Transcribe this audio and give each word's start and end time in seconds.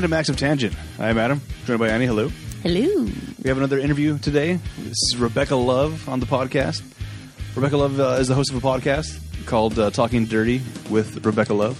Random 0.00 0.14
Acts 0.14 0.30
of 0.30 0.38
Tangent. 0.38 0.74
I'm 0.98 1.18
Adam, 1.18 1.42
joined 1.66 1.78
by 1.78 1.88
Annie. 1.88 2.06
Hello. 2.06 2.30
Hello. 2.62 3.04
We 3.04 3.48
have 3.48 3.58
another 3.58 3.78
interview 3.78 4.16
today. 4.16 4.54
This 4.78 4.96
is 4.96 5.18
Rebecca 5.18 5.54
Love 5.54 6.08
on 6.08 6.20
the 6.20 6.24
podcast. 6.24 6.82
Rebecca 7.54 7.76
Love 7.76 8.00
uh, 8.00 8.16
is 8.18 8.28
the 8.28 8.34
host 8.34 8.50
of 8.50 8.64
a 8.64 8.66
podcast 8.66 9.20
called 9.44 9.78
uh, 9.78 9.90
Talking 9.90 10.24
Dirty 10.24 10.62
with 10.88 11.26
Rebecca 11.26 11.52
Love. 11.52 11.78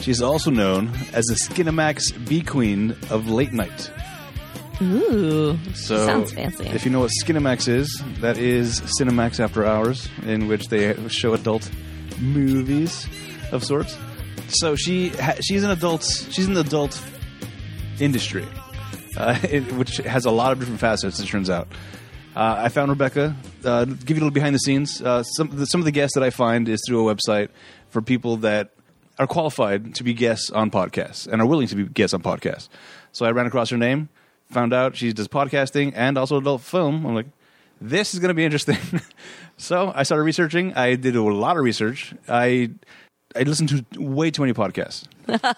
She's 0.00 0.22
also 0.22 0.52
known 0.52 0.92
as 1.12 1.24
the 1.24 1.34
Skinamax 1.34 2.28
Bee 2.28 2.42
Queen 2.42 2.92
of 3.10 3.28
late 3.28 3.52
night. 3.52 3.90
Ooh. 4.80 5.58
So, 5.74 6.06
Sounds 6.06 6.30
fancy. 6.30 6.64
If 6.64 6.84
you 6.84 6.92
know 6.92 7.00
what 7.00 7.10
Skinamax 7.24 7.66
is, 7.66 8.04
that 8.20 8.38
is 8.38 8.80
Cinemax 9.00 9.40
After 9.40 9.66
Hours, 9.66 10.08
in 10.22 10.46
which 10.46 10.68
they 10.68 10.94
show 11.08 11.34
adult 11.34 11.68
movies 12.20 13.08
of 13.50 13.64
sorts. 13.64 13.98
So 14.46 14.76
she 14.76 15.08
ha- 15.08 15.38
she's 15.40 15.64
an 15.64 15.72
adult. 15.72 16.04
She's 16.04 16.46
an 16.46 16.56
adult 16.56 16.94
industry, 18.00 18.46
uh, 19.16 19.38
it, 19.50 19.72
which 19.72 19.96
has 19.98 20.24
a 20.24 20.30
lot 20.30 20.52
of 20.52 20.58
different 20.58 20.80
facets. 20.80 21.20
It 21.20 21.26
turns 21.26 21.50
out. 21.50 21.68
Uh, 22.36 22.56
I 22.58 22.68
found 22.68 22.90
Rebecca. 22.90 23.34
Uh, 23.64 23.84
give 23.84 24.10
you 24.10 24.16
a 24.16 24.24
little 24.24 24.30
behind 24.30 24.54
the 24.54 24.60
scenes. 24.60 25.02
Uh, 25.02 25.22
some 25.22 25.48
the, 25.48 25.66
some 25.66 25.80
of 25.80 25.84
the 25.84 25.90
guests 25.90 26.14
that 26.14 26.22
I 26.22 26.30
find 26.30 26.68
is 26.68 26.82
through 26.86 27.08
a 27.08 27.14
website 27.14 27.48
for 27.88 28.00
people 28.02 28.36
that 28.38 28.70
are 29.18 29.26
qualified 29.26 29.94
to 29.96 30.04
be 30.04 30.14
guests 30.14 30.50
on 30.50 30.70
podcasts 30.70 31.26
and 31.26 31.42
are 31.42 31.46
willing 31.46 31.66
to 31.66 31.74
be 31.74 31.84
guests 31.84 32.14
on 32.14 32.22
podcasts. 32.22 32.68
So 33.10 33.26
I 33.26 33.32
ran 33.32 33.46
across 33.46 33.70
her 33.70 33.76
name, 33.76 34.08
found 34.50 34.72
out 34.72 34.94
she 34.94 35.12
does 35.12 35.26
podcasting 35.26 35.92
and 35.96 36.16
also 36.16 36.36
adult 36.36 36.62
film. 36.62 37.04
I'm 37.04 37.14
like, 37.14 37.26
this 37.80 38.14
is 38.14 38.20
going 38.20 38.28
to 38.28 38.34
be 38.34 38.44
interesting. 38.44 38.76
so 39.56 39.92
I 39.94 40.04
started 40.04 40.22
researching. 40.22 40.74
I 40.74 40.94
did 40.94 41.16
a 41.16 41.22
lot 41.22 41.56
of 41.56 41.64
research. 41.64 42.14
I 42.28 42.70
I 43.34 43.42
listened 43.42 43.68
to 43.70 43.84
way 44.00 44.30
too 44.30 44.42
many 44.42 44.54
podcasts. 44.54 45.06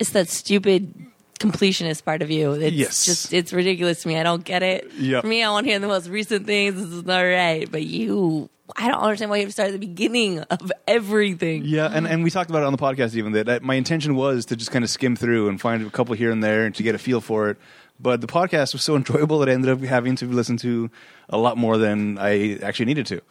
It's 0.00 0.12
that 0.12 0.30
stupid 0.30 0.94
completionist 1.40 2.04
part 2.04 2.22
of 2.22 2.30
you. 2.30 2.52
It's 2.52 2.76
Yes. 2.76 3.04
just 3.04 3.32
it's 3.32 3.52
ridiculous 3.52 4.02
to 4.02 4.08
me. 4.08 4.18
I 4.18 4.22
don't 4.22 4.44
get 4.44 4.62
it. 4.62 4.90
Yep. 4.98 5.22
For 5.22 5.26
me, 5.26 5.42
I 5.42 5.50
want 5.50 5.64
to 5.66 5.70
hear 5.70 5.78
the 5.80 5.88
most 5.88 6.08
recent 6.08 6.46
things. 6.46 6.74
This 6.76 6.90
is 6.90 7.04
not 7.04 7.20
right. 7.22 7.68
But 7.70 7.82
you 7.84 8.48
I 8.76 8.86
don't 8.88 9.00
understand 9.00 9.30
why 9.32 9.38
you 9.38 9.42
have 9.42 9.48
to 9.48 9.52
start 9.52 9.68
at 9.70 9.72
the 9.72 9.78
beginning 9.84 10.38
of 10.40 10.70
everything. 10.86 11.62
Yeah, 11.64 11.90
and, 11.92 12.06
and 12.06 12.22
we 12.22 12.30
talked 12.30 12.50
about 12.50 12.62
it 12.62 12.66
on 12.66 12.72
the 12.72 12.78
podcast 12.78 13.16
even 13.16 13.32
that, 13.32 13.46
that 13.46 13.62
my 13.64 13.74
intention 13.74 14.14
was 14.14 14.46
to 14.46 14.54
just 14.54 14.70
kind 14.70 14.84
of 14.84 14.90
skim 14.90 15.16
through 15.16 15.48
and 15.48 15.60
find 15.60 15.84
a 15.84 15.90
couple 15.90 16.14
here 16.14 16.30
and 16.30 16.44
there 16.44 16.66
and 16.66 16.74
to 16.76 16.84
get 16.84 16.94
a 16.94 16.98
feel 16.98 17.20
for 17.20 17.50
it. 17.50 17.56
But 17.98 18.20
the 18.20 18.28
podcast 18.28 18.72
was 18.72 18.84
so 18.84 18.94
enjoyable 19.00 19.40
that 19.40 19.48
I 19.48 19.52
ended 19.52 19.70
up 19.70 19.80
having 19.80 20.14
to 20.16 20.26
listen 20.26 20.56
to 20.58 20.88
a 21.28 21.36
lot 21.36 21.56
more 21.58 21.78
than 21.78 22.16
I 22.18 22.58
actually 22.62 22.86
needed 22.86 23.06
to. 23.06 23.22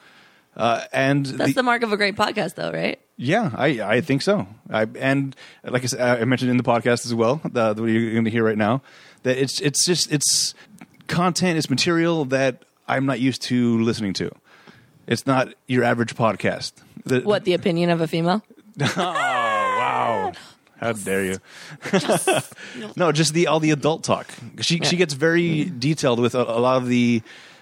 Uh, 0.59 0.83
and 0.91 1.25
That's 1.25 1.53
the, 1.53 1.63
mark 1.63 1.83
of 1.83 1.93
a 1.93 1.97
great 1.97 2.17
podcast 2.17 2.55
though, 2.55 2.69
right? 2.73 2.99
Yeah, 3.15 3.49
I 3.55 3.79
I 3.81 4.02
think 4.02 4.21
so. 4.21 4.45
I 4.69 4.88
and 4.99 5.33
like 5.63 5.83
I 5.83 5.85
said, 5.85 6.01
I 6.21 6.25
mentioned 6.25 6.51
in 6.51 6.57
the 6.57 6.63
podcast 6.63 7.05
as 7.05 7.16
well, 7.16 7.39
the, 7.49 7.73
the 7.73 7.83
you're 7.85 8.11
going 8.11 8.25
to 8.25 8.29
hear 8.29 8.43
right 8.43 8.57
now, 8.57 8.81
that 9.23 9.38
it's 9.38 9.61
it's 9.61 9.85
just 9.85 10.11
it's 10.11 10.53
content, 11.07 11.57
it's 11.57 11.69
material 11.69 12.25
that 12.25 12.66
I'm 12.89 13.05
not 13.05 13.21
used 13.21 13.41
to 13.43 13.81
listening 13.81 14.11
to. 14.16 14.31
It's 15.07 15.25
not 15.25 15.53
your 15.67 15.85
average 15.85 16.13
podcast. 16.16 16.73
The- 17.05 17.21
What, 17.21 17.45
the 17.45 17.53
opinion 17.53 17.89
of 17.89 18.01
a 18.01 18.07
female? 18.07 18.44
Oh 18.81 18.95
wow! 18.97 20.31
How 20.81 20.91
dare 20.91 21.23
you? 21.25 21.38
no, 22.97 23.11
just 23.13 23.34
the 23.34 23.47
all 23.47 23.61
the 23.61 23.72
adult 23.72 24.03
talk. 24.03 24.28
She 24.59 24.79
she 24.84 24.97
gets 24.97 25.13
very 25.13 25.66
detailed 25.66 26.19
with 26.19 26.35
a, 26.35 26.41
a 26.41 26.59
lot 26.59 26.78
of 26.78 26.88
the 26.88 27.22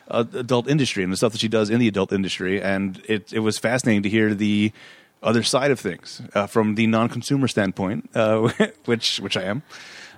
uh, 0.10 0.24
adult 0.34 0.70
industry 0.70 1.04
and 1.04 1.12
the 1.12 1.18
stuff 1.18 1.32
that 1.32 1.42
she 1.42 1.48
does 1.48 1.70
in 1.70 1.80
the 1.80 1.88
adult 1.88 2.12
industry, 2.12 2.62
and 2.62 3.02
it 3.08 3.32
it 3.34 3.40
was 3.40 3.58
fascinating 3.58 4.04
to 4.04 4.10
hear 4.10 4.34
the 4.34 4.72
other 5.24 5.44
side 5.44 5.72
of 5.72 5.80
things 5.80 6.22
uh, 6.36 6.46
from 6.48 6.76
the 6.76 6.88
non-consumer 6.88 7.48
standpoint, 7.48 8.10
uh, 8.16 8.50
which 8.86 9.20
which 9.20 9.36
I 9.38 9.44
am. 9.44 9.64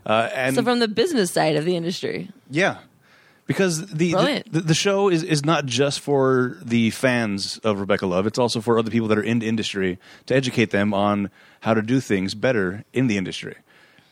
Uh, 0.06 0.30
and 0.34 0.56
So 0.56 0.64
from 0.64 0.80
the 0.80 0.88
business 0.88 1.32
side 1.32 1.56
of 1.56 1.66
the 1.66 1.76
industry. 1.76 2.30
yeah, 2.50 2.78
because 3.48 3.88
the 3.88 4.14
the, 4.52 4.62
the 4.62 4.74
show 4.74 5.10
is, 5.10 5.24
is 5.24 5.44
not 5.44 5.66
just 5.66 6.00
for 6.00 6.58
the 6.62 6.90
fans 6.92 7.58
of 7.64 7.80
Rebecca 7.80 8.06
Love. 8.08 8.28
It's 8.28 8.40
also 8.40 8.62
for 8.62 8.80
other 8.80 8.92
people 8.92 9.08
that 9.10 9.18
are 9.18 9.24
in 9.24 9.40
the 9.40 9.48
industry 9.48 9.98
to 10.28 10.36
educate 10.36 10.72
them 10.72 10.94
on 10.94 11.30
how 11.62 11.74
to 11.74 11.82
do 11.82 12.00
things 12.00 12.34
better 12.36 12.84
in 12.94 13.08
the 13.08 13.18
industry. 13.18 13.56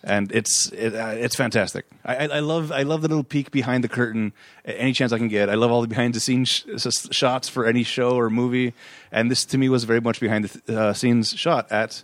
And 0.08 0.32
it's 0.32 0.72
it, 0.72 0.96
uh, 0.96 1.08
it's 1.26 1.36
fantastic. 1.36 1.86
I, 2.06 2.28
I, 2.28 2.40
love 2.40 2.72
I 2.72 2.84
love 2.84 3.02
the 3.02 3.10
little 3.10 3.26
peek 3.26 3.52
behind 3.52 3.84
the 3.84 3.90
curtain. 3.90 4.32
Any 4.64 4.94
chance 4.94 5.12
I 5.12 5.18
can 5.18 5.28
get. 5.28 5.50
I 5.50 5.56
love 5.56 5.70
all 5.70 5.82
the 5.82 5.88
behind 5.90 6.14
the 6.14 6.22
scenes 6.22 6.50
sh- 6.50 7.12
shots 7.12 7.50
for 7.50 7.66
any 7.66 7.84
show 7.84 8.12
or 8.12 8.30
movie. 8.30 8.74
And 9.12 9.30
this 9.30 9.44
to 9.46 9.58
me 9.58 9.68
was 9.68 9.84
very 9.84 10.00
much 10.00 10.22
behind 10.22 10.46
the 10.46 10.60
th- 10.60 10.78
uh, 10.78 10.94
scenes 10.94 11.34
shot 11.36 11.70
at 11.72 12.04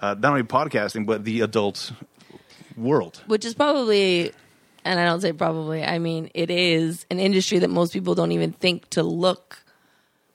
uh, 0.00 0.14
not 0.18 0.32
only 0.32 0.42
podcasting 0.42 1.06
but 1.06 1.24
the 1.24 1.40
adult 1.40 1.92
world. 2.76 3.22
which 3.26 3.44
is 3.44 3.54
probably 3.54 4.32
and 4.84 4.98
i 5.00 5.04
don't 5.04 5.20
say 5.20 5.32
probably 5.32 5.84
i 5.84 5.98
mean 5.98 6.30
it 6.34 6.50
is 6.50 7.04
an 7.10 7.18
industry 7.18 7.58
that 7.58 7.68
most 7.68 7.92
people 7.92 8.14
don't 8.14 8.32
even 8.32 8.52
think 8.52 8.88
to 8.90 9.02
look 9.02 9.62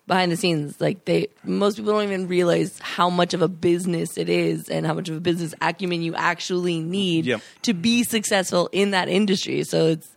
behind 0.07 0.31
the 0.31 0.37
scenes 0.37 0.79
like 0.79 1.05
they 1.05 1.27
most 1.43 1.77
people 1.77 1.91
don't 1.91 2.03
even 2.03 2.27
realize 2.27 2.77
how 2.79 3.09
much 3.09 3.33
of 3.33 3.41
a 3.41 3.47
business 3.47 4.17
it 4.17 4.29
is 4.29 4.69
and 4.69 4.85
how 4.85 4.93
much 4.93 5.09
of 5.09 5.15
a 5.15 5.19
business 5.19 5.53
acumen 5.61 6.01
you 6.03 6.13
actually 6.15 6.79
need 6.79 7.25
Yep. 7.25 7.41
to 7.63 7.73
be 7.73 8.03
successful 8.03 8.69
in 8.71 8.91
that 8.91 9.09
industry 9.09 9.63
so 9.63 9.87
it's 9.87 10.07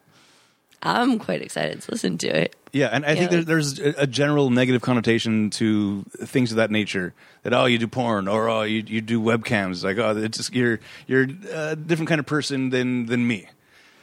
i'm 0.82 1.18
quite 1.18 1.40
excited 1.42 1.80
to 1.80 1.90
listen 1.90 2.18
to 2.18 2.28
it 2.28 2.54
Yeah, 2.72 2.88
and 2.92 3.04
I 3.06 3.14
think 3.16 3.30
there, 3.30 3.42
there's 3.42 3.80
a 3.80 3.94
a 4.02 4.06
general 4.06 4.50
negative 4.50 4.82
connotation 4.82 5.48
to 5.56 6.04
things 6.20 6.50
of 6.52 6.58
that 6.58 6.70
nature. 6.70 7.14
That 7.42 7.54
oh, 7.54 7.64
you 7.64 7.78
do 7.78 7.88
porn, 7.88 8.28
or 8.28 8.50
oh, 8.50 8.62
you 8.62 8.84
you 8.86 9.00
do 9.00 9.18
webcams. 9.22 9.82
Like 9.82 9.96
oh, 9.96 10.14
it's 10.18 10.36
just, 10.36 10.54
you're 10.54 10.78
you're 11.06 11.26
a 11.50 11.74
different 11.74 12.10
kind 12.10 12.18
of 12.20 12.26
person 12.26 12.68
than 12.68 13.06
than 13.06 13.26
me. 13.26 13.48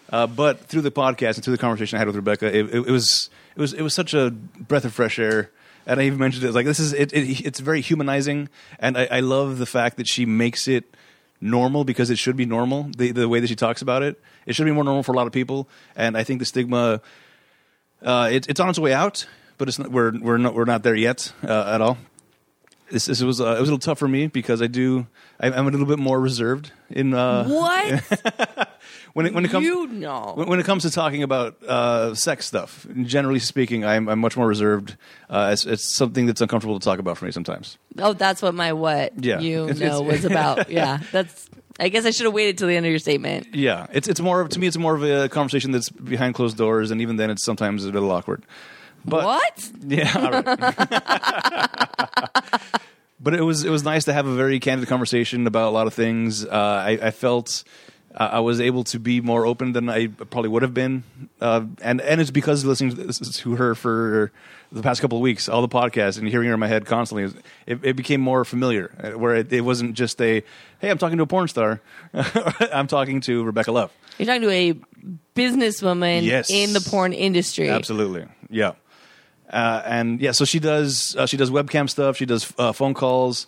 Uh, 0.10 0.26
but 0.26 0.62
through 0.66 0.82
the 0.82 0.92
podcast 0.92 1.36
and 1.36 1.44
through 1.44 1.56
the 1.56 1.62
conversation 1.62 1.98
I 1.98 2.00
had 2.00 2.08
with 2.08 2.16
Rebecca, 2.16 2.48
it, 2.48 2.66
it, 2.74 2.88
it 2.88 2.92
was 2.92 3.30
it 3.56 3.62
was 3.62 3.74
it 3.74 3.84
was 3.84 3.94
such 3.94 4.16
a 4.16 4.32
breath 4.32 4.84
of 4.84 4.92
fresh 4.94 5.20
air. 5.20 5.52
And 5.88 6.00
I 6.00 6.04
even 6.04 6.20
mentioned 6.20 6.44
it 6.46 6.54
like 6.54 6.66
this 6.66 6.80
is 6.80 6.94
it, 6.94 7.14
it 7.14 7.46
it's 7.46 7.60
very 7.60 7.82
humanizing, 7.82 8.50
and 8.80 8.98
I, 8.98 9.08
I 9.12 9.20
love 9.20 9.60
the 9.60 9.66
fact 9.66 9.98
that 9.98 10.08
she 10.08 10.26
makes 10.26 10.68
it 10.68 10.96
normal 11.42 11.84
because 11.84 12.10
it 12.10 12.18
should 12.18 12.36
be 12.36 12.46
normal. 12.46 12.90
The 12.98 13.12
the 13.12 13.30
way 13.30 13.40
that 13.40 13.48
she 13.48 13.56
talks 13.56 13.82
about 13.82 14.02
it, 14.02 14.20
it 14.46 14.56
should 14.56 14.66
be 14.66 14.72
more 14.72 14.84
normal 14.84 15.04
for 15.04 15.12
a 15.12 15.16
lot 15.16 15.28
of 15.28 15.34
people. 15.34 15.70
And 15.96 16.18
I 16.18 16.24
think 16.24 16.40
the 16.40 16.46
stigma 16.46 17.02
uh, 18.02 18.30
it, 18.32 18.48
it's 18.50 18.60
on 18.60 18.70
its 18.70 18.80
way 18.80 18.94
out, 18.94 19.28
but 19.58 19.68
it's 19.68 19.80
not, 19.80 19.92
we're 19.92 20.18
we're 20.20 20.38
not 20.38 20.54
we're 20.54 20.66
not 20.66 20.84
there 20.84 20.96
yet 20.96 21.32
uh, 21.44 21.72
at 21.74 21.82
all. 21.82 21.98
This, 22.90 23.06
this 23.06 23.22
was 23.22 23.42
uh, 23.42 23.56
it 23.58 23.60
was 23.60 23.70
a 23.70 23.74
little 23.74 23.80
tough 23.80 24.00
for 24.00 24.08
me 24.08 24.28
because 24.28 24.62
I 24.62 24.68
do 24.68 25.08
I, 25.40 25.48
I'm 25.48 25.68
a 25.68 25.72
little 25.72 25.88
bit 25.88 26.00
more 26.00 26.20
reserved 26.20 26.72
in 26.90 27.14
uh, 27.14 27.48
what 27.48 28.70
when 29.16 29.26
it 29.26 29.34
when 29.34 29.46
it 29.46 29.52
comes 29.52 29.66
you 29.66 29.88
know 29.88 30.34
when, 30.36 30.50
when 30.50 30.60
it 30.60 30.66
comes 30.66 30.84
to 30.84 30.92
talking 30.92 31.24
about 31.24 31.62
uh, 31.64 32.14
sex 32.14 32.46
stuff. 32.46 32.86
Generally 33.04 33.40
speaking, 33.40 33.84
I'm 33.86 34.08
I'm 34.10 34.20
much 34.20 34.36
more 34.38 34.46
reserved. 34.46 34.98
Uh, 35.30 35.50
it's, 35.54 35.66
it's 35.66 35.96
something 35.96 36.26
that's 36.28 36.42
uncomfortable 36.42 36.78
to 36.80 36.84
talk 36.84 37.00
about 37.00 37.18
for 37.18 37.26
me 37.26 37.32
sometimes. 37.32 37.78
oh 38.00 38.14
that's 38.14 38.42
what 38.42 38.54
my 38.54 38.74
what 38.74 39.14
Yeah. 39.24 39.40
you 39.40 39.64
It's- 39.70 39.80
know 39.80 40.02
it's- 40.04 40.24
was 40.24 40.26
about 40.32 40.70
yeah 40.70 41.00
that's 41.12 41.50
i 41.80 41.88
guess 41.90 42.06
i 42.06 42.12
should 42.12 42.26
have 42.26 42.34
waited 42.34 42.58
till 42.58 42.68
the 42.68 42.76
end 42.76 42.86
of 42.86 42.90
your 42.90 43.00
statement 43.00 43.48
Yeah, 43.56 43.88
it's 43.94 44.08
it's 44.08 44.20
more 44.20 44.42
of, 44.42 44.50
to 44.50 44.60
me 44.60 44.68
it's 44.68 44.78
more 44.78 44.96
of 44.96 45.04
a 45.04 45.30
conversation 45.30 45.72
that's 45.72 45.90
behind 45.90 46.36
closed 46.36 46.58
doors, 46.58 46.92
and 46.92 47.02
even 47.02 47.16
then 47.16 47.30
it's 47.32 47.44
sometimes 47.44 47.86
a 47.86 47.92
little 47.92 48.12
awkward. 48.12 48.46
But 49.06 49.24
what 49.26 49.72
Yeah, 49.88 50.12
all 50.16 50.32
right. 50.32 50.46
but 53.20 53.34
it 53.34 53.42
was 53.42 53.64
it 53.64 53.70
was 53.70 53.84
nice 53.84 54.06
to 54.06 54.14
have 54.14 54.28
a 54.28 54.36
very 54.36 54.60
candid 54.60 54.88
conversation 54.88 55.48
about 55.48 55.70
a 55.70 55.72
lot 55.72 55.88
of 55.88 55.94
things. 55.94 56.46
Uh, 56.46 56.50
I, 56.52 57.00
I 57.02 57.12
felt 57.12 57.64
I 58.18 58.40
was 58.40 58.62
able 58.62 58.86
to 58.86 59.00
be 59.00 59.20
more 59.20 59.46
open 59.46 59.74
than 59.74 59.90
I 59.90 60.08
probably 60.08 60.50
would 60.50 60.62
have 60.62 60.74
been, 60.74 61.04
uh, 61.42 61.66
and 61.82 62.00
and 62.00 62.22
it's 62.22 62.32
because 62.32 62.64
listening 62.64 62.96
to, 62.96 63.14
to 63.34 63.56
her 63.58 63.76
for 63.76 64.32
the 64.72 64.82
past 64.82 65.02
couple 65.02 65.18
of 65.18 65.22
weeks, 65.22 65.50
all 65.50 65.62
the 65.62 65.68
podcasts, 65.68 66.18
and 66.18 66.28
hearing 66.28 66.48
her 66.48 66.54
in 66.54 66.60
my 66.60 66.68
head 66.68 66.86
constantly. 66.86 67.42
It, 67.68 67.80
it 67.84 67.96
became 67.96 68.22
more 68.22 68.46
familiar, 68.46 68.92
uh, 69.04 69.18
where 69.20 69.36
it, 69.36 69.52
it 69.52 69.62
wasn't 69.62 69.96
just 69.96 70.22
a 70.22 70.44
"Hey, 70.80 70.90
I'm 70.90 70.98
talking 70.98 71.18
to 71.18 71.24
a 71.24 71.28
porn 71.28 71.48
star." 71.50 71.82
I'm 72.14 72.88
talking 72.88 73.20
to 73.22 73.44
Rebecca 73.44 73.72
Love. 73.74 73.92
You're 74.18 74.28
talking 74.28 74.44
to 74.44 74.50
a 74.50 74.74
businesswoman 75.36 76.24
Yes. 76.24 76.50
in 76.50 76.74
the 76.74 76.82
porn 76.82 77.14
industry. 77.14 77.70
Absolutely, 77.70 78.26
yeah. 78.50 78.74
Uh, 79.50 79.82
and 79.86 80.20
yeah, 80.22 80.32
so 80.32 80.46
she 80.46 80.60
does 80.60 81.16
uh, 81.18 81.26
she 81.26 81.38
does 81.38 81.50
webcam 81.52 81.90
stuff. 81.90 82.18
She 82.18 82.26
does 82.26 82.52
uh, 82.58 82.72
phone 82.72 82.94
calls. 82.94 83.46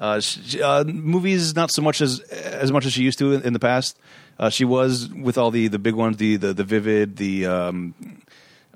Uh, 0.00 0.18
she, 0.18 0.62
uh, 0.62 0.82
movies, 0.84 1.54
not 1.54 1.70
so 1.70 1.82
much 1.82 2.00
as 2.00 2.20
as 2.20 2.72
much 2.72 2.86
as 2.86 2.92
she 2.94 3.02
used 3.02 3.18
to 3.18 3.34
in, 3.34 3.42
in 3.42 3.52
the 3.52 3.58
past. 3.58 3.98
Uh, 4.38 4.48
she 4.48 4.64
was 4.64 5.10
with 5.10 5.36
all 5.36 5.50
the, 5.50 5.68
the 5.68 5.78
big 5.78 5.94
ones, 5.94 6.16
the 6.16 6.36
the, 6.36 6.54
the 6.54 6.64
Vivid, 6.64 7.18
the 7.18 7.44
um, 7.44 7.94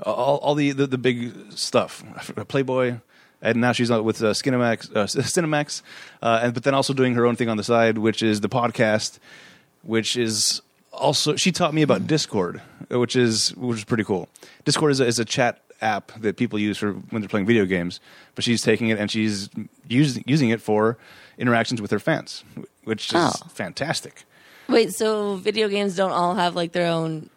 all, 0.02 0.36
all 0.36 0.54
the, 0.54 0.72
the 0.72 0.86
the 0.86 0.98
big 0.98 1.32
stuff, 1.50 2.04
Playboy, 2.48 2.98
and 3.40 3.58
now 3.58 3.72
she's 3.72 3.90
with 3.90 4.22
uh, 4.22 4.28
uh, 4.28 4.32
Cinemax, 4.34 5.82
uh, 6.22 6.40
and 6.42 6.52
but 6.52 6.62
then 6.62 6.74
also 6.74 6.92
doing 6.92 7.14
her 7.14 7.24
own 7.24 7.36
thing 7.36 7.48
on 7.48 7.56
the 7.56 7.64
side, 7.64 7.96
which 7.96 8.22
is 8.22 8.42
the 8.42 8.50
podcast, 8.50 9.18
which 9.82 10.18
is 10.18 10.60
also 10.92 11.36
she 11.36 11.52
taught 11.52 11.72
me 11.72 11.80
about 11.80 12.06
Discord, 12.06 12.60
which 12.90 13.16
is 13.16 13.56
which 13.56 13.78
is 13.78 13.84
pretty 13.84 14.04
cool. 14.04 14.28
Discord 14.66 14.92
is 14.92 15.00
a, 15.00 15.06
is 15.06 15.18
a 15.18 15.24
chat 15.24 15.62
app 15.80 16.12
that 16.20 16.36
people 16.36 16.58
use 16.58 16.78
for 16.78 16.92
when 16.92 17.20
they're 17.22 17.28
playing 17.28 17.46
video 17.46 17.64
games, 17.66 18.00
but 18.34 18.44
she's 18.44 18.62
taking 18.62 18.88
it 18.88 18.98
and 18.98 19.10
she's 19.10 19.48
using 19.88 20.24
using 20.26 20.50
it 20.50 20.60
for 20.60 20.96
interactions 21.38 21.80
with 21.82 21.90
her 21.90 21.98
fans, 21.98 22.44
which 22.84 23.08
is 23.08 23.14
Oh. 23.16 23.32
fantastic. 23.52 24.24
Wait, 24.68 24.94
so 24.94 25.36
video 25.36 25.68
games 25.68 25.94
don't 25.96 26.12
all 26.12 26.34
have 26.34 26.54
like 26.56 26.72
their 26.72 26.86
own 26.86 27.28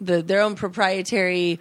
the 0.00 0.22
their 0.22 0.40
own 0.42 0.54
proprietary 0.54 1.58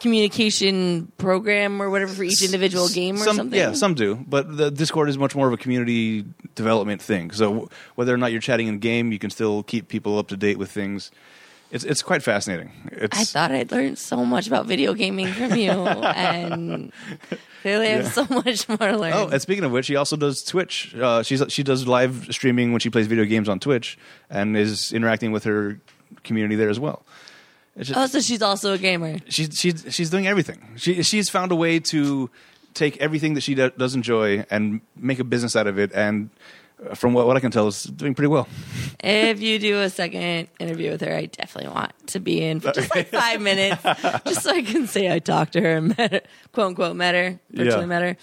communication 0.00 1.10
program 1.16 1.80
or 1.80 1.88
whatever 1.88 2.12
for 2.12 2.24
each 2.24 2.42
individual 2.44 2.88
game 2.88 3.16
or 3.16 3.24
some, 3.24 3.36
something? 3.36 3.58
Yeah, 3.58 3.72
some 3.72 3.94
do, 3.94 4.16
but 4.26 4.56
the 4.56 4.70
Discord 4.70 5.08
is 5.08 5.16
much 5.16 5.36
more 5.36 5.46
of 5.46 5.52
a 5.52 5.56
community 5.56 6.24
development 6.56 7.00
thing. 7.00 7.30
So 7.30 7.68
whether 7.94 8.12
or 8.12 8.16
not 8.16 8.32
you're 8.32 8.40
chatting 8.40 8.66
in 8.66 8.78
game, 8.80 9.12
you 9.12 9.18
can 9.20 9.30
still 9.30 9.62
keep 9.62 9.86
people 9.88 10.18
up 10.18 10.28
to 10.28 10.36
date 10.36 10.58
with 10.58 10.70
things. 10.72 11.10
It's 11.72 11.84
it's 11.84 12.02
quite 12.02 12.22
fascinating. 12.22 12.70
It's, 12.92 13.18
I 13.18 13.24
thought 13.24 13.50
I'd 13.50 13.72
learned 13.72 13.98
so 13.98 14.26
much 14.26 14.46
about 14.46 14.66
video 14.66 14.92
gaming 14.92 15.28
from 15.28 15.56
you, 15.56 15.70
and 15.70 16.92
clearly 17.62 17.86
I 17.86 17.90
have 17.92 18.12
so 18.12 18.26
much 18.28 18.68
more 18.68 18.76
to 18.76 18.98
learn. 18.98 19.12
Oh, 19.14 19.28
and 19.28 19.40
speaking 19.40 19.64
of 19.64 19.72
which, 19.72 19.86
she 19.86 19.96
also 19.96 20.16
does 20.16 20.44
Twitch. 20.44 20.94
Uh, 20.94 21.22
she's 21.22 21.42
she 21.48 21.62
does 21.62 21.88
live 21.88 22.28
streaming 22.30 22.72
when 22.72 22.80
she 22.80 22.90
plays 22.90 23.06
video 23.06 23.24
games 23.24 23.48
on 23.48 23.58
Twitch, 23.58 23.98
and 24.28 24.54
is 24.54 24.92
interacting 24.92 25.32
with 25.32 25.44
her 25.44 25.80
community 26.24 26.56
there 26.56 26.68
as 26.68 26.78
well. 26.78 27.06
It's 27.74 27.88
just, 27.88 27.98
oh, 27.98 28.06
so 28.06 28.20
she's 28.20 28.42
also 28.42 28.74
a 28.74 28.78
gamer. 28.78 29.16
she's 29.28 29.58
she's 29.58 29.86
she's 29.88 30.10
doing 30.10 30.26
everything. 30.26 30.74
She 30.76 31.02
she's 31.02 31.30
found 31.30 31.52
a 31.52 31.56
way 31.56 31.80
to 31.80 32.28
take 32.74 32.98
everything 32.98 33.32
that 33.32 33.40
she 33.40 33.54
do, 33.54 33.70
does 33.70 33.94
enjoy 33.94 34.44
and 34.50 34.82
make 34.94 35.18
a 35.20 35.24
business 35.24 35.56
out 35.56 35.66
of 35.66 35.78
it. 35.78 35.90
And 35.94 36.28
from 36.94 37.12
what, 37.14 37.26
what 37.26 37.36
I 37.36 37.40
can 37.40 37.50
tell, 37.50 37.68
is 37.68 37.84
doing 37.84 38.14
pretty 38.14 38.28
well. 38.28 38.48
If 39.02 39.40
you 39.40 39.58
do 39.58 39.80
a 39.80 39.90
second 39.90 40.48
interview 40.58 40.90
with 40.90 41.00
her, 41.02 41.14
I 41.14 41.26
definitely 41.26 41.70
want 41.72 41.92
to 42.08 42.20
be 42.20 42.42
in 42.42 42.60
for 42.60 42.72
just 42.72 42.94
like 42.94 43.08
five 43.08 43.40
minutes, 43.50 43.82
just 44.24 44.42
so 44.42 44.50
I 44.50 44.62
can 44.62 44.86
say 44.86 45.12
I 45.12 45.18
talked 45.18 45.52
to 45.54 45.60
her 45.60 45.76
and 45.76 45.96
met 45.96 46.12
her, 46.12 46.20
quote 46.52 46.66
unquote, 46.68 46.96
met 46.96 47.14
her, 47.14 47.40
virtually 47.50 47.80
Yeah. 47.80 47.86
met 47.86 48.02
her. 48.02 48.16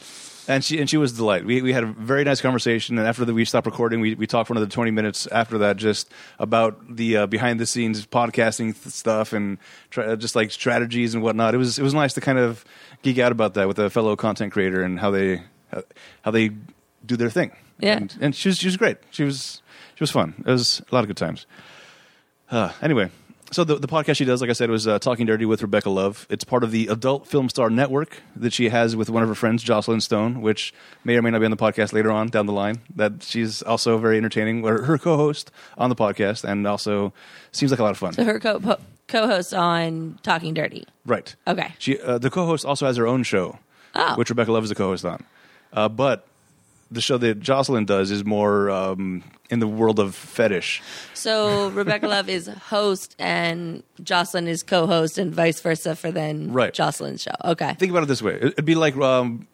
And 0.47 0.63
she 0.65 0.79
and 0.79 0.89
she 0.89 0.97
was 0.97 1.13
delight. 1.13 1.45
We 1.45 1.61
we 1.61 1.73
had 1.73 1.83
a 1.83 1.87
very 1.87 2.23
nice 2.23 2.41
conversation, 2.41 2.97
and 2.97 3.07
after 3.07 3.23
that 3.23 3.33
we 3.35 3.45
stopped 3.45 3.67
recording, 3.67 4.01
we 4.01 4.15
we 4.15 4.25
talked 4.25 4.47
for 4.47 4.53
another 4.53 4.65
twenty 4.65 4.89
minutes 4.89 5.27
after 5.27 5.59
that, 5.59 5.77
just 5.77 6.09
about 6.39 6.95
the 6.95 7.17
uh, 7.17 7.27
behind 7.27 7.59
the 7.59 7.67
scenes 7.67 8.03
podcasting 8.07 8.73
th- 8.73 8.91
stuff 8.91 9.31
and 9.31 9.59
try, 9.91 10.15
just 10.15 10.35
like 10.35 10.49
strategies 10.49 11.13
and 11.13 11.21
whatnot. 11.21 11.53
It 11.53 11.59
was 11.59 11.77
it 11.77 11.83
was 11.83 11.93
nice 11.93 12.13
to 12.15 12.21
kind 12.21 12.39
of 12.39 12.65
geek 13.03 13.19
out 13.19 13.31
about 13.31 13.53
that 13.53 13.67
with 13.67 13.77
a 13.77 13.91
fellow 13.91 14.15
content 14.15 14.51
creator 14.51 14.81
and 14.81 14.99
how 14.99 15.11
they 15.11 15.43
how 16.23 16.31
they 16.31 16.49
do 17.05 17.15
their 17.15 17.29
thing. 17.29 17.51
Yeah. 17.79 17.97
and, 17.97 18.17
and 18.21 18.35
she 18.35 18.49
was 18.49 18.57
she 18.57 18.67
was 18.67 18.77
great. 18.77 18.97
She 19.11 19.23
was 19.23 19.61
she 19.95 20.03
was 20.03 20.11
fun. 20.11 20.33
It 20.39 20.51
was 20.51 20.81
a 20.91 20.95
lot 20.95 21.01
of 21.03 21.07
good 21.07 21.17
times. 21.17 21.45
Uh, 22.51 22.71
anyway, 22.81 23.11
so 23.51 23.63
the, 23.63 23.75
the 23.75 23.87
podcast 23.87 24.17
she 24.17 24.25
does, 24.25 24.41
like 24.41 24.49
I 24.49 24.53
said, 24.53 24.69
was 24.71 24.87
uh, 24.87 24.97
Talking 24.99 25.25
Dirty 25.27 25.45
with 25.45 25.61
Rebecca 25.61 25.89
Love. 25.89 26.25
It's 26.29 26.43
part 26.43 26.63
of 26.63 26.71
the 26.71 26.87
Adult 26.87 27.27
Film 27.27 27.47
Star 27.49 27.69
Network 27.69 28.21
that 28.35 28.53
she 28.53 28.69
has 28.69 28.95
with 28.95 29.09
one 29.09 29.21
of 29.23 29.29
her 29.29 29.35
friends, 29.35 29.61
Jocelyn 29.61 30.01
Stone, 30.01 30.41
which 30.41 30.73
may 31.03 31.15
or 31.15 31.21
may 31.21 31.29
not 31.29 31.39
be 31.39 31.45
on 31.45 31.51
the 31.51 31.57
podcast 31.57 31.93
later 31.93 32.11
on 32.11 32.27
down 32.29 32.47
the 32.47 32.53
line. 32.53 32.81
That 32.95 33.21
she's 33.23 33.61
also 33.61 33.97
very 33.99 34.17
entertaining, 34.17 34.65
or 34.65 34.81
her 34.83 34.97
co-host 34.97 35.51
on 35.77 35.89
the 35.89 35.95
podcast, 35.95 36.43
and 36.43 36.65
also 36.65 37.13
seems 37.51 37.71
like 37.71 37.79
a 37.79 37.83
lot 37.83 37.91
of 37.91 37.97
fun. 37.97 38.13
So 38.13 38.23
her 38.23 38.39
co- 38.39 38.77
co-host 39.07 39.53
on 39.53 40.17
Talking 40.23 40.53
Dirty. 40.55 40.85
Right. 41.05 41.35
Okay. 41.47 41.73
She 41.77 41.99
uh, 41.99 42.17
the 42.17 42.29
co-host 42.31 42.65
also 42.65 42.87
has 42.87 42.97
her 42.97 43.05
own 43.07 43.21
show, 43.23 43.59
Oh. 43.95 44.15
which 44.15 44.29
Rebecca 44.29 44.51
Love 44.51 44.63
is 44.63 44.69
the 44.69 44.75
co-host 44.75 45.05
on. 45.05 45.23
Uh, 45.71 45.87
but 45.89 46.25
the 46.91 47.01
show 47.01 47.17
that 47.19 47.39
Jocelyn 47.39 47.85
does 47.85 48.09
is 48.11 48.25
more 48.25 48.69
um, 48.71 49.23
in 49.49 49.59
the 49.59 49.67
world 49.67 49.99
of 49.99 50.15
fetish. 50.15 50.81
So 51.13 51.69
Rebecca 51.69 52.07
Love 52.07 52.29
is 52.29 52.47
host 52.47 53.15
and 53.19 53.83
Jocelyn 54.03 54.47
is 54.47 54.63
co-host 54.63 55.17
and 55.17 55.33
vice 55.33 55.61
versa 55.61 55.95
for 55.95 56.11
then 56.11 56.51
Right. 56.51 56.73
Jocelyn's 56.73 57.21
show. 57.21 57.35
Okay. 57.45 57.73
Think 57.75 57.91
about 57.91 58.03
it 58.03 58.07
this 58.07 58.21
way: 58.21 58.33
It- 58.35 58.43
it'd 58.53 58.65
be 58.65 58.75
like 58.75 58.95
um, 58.97 59.47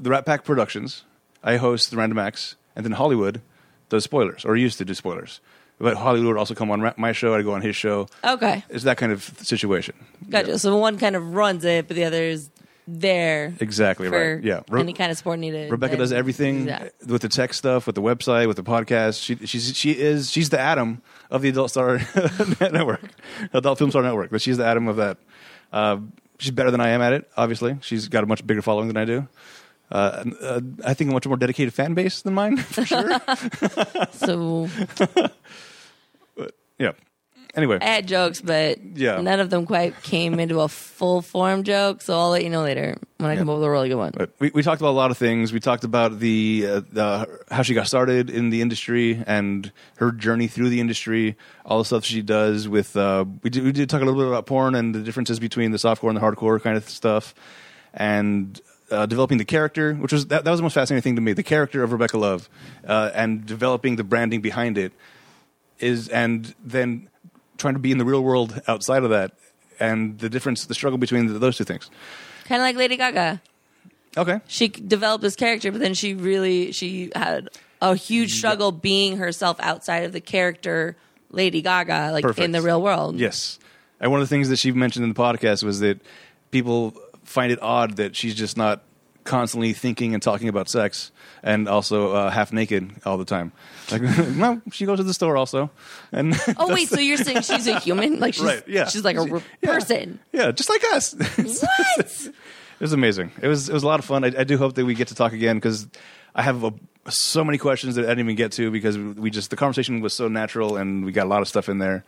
the 0.00 0.10
Rat 0.10 0.26
Pack 0.26 0.44
Productions. 0.44 1.04
I 1.44 1.56
host 1.56 1.90
the 1.92 1.96
Random 1.96 2.18
Acts, 2.18 2.56
and 2.74 2.84
then 2.84 2.92
Hollywood 2.92 3.40
does 3.88 4.02
spoilers, 4.02 4.44
or 4.44 4.56
used 4.56 4.78
to 4.78 4.84
do 4.84 4.94
spoilers. 4.94 5.40
But 5.78 5.96
Hollywood 5.98 6.26
would 6.28 6.38
also 6.38 6.54
come 6.54 6.70
on 6.70 6.92
my 6.96 7.12
show. 7.12 7.34
I'd 7.34 7.44
go 7.44 7.52
on 7.52 7.60
his 7.60 7.76
show. 7.76 8.08
Okay. 8.24 8.64
It's 8.70 8.84
that 8.84 8.96
kind 8.96 9.12
of 9.12 9.22
situation. 9.42 9.94
Gotcha. 10.30 10.52
Yeah. 10.52 10.56
So 10.56 10.76
one 10.78 10.98
kind 10.98 11.14
of 11.14 11.34
runs 11.34 11.64
it, 11.64 11.86
but 11.86 11.94
the 11.96 12.04
other 12.04 12.22
is 12.22 12.48
there 12.88 13.52
Exactly 13.60 14.08
right. 14.08 14.42
Yeah. 14.42 14.60
Re- 14.68 14.80
any 14.80 14.92
kind 14.92 15.10
of 15.10 15.18
sport 15.18 15.38
needed. 15.38 15.70
Rebecca 15.70 15.96
does 15.96 16.12
everything 16.12 16.66
Yeah. 16.68 16.88
with 17.06 17.22
the 17.22 17.28
tech 17.28 17.52
stuff, 17.54 17.86
with 17.86 17.94
the 17.96 18.02
website, 18.02 18.46
with 18.46 18.56
the 18.56 18.62
podcast. 18.62 19.22
She 19.22 19.34
she's 19.46 19.76
she 19.76 19.90
is 19.92 20.30
she's 20.30 20.50
the 20.50 20.58
Adam 20.60 21.02
of 21.30 21.42
the 21.42 21.48
Adult 21.48 21.70
Star 21.70 21.98
Network, 22.60 23.00
Adult 23.52 23.78
Film 23.78 23.90
Star 23.90 24.02
Network. 24.02 24.30
But 24.30 24.40
she's 24.40 24.56
the 24.56 24.64
Adam 24.66 24.86
of 24.88 24.96
that. 24.96 25.18
Uh, 25.72 25.98
she's 26.38 26.52
better 26.52 26.70
than 26.70 26.80
I 26.80 26.90
am 26.90 27.02
at 27.02 27.12
it. 27.12 27.28
Obviously, 27.36 27.76
she's 27.80 28.08
got 28.08 28.22
a 28.22 28.26
much 28.26 28.46
bigger 28.46 28.62
following 28.62 28.88
than 28.88 28.96
I 28.96 29.04
do. 29.04 29.26
Uh, 29.90 30.24
uh, 30.40 30.60
I 30.84 30.94
think 30.94 31.10
a 31.10 31.12
much 31.12 31.26
more 31.26 31.36
dedicated 31.36 31.72
fan 31.72 31.94
base 31.94 32.22
than 32.22 32.34
mine, 32.34 32.56
for 32.58 32.84
sure. 32.84 33.20
So 34.12 34.68
yeah. 36.78 36.92
Anyway, 37.56 37.78
I 37.80 37.84
had 37.86 38.06
jokes, 38.06 38.42
but 38.42 38.78
Yeah. 38.94 39.20
none 39.22 39.40
of 39.40 39.48
them 39.48 39.64
quite 39.64 40.02
came 40.02 40.38
into 40.38 40.60
a 40.60 40.68
full 40.68 41.22
form 41.22 41.62
joke. 41.64 42.02
So 42.02 42.18
I'll 42.18 42.28
let 42.28 42.44
you 42.44 42.50
know 42.50 42.62
later 42.62 42.98
when 43.16 43.30
I 43.30 43.36
come 43.36 43.48
up 43.48 43.56
with 43.56 43.64
a 43.64 43.70
really 43.70 43.88
good 43.88 43.96
one. 43.96 44.12
But 44.14 44.30
we, 44.38 44.50
we 44.54 44.62
talked 44.62 44.82
about 44.82 44.90
a 44.90 44.98
lot 45.00 45.10
of 45.10 45.16
things. 45.16 45.54
We 45.54 45.60
talked 45.60 45.82
about 45.82 46.18
the, 46.18 46.66
uh, 46.68 46.80
the 46.92 47.40
how 47.50 47.62
she 47.62 47.72
got 47.72 47.86
started 47.86 48.28
in 48.28 48.50
the 48.50 48.60
industry 48.60 49.22
and 49.26 49.72
her 49.96 50.12
journey 50.12 50.48
through 50.48 50.68
the 50.68 50.80
industry. 50.80 51.34
All 51.64 51.78
the 51.78 51.86
stuff 51.86 52.04
she 52.04 52.20
does 52.20 52.68
with. 52.68 52.94
Uh, 52.94 53.24
we 53.42 53.48
did 53.48 53.64
we 53.64 53.72
did 53.72 53.88
talk 53.88 54.02
a 54.02 54.04
little 54.04 54.20
bit 54.20 54.28
about 54.28 54.44
porn 54.44 54.74
and 54.74 54.94
the 54.94 55.00
differences 55.00 55.40
between 55.40 55.70
the 55.70 55.78
softcore 55.78 56.08
and 56.08 56.16
the 56.16 56.20
hardcore 56.20 56.60
kind 56.62 56.76
of 56.76 56.86
stuff, 56.88 57.34
and 57.94 58.60
uh, 58.90 59.06
developing 59.06 59.38
the 59.38 59.44
character, 59.44 59.94
which 59.94 60.12
was 60.12 60.26
that, 60.26 60.44
that 60.44 60.50
was 60.50 60.58
the 60.60 60.62
most 60.62 60.74
fascinating 60.74 61.02
thing 61.02 61.16
to 61.16 61.22
me. 61.22 61.32
The 61.32 61.42
character 61.42 61.82
of 61.82 61.90
Rebecca 61.92 62.18
Love, 62.18 62.48
uh, 62.86 63.10
and 63.14 63.46
developing 63.46 63.96
the 63.96 64.04
branding 64.04 64.42
behind 64.42 64.78
it 64.78 64.92
is, 65.80 66.08
and 66.08 66.54
then 66.64 67.08
trying 67.58 67.74
to 67.74 67.80
be 67.80 67.92
in 67.92 67.98
the 67.98 68.04
real 68.04 68.22
world 68.22 68.60
outside 68.68 69.02
of 69.04 69.10
that, 69.10 69.32
and 69.80 70.18
the 70.18 70.28
difference, 70.28 70.66
the 70.66 70.74
struggle 70.74 70.98
between 70.98 71.26
the, 71.26 71.38
those 71.38 71.56
two 71.56 71.64
things. 71.64 71.90
Kind 72.44 72.60
of 72.60 72.64
like 72.64 72.76
Lady 72.76 72.96
Gaga. 72.96 73.40
Okay. 74.16 74.40
She 74.46 74.68
developed 74.68 75.22
this 75.22 75.36
character, 75.36 75.70
but 75.70 75.80
then 75.80 75.94
she 75.94 76.14
really 76.14 76.72
she 76.72 77.10
had 77.14 77.48
a 77.82 77.94
huge 77.94 78.34
struggle 78.34 78.72
being 78.72 79.18
herself 79.18 79.58
outside 79.60 80.04
of 80.04 80.12
the 80.12 80.20
character 80.20 80.96
Lady 81.30 81.60
Gaga, 81.60 82.10
like 82.12 82.22
Perfect. 82.22 82.44
in 82.44 82.52
the 82.52 82.62
real 82.62 82.80
world. 82.80 83.16
Yes. 83.16 83.58
And 84.00 84.10
one 84.10 84.20
of 84.20 84.28
the 84.28 84.34
things 84.34 84.48
that 84.48 84.56
she 84.56 84.72
mentioned 84.72 85.04
in 85.04 85.12
the 85.12 85.20
podcast 85.20 85.62
was 85.62 85.80
that 85.80 86.00
people 86.50 86.94
find 87.24 87.52
it 87.52 87.60
odd 87.60 87.96
that 87.96 88.14
she's 88.16 88.34
just 88.34 88.56
not 88.56 88.82
constantly 89.26 89.72
thinking 89.74 90.14
and 90.14 90.22
talking 90.22 90.48
about 90.48 90.68
sex 90.68 91.12
and 91.42 91.68
also 91.68 92.12
uh, 92.14 92.30
half 92.30 92.52
naked 92.52 92.90
all 93.04 93.18
the 93.18 93.24
time. 93.24 93.52
Like, 93.90 94.02
no, 94.36 94.60
she 94.72 94.86
goes 94.86 94.98
to 94.98 95.02
the 95.04 95.12
store 95.14 95.36
also. 95.36 95.70
And 96.12 96.34
Oh 96.56 96.72
wait, 96.72 96.88
so 96.88 96.98
you're 96.98 97.16
saying 97.18 97.42
she's 97.42 97.66
a 97.66 97.78
human? 97.80 98.18
Like 98.20 98.34
she's 98.34 98.44
Right, 98.44 98.62
yeah. 98.66 98.86
she's 98.86 99.04
like 99.04 99.16
a 99.16 99.22
re- 99.24 99.42
Yeah. 99.62 99.74
person. 99.74 100.18
yeah, 100.32 100.50
just 100.52 100.68
like 100.70 100.82
us. 100.92 101.14
What? 101.36 102.28
it 102.78 102.80
was 102.80 102.92
amazing. 102.92 103.30
It 103.42 103.48
was 103.48 103.68
it 103.68 103.72
was 103.74 103.82
a 103.82 103.86
lot 103.86 103.98
of 104.00 104.04
fun. 104.04 104.24
I, 104.24 104.28
I 104.38 104.44
do 104.44 104.56
hope 104.58 104.74
that 104.74 104.84
we 104.84 104.94
get 104.94 105.08
to 105.08 105.14
talk 105.14 105.32
again 105.32 105.56
because 105.56 105.86
I 106.34 106.42
have 106.42 106.62
a, 106.64 106.72
so 107.08 107.42
many 107.44 107.58
questions 107.58 107.94
that 107.96 108.04
I 108.04 108.08
didn't 108.08 108.20
even 108.26 108.36
get 108.36 108.52
to 108.52 108.70
because 108.70 108.98
we 108.98 109.30
just 109.30 109.50
the 109.50 109.56
conversation 109.56 110.00
was 110.00 110.12
so 110.14 110.28
natural 110.28 110.76
and 110.76 111.04
we 111.04 111.12
got 111.12 111.24
a 111.26 111.28
lot 111.30 111.42
of 111.42 111.48
stuff 111.48 111.68
in 111.68 111.78
there. 111.78 112.04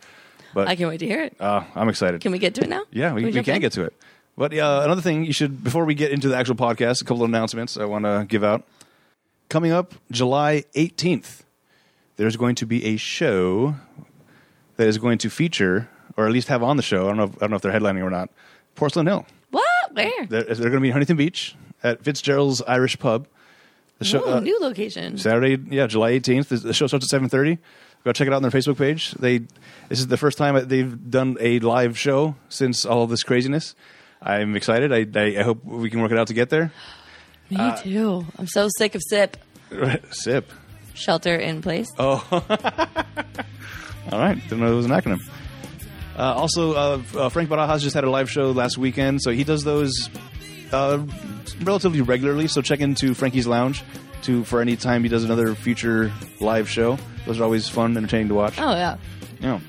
But 0.53 0.67
I 0.67 0.75
can't 0.75 0.89
wait 0.89 0.99
to 0.99 1.05
hear 1.07 1.21
it. 1.23 1.35
uh, 1.39 1.63
I'm 1.75 1.89
excited. 1.89 2.21
Can 2.21 2.31
we 2.31 2.39
get 2.39 2.55
to 2.55 2.61
it 2.63 2.69
now? 2.69 2.83
Yeah, 2.91 3.13
we, 3.13 3.21
Can 3.21 3.25
we, 3.27 3.31
jump 3.33 3.45
can 3.45 3.61
get 3.61 3.71
to 3.73 3.83
it. 3.83 3.93
But 4.39 4.53
uh, 4.57 4.83
another 4.85 5.01
thing 5.01 5.25
you 5.25 5.33
should, 5.33 5.65
before 5.65 5.83
we 5.83 5.93
get 5.95 6.11
into 6.11 6.29
the 6.29 6.37
actual 6.37 6.55
podcast, 6.55 7.01
a 7.01 7.03
couple 7.03 7.23
of 7.23 7.29
announcements 7.29 7.75
I 7.75 7.83
want 7.83 8.05
to 8.05 8.25
give 8.25 8.41
out. 8.41 8.63
Coming 9.49 9.73
up 9.73 9.95
July 10.11 10.63
18th, 10.75 11.41
there's 12.15 12.37
going 12.37 12.55
to 12.55 12.65
be 12.65 12.85
a 12.85 12.95
show 12.95 13.75
that 14.77 14.87
is 14.87 14.97
going 14.97 15.17
to 15.17 15.29
feature, 15.29 15.89
or 16.15 16.25
at 16.25 16.31
least 16.31 16.47
have 16.47 16.63
on 16.63 16.77
the 16.77 16.83
show. 16.83 17.03
I 17.03 17.07
don't 17.09 17.17
know. 17.17 17.23
If, 17.23 17.35
I 17.35 17.39
don't 17.39 17.49
know 17.49 17.55
if 17.57 17.61
they're 17.63 17.73
headlining 17.73 18.01
or 18.01 18.09
not. 18.09 18.29
Porcelain 18.75 19.07
Hill. 19.07 19.25
What? 19.51 19.65
Where? 19.91 20.25
They're, 20.27 20.43
they're 20.43 20.55
going 20.55 20.71
to 20.71 20.79
be 20.79 20.87
in 20.87 20.93
Huntington 20.93 21.17
Beach 21.17 21.57
at 21.83 22.01
Fitzgerald's 22.05 22.61
Irish 22.61 22.97
Pub. 22.97 23.27
The 23.97 24.05
show, 24.05 24.25
Ooh, 24.25 24.35
uh, 24.35 24.39
new 24.39 24.57
location. 24.61 25.17
Saturday, 25.17 25.61
yeah, 25.69 25.85
July 25.87 26.13
18th. 26.13 26.61
The- 26.61 26.73
show 26.73 26.87
starts 26.87 27.13
at 27.13 27.21
7:30. 27.21 27.57
Go 28.05 28.13
check 28.13 28.27
it 28.27 28.31
out 28.31 28.37
on 28.37 28.43
their 28.43 28.51
Facebook 28.51 28.77
page. 28.77 29.11
They 29.15 29.39
this 29.89 29.99
is 29.99 30.07
the 30.07 30.15
first 30.15 30.37
time 30.37 30.65
they've 30.69 31.11
done 31.11 31.35
a 31.41 31.59
live 31.59 31.99
show 31.99 32.35
since 32.47 32.85
all 32.85 33.05
this 33.05 33.23
craziness. 33.23 33.75
I'm 34.21 34.55
excited. 34.55 34.91
I, 34.91 35.19
I, 35.19 35.39
I 35.39 35.43
hope 35.43 35.63
we 35.63 35.89
can 35.89 36.01
work 36.01 36.11
it 36.11 36.17
out 36.17 36.27
to 36.27 36.33
get 36.33 36.49
there. 36.49 36.71
Me 37.49 37.57
uh, 37.57 37.75
too. 37.77 38.25
I'm 38.37 38.47
so 38.47 38.67
sick 38.77 38.95
of 38.95 39.01
SIP. 39.07 39.37
Sip. 40.11 40.51
Shelter 40.93 41.35
in 41.35 41.61
place. 41.61 41.87
Oh. 41.97 42.25
All 44.11 44.19
right. 44.19 44.35
Didn't 44.43 44.59
know 44.59 44.71
it 44.71 44.75
was 44.75 44.85
an 44.85 44.91
acronym. 44.91 45.21
Uh, 46.17 46.33
also, 46.33 46.73
uh, 46.73 47.01
uh, 47.15 47.29
Frank 47.29 47.49
Barajas 47.49 47.79
just 47.79 47.93
had 47.93 48.03
a 48.03 48.09
live 48.09 48.29
show 48.29 48.51
last 48.51 48.77
weekend, 48.77 49.21
so 49.21 49.31
he 49.31 49.45
does 49.45 49.63
those 49.63 50.09
uh, 50.73 51.01
relatively 51.61 52.01
regularly. 52.01 52.47
So 52.47 52.61
check 52.61 52.81
into 52.81 53.13
Frankie's 53.13 53.47
Lounge 53.47 53.83
to 54.23 54.43
for 54.43 54.59
any 54.59 54.75
time 54.75 55.03
he 55.03 55.09
does 55.09 55.23
another 55.23 55.55
future 55.55 56.11
live 56.41 56.69
show. 56.69 56.97
Those 57.25 57.39
are 57.39 57.43
always 57.43 57.69
fun, 57.69 57.95
entertaining 57.95 58.27
to 58.27 58.33
watch. 58.33 58.59
Oh 58.59 58.71
yeah. 58.71 58.97
Yeah. 59.39 59.59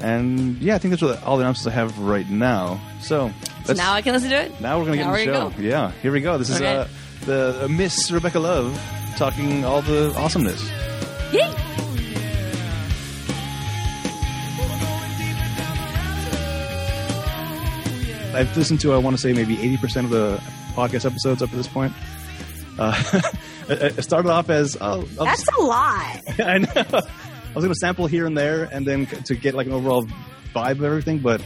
And 0.00 0.58
yeah, 0.58 0.74
I 0.74 0.78
think 0.78 0.98
that's 0.98 1.02
all 1.22 1.36
the 1.36 1.42
announcements 1.42 1.66
I 1.66 1.70
have 1.72 1.98
right 1.98 2.28
now. 2.28 2.80
So 3.02 3.30
that's, 3.66 3.78
now 3.78 3.92
I 3.92 4.02
can 4.02 4.12
listen 4.12 4.30
to 4.30 4.36
it. 4.36 4.60
Now 4.60 4.78
we're 4.78 4.84
gonna 4.84 4.96
get 4.98 5.06
in 5.06 5.12
the 5.12 5.24
show. 5.24 5.50
Go. 5.50 5.62
Yeah, 5.62 5.90
here 6.02 6.12
we 6.12 6.20
go. 6.20 6.36
This 6.38 6.50
is 6.50 6.56
okay. 6.56 6.76
uh, 6.76 6.86
the 7.24 7.64
uh, 7.64 7.68
Miss 7.68 8.10
Rebecca 8.10 8.38
Love 8.38 8.78
talking 9.16 9.64
all 9.64 9.80
the 9.80 10.12
awesomeness. 10.16 10.70
Yay! 11.32 11.54
I've 18.34 18.56
listened 18.56 18.80
to, 18.80 18.92
I 18.92 18.96
want 18.96 19.14
to 19.14 19.22
say, 19.22 19.32
maybe 19.32 19.56
80% 19.56 20.04
of 20.04 20.10
the 20.10 20.42
podcast 20.74 21.06
episodes 21.06 21.40
up 21.40 21.50
to 21.50 21.56
this 21.56 21.68
point. 21.68 21.92
Uh, 22.78 23.20
it 23.68 24.02
started 24.02 24.28
off 24.28 24.50
as 24.50 24.76
oh, 24.80 25.02
that's 25.02 25.44
just, 25.44 25.52
a 25.56 25.62
lot. 25.62 26.20
I 26.40 26.58
know. 26.58 26.68
I 26.74 27.54
was 27.54 27.64
going 27.64 27.68
to 27.68 27.74
sample 27.76 28.08
here 28.08 28.26
and 28.26 28.36
there, 28.36 28.64
and 28.64 28.84
then 28.84 29.06
to 29.06 29.36
get 29.36 29.54
like 29.54 29.68
an 29.68 29.72
overall 29.72 30.04
vibe 30.52 30.72
of 30.72 30.84
everything, 30.84 31.20
but 31.20 31.40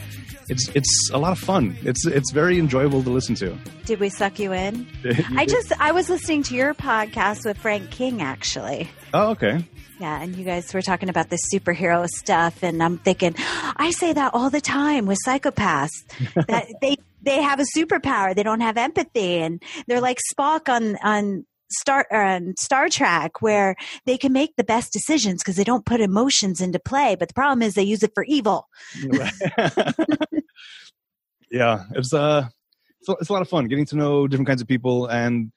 it's 0.49 0.69
it's 0.75 1.11
a 1.13 1.19
lot 1.19 1.33
of 1.33 1.39
fun. 1.39 1.77
It's 1.83 2.07
it's 2.07 2.33
very 2.33 2.59
enjoyable 2.59 3.03
to 3.03 3.11
listen 3.11 3.35
to. 3.37 3.57
Did 3.85 4.01
we 4.01 4.09
suck 4.09 4.39
you 4.39 4.53
in? 4.53 4.87
I 5.37 5.47
just 5.47 5.73
I 5.81 5.93
was 5.93 6.09
listening 6.09 6.43
to 6.45 6.55
your 6.55 6.75
podcast 6.75 7.45
with 7.45 7.59
Frank 7.59 7.91
King 7.91 8.23
actually. 8.23 8.89
Oh, 9.13 9.31
okay. 9.31 9.65
Yeah, 10.01 10.23
and 10.23 10.37
you 10.37 10.45
guys 10.45 10.73
were 10.73 10.83
talking 10.83 11.09
about 11.09 11.29
the 11.29 11.39
superhero 11.53 12.07
stuff, 12.07 12.63
and 12.63 12.81
I'm 12.81 12.99
thinking, 12.99 13.35
I 13.77 13.91
say 13.91 14.13
that 14.13 14.33
all 14.33 14.49
the 14.49 14.61
time 14.61 15.07
with 15.07 15.19
psychopaths 15.27 15.91
that 16.47 16.67
they 16.81 16.97
they 17.23 17.43
have 17.43 17.59
a 17.59 17.65
superpower, 17.77 18.35
they 18.35 18.45
don't 18.45 18.61
have 18.61 18.77
empathy, 18.77 19.39
and 19.39 19.63
they're 19.87 20.01
like 20.01 20.19
Spock 20.33 20.69
on 20.69 20.97
on 21.03 21.47
Star 21.71 22.07
on 22.11 22.55
Star 22.57 22.89
Trek, 22.89 23.43
where 23.43 23.77
they 24.07 24.17
can 24.19 24.33
make 24.33 24.57
the 24.57 24.65
best 24.65 24.93
decisions 24.93 25.43
because 25.43 25.57
they 25.57 25.65
don't 25.65 25.85
put 25.87 26.01
emotions 26.01 26.61
into 26.61 26.79
play. 26.79 27.17
But 27.17 27.29
the 27.29 27.35
problem 27.35 27.63
is 27.63 27.75
they 27.75 27.83
use 27.83 28.03
it 28.03 28.13
for 28.15 28.25
evil. 28.25 28.69
yeah, 31.51 31.85
it's 31.95 32.13
uh, 32.13 32.49
it's 33.09 33.31
a 33.31 33.33
lot 33.33 33.43
of 33.43 33.49
fun 33.49 33.67
getting 33.67 33.87
to 33.87 33.97
know 33.97 34.27
different 34.27 34.49
kinds 34.49 34.61
of 34.61 34.69
people 34.69 35.07
and 35.07 35.51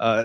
uh 0.00 0.24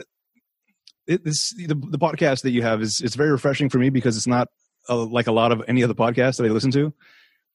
it, 1.10 1.24
this 1.24 1.53
the, 1.55 1.67
the 1.67 1.98
podcast 1.98 2.43
that 2.43 2.51
you 2.51 2.62
have 2.62 2.81
is 2.81 3.01
it's 3.01 3.15
very 3.15 3.31
refreshing 3.31 3.67
for 3.69 3.79
me 3.79 3.89
because 3.89 4.15
it's 4.15 4.27
not 4.27 4.48
uh, 4.88 4.96
like 5.05 5.27
a 5.27 5.31
lot 5.31 5.51
of 5.51 5.63
any 5.67 5.84
other 5.84 5.93
podcasts 5.93 6.38
that 6.38 6.46
I 6.46 6.50
listen 6.50 6.72
to. 6.72 6.93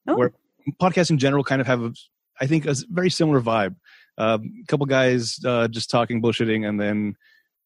Oh. 0.08 0.16
Where 0.16 0.32
podcasts 0.80 1.10
in 1.10 1.18
general 1.18 1.44
kind 1.44 1.60
of 1.60 1.66
have, 1.66 1.82
a, 1.82 1.92
I 2.40 2.46
think, 2.46 2.66
a 2.66 2.74
very 2.90 3.10
similar 3.10 3.40
vibe. 3.40 3.76
Uh, 4.18 4.38
a 4.42 4.66
couple 4.66 4.86
guys 4.86 5.38
uh, 5.44 5.68
just 5.68 5.90
talking, 5.90 6.20
bullshitting, 6.20 6.68
and 6.68 6.80
then 6.80 7.16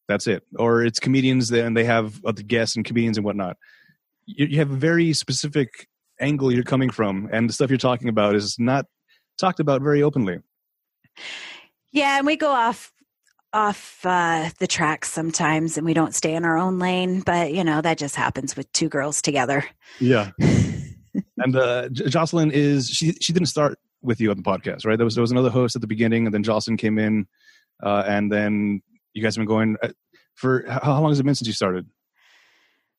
that's 0.09 0.27
it. 0.27 0.43
Or 0.59 0.83
it's 0.83 0.99
comedians, 0.99 1.53
and 1.53 1.77
they 1.77 1.85
have 1.85 2.25
other 2.25 2.43
guests 2.43 2.75
and 2.75 2.85
comedians 2.85 3.19
and 3.19 3.25
whatnot. 3.25 3.57
You, 4.27 4.47
you 4.47 4.59
have 4.59 4.71
a 4.71 4.77
very 4.77 5.13
specific 5.13 5.87
angle 6.21 6.53
you're 6.53 6.65
coming 6.65 6.91
from, 6.91 7.29
and 7.33 7.49
the 7.49 7.53
stuff 7.53 7.71
you're 7.71 7.79
talking 7.79 8.09
about 8.09 8.35
is 8.35 8.57
not 8.59 8.87
talked 9.39 9.61
about 9.61 9.83
very 9.83 10.03
openly. 10.03 10.39
Yeah, 11.93 12.19
and 12.19 12.27
we 12.27 12.37
go 12.37 12.51
off 12.51 12.93
off 13.53 14.05
uh, 14.05 14.51
the 14.59 14.67
tracks 14.67 15.11
sometimes 15.11 15.79
and 15.79 15.87
we 15.87 15.95
don't 15.95 16.15
stay 16.15 16.35
in 16.35 16.45
our 16.45 16.59
own 16.59 16.79
lane 16.79 17.21
but 17.21 17.53
you 17.53 17.65
know 17.65 17.81
that 17.81 17.97
just 17.97 18.15
happens 18.15 18.55
with 18.55 18.71
two 18.73 18.91
girls 18.91 19.23
together 19.23 19.65
yeah 20.01 20.31
and 21.39 21.57
uh, 21.57 21.89
J- 21.89 22.09
jocelyn 22.09 22.51
is 22.51 22.91
she 22.91 23.13
she 23.23 23.33
didn't 23.33 23.49
start 23.49 23.79
with 24.03 24.21
you 24.21 24.31
on 24.31 24.37
the 24.37 24.43
podcast 24.43 24.85
right 24.85 24.97
there 24.97 25.05
was 25.07 25.15
there 25.15 25.23
was 25.23 25.31
another 25.31 25.49
host 25.49 25.75
at 25.75 25.81
the 25.81 25.87
beginning 25.87 26.27
and 26.27 26.35
then 26.35 26.43
jocelyn 26.43 26.77
came 26.77 26.99
in 26.99 27.27
uh, 27.83 28.05
and 28.07 28.31
then 28.31 28.83
you 29.15 29.23
guys 29.23 29.37
have 29.37 29.41
been 29.41 29.49
going 29.49 29.77
uh, 29.83 29.89
for 30.35 30.65
how, 30.69 31.01
long 31.01 31.11
has 31.11 31.19
it 31.19 31.25
been 31.25 31.35
since 31.35 31.47
you 31.47 31.55
started 31.55 31.87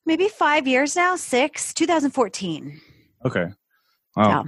maybe 0.06 0.28
five 0.28 0.68
years 0.68 0.96
now 0.96 1.16
six 1.16 1.74
2014 1.74 2.80
okay 3.26 3.48
wow 4.16 4.46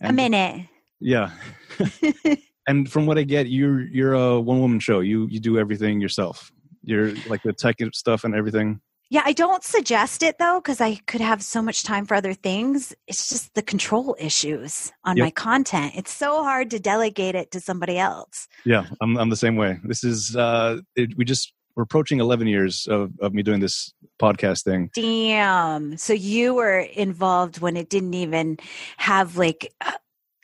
yeah. 0.00 0.08
a 0.08 0.12
minute 0.12 0.66
yeah 1.00 1.30
and 2.66 2.90
from 2.90 3.06
what 3.06 3.18
I 3.18 3.22
get, 3.22 3.46
you're 3.48 3.82
you're 3.82 4.14
a 4.14 4.40
one 4.40 4.60
woman 4.60 4.80
show. 4.80 5.00
You 5.00 5.26
you 5.30 5.40
do 5.40 5.58
everything 5.58 6.00
yourself. 6.00 6.50
You're 6.82 7.14
like 7.28 7.42
the 7.42 7.52
tech 7.52 7.76
stuff 7.92 8.24
and 8.24 8.34
everything. 8.34 8.80
Yeah, 9.08 9.22
I 9.24 9.32
don't 9.32 9.62
suggest 9.62 10.22
it 10.22 10.38
though 10.38 10.60
because 10.60 10.80
I 10.80 10.96
could 11.06 11.20
have 11.20 11.42
so 11.42 11.62
much 11.62 11.84
time 11.84 12.06
for 12.06 12.14
other 12.14 12.34
things. 12.34 12.94
It's 13.06 13.28
just 13.28 13.54
the 13.54 13.62
control 13.62 14.16
issues 14.18 14.92
on 15.04 15.16
yep. 15.16 15.24
my 15.24 15.30
content. 15.30 15.92
It's 15.96 16.12
so 16.12 16.42
hard 16.42 16.70
to 16.72 16.80
delegate 16.80 17.34
it 17.34 17.50
to 17.52 17.60
somebody 17.60 17.98
else. 17.98 18.48
Yeah, 18.64 18.86
I'm 19.00 19.16
I'm 19.16 19.30
the 19.30 19.36
same 19.36 19.56
way. 19.56 19.78
This 19.84 20.02
is 20.02 20.34
uh 20.34 20.78
it, 20.96 21.16
we 21.16 21.24
just 21.24 21.52
we're 21.76 21.82
approaching 21.82 22.20
11 22.20 22.46
years 22.46 22.86
of, 22.86 23.12
of 23.20 23.34
me 23.34 23.42
doing 23.42 23.60
this 23.60 23.92
podcast 24.18 24.64
thing. 24.64 24.90
Damn. 24.94 25.98
So 25.98 26.14
you 26.14 26.54
were 26.54 26.78
involved 26.78 27.60
when 27.60 27.76
it 27.76 27.90
didn't 27.90 28.14
even 28.14 28.56
have 28.96 29.36
like 29.36 29.72
uh, 29.82 29.92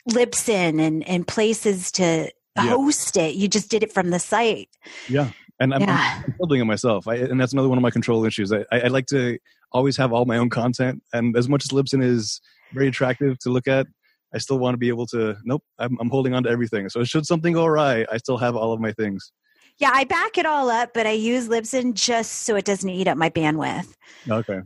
Libsyn 0.09 0.79
and, 0.79 1.07
and 1.07 1.27
places 1.27 1.91
to 1.93 2.31
yeah. 2.55 2.61
host 2.69 3.17
it. 3.17 3.33
You 3.33 3.47
just 3.47 3.71
did 3.71 3.81
it 3.81 3.91
from 3.91 4.11
the 4.11 4.19
site. 4.19 4.69
Yeah. 5.09 5.31
And 5.59 5.73
I'm, 5.73 5.81
yeah. 5.81 6.21
I'm 6.25 6.35
building 6.37 6.61
it 6.61 6.65
myself. 6.65 7.07
I, 7.07 7.15
and 7.15 7.39
that's 7.39 7.53
another 7.53 7.69
one 7.69 7.77
of 7.77 7.81
my 7.81 7.91
control 7.91 8.25
issues. 8.25 8.51
I, 8.51 8.65
I, 8.71 8.81
I, 8.81 8.87
like 8.87 9.05
to 9.07 9.37
always 9.71 9.95
have 9.97 10.11
all 10.11 10.25
my 10.25 10.37
own 10.37 10.49
content. 10.49 11.03
And 11.13 11.37
as 11.37 11.47
much 11.47 11.63
as 11.63 11.69
Libsyn 11.69 12.03
is 12.03 12.41
very 12.73 12.87
attractive 12.87 13.37
to 13.39 13.49
look 13.49 13.67
at, 13.67 13.87
I 14.33 14.39
still 14.39 14.57
want 14.57 14.73
to 14.73 14.77
be 14.77 14.87
able 14.87 15.05
to, 15.07 15.37
nope, 15.43 15.63
I'm, 15.77 15.97
I'm 15.99 16.09
holding 16.09 16.33
on 16.33 16.43
to 16.43 16.49
everything. 16.49 16.89
So 16.89 17.03
should 17.03 17.25
something 17.25 17.53
go 17.53 17.65
awry, 17.65 18.05
I 18.11 18.17
still 18.17 18.37
have 18.37 18.55
all 18.55 18.73
of 18.73 18.79
my 18.79 18.91
things. 18.93 19.31
Yeah, 19.77 19.91
I 19.93 20.03
back 20.03 20.37
it 20.37 20.45
all 20.45 20.69
up, 20.69 20.91
but 20.93 21.07
I 21.07 21.11
use 21.11 21.47
Libsyn 21.47 21.93
just 21.93 22.43
so 22.43 22.55
it 22.55 22.65
doesn't 22.65 22.89
eat 22.89 23.07
up 23.07 23.17
my 23.17 23.29
bandwidth. 23.29 23.93
Okay. 24.29 24.61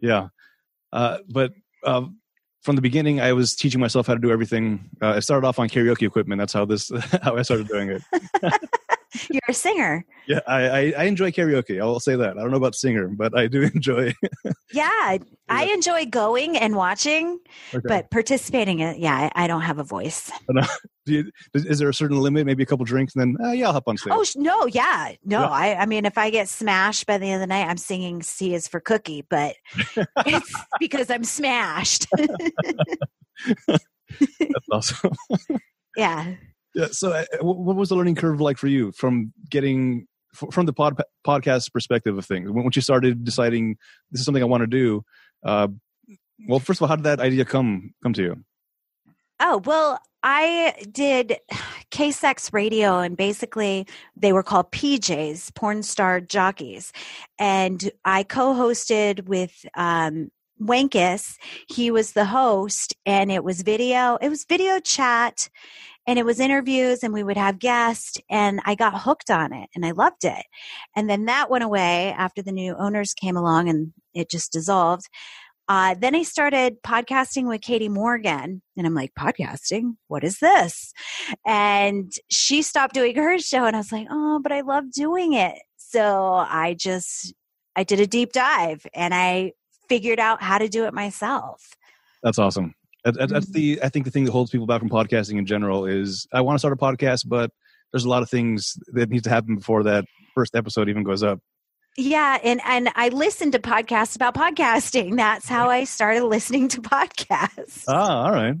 Yeah. 0.00 0.28
Uh, 0.92 1.18
but 1.28 1.52
uh, 1.84 2.06
from 2.62 2.76
the 2.76 2.82
beginning, 2.82 3.20
I 3.20 3.32
was 3.32 3.54
teaching 3.54 3.80
myself 3.80 4.06
how 4.06 4.14
to 4.14 4.20
do 4.20 4.30
everything. 4.30 4.90
Uh, 5.02 5.10
I 5.10 5.20
started 5.20 5.46
off 5.46 5.58
on 5.58 5.68
karaoke 5.68 6.06
equipment. 6.06 6.38
That's 6.38 6.52
how 6.52 6.64
this 6.64 6.90
how 7.22 7.36
I 7.36 7.42
started 7.42 7.68
doing 7.68 7.90
it. 7.90 8.02
You're 9.30 9.40
a 9.48 9.54
singer. 9.54 10.04
Yeah, 10.26 10.40
I, 10.46 10.68
I, 10.68 10.94
I 10.98 11.04
enjoy 11.04 11.30
karaoke. 11.30 11.80
I 11.80 11.84
will 11.84 12.00
say 12.00 12.16
that. 12.16 12.36
I 12.36 12.42
don't 12.42 12.50
know 12.50 12.58
about 12.58 12.74
singer, 12.74 13.08
but 13.08 13.36
I 13.36 13.46
do 13.46 13.62
enjoy. 13.74 14.12
yeah, 14.72 15.18
I 15.48 15.64
enjoy 15.64 16.06
going 16.06 16.56
and 16.56 16.76
watching, 16.76 17.38
okay. 17.74 17.86
but 17.86 18.10
participating. 18.10 18.80
In, 18.80 19.00
yeah, 19.00 19.30
I, 19.34 19.44
I 19.44 19.46
don't 19.46 19.62
have 19.62 19.78
a 19.78 19.84
voice. 19.84 20.30
You, 21.06 21.24
is 21.54 21.78
there 21.78 21.88
a 21.88 21.94
certain 21.94 22.18
limit? 22.18 22.44
Maybe 22.44 22.62
a 22.62 22.66
couple 22.66 22.84
drinks, 22.84 23.16
and 23.16 23.34
then 23.38 23.46
uh, 23.48 23.52
yeah, 23.52 23.68
I'll 23.68 23.72
hop 23.72 23.84
on 23.86 23.96
stage. 23.96 24.12
Oh 24.14 24.22
no, 24.36 24.66
yeah, 24.66 25.12
no. 25.24 25.40
Yeah. 25.40 25.48
I, 25.48 25.74
I 25.76 25.86
mean, 25.86 26.04
if 26.04 26.18
I 26.18 26.28
get 26.28 26.50
smashed 26.50 27.06
by 27.06 27.16
the 27.16 27.24
end 27.24 27.36
of 27.36 27.40
the 27.40 27.46
night, 27.46 27.66
I'm 27.66 27.78
singing 27.78 28.22
"C 28.22 28.52
is 28.52 28.68
for 28.68 28.78
Cookie," 28.78 29.24
but 29.30 29.56
it's 30.26 30.52
because 30.78 31.08
I'm 31.08 31.24
smashed. 31.24 32.08
That's 33.68 33.86
awesome. 34.70 35.12
yeah. 35.96 36.34
Yeah. 36.74 36.88
So, 36.90 37.12
uh, 37.12 37.24
what 37.40 37.76
was 37.76 37.88
the 37.88 37.96
learning 37.96 38.16
curve 38.16 38.40
like 38.40 38.58
for 38.58 38.68
you 38.68 38.92
from 38.92 39.32
getting 39.48 40.06
from 40.52 40.66
the 40.66 40.72
pod, 40.72 41.00
podcast 41.26 41.72
perspective 41.72 42.16
of 42.16 42.24
things? 42.26 42.50
Once 42.50 42.76
you 42.76 42.82
started 42.82 43.24
deciding 43.24 43.76
this 44.10 44.20
is 44.20 44.24
something 44.24 44.42
I 44.42 44.46
want 44.46 44.62
to 44.62 44.66
do, 44.66 45.02
uh, 45.44 45.68
well, 46.46 46.60
first 46.60 46.78
of 46.78 46.82
all, 46.82 46.88
how 46.88 46.96
did 46.96 47.04
that 47.04 47.20
idea 47.20 47.44
come 47.44 47.94
come 48.02 48.12
to 48.14 48.22
you? 48.22 48.44
Oh 49.40 49.58
well, 49.64 50.00
I 50.22 50.74
did 50.90 51.38
KSEX 51.90 52.52
radio, 52.52 52.98
and 52.98 53.16
basically 53.16 53.86
they 54.16 54.32
were 54.32 54.42
called 54.42 54.72
PJs, 54.72 55.54
porn 55.54 55.82
star 55.82 56.20
jockeys, 56.20 56.92
and 57.38 57.90
I 58.04 58.24
co-hosted 58.24 59.26
with 59.26 59.64
um, 59.76 60.30
Wankus. 60.60 61.36
He 61.68 61.90
was 61.90 62.12
the 62.12 62.24
host, 62.24 62.96
and 63.06 63.30
it 63.30 63.44
was 63.44 63.62
video. 63.62 64.18
It 64.20 64.28
was 64.28 64.44
video 64.44 64.80
chat, 64.80 65.48
and 66.08 66.18
it 66.18 66.24
was 66.24 66.40
interviews, 66.40 67.04
and 67.04 67.12
we 67.12 67.22
would 67.22 67.36
have 67.36 67.58
guests, 67.58 68.16
and 68.30 68.60
I 68.64 68.74
got 68.74 69.02
hooked 69.02 69.30
on 69.30 69.52
it, 69.52 69.68
and 69.74 69.84
I 69.84 69.90
loved 69.90 70.24
it. 70.24 70.42
And 70.96 71.08
then 71.08 71.26
that 71.26 71.50
went 71.50 71.64
away 71.64 72.12
after 72.12 72.40
the 72.40 72.50
new 72.50 72.74
owners 72.74 73.12
came 73.12 73.36
along, 73.36 73.68
and 73.68 73.92
it 74.14 74.30
just 74.30 74.50
dissolved. 74.50 75.06
Uh, 75.68 75.94
then 76.00 76.14
I 76.14 76.22
started 76.22 76.82
podcasting 76.82 77.46
with 77.46 77.60
Katie 77.60 77.90
Morgan, 77.90 78.62
and 78.74 78.86
I'm 78.86 78.94
like, 78.94 79.12
podcasting? 79.18 79.96
What 80.06 80.24
is 80.24 80.38
this? 80.38 80.94
And 81.46 82.10
she 82.30 82.62
stopped 82.62 82.94
doing 82.94 83.14
her 83.14 83.38
show, 83.38 83.66
and 83.66 83.76
I 83.76 83.80
was 83.80 83.92
like, 83.92 84.06
oh, 84.10 84.40
but 84.42 84.50
I 84.50 84.62
love 84.62 84.90
doing 84.90 85.34
it. 85.34 85.58
So 85.76 86.32
I 86.32 86.74
just, 86.78 87.34
I 87.76 87.84
did 87.84 88.00
a 88.00 88.06
deep 88.06 88.32
dive 88.32 88.86
and 88.92 89.14
I 89.14 89.52
figured 89.88 90.18
out 90.18 90.42
how 90.42 90.58
to 90.58 90.68
do 90.68 90.84
it 90.84 90.92
myself. 90.92 91.74
That's 92.22 92.38
awesome. 92.38 92.74
That's 93.04 93.50
the, 93.50 93.80
I 93.82 93.88
think 93.88 94.04
the 94.04 94.10
thing 94.10 94.24
that 94.24 94.32
holds 94.32 94.50
people 94.50 94.66
back 94.66 94.80
from 94.80 94.90
podcasting 94.90 95.38
in 95.38 95.46
general 95.46 95.86
is 95.86 96.26
I 96.32 96.40
want 96.40 96.56
to 96.56 96.58
start 96.58 96.74
a 96.74 96.76
podcast, 96.76 97.22
but 97.26 97.50
there's 97.92 98.04
a 98.04 98.08
lot 98.08 98.22
of 98.22 98.30
things 98.30 98.74
that 98.92 99.08
need 99.08 99.24
to 99.24 99.30
happen 99.30 99.56
before 99.56 99.82
that 99.84 100.04
first 100.34 100.54
episode 100.54 100.88
even 100.88 101.04
goes 101.04 101.22
up. 101.22 101.40
Yeah, 101.96 102.38
and 102.44 102.60
and 102.64 102.90
I 102.94 103.08
listened 103.08 103.52
to 103.52 103.58
podcasts 103.58 104.14
about 104.14 104.34
podcasting. 104.34 105.16
That's 105.16 105.48
how 105.48 105.68
I 105.68 105.82
started 105.82 106.24
listening 106.24 106.68
to 106.68 106.80
podcasts. 106.80 107.84
Ah, 107.88 108.26
all 108.26 108.32
right, 108.32 108.54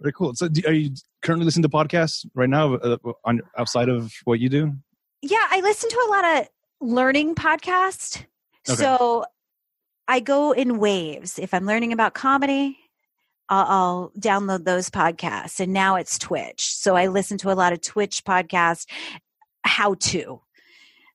very 0.00 0.12
cool. 0.12 0.34
So, 0.34 0.48
do, 0.48 0.62
are 0.64 0.72
you 0.72 0.94
currently 1.22 1.44
listening 1.44 1.64
to 1.64 1.68
podcasts 1.68 2.24
right 2.34 2.48
now 2.48 2.74
uh, 2.74 2.98
on 3.24 3.40
outside 3.56 3.88
of 3.88 4.12
what 4.24 4.38
you 4.38 4.48
do? 4.48 4.74
Yeah, 5.22 5.44
I 5.50 5.60
listen 5.60 5.90
to 5.90 6.04
a 6.06 6.08
lot 6.08 6.24
of 6.24 6.48
learning 6.80 7.34
podcasts. 7.34 8.24
Okay. 8.68 8.76
So 8.76 9.24
I 10.06 10.20
go 10.20 10.52
in 10.52 10.78
waves. 10.78 11.38
If 11.38 11.52
I'm 11.54 11.66
learning 11.66 11.92
about 11.92 12.14
comedy, 12.14 12.78
I'll, 13.48 13.66
I'll, 13.66 14.12
download 14.18 14.64
those 14.64 14.90
podcasts. 14.90 15.60
And 15.60 15.72
now 15.72 15.96
it's 15.96 16.18
Twitch. 16.18 16.74
So 16.74 16.96
I 16.96 17.06
listen 17.06 17.38
to 17.38 17.50
a 17.50 17.54
lot 17.54 17.72
of 17.72 17.80
Twitch 17.80 18.24
podcasts, 18.24 18.86
how 19.62 19.94
to. 19.94 20.42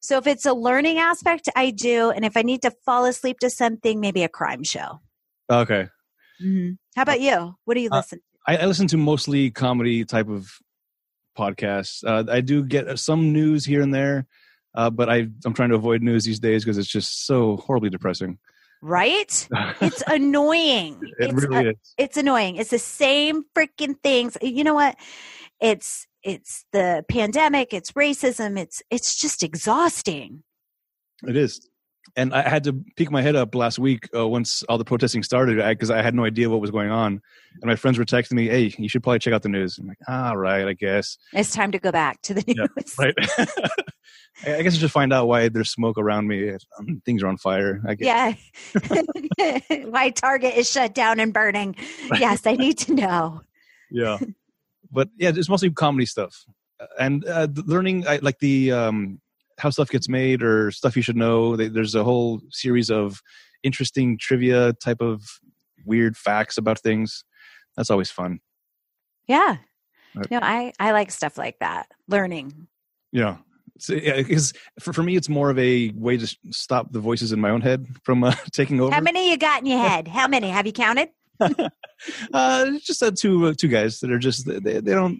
So 0.01 0.17
if 0.17 0.27
it's 0.27 0.45
a 0.45 0.53
learning 0.53 0.97
aspect, 0.97 1.47
I 1.55 1.69
do. 1.71 2.09
And 2.09 2.25
if 2.25 2.35
I 2.35 2.41
need 2.41 2.61
to 2.63 2.71
fall 2.85 3.05
asleep 3.05 3.39
to 3.39 3.49
something, 3.49 3.99
maybe 3.99 4.23
a 4.23 4.29
crime 4.29 4.63
show. 4.63 4.99
Okay. 5.49 5.87
Mm-hmm. 6.43 6.73
How 6.95 7.03
about 7.03 7.21
you? 7.21 7.55
What 7.65 7.75
do 7.75 7.81
you 7.81 7.89
uh, 7.91 7.97
listen 7.97 8.19
to? 8.19 8.23
I, 8.47 8.57
I 8.57 8.65
listen 8.65 8.87
to 8.87 8.97
mostly 8.97 9.51
comedy 9.51 10.03
type 10.03 10.27
of 10.27 10.51
podcasts. 11.37 12.03
Uh, 12.05 12.29
I 12.29 12.41
do 12.41 12.63
get 12.63 12.99
some 12.99 13.31
news 13.31 13.65
here 13.65 13.81
and 13.81 13.93
there, 13.93 14.27
uh, 14.75 14.89
but 14.89 15.09
I, 15.09 15.27
I'm 15.45 15.53
trying 15.53 15.69
to 15.69 15.75
avoid 15.75 16.01
news 16.01 16.25
these 16.25 16.39
days 16.39 16.63
because 16.63 16.77
it's 16.77 16.89
just 16.89 17.25
so 17.25 17.57
horribly 17.57 17.89
depressing. 17.89 18.39
Right? 18.85 19.47
It's 19.79 20.03
annoying. 20.07 20.99
It 21.17 21.29
it's, 21.29 21.33
really 21.33 21.67
uh, 21.67 21.71
is. 21.71 21.93
it's 21.97 22.17
annoying. 22.17 22.57
It's 22.57 22.69
the 22.69 22.79
same 22.79 23.45
freaking 23.55 23.95
things. 24.03 24.37
You 24.41 24.65
know 24.65 24.73
what? 24.73 24.97
It's 25.61 26.05
it's 26.21 26.65
the 26.73 27.05
pandemic, 27.09 27.73
it's 27.73 27.93
racism, 27.93 28.59
it's 28.59 28.81
it's 28.89 29.19
just 29.19 29.41
exhausting. 29.41 30.43
It 31.25 31.37
is. 31.37 31.69
And 32.15 32.33
I 32.33 32.47
had 32.47 32.65
to 32.65 32.73
peek 32.95 33.09
my 33.09 33.21
head 33.21 33.35
up 33.35 33.55
last 33.55 33.79
week 33.79 34.07
uh, 34.15 34.27
once 34.27 34.61
all 34.63 34.77
the 34.77 34.85
protesting 34.85 35.23
started 35.23 35.57
because 35.57 35.89
I, 35.89 36.01
had 36.01 36.13
no 36.13 36.25
idea 36.25 36.49
what 36.49 36.61
was 36.61 36.69
going 36.69 36.91
on. 36.91 37.21
And 37.61 37.63
my 37.63 37.75
friends 37.75 37.97
were 37.97 38.05
texting 38.05 38.33
me, 38.33 38.47
hey, 38.47 38.73
you 38.77 38.87
should 38.87 39.01
probably 39.01 39.19
check 39.19 39.33
out 39.33 39.41
the 39.41 39.49
news. 39.49 39.79
I'm 39.79 39.87
like, 39.87 39.97
all 40.07 40.37
right, 40.37 40.67
I 40.67 40.73
guess. 40.73 41.17
It's 41.31 41.51
time 41.51 41.71
to 41.71 41.79
go 41.79 41.91
back 41.91 42.21
to 42.23 42.33
the 42.35 42.43
news. 42.47 42.57
Yeah, 42.57 42.83
Right. 42.97 43.15
I 44.45 44.55
I 44.57 44.61
guess 44.63 44.75
I 44.75 44.77
should 44.77 44.91
find 44.91 45.13
out 45.13 45.27
why 45.27 45.47
there's 45.49 45.69
smoke 45.69 45.97
around 45.97 46.27
me. 46.27 46.51
Um, 46.79 47.01
things 47.05 47.23
are 47.23 47.27
on 47.27 47.37
fire. 47.37 47.81
I 47.87 47.95
guess. 47.95 48.37
Yeah. 48.75 49.61
Why 49.85 50.09
Target 50.09 50.55
is 50.55 50.69
shut 50.69 50.95
down 50.95 51.19
and 51.19 51.31
burning. 51.31 51.75
Yes, 52.19 52.45
I 52.45 52.53
need 52.53 52.79
to 52.79 52.95
know. 52.95 53.41
yeah 53.91 54.17
but 54.93 55.09
yeah 55.17 55.31
it's 55.35 55.49
mostly 55.49 55.69
comedy 55.71 56.05
stuff 56.05 56.45
and 56.99 57.25
uh, 57.25 57.47
learning 57.65 58.07
I, 58.07 58.17
like 58.21 58.39
the 58.39 58.71
um 58.71 59.19
how 59.59 59.69
stuff 59.69 59.89
gets 59.89 60.09
made 60.09 60.41
or 60.43 60.71
stuff 60.71 60.95
you 60.95 61.01
should 61.01 61.15
know 61.17 61.55
They- 61.55 61.67
there's 61.69 61.95
a 61.95 62.03
whole 62.03 62.41
series 62.49 62.89
of 62.89 63.21
interesting 63.63 64.17
trivia 64.19 64.73
type 64.73 65.01
of 65.01 65.23
weird 65.85 66.15
facts 66.17 66.57
about 66.57 66.79
things 66.79 67.23
that's 67.77 67.89
always 67.89 68.11
fun 68.11 68.39
Yeah. 69.27 69.57
Right. 70.15 70.29
No, 70.29 70.39
I 70.43 70.73
I 70.79 70.91
like 70.91 71.09
stuff 71.09 71.37
like 71.39 71.57
that. 71.59 71.87
Learning. 72.07 72.67
yeah 73.11 73.37
so, 73.79 73.95
yeah, 73.95 74.17
because 74.17 74.53
for, 74.79 74.93
for 74.93 75.01
me, 75.01 75.15
it's 75.15 75.27
more 75.27 75.49
of 75.49 75.57
a 75.57 75.89
way 75.95 76.15
to 76.15 76.37
stop 76.51 76.91
the 76.91 76.99
voices 76.99 77.31
in 77.31 77.41
my 77.41 77.49
own 77.49 77.61
head 77.61 77.87
from 78.03 78.23
uh, 78.23 78.35
taking 78.53 78.79
over. 78.79 78.93
How 78.93 79.01
many 79.01 79.31
you 79.31 79.35
got 79.37 79.61
in 79.61 79.65
your 79.65 79.79
head? 79.79 80.07
How 80.07 80.27
many? 80.27 80.49
Have 80.49 80.67
you 80.67 80.73
counted? 80.73 81.09
uh, 82.33 82.71
just 82.83 83.01
uh, 83.01 83.11
two 83.11 83.47
uh, 83.47 83.53
two 83.57 83.67
guys 83.67 83.99
that 83.99 84.11
are 84.11 84.19
just 84.19 84.45
they, 84.45 84.59
they 84.59 84.79
don't 84.93 85.19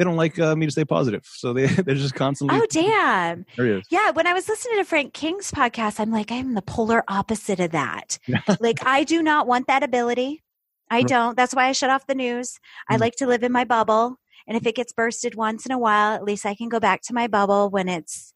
they 0.00 0.04
don't 0.04 0.16
like 0.16 0.38
uh, 0.38 0.56
me 0.56 0.64
to 0.64 0.72
stay 0.72 0.86
positive, 0.86 1.26
so 1.30 1.52
they 1.52 1.66
they're 1.84 1.94
just 1.94 2.14
constantly. 2.14 2.58
Oh 2.58 2.64
damn. 2.70 3.44
There 3.54 3.66
he 3.66 3.72
is. 3.72 3.84
Yeah, 3.90 4.12
when 4.12 4.26
I 4.26 4.32
was 4.32 4.48
listening 4.48 4.78
to 4.78 4.84
Frank 4.84 5.12
King's 5.12 5.52
podcast, 5.52 6.00
I'm 6.00 6.10
like, 6.10 6.32
I'm 6.32 6.54
the 6.54 6.62
polar 6.62 7.04
opposite 7.06 7.60
of 7.60 7.72
that. 7.72 8.18
like, 8.60 8.86
I 8.86 9.04
do 9.04 9.22
not 9.22 9.46
want 9.46 9.66
that 9.66 9.82
ability. 9.82 10.42
I 10.90 11.02
don't. 11.02 11.36
That's 11.36 11.54
why 11.54 11.66
I 11.66 11.72
shut 11.72 11.90
off 11.90 12.06
the 12.06 12.14
news. 12.14 12.58
I 12.88 12.96
Mm. 12.96 13.00
like 13.00 13.16
to 13.16 13.26
live 13.26 13.42
in 13.42 13.52
my 13.52 13.64
bubble. 13.64 14.16
And 14.46 14.56
if 14.56 14.66
it 14.66 14.74
gets 14.74 14.94
bursted 14.94 15.34
once 15.34 15.66
in 15.66 15.72
a 15.72 15.78
while, 15.78 16.14
at 16.14 16.24
least 16.24 16.46
I 16.46 16.54
can 16.54 16.70
go 16.70 16.80
back 16.80 17.02
to 17.02 17.12
my 17.14 17.26
bubble 17.28 17.68
when 17.68 17.86
it's 17.86 18.32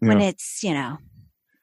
when 0.00 0.20
Yeah. 0.20 0.26
it's, 0.28 0.62
you 0.62 0.74
know, 0.74 0.98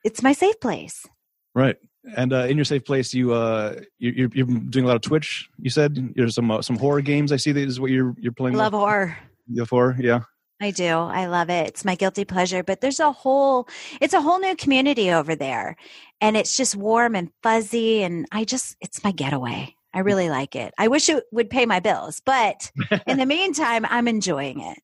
it's 0.03 0.23
my 0.23 0.33
safe 0.33 0.59
place. 0.59 1.05
Right. 1.53 1.75
And 2.15 2.33
uh, 2.33 2.45
in 2.45 2.55
your 2.57 2.65
safe 2.65 2.85
place, 2.85 3.13
you 3.13 3.33
uh, 3.33 3.79
you- 3.97 4.11
you're, 4.11 4.29
you're 4.33 4.45
doing 4.47 4.85
a 4.85 4.87
lot 4.87 4.95
of 4.95 5.01
Twitch. 5.01 5.49
You 5.59 5.69
said 5.69 6.13
there's 6.15 6.35
some 6.35 6.51
uh, 6.51 6.61
some 6.61 6.77
horror 6.77 7.01
games. 7.01 7.31
I 7.31 7.37
see 7.37 7.51
that 7.51 7.61
is 7.67 7.79
what 7.79 7.91
you're 7.91 8.15
you're 8.19 8.31
I 8.33 8.35
playing. 8.37 8.57
love 8.57 8.73
horror. 8.73 9.17
Love 9.49 9.69
horror. 9.69 9.95
Yeah. 9.99 10.21
I 10.61 10.71
do. 10.71 10.85
I 10.87 11.25
love 11.25 11.49
it. 11.49 11.67
It's 11.67 11.83
my 11.83 11.95
guilty 11.95 12.23
pleasure, 12.23 12.63
but 12.63 12.79
there's 12.79 12.99
a 13.01 13.11
whole 13.11 13.67
it's 13.99 14.13
a 14.13 14.21
whole 14.21 14.39
new 14.39 14.55
community 14.55 15.11
over 15.11 15.35
there. 15.35 15.75
And 16.21 16.37
it's 16.37 16.55
just 16.55 16.75
warm 16.77 17.15
and 17.15 17.29
fuzzy 17.43 18.03
and 18.03 18.25
I 18.31 18.45
just 18.45 18.77
it's 18.81 19.03
my 19.03 19.11
getaway. 19.11 19.75
I 19.93 19.99
really 19.99 20.29
like 20.29 20.55
it. 20.55 20.73
I 20.77 20.87
wish 20.87 21.09
it 21.09 21.23
would 21.31 21.49
pay 21.49 21.65
my 21.65 21.79
bills, 21.79 22.21
but 22.25 22.71
in 23.07 23.17
the 23.17 23.25
meantime, 23.25 23.85
I'm 23.89 24.07
enjoying 24.07 24.59
it. 24.61 24.77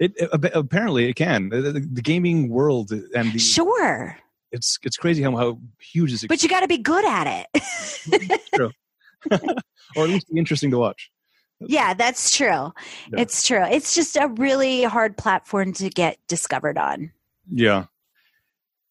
It, 0.00 0.12
it 0.16 0.52
apparently 0.54 1.08
it 1.08 1.14
can. 1.14 1.48
The, 1.48 1.60
the, 1.62 1.72
the 1.80 2.02
gaming 2.02 2.48
world 2.48 2.92
and 2.92 3.32
the 3.32 3.38
Sure. 3.38 4.16
It's 4.52 4.78
it's 4.82 4.96
crazy 4.96 5.22
how 5.22 5.36
how 5.36 5.58
huge 5.80 6.10
this 6.12 6.26
But 6.26 6.42
you 6.42 6.48
got 6.48 6.60
to 6.60 6.68
be 6.68 6.78
good 6.78 7.04
at 7.04 7.46
it. 7.54 8.40
or 9.96 10.04
at 10.04 10.08
least 10.10 10.32
be 10.32 10.38
interesting 10.38 10.70
to 10.70 10.78
watch. 10.78 11.10
yeah, 11.60 11.92
that's 11.94 12.36
true. 12.36 12.72
It's 13.12 13.46
true. 13.46 13.64
It's 13.64 13.94
just 13.94 14.16
a 14.16 14.28
really 14.28 14.84
hard 14.84 15.16
platform 15.16 15.72
to 15.74 15.88
get 15.90 16.18
discovered 16.28 16.78
on. 16.78 17.10
Yeah. 17.50 17.86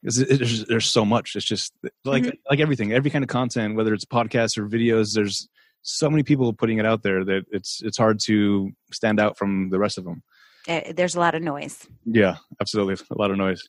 'Cause 0.03 0.19
it- 0.19 0.29
it- 0.31 0.37
there's, 0.39 0.65
there's 0.65 0.85
so 0.91 1.03
much. 1.05 1.35
It's 1.35 1.45
just 1.45 1.73
like 2.05 2.23
Mhm. 2.23 2.33
like 2.49 2.59
everything, 2.59 2.91
every 2.93 3.09
kind 3.09 3.23
of 3.23 3.29
content, 3.29 3.75
whether 3.75 3.93
it's 3.93 4.05
podcasts 4.05 4.57
or 4.57 4.67
videos. 4.67 5.13
There's 5.15 5.47
so 5.81 6.09
many 6.09 6.23
people 6.23 6.51
putting 6.53 6.77
it 6.77 6.85
out 6.85 7.03
there 7.03 7.23
that 7.25 7.45
it's 7.51 7.81
it's 7.83 7.97
hard 7.97 8.19
to 8.25 8.71
stand 8.91 9.19
out 9.19 9.37
from 9.37 9.69
the 9.69 9.79
rest 9.79 9.97
of 9.97 10.03
them. 10.03 10.21
Eh, 10.67 10.91
There's 10.91 11.15
a 11.15 11.19
lot 11.19 11.33
of 11.35 11.41
noise. 11.41 11.87
Yeah, 12.05 12.37
absolutely, 12.61 12.95
a 13.09 13.17
lot 13.17 13.31
of 13.31 13.37
noise. 13.37 13.67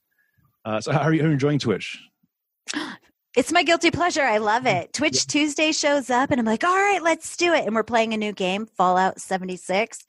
Uh, 0.68 0.78
so 0.82 0.92
how 0.92 1.00
are 1.00 1.14
you 1.14 1.20
how 1.20 1.26
are 1.26 1.28
you 1.28 1.32
enjoying 1.32 1.58
Twitch? 1.58 1.98
It's 3.34 3.52
my 3.52 3.62
guilty 3.62 3.90
pleasure. 3.90 4.22
I 4.22 4.36
love 4.38 4.66
it. 4.66 4.92
Twitch 4.92 5.26
Tuesday 5.26 5.72
shows 5.72 6.10
up 6.10 6.30
and 6.30 6.38
I'm 6.38 6.44
like, 6.44 6.64
all 6.64 6.76
right, 6.76 7.02
let's 7.02 7.36
do 7.36 7.54
it. 7.54 7.64
And 7.64 7.74
we're 7.74 7.84
playing 7.84 8.12
a 8.12 8.16
new 8.16 8.32
game, 8.32 8.66
Fallout 8.66 9.20
76. 9.20 10.04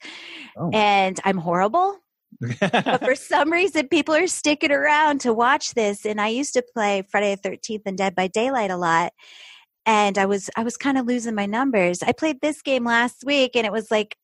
Oh. 0.58 0.70
And 0.74 1.18
I'm 1.24 1.38
horrible. 1.38 1.96
But 2.60 3.04
for 3.04 3.14
some 3.14 3.52
reason, 3.52 3.88
people 3.88 4.14
are 4.14 4.26
sticking 4.26 4.70
around 4.70 5.20
to 5.22 5.32
watch 5.32 5.74
this. 5.74 6.04
And 6.04 6.20
I 6.20 6.28
used 6.28 6.54
to 6.54 6.64
play 6.74 7.04
Friday 7.10 7.36
the 7.36 7.50
13th 7.50 7.82
and 7.86 7.96
Dead 7.96 8.14
by 8.14 8.26
Daylight 8.26 8.70
a 8.70 8.76
lot. 8.76 9.12
And 9.86 10.18
I 10.18 10.26
was 10.26 10.50
I 10.56 10.62
was 10.62 10.76
kind 10.76 10.98
of 10.98 11.06
losing 11.06 11.34
my 11.34 11.46
numbers. 11.46 12.02
I 12.02 12.12
played 12.12 12.40
this 12.40 12.60
game 12.62 12.84
last 12.84 13.24
week 13.24 13.56
and 13.56 13.64
it 13.64 13.72
was 13.72 13.90
like 13.90 14.16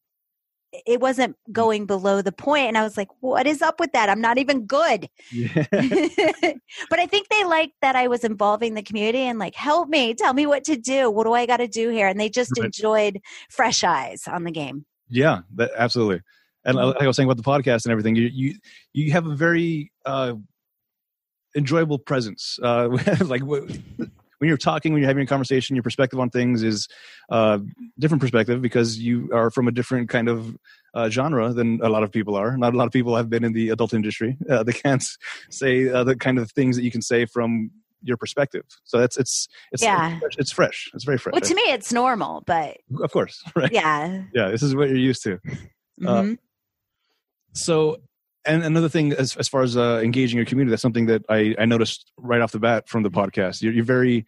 it 0.73 1.01
wasn't 1.01 1.37
going 1.53 1.87
below 1.87 2.23
the 2.23 2.33
point 2.33 2.67
and 2.67 2.77
I 2.77 2.83
was 2.83 2.97
like, 2.97 3.09
what 3.21 3.47
is 3.47 3.63
up 3.63 3.81
with 3.81 3.93
that? 3.93 4.09
I'm 4.09 4.21
not 4.21 4.39
even 4.39 4.67
good. 4.67 5.09
yeah. 5.33 5.65
but 6.91 6.99
I 6.99 7.07
think 7.07 7.29
they 7.29 7.45
liked 7.45 7.75
that 7.83 7.97
I 7.97 8.09
was 8.09 8.25
involving 8.25 8.75
the 8.75 8.83
community 8.83 9.21
and 9.21 9.39
like, 9.39 9.55
help 9.55 9.89
me, 9.89 10.15
tell 10.15 10.35
me 10.35 10.47
what 10.47 10.65
to 10.65 10.77
do. 10.77 11.11
What 11.11 11.25
do 11.25 11.33
I 11.33 11.47
got 11.47 11.59
to 11.59 11.69
do 11.69 11.91
here? 11.91 12.09
And 12.09 12.19
they 12.21 12.29
just 12.29 12.53
Right. 12.59 12.67
enjoyed 12.67 13.21
fresh 13.51 13.85
eyes 13.85 14.27
on 14.27 14.45
the 14.45 14.51
game. 14.51 14.85
Yeah, 15.09 15.41
that, 15.55 15.71
absolutely. 15.77 16.23
And 16.65 16.77
like 16.77 17.01
I 17.01 17.07
was 17.07 17.17
saying 17.17 17.29
about 17.31 17.37
the 17.37 17.45
podcast 17.45 17.85
and 17.85 17.93
everything, 17.93 18.17
you 18.17 18.29
you 18.33 18.55
you 18.93 19.13
have 19.13 19.27
a 19.27 19.37
very 19.37 19.93
uh, 20.05 20.35
enjoyable 21.55 21.99
presence. 21.99 22.59
Uh, 22.61 22.89
like 23.25 23.43
when 24.39 24.49
you're 24.49 24.57
talking, 24.57 24.93
when 24.93 25.01
you're 25.03 25.09
having 25.09 25.25
a 25.25 25.27
conversation, 25.27 25.77
your 25.77 25.83
perspective 25.83 26.19
on 26.21 26.31
things 26.31 26.63
is 26.63 26.89
uh, 27.31 27.59
different 27.99 28.21
perspective 28.21 28.61
because 28.63 28.99
you 28.99 29.31
are 29.33 29.51
from 29.51 29.69
a 29.69 29.73
different 29.73 30.09
kind 30.09 30.29
of 30.29 30.57
uh, 30.95 31.09
genre 31.09 31.53
than 31.53 31.81
a 31.83 31.89
lot 31.89 32.03
of 32.03 32.11
people 32.13 32.35
are. 32.37 32.57
Not 32.57 32.75
a 32.75 32.77
lot 32.77 32.87
of 32.87 32.93
people 32.93 33.17
have 33.17 33.29
been 33.31 33.45
in 33.45 33.53
the 33.53 33.71
adult 33.71 33.95
industry. 33.95 34.37
Uh, 34.51 34.63
they 34.63 34.73
can't 34.73 35.05
say 35.51 35.89
uh, 35.89 36.05
the 36.05 36.17
kind 36.17 36.39
of 36.39 36.51
things 36.53 36.77
that 36.77 36.83
you 36.83 36.91
can 36.91 37.03
say 37.03 37.27
from 37.27 37.71
your 38.03 38.17
perspective. 38.17 38.65
So 38.85 38.99
that's 38.99 39.17
it's 39.17 39.49
it's 39.73 39.83
Yeah. 39.83 40.19
it's 40.39 40.53
fresh. 40.53 40.91
It's 40.95 41.05
very 41.05 41.19
fresh. 41.19 41.33
Well, 41.33 41.41
to 41.41 41.55
me, 41.55 41.63
it's 41.63 41.93
normal, 41.93 42.43
but 42.47 42.77
of 43.03 43.11
course, 43.11 43.43
right? 43.57 43.73
yeah. 43.73 44.23
Yeah, 44.35 44.49
this 44.51 44.63
is 44.63 44.75
what 44.77 44.89
you're 44.89 44.99
used 44.99 45.23
to. 45.25 45.35
Uh, 46.07 46.23
Mhm. 46.23 46.39
So, 47.55 47.97
and 48.47 48.65
another 48.65 48.89
thing, 48.89 49.13
as 49.13 49.37
as 49.37 49.49
far 49.49 49.63
as 49.63 49.77
uh, 49.77 50.01
engaging 50.03 50.37
your 50.37 50.47
community, 50.47 50.71
that's 50.71 50.83
something 50.83 51.07
that 51.07 51.25
I 51.29 51.55
I 51.59 51.65
noticed 51.65 52.13
right 52.17 52.41
off 52.41 52.53
the 52.53 52.59
bat 52.59 52.89
from 52.89 53.03
the 53.03 53.11
podcast. 53.11 53.63
You're, 53.63 53.73
you're 53.73 53.85
very 53.85 54.27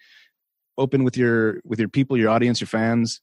open 0.76 1.04
with 1.04 1.16
your 1.16 1.61
with 1.64 1.78
your 1.78 1.88
people, 1.88 2.16
your 2.16 2.31
audience, 2.31 2.61
your 2.61 2.68
fans, 2.68 3.20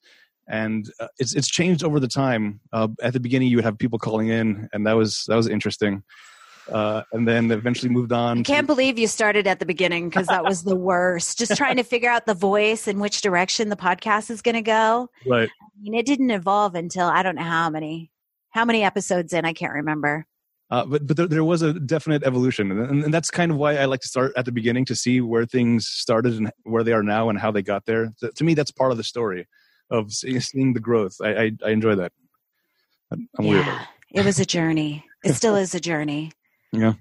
and 0.48 0.90
uh, 1.00 1.08
it's 1.18 1.34
it's 1.34 1.48
changed 1.48 1.84
over 1.84 2.00
the 2.00 2.08
time. 2.08 2.60
Uh, 2.72 2.88
at 3.02 3.12
the 3.12 3.20
beginning, 3.20 3.48
you 3.48 3.56
would 3.56 3.64
have 3.64 3.78
people 3.78 3.98
calling 3.98 4.28
in, 4.28 4.68
and 4.72 4.86
that 4.86 4.94
was 4.94 5.24
that 5.28 5.36
was 5.36 5.48
interesting. 5.48 6.02
Uh, 6.72 7.02
and 7.12 7.28
then 7.28 7.48
eventually 7.52 7.88
moved 7.88 8.10
on. 8.10 8.40
I 8.40 8.42
can't 8.42 8.66
believe 8.66 8.98
you 8.98 9.06
started 9.06 9.46
at 9.46 9.60
the 9.60 9.66
beginning 9.66 10.08
because 10.08 10.26
that 10.26 10.42
was 10.42 10.64
the 10.64 10.74
worst. 10.90 11.38
Just 11.38 11.56
trying 11.56 11.76
to 11.76 11.84
figure 11.84 12.10
out 12.10 12.26
the 12.26 12.34
voice 12.34 12.88
and 12.88 13.00
which 13.00 13.20
direction 13.20 13.68
the 13.68 13.76
podcast 13.76 14.30
is 14.30 14.42
going 14.42 14.56
to 14.56 14.62
go. 14.62 15.08
right. 15.28 15.48
I 15.48 15.80
mean, 15.80 15.94
it 15.94 16.06
didn't 16.06 16.32
evolve 16.32 16.74
until 16.74 17.06
I 17.06 17.22
don't 17.22 17.36
know 17.36 17.42
how 17.42 17.70
many, 17.70 18.10
how 18.50 18.64
many 18.64 18.82
episodes 18.82 19.32
in. 19.32 19.44
I 19.44 19.52
can't 19.52 19.74
remember. 19.74 20.26
Uh, 20.68 20.84
but 20.84 21.06
but 21.06 21.16
there, 21.16 21.28
there 21.28 21.44
was 21.44 21.62
a 21.62 21.72
definite 21.74 22.24
evolution, 22.24 22.72
and, 22.72 23.04
and 23.04 23.14
that's 23.14 23.30
kind 23.30 23.52
of 23.52 23.56
why 23.56 23.76
I 23.76 23.84
like 23.84 24.00
to 24.00 24.08
start 24.08 24.32
at 24.36 24.44
the 24.46 24.52
beginning 24.52 24.84
to 24.86 24.96
see 24.96 25.20
where 25.20 25.46
things 25.46 25.86
started 25.86 26.34
and 26.34 26.50
where 26.64 26.82
they 26.82 26.92
are 26.92 27.04
now 27.04 27.28
and 27.28 27.38
how 27.38 27.52
they 27.52 27.62
got 27.62 27.86
there. 27.86 28.12
Th- 28.20 28.34
to 28.34 28.44
me, 28.44 28.54
that's 28.54 28.72
part 28.72 28.90
of 28.90 28.96
the 28.96 29.04
story 29.04 29.46
of 29.90 30.12
see- 30.12 30.40
seeing 30.40 30.72
the 30.72 30.80
growth. 30.80 31.16
I 31.22 31.28
I, 31.28 31.50
I 31.64 31.70
enjoy 31.70 31.94
that. 31.96 32.12
I'm 33.12 33.28
I'm 33.38 33.46
weird. 33.46 33.66
Yeah, 34.10 34.22
it 34.22 34.24
was 34.26 34.40
a 34.40 34.44
journey. 34.44 35.04
It 35.24 35.34
still 35.40 35.54
is 35.54 35.72
a 35.74 35.80
journey. 35.80 36.32
Yeah, 36.72 36.94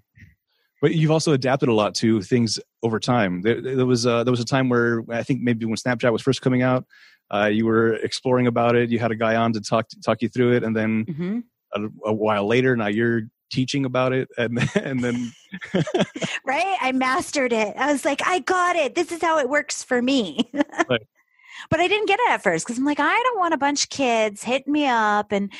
but 0.79 0.93
you've 0.93 1.09
also 1.09 1.33
adapted 1.33 1.67
a 1.67 1.73
lot 1.73 1.95
to 1.95 2.21
things 2.21 2.59
over 2.83 2.99
time. 2.99 3.41
There, 3.41 3.59
there 3.61 3.85
was 3.87 4.05
uh, 4.05 4.23
there 4.23 4.31
was 4.31 4.41
a 4.41 4.45
time 4.45 4.69
where 4.69 5.03
I 5.09 5.23
think 5.23 5.41
maybe 5.41 5.65
when 5.65 5.75
Snapchat 5.75 6.11
was 6.11 6.21
first 6.21 6.43
coming 6.43 6.61
out, 6.61 6.85
uh, 7.33 7.45
you 7.45 7.65
were 7.65 7.95
exploring 7.95 8.45
about 8.45 8.75
it. 8.75 8.91
You 8.91 8.99
had 8.99 9.09
a 9.09 9.15
guy 9.15 9.35
on 9.35 9.53
to 9.53 9.61
talk 9.61 9.87
talk 10.05 10.21
you 10.21 10.29
through 10.29 10.53
it, 10.53 10.63
and 10.63 10.75
then 10.75 11.05
hmm 11.05 11.39
a, 11.73 11.81
a 12.05 12.13
while 12.13 12.47
later, 12.47 12.75
now 12.77 12.87
you're 12.87 13.23
teaching 13.51 13.85
about 13.85 14.13
it, 14.13 14.29
and 14.37 14.59
and 14.75 15.03
then 15.03 15.31
Right? 16.45 16.77
I 16.81 16.91
mastered 16.91 17.53
it. 17.53 17.75
I 17.77 17.91
was 17.91 18.05
like, 18.05 18.21
I 18.25 18.39
got 18.39 18.75
it. 18.75 18.95
This 18.95 19.11
is 19.11 19.21
how 19.21 19.39
it 19.39 19.49
works 19.49 19.83
for 19.83 20.01
me. 20.01 20.49
but 21.69 21.79
I 21.79 21.87
didn't 21.87 22.07
get 22.07 22.19
it 22.19 22.31
at 22.31 22.43
first 22.43 22.65
because 22.65 22.77
I'm 22.77 22.85
like, 22.85 22.99
I 22.99 23.21
don't 23.23 23.39
want 23.39 23.53
a 23.53 23.57
bunch 23.57 23.83
of 23.85 23.89
kids 23.89 24.43
hitting 24.43 24.73
me 24.73 24.85
up 24.85 25.31
and 25.31 25.51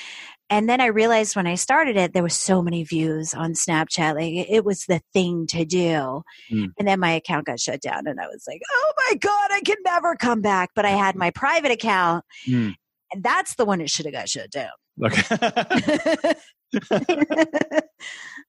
and 0.50 0.70
then 0.70 0.80
I 0.80 0.88
realized 0.88 1.36
when 1.36 1.48
I 1.48 1.56
started 1.56 1.98
it, 1.98 2.14
there 2.14 2.22
was 2.22 2.36
so 2.36 2.62
many 2.62 2.84
views 2.84 3.34
on 3.34 3.54
Snapchat. 3.54 4.14
Like 4.14 4.48
it, 4.48 4.64
was 4.64 4.86
the 4.86 5.02
thing 5.12 5.48
to 5.48 5.66
do. 5.66 6.22
Mm. 6.52 6.68
And 6.78 6.88
then 6.88 7.00
my 7.00 7.14
account 7.14 7.48
got 7.48 7.60
shut 7.60 7.82
down 7.82 8.06
and 8.06 8.20
I 8.20 8.28
was 8.28 8.44
like, 8.48 8.62
oh 8.72 8.94
my 9.10 9.16
God, 9.16 9.50
I 9.52 9.62
can 9.66 9.78
never 9.84 10.16
come 10.16 10.42
back. 10.42 10.70
But 10.76 10.86
I 10.86 10.92
had 10.92 11.16
my 11.16 11.32
private 11.32 11.72
account 11.72 12.26
Hmm. 12.46 12.70
and 13.12 13.24
that's 13.24 13.56
the 13.56 13.66
one 13.66 13.80
that 13.80 13.90
should 13.90 14.06
have 14.06 14.14
got 14.14 14.30
shut 14.30 14.52
down. 14.52 14.70
Okay. 15.04 16.34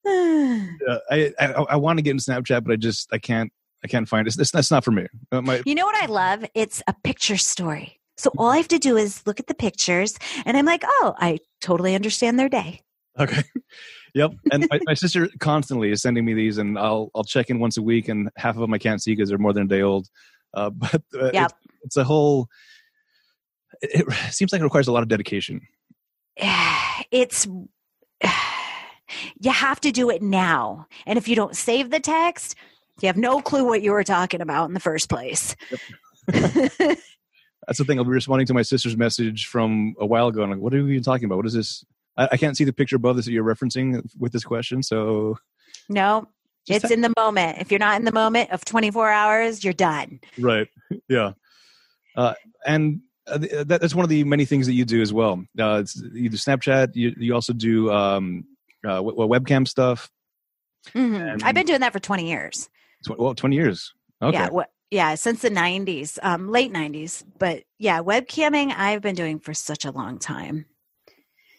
Yeah, 0.05 0.97
I, 1.09 1.33
I 1.39 1.45
I 1.45 1.75
want 1.75 1.97
to 1.97 2.03
get 2.03 2.11
in 2.11 2.17
Snapchat, 2.17 2.63
but 2.63 2.71
I 2.71 2.75
just 2.77 3.09
I 3.11 3.17
can't 3.17 3.51
I 3.83 3.87
can't 3.87 4.07
find 4.07 4.27
it. 4.27 4.37
It's, 4.37 4.51
that's 4.51 4.71
not 4.71 4.83
for 4.83 4.91
me. 4.91 5.07
Uh, 5.31 5.41
my, 5.41 5.61
you 5.65 5.75
know 5.75 5.85
what 5.85 6.01
I 6.01 6.05
love? 6.07 6.45
It's 6.53 6.81
a 6.87 6.93
picture 7.03 7.37
story. 7.37 7.99
So 8.17 8.31
all 8.37 8.47
I 8.49 8.57
have 8.57 8.67
to 8.69 8.79
do 8.79 8.97
is 8.97 9.21
look 9.27 9.39
at 9.39 9.47
the 9.47 9.53
pictures 9.53 10.17
and 10.45 10.57
I'm 10.57 10.65
like, 10.65 10.83
oh, 10.85 11.13
I 11.19 11.39
totally 11.61 11.93
understand 11.93 12.39
their 12.39 12.49
day. 12.49 12.81
okay. 13.19 13.43
Yep. 14.13 14.31
And 14.51 14.65
my, 14.71 14.79
my 14.87 14.93
sister 14.95 15.29
constantly 15.39 15.91
is 15.91 16.01
sending 16.01 16.25
me 16.25 16.33
these, 16.33 16.57
and 16.57 16.79
I'll 16.79 17.11
I'll 17.13 17.25
check 17.25 17.51
in 17.51 17.59
once 17.59 17.77
a 17.77 17.83
week, 17.83 18.07
and 18.07 18.31
half 18.35 18.55
of 18.55 18.61
them 18.61 18.73
I 18.73 18.79
can't 18.79 18.99
see 18.99 19.11
because 19.11 19.29
they're 19.29 19.37
more 19.37 19.53
than 19.53 19.63
a 19.63 19.67
day 19.67 19.81
old. 19.83 20.07
Uh, 20.55 20.69
but 20.71 21.03
uh, 21.13 21.29
Yep. 21.33 21.45
it's, 21.45 21.53
it's 21.83 21.97
a 21.97 22.03
whole. 22.03 22.47
It, 23.81 24.05
it 24.07 24.33
seems 24.33 24.51
like 24.51 24.61
it 24.61 24.63
requires 24.63 24.87
a 24.87 24.91
lot 24.91 25.03
of 25.03 25.09
dedication. 25.09 25.61
it's 27.11 27.47
you 29.39 29.51
have 29.51 29.79
to 29.81 29.91
do 29.91 30.09
it 30.09 30.21
now. 30.21 30.87
And 31.05 31.17
if 31.17 31.27
you 31.27 31.35
don't 31.35 31.55
save 31.55 31.89
the 31.89 31.99
text, 31.99 32.55
you 33.01 33.07
have 33.07 33.17
no 33.17 33.41
clue 33.41 33.65
what 33.65 33.81
you 33.81 33.91
were 33.91 34.03
talking 34.03 34.41
about 34.41 34.65
in 34.65 34.73
the 34.73 34.79
first 34.79 35.09
place. 35.09 35.55
That's 36.27 37.79
the 37.79 37.85
thing. 37.85 37.99
I'll 37.99 38.05
be 38.05 38.11
responding 38.11 38.47
to 38.47 38.53
my 38.53 38.61
sister's 38.61 38.97
message 38.97 39.47
from 39.47 39.95
a 39.99 40.05
while 40.05 40.27
ago. 40.27 40.41
And 40.41 40.51
like, 40.51 40.61
what 40.61 40.73
are 40.73 40.83
we 40.83 40.91
even 40.91 41.03
talking 41.03 41.25
about? 41.25 41.37
What 41.37 41.45
is 41.45 41.53
this? 41.53 41.85
I, 42.15 42.29
I 42.31 42.37
can't 42.37 42.55
see 42.57 42.63
the 42.63 42.73
picture 42.73 42.95
above 42.95 43.15
this 43.17 43.25
that 43.25 43.31
you're 43.31 43.43
referencing 43.43 44.01
with 44.17 44.31
this 44.31 44.43
question. 44.43 44.81
So 44.81 45.37
no, 45.89 46.27
Just 46.65 46.85
it's 46.85 46.93
in 46.93 47.01
the 47.01 47.13
moment. 47.17 47.59
If 47.59 47.71
you're 47.71 47.79
not 47.79 47.97
in 47.97 48.05
the 48.05 48.11
moment 48.11 48.51
of 48.51 48.65
24 48.65 49.09
hours, 49.09 49.63
you're 49.63 49.73
done. 49.73 50.19
right 50.39 50.67
yeah 51.09 51.33
uh, 52.15 52.33
and 52.65 53.01
uh, 53.27 53.37
that, 53.37 53.79
that's 53.81 53.93
one 53.95 54.03
of 54.03 54.09
the 54.09 54.23
many 54.23 54.45
things 54.45 54.65
that 54.67 54.73
you 54.73 54.85
do 54.85 55.01
as 55.01 55.11
well 55.13 55.43
uh, 55.59 55.79
it's, 55.81 55.95
you 56.13 56.29
do 56.29 56.37
snapchat 56.37 56.95
you, 56.95 57.13
you 57.17 57.33
also 57.33 57.53
do 57.53 57.91
um, 57.91 58.45
uh, 58.85 58.95
w- 58.95 59.15
w- 59.15 59.29
webcam 59.39 59.67
stuff 59.67 60.09
Mhm. 60.95 61.33
And- 61.33 61.43
I've 61.43 61.53
been 61.55 61.65
doing 61.65 61.81
that 61.81 61.91
for 61.91 61.99
20 61.99 62.29
years. 62.29 62.69
Tw- 63.05 63.19
well 63.19 63.35
20 63.35 63.55
years 63.57 63.93
okay 64.21 64.37
Yeah, 64.37 64.49
what, 64.49 64.69
yeah, 64.89 65.15
since 65.15 65.41
the 65.41 65.49
90s, 65.49 66.17
um, 66.23 66.49
late 66.49 66.71
90s. 66.71 67.25
But 67.37 67.63
yeah, 67.77 67.99
webcamming 68.01 68.73
I've 68.73 69.01
been 69.01 69.15
doing 69.15 69.39
for 69.39 69.53
such 69.53 69.83
a 69.83 69.91
long 69.91 70.17
time. 70.17 70.65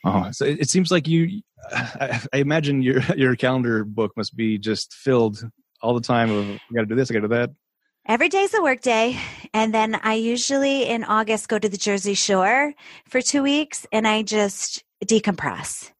oh, 0.04 0.30
so 0.32 0.46
it, 0.46 0.60
it 0.60 0.70
seems 0.70 0.90
like 0.90 1.06
you 1.06 1.42
I, 1.70 2.20
I 2.32 2.36
imagine 2.38 2.80
your 2.80 3.00
your 3.16 3.36
calendar 3.36 3.84
book 3.84 4.12
must 4.16 4.34
be 4.36 4.56
just 4.56 4.94
filled 4.94 5.42
all 5.82 5.92
the 5.94 6.00
time 6.00 6.30
of 6.30 6.48
i 6.56 6.74
gotta 6.74 6.86
do 6.86 6.94
this 6.94 7.10
i 7.10 7.14
gotta 7.14 7.28
do 7.28 7.34
that 7.34 7.50
Every 8.08 8.28
day's 8.30 8.54
a 8.54 8.62
work 8.62 8.80
day. 8.80 9.20
And 9.52 9.72
then 9.74 9.94
I 10.02 10.14
usually 10.14 10.88
in 10.88 11.04
August 11.04 11.48
go 11.48 11.58
to 11.58 11.68
the 11.68 11.76
Jersey 11.76 12.14
Shore 12.14 12.72
for 13.06 13.20
two 13.20 13.42
weeks 13.42 13.86
and 13.92 14.06
I 14.06 14.22
just 14.22 14.84
decompress 15.04 15.90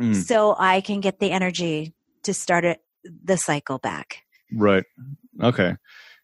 Mm, 0.00 0.14
so 0.16 0.56
I 0.58 0.80
can 0.80 1.00
get 1.02 1.20
the 1.20 1.30
energy 1.30 1.92
to 2.22 2.32
start 2.32 2.64
it, 2.64 2.80
the 3.04 3.36
cycle 3.36 3.76
back. 3.78 4.22
right 4.56 4.84
okay 5.42 5.76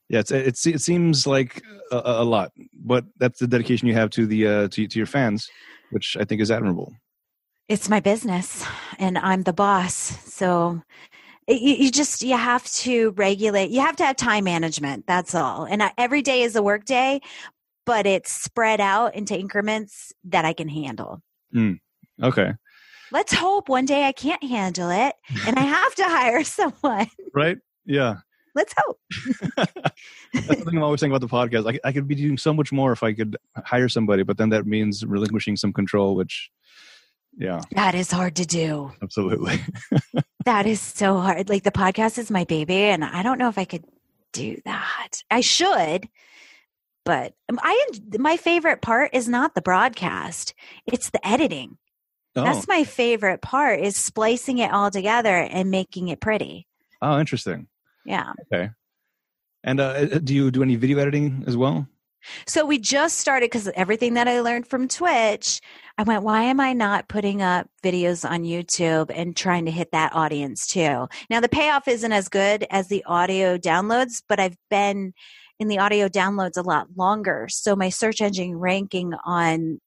yeah 0.08 0.20
it's, 0.20 0.30
it's 0.30 0.66
it 0.66 0.80
seems 0.80 1.26
like 1.26 1.60
a, 1.92 2.00
a 2.04 2.24
lot 2.24 2.50
but 2.72 3.04
that's 3.18 3.38
the 3.40 3.46
dedication 3.46 3.86
you 3.86 3.92
have 3.94 4.08
to 4.10 4.26
the 4.26 4.46
uh 4.46 4.68
to, 4.68 4.86
to 4.88 4.98
your 4.98 5.06
fans 5.06 5.48
which 5.90 6.16
i 6.18 6.24
think 6.24 6.40
is 6.40 6.50
admirable 6.50 6.92
It's 7.68 7.90
my 7.90 8.00
business 8.00 8.64
and 8.98 9.18
I'm 9.18 9.42
the 9.42 9.52
boss. 9.52 9.94
So 10.32 10.80
it- 11.12 11.17
you, 11.48 11.74
you 11.74 11.90
just, 11.90 12.22
you 12.22 12.36
have 12.36 12.64
to 12.72 13.10
regulate, 13.12 13.70
you 13.70 13.80
have 13.80 13.96
to 13.96 14.04
have 14.04 14.16
time 14.16 14.44
management. 14.44 15.06
That's 15.06 15.34
all. 15.34 15.64
And 15.64 15.82
I, 15.82 15.92
every 15.98 16.22
day 16.22 16.42
is 16.42 16.54
a 16.56 16.62
work 16.62 16.84
day, 16.84 17.20
but 17.86 18.06
it's 18.06 18.30
spread 18.32 18.80
out 18.80 19.14
into 19.14 19.38
increments 19.38 20.12
that 20.24 20.44
I 20.44 20.52
can 20.52 20.68
handle. 20.68 21.22
Hmm. 21.52 21.74
okay 22.22 22.52
Let's 23.10 23.32
hope 23.32 23.70
one 23.70 23.86
day 23.86 24.04
I 24.04 24.12
can't 24.12 24.44
handle 24.44 24.90
it 24.90 25.14
and 25.46 25.58
I 25.58 25.62
have 25.62 25.94
to 25.94 26.04
hire 26.06 26.44
someone. 26.44 27.06
right? 27.32 27.56
Yeah. 27.86 28.16
Let's 28.54 28.74
hope. 28.76 28.98
That's 29.56 29.72
the 30.32 30.54
thing 30.56 30.76
I'm 30.76 30.82
always 30.82 31.00
saying 31.00 31.12
about 31.12 31.20
the 31.22 31.28
podcast. 31.28 31.72
I, 31.72 31.88
I 31.88 31.92
could 31.92 32.06
be 32.06 32.14
doing 32.14 32.36
so 32.36 32.52
much 32.52 32.70
more 32.70 32.92
if 32.92 33.02
I 33.02 33.14
could 33.14 33.36
hire 33.56 33.88
somebody, 33.88 34.24
but 34.24 34.36
then 34.36 34.50
that 34.50 34.66
means 34.66 35.06
relinquishing 35.06 35.56
some 35.56 35.72
control, 35.72 36.16
which, 36.16 36.50
yeah, 37.38 37.60
That 37.72 37.94
is 37.94 38.10
hard 38.10 38.36
to 38.36 38.44
do. 38.44 38.92
absolutely. 39.02 39.60
That 40.44 40.66
is 40.66 40.80
so 40.80 41.18
hard. 41.18 41.48
Like 41.48 41.64
the 41.64 41.70
podcast 41.72 42.18
is 42.18 42.30
my 42.30 42.44
baby, 42.44 42.74
and 42.74 43.04
I 43.04 43.22
don't 43.22 43.38
know 43.38 43.48
if 43.48 43.58
I 43.58 43.64
could 43.64 43.84
do 44.32 44.56
that. 44.64 45.22
I 45.30 45.40
should, 45.40 46.08
but 47.04 47.34
I 47.50 47.86
my 48.18 48.36
favorite 48.36 48.80
part 48.80 49.10
is 49.14 49.28
not 49.28 49.54
the 49.54 49.62
broadcast; 49.62 50.54
it's 50.86 51.10
the 51.10 51.26
editing. 51.26 51.78
Oh, 52.36 52.44
That's 52.44 52.68
my 52.68 52.84
favorite 52.84 53.42
part 53.42 53.80
is 53.80 53.96
splicing 53.96 54.58
it 54.58 54.70
all 54.72 54.90
together 54.90 55.34
and 55.34 55.70
making 55.70 56.08
it 56.08 56.20
pretty. 56.20 56.68
oh, 57.02 57.18
interesting. 57.18 57.66
Yeah. 58.04 58.32
Okay. 58.52 58.70
And 59.64 59.80
uh, 59.80 60.04
do 60.20 60.34
you 60.34 60.50
do 60.52 60.62
any 60.62 60.76
video 60.76 60.98
editing 60.98 61.44
as 61.48 61.56
well? 61.56 61.88
So 62.46 62.66
we 62.66 62.78
just 62.78 63.18
started 63.18 63.46
because 63.46 63.68
everything 63.74 64.14
that 64.14 64.28
I 64.28 64.40
learned 64.40 64.66
from 64.66 64.88
Twitch, 64.88 65.60
I 65.96 66.02
went, 66.02 66.22
why 66.22 66.44
am 66.44 66.60
I 66.60 66.72
not 66.72 67.08
putting 67.08 67.42
up 67.42 67.68
videos 67.82 68.28
on 68.28 68.42
YouTube 68.42 69.10
and 69.14 69.36
trying 69.36 69.64
to 69.64 69.70
hit 69.70 69.92
that 69.92 70.14
audience 70.14 70.66
too? 70.66 71.08
Now, 71.30 71.40
the 71.40 71.48
payoff 71.48 71.88
isn't 71.88 72.12
as 72.12 72.28
good 72.28 72.66
as 72.70 72.88
the 72.88 73.04
audio 73.04 73.58
downloads, 73.58 74.22
but 74.28 74.40
I've 74.40 74.56
been 74.70 75.14
in 75.58 75.68
the 75.68 75.78
audio 75.78 76.08
downloads 76.08 76.56
a 76.56 76.62
lot 76.62 76.88
longer. 76.96 77.48
So 77.50 77.74
my 77.74 77.88
search 77.88 78.20
engine 78.20 78.56
ranking 78.56 79.12
on 79.24 79.80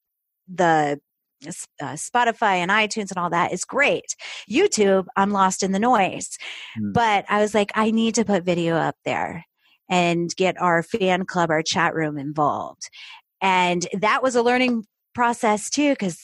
the 0.52 1.00
uh, 1.46 1.94
Spotify 1.94 2.56
and 2.56 2.70
iTunes 2.70 3.10
and 3.10 3.18
all 3.18 3.30
that 3.30 3.52
is 3.52 3.64
great. 3.64 4.14
YouTube, 4.50 5.06
I'm 5.16 5.30
lost 5.30 5.62
in 5.62 5.72
the 5.72 5.78
noise. 5.78 6.36
Hmm. 6.76 6.92
But 6.92 7.24
I 7.28 7.40
was 7.40 7.54
like, 7.54 7.72
I 7.74 7.90
need 7.90 8.16
to 8.16 8.24
put 8.24 8.44
video 8.44 8.76
up 8.76 8.96
there 9.04 9.44
and 9.92 10.34
get 10.36 10.58
our 10.58 10.82
fan 10.82 11.26
club, 11.26 11.50
our 11.50 11.62
chat 11.62 11.94
room 11.94 12.16
involved. 12.16 12.88
And 13.42 13.86
that 14.00 14.22
was 14.22 14.34
a 14.34 14.42
learning 14.42 14.86
process 15.14 15.68
too, 15.68 15.90
because 15.90 16.18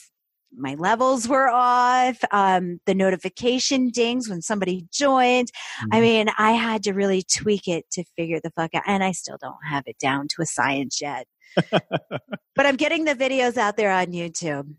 my 0.57 0.73
levels 0.73 1.27
were 1.27 1.47
off. 1.47 2.17
Um, 2.31 2.79
the 2.87 2.95
notification 2.95 3.89
dings 3.89 4.27
when 4.27 4.41
somebody 4.41 4.87
joined. 4.91 5.51
I 5.91 5.97
Mhm. 5.97 6.01
mean, 6.01 6.29
I 6.39 6.53
had 6.53 6.81
to 6.83 6.93
really 6.93 7.21
tweak 7.21 7.67
it 7.67 7.85
to 7.91 8.03
figure 8.17 8.39
the 8.43 8.49
fuck 8.49 8.73
out. 8.73 8.81
And 8.87 9.03
I 9.03 9.11
still 9.11 9.37
don't 9.39 9.63
have 9.69 9.83
it 9.85 9.99
down 9.99 10.27
to 10.29 10.41
a 10.41 10.47
science 10.47 10.99
yet. 10.99 11.27
but 11.71 12.65
I'm 12.65 12.75
getting 12.75 13.05
the 13.05 13.13
videos 13.13 13.57
out 13.57 13.77
there 13.77 13.91
on 13.91 14.07
YouTube. 14.07 14.73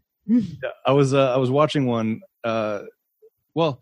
I 0.84 0.90
was 0.92 1.14
uh, 1.14 1.32
I 1.32 1.36
was 1.36 1.50
watching 1.50 1.86
one. 1.86 2.20
Uh, 2.42 2.82
well, 3.54 3.80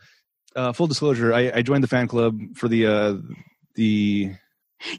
uh, 0.57 0.73
full 0.73 0.87
disclosure, 0.87 1.33
I, 1.33 1.51
I 1.55 1.63
joined 1.63 1.83
the 1.85 1.89
fan 1.89 2.09
club 2.09 2.39
for 2.55 2.69
the 2.69 2.87
uh, 2.87 3.15
the. 3.75 4.35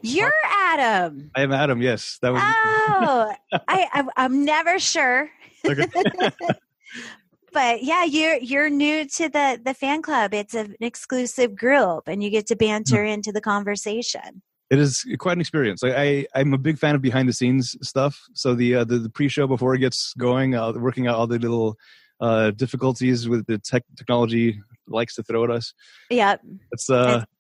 You're 0.02 0.34
Adam. 0.46 1.32
I 1.36 1.42
am 1.42 1.52
Adam. 1.52 1.82
Yes, 1.82 2.18
that 2.22 2.34
was. 2.34 2.42
Oh, 2.44 3.34
I, 3.68 4.08
I'm 4.18 4.44
never 4.46 4.80
sure. 4.80 5.30
Okay. 5.66 5.88
but 7.54 7.84
yeah, 7.84 8.04
you're 8.04 8.38
you're 8.38 8.70
new 8.70 9.06
to 9.06 9.30
the 9.30 9.60
the 9.64 9.74
fan 9.74 10.02
club. 10.02 10.34
It's 10.34 10.54
an 10.54 10.76
exclusive 10.80 11.56
group, 11.56 12.08
and 12.08 12.24
you 12.24 12.30
get 12.30 12.48
to 12.48 12.56
banter 12.56 13.04
into 13.04 13.32
the 13.32 13.42
conversation. 13.42 14.42
It 14.70 14.78
is 14.78 15.04
quite 15.18 15.34
an 15.34 15.42
experience. 15.42 15.84
I, 15.84 15.90
I 15.90 16.26
I'm 16.36 16.54
a 16.54 16.58
big 16.58 16.78
fan 16.78 16.96
of 16.96 17.02
behind 17.02 17.28
the 17.28 17.34
scenes 17.34 17.76
stuff. 17.82 18.20
So 18.34 18.54
the 18.54 18.76
uh, 18.76 18.84
the, 18.84 19.00
the 19.00 19.10
pre 19.10 19.28
show 19.28 19.48
before 19.48 19.74
it 19.76 19.80
gets 19.80 20.14
going, 20.18 20.56
uh, 20.56 20.74
working 20.74 21.08
out 21.08 21.16
all 21.16 21.28
the 21.28 21.40
little 21.40 21.76
uh, 22.20 22.52
difficulties 22.52 23.28
with 23.28 23.46
the 23.48 23.58
tech 23.58 23.84
technology 23.98 24.60
likes 24.88 25.16
to 25.16 25.24
throw 25.24 25.44
at 25.44 25.52
us. 25.52 25.74
Yep. 26.10 26.42
It's 26.72 26.90
uh, 26.90 27.24
it's 27.24 27.32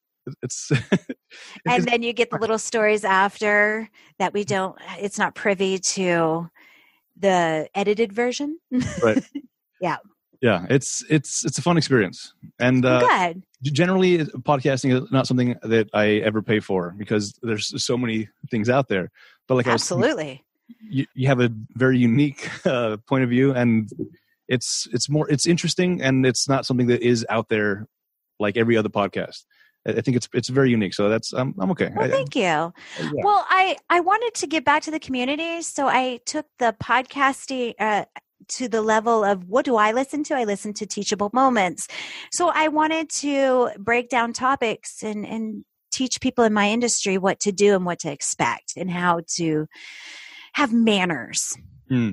It's 0.41 0.71
and 1.67 1.85
then 1.85 2.03
you 2.03 2.13
get 2.13 2.29
the 2.29 2.37
little 2.37 2.57
stories 2.59 3.03
after 3.03 3.89
that 4.17 4.33
we 4.33 4.43
don't. 4.43 4.77
It's 4.99 5.17
not 5.17 5.35
privy 5.35 5.79
to 5.79 6.49
the 7.17 7.67
edited 7.75 8.13
version. 8.13 8.57
Right. 9.03 9.23
yeah, 9.81 9.97
Yeah. 10.41 10.65
it's 10.69 11.03
it's 11.09 11.45
it's 11.45 11.57
a 11.57 11.61
fun 11.61 11.77
experience, 11.77 12.33
and 12.59 12.85
uh, 12.85 12.99
Good. 12.99 13.43
generally 13.63 14.19
podcasting 14.19 14.93
is 14.93 15.11
not 15.11 15.27
something 15.27 15.55
that 15.63 15.89
I 15.93 16.17
ever 16.17 16.41
pay 16.41 16.59
for 16.59 16.95
because 16.97 17.37
there's 17.41 17.83
so 17.83 17.97
many 17.97 18.29
things 18.49 18.69
out 18.69 18.87
there. 18.87 19.11
But 19.47 19.55
like 19.55 19.67
Absolutely. 19.67 20.43
you, 20.81 21.05
you 21.13 21.27
have 21.27 21.39
a 21.41 21.49
very 21.75 21.97
unique 21.97 22.49
uh, 22.65 22.97
point 23.07 23.23
of 23.23 23.29
view 23.29 23.53
and 23.53 23.89
it's 24.47 24.87
it's 24.91 25.09
more 25.09 25.29
it's 25.29 25.45
interesting 25.45 26.01
and 26.01 26.25
it's 26.25 26.49
not 26.49 26.65
something 26.65 26.87
that 26.87 27.01
is 27.01 27.25
out 27.29 27.49
there 27.49 27.87
like 28.39 28.57
every 28.57 28.75
other 28.75 28.89
podcast 28.89 29.45
I 29.97 30.01
think 30.01 30.17
it's 30.17 30.27
it's 30.33 30.49
very 30.49 30.69
unique. 30.69 30.93
So 30.93 31.09
that's 31.09 31.33
I'm 31.33 31.53
I'm 31.59 31.71
okay. 31.71 31.91
Well, 31.95 32.09
thank 32.09 32.35
you. 32.35 32.43
I- 32.43 32.71
yeah. 32.99 33.23
Well, 33.23 33.45
I 33.49 33.77
I 33.89 33.99
wanted 33.99 34.33
to 34.35 34.47
give 34.47 34.63
back 34.63 34.83
to 34.83 34.91
the 34.91 34.99
community, 34.99 35.61
so 35.61 35.87
I 35.87 36.19
took 36.25 36.45
the 36.59 36.75
podcasting 36.81 37.73
uh, 37.79 38.05
to 38.49 38.67
the 38.67 38.81
level 38.81 39.23
of 39.23 39.45
what 39.45 39.65
do 39.65 39.75
I 39.75 39.91
listen 39.91 40.23
to? 40.25 40.35
I 40.35 40.43
listen 40.43 40.73
to 40.73 40.85
teachable 40.85 41.29
moments. 41.33 41.87
So 42.31 42.49
I 42.53 42.67
wanted 42.67 43.09
to 43.09 43.69
break 43.77 44.09
down 44.09 44.33
topics 44.33 45.03
and 45.03 45.25
and 45.25 45.65
teach 45.91 46.21
people 46.21 46.43
in 46.43 46.53
my 46.53 46.69
industry 46.69 47.17
what 47.17 47.39
to 47.41 47.51
do 47.51 47.75
and 47.75 47.85
what 47.85 47.99
to 47.99 48.11
expect 48.11 48.73
and 48.77 48.89
how 48.89 49.21
to 49.35 49.67
have 50.53 50.71
manners. 50.71 51.57
Hmm. 51.87 52.11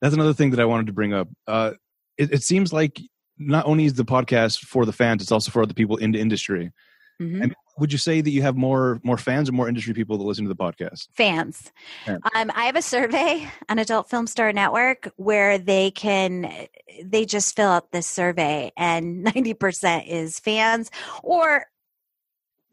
That's 0.00 0.14
another 0.14 0.34
thing 0.34 0.50
that 0.50 0.60
I 0.60 0.64
wanted 0.64 0.86
to 0.88 0.92
bring 0.92 1.12
up. 1.12 1.28
Uh, 1.46 1.72
it, 2.18 2.32
it 2.32 2.42
seems 2.42 2.72
like 2.72 3.00
not 3.38 3.66
only 3.66 3.84
is 3.84 3.94
the 3.94 4.04
podcast 4.04 4.60
for 4.60 4.84
the 4.84 4.92
fans, 4.92 5.22
it's 5.22 5.32
also 5.32 5.50
for 5.50 5.62
other 5.62 5.74
people 5.74 5.96
in 5.96 6.12
the 6.12 6.20
industry. 6.20 6.72
Mhm. 7.20 7.42
And 7.42 7.54
would 7.78 7.92
you 7.92 7.98
say 7.98 8.20
that 8.20 8.30
you 8.30 8.42
have 8.42 8.56
more 8.56 9.00
more 9.02 9.16
fans 9.16 9.48
or 9.48 9.52
more 9.52 9.68
industry 9.68 9.94
people 9.94 10.18
that 10.18 10.24
listen 10.24 10.44
to 10.44 10.48
the 10.48 10.56
podcast? 10.56 11.08
fans. 11.12 11.72
Yeah. 12.06 12.18
Um, 12.34 12.50
I 12.54 12.64
have 12.66 12.76
a 12.76 12.82
survey 12.82 13.48
on 13.68 13.78
Adult 13.78 14.10
Film 14.10 14.26
Star 14.26 14.52
Network 14.52 15.10
where 15.16 15.58
they 15.58 15.90
can 15.90 16.66
they 17.04 17.24
just 17.24 17.54
fill 17.56 17.68
out 17.70 17.92
this 17.92 18.06
survey, 18.06 18.72
and 18.76 19.22
ninety 19.34 19.54
percent 19.54 20.06
is 20.06 20.38
fans 20.40 20.90
or 21.22 21.66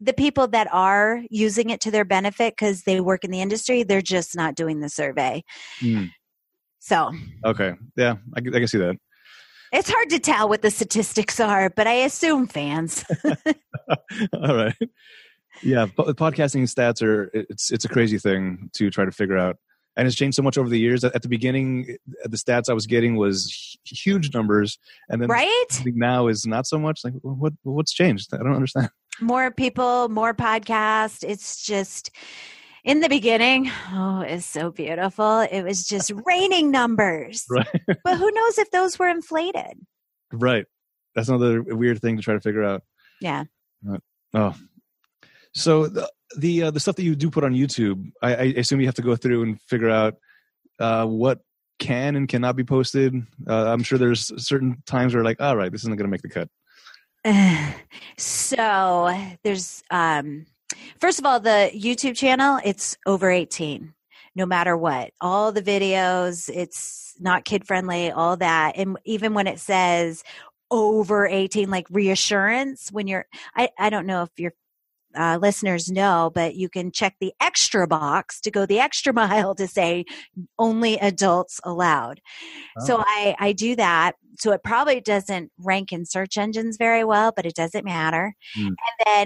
the 0.02 0.14
people 0.14 0.48
that 0.48 0.66
are 0.72 1.22
using 1.30 1.68
it 1.70 1.80
to 1.82 1.90
their 1.90 2.06
benefit 2.06 2.54
because 2.56 2.84
they 2.84 3.00
work 3.00 3.22
in 3.22 3.30
the 3.30 3.40
industry. 3.42 3.82
They're 3.82 4.00
just 4.00 4.34
not 4.34 4.54
doing 4.54 4.80
the 4.80 4.88
survey. 4.88 5.44
Hmm. 5.80 6.04
So 6.78 7.12
Okay, 7.44 7.74
yeah, 7.96 8.16
I, 8.34 8.38
I 8.38 8.42
can 8.42 8.66
see 8.66 8.78
that. 8.78 8.96
It's 9.72 9.90
hard 9.90 10.10
to 10.10 10.18
tell 10.18 10.48
what 10.48 10.62
the 10.62 10.70
statistics 10.70 11.40
are, 11.40 11.70
but 11.70 11.86
I 11.86 11.92
assume 11.92 12.46
fans. 12.46 13.04
All 14.34 14.56
right. 14.56 14.74
Yeah, 15.62 15.86
po- 15.86 16.12
podcasting 16.14 16.62
stats 16.62 17.02
are 17.02 17.30
it's 17.34 17.70
it's 17.70 17.84
a 17.84 17.88
crazy 17.88 18.18
thing 18.18 18.70
to 18.74 18.90
try 18.90 19.04
to 19.04 19.10
figure 19.10 19.36
out, 19.36 19.56
and 19.96 20.06
it's 20.06 20.16
changed 20.16 20.36
so 20.36 20.42
much 20.42 20.56
over 20.56 20.68
the 20.68 20.78
years. 20.78 21.04
At 21.04 21.14
at 21.14 21.22
the 21.22 21.28
beginning, 21.28 21.96
the 22.06 22.36
stats 22.36 22.70
I 22.70 22.72
was 22.72 22.86
getting 22.86 23.16
was 23.16 23.76
huge 23.84 24.32
numbers, 24.32 24.78
and 25.08 25.20
then 25.20 25.28
right? 25.28 25.82
Now 25.84 26.28
is 26.28 26.46
not 26.46 26.66
so 26.66 26.78
much. 26.78 27.00
Like, 27.04 27.14
what 27.22 27.52
what's 27.62 27.92
changed? 27.92 28.32
I 28.32 28.38
don't 28.38 28.54
understand. 28.54 28.90
more 29.20 29.50
people, 29.50 30.08
more 30.08 30.34
podcast. 30.34 31.28
It's 31.28 31.62
just 31.64 32.10
in 32.84 33.00
the 33.00 33.08
beginning, 33.08 33.70
oh, 33.92 34.20
it's 34.20 34.46
so 34.46 34.70
beautiful. 34.70 35.40
It 35.40 35.62
was 35.62 35.84
just 35.84 36.12
raining 36.26 36.70
numbers. 36.70 37.44
Right. 37.50 37.66
But 38.04 38.18
who 38.18 38.30
knows 38.30 38.58
if 38.58 38.70
those 38.70 38.98
were 38.98 39.08
inflated? 39.08 39.86
Right. 40.32 40.66
That's 41.14 41.28
another 41.28 41.62
weird 41.62 42.00
thing 42.00 42.16
to 42.16 42.22
try 42.22 42.34
to 42.34 42.40
figure 42.40 42.64
out. 42.64 42.82
Yeah. 43.20 43.44
Oh, 44.32 44.54
so 45.54 45.86
the 45.86 46.10
the, 46.36 46.62
uh, 46.64 46.70
the 46.70 46.78
stuff 46.78 46.94
that 46.94 47.02
you 47.02 47.16
do 47.16 47.28
put 47.28 47.42
on 47.42 47.54
YouTube, 47.54 48.12
I, 48.22 48.34
I 48.34 48.42
assume 48.56 48.80
you 48.80 48.86
have 48.86 48.94
to 48.94 49.02
go 49.02 49.16
through 49.16 49.42
and 49.42 49.60
figure 49.62 49.90
out 49.90 50.14
uh, 50.78 51.04
what 51.04 51.40
can 51.80 52.14
and 52.14 52.28
cannot 52.28 52.54
be 52.54 52.62
posted. 52.62 53.14
Uh, 53.48 53.72
I'm 53.72 53.82
sure 53.82 53.98
there's 53.98 54.30
certain 54.40 54.80
times 54.86 55.12
where 55.12 55.24
like, 55.24 55.40
all 55.40 55.56
right, 55.56 55.72
this 55.72 55.80
isn't 55.82 55.96
going 55.96 56.08
to 56.08 56.10
make 56.10 56.22
the 56.22 56.28
cut. 56.28 56.48
so 58.16 59.12
there's 59.42 59.82
um 59.90 60.46
first 60.98 61.18
of 61.18 61.26
all 61.26 61.40
the 61.40 61.70
YouTube 61.74 62.16
channel, 62.16 62.60
it's 62.64 62.96
over 63.06 63.30
18. 63.30 63.94
No 64.36 64.46
matter 64.46 64.76
what. 64.76 65.12
All 65.20 65.50
the 65.50 65.62
videos, 65.62 66.48
it's 66.48 67.14
not 67.18 67.44
kid 67.44 67.66
friendly, 67.66 68.12
all 68.12 68.36
that. 68.36 68.76
And 68.76 68.96
even 69.04 69.34
when 69.34 69.46
it 69.46 69.58
says 69.58 70.22
over 70.70 71.26
18 71.26 71.68
like 71.68 71.86
reassurance 71.90 72.92
when 72.92 73.08
you're 73.08 73.26
I 73.56 73.70
I 73.76 73.90
don't 73.90 74.06
know 74.06 74.22
if 74.22 74.30
your 74.38 74.52
uh, 75.16 75.38
listeners 75.40 75.90
know, 75.90 76.30
but 76.34 76.54
you 76.54 76.68
can 76.68 76.92
check 76.92 77.16
the 77.20 77.32
extra 77.40 77.86
box 77.86 78.40
to 78.42 78.50
go 78.50 78.66
the 78.66 78.78
extra 78.78 79.12
mile 79.14 79.54
to 79.54 79.66
say 79.66 80.04
only 80.58 80.98
adults 80.98 81.60
allowed. 81.64 82.20
So 82.86 82.98
Oh. 82.98 83.04
I, 83.06 83.36
I 83.38 83.52
do 83.52 83.76
that. 83.76 84.16
So 84.38 84.52
it 84.52 84.62
probably 84.62 85.00
doesn't 85.00 85.50
rank 85.58 85.92
in 85.92 86.04
search 86.06 86.36
engines 86.36 86.76
very 86.76 87.04
well, 87.04 87.32
but 87.34 87.46
it 87.46 87.54
doesn't 87.54 87.84
matter. 87.84 88.34
Hmm. 88.54 88.66
And 88.68 88.76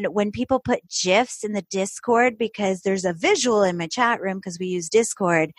then 0.04 0.12
when 0.12 0.30
people 0.30 0.60
put 0.60 0.80
GIFs 0.88 1.44
in 1.44 1.52
the 1.52 1.62
Discord, 1.62 2.38
because 2.38 2.80
there's 2.82 3.04
a 3.04 3.12
visual 3.12 3.62
in 3.62 3.76
my 3.76 3.86
chat 3.86 4.20
room 4.20 4.38
because 4.38 4.58
we 4.58 4.66
use 4.66 4.88
Discord, 4.88 5.52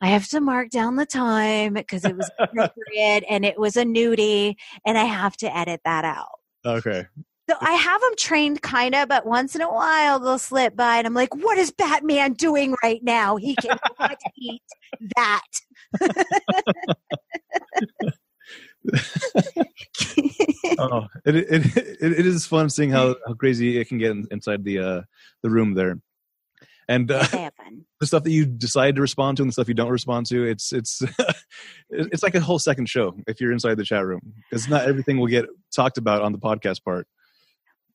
I 0.00 0.08
have 0.08 0.28
to 0.28 0.40
mark 0.40 0.70
down 0.70 0.96
the 0.96 1.06
time 1.06 1.74
because 1.74 2.04
it 2.04 2.16
was 2.16 2.30
appropriate 2.38 3.24
and 3.28 3.44
it 3.44 3.58
was 3.58 3.76
a 3.76 3.84
nudie, 3.84 4.54
and 4.84 4.98
I 4.98 5.04
have 5.04 5.36
to 5.38 5.56
edit 5.56 5.80
that 5.84 6.04
out. 6.04 6.40
Okay. 6.66 7.06
So 7.48 7.56
I 7.60 7.72
have 7.72 8.00
them 8.00 8.16
trained 8.16 8.62
kind 8.62 8.94
of, 8.94 9.08
but 9.08 9.26
once 9.26 9.54
in 9.54 9.60
a 9.60 9.70
while 9.70 10.18
they'll 10.18 10.38
slip 10.38 10.74
by 10.76 10.96
and 10.96 11.06
I'm 11.06 11.12
like, 11.12 11.34
what 11.34 11.58
is 11.58 11.70
Batman 11.70 12.32
doing 12.32 12.74
right 12.82 13.02
now? 13.02 13.36
He 13.36 13.54
cannot 13.56 14.18
eat 14.36 14.62
that. 15.16 15.42
oh, 20.78 21.06
it, 21.24 21.36
it, 21.36 21.76
it, 21.76 21.96
it 22.00 22.26
is 22.26 22.46
fun 22.46 22.70
seeing 22.70 22.90
how, 22.90 23.16
how 23.26 23.34
crazy 23.34 23.78
it 23.78 23.88
can 23.88 23.98
get 23.98 24.12
in, 24.12 24.26
inside 24.30 24.64
the 24.64 24.78
uh, 24.78 25.02
the 25.42 25.50
room 25.50 25.74
there. 25.74 25.98
And 26.88 27.10
uh, 27.10 27.26
the 28.00 28.06
stuff 28.06 28.24
that 28.24 28.30
you 28.30 28.44
decide 28.44 28.96
to 28.96 29.02
respond 29.02 29.38
to 29.38 29.42
and 29.42 29.48
the 29.48 29.52
stuff 29.52 29.68
you 29.68 29.74
don't 29.74 29.90
respond 29.90 30.26
to, 30.26 30.44
it's 30.44 30.72
it's 30.72 31.02
it's 31.90 32.22
like 32.22 32.34
a 32.34 32.40
whole 32.40 32.58
second 32.58 32.88
show 32.88 33.14
if 33.26 33.40
you're 33.40 33.52
inside 33.52 33.76
the 33.76 33.84
chat 33.84 34.04
room 34.04 34.20
because 34.50 34.68
not 34.68 34.86
everything 34.86 35.18
will 35.18 35.26
get 35.26 35.46
talked 35.74 35.98
about 35.98 36.22
on 36.22 36.32
the 36.32 36.38
podcast 36.38 36.84
part. 36.84 37.06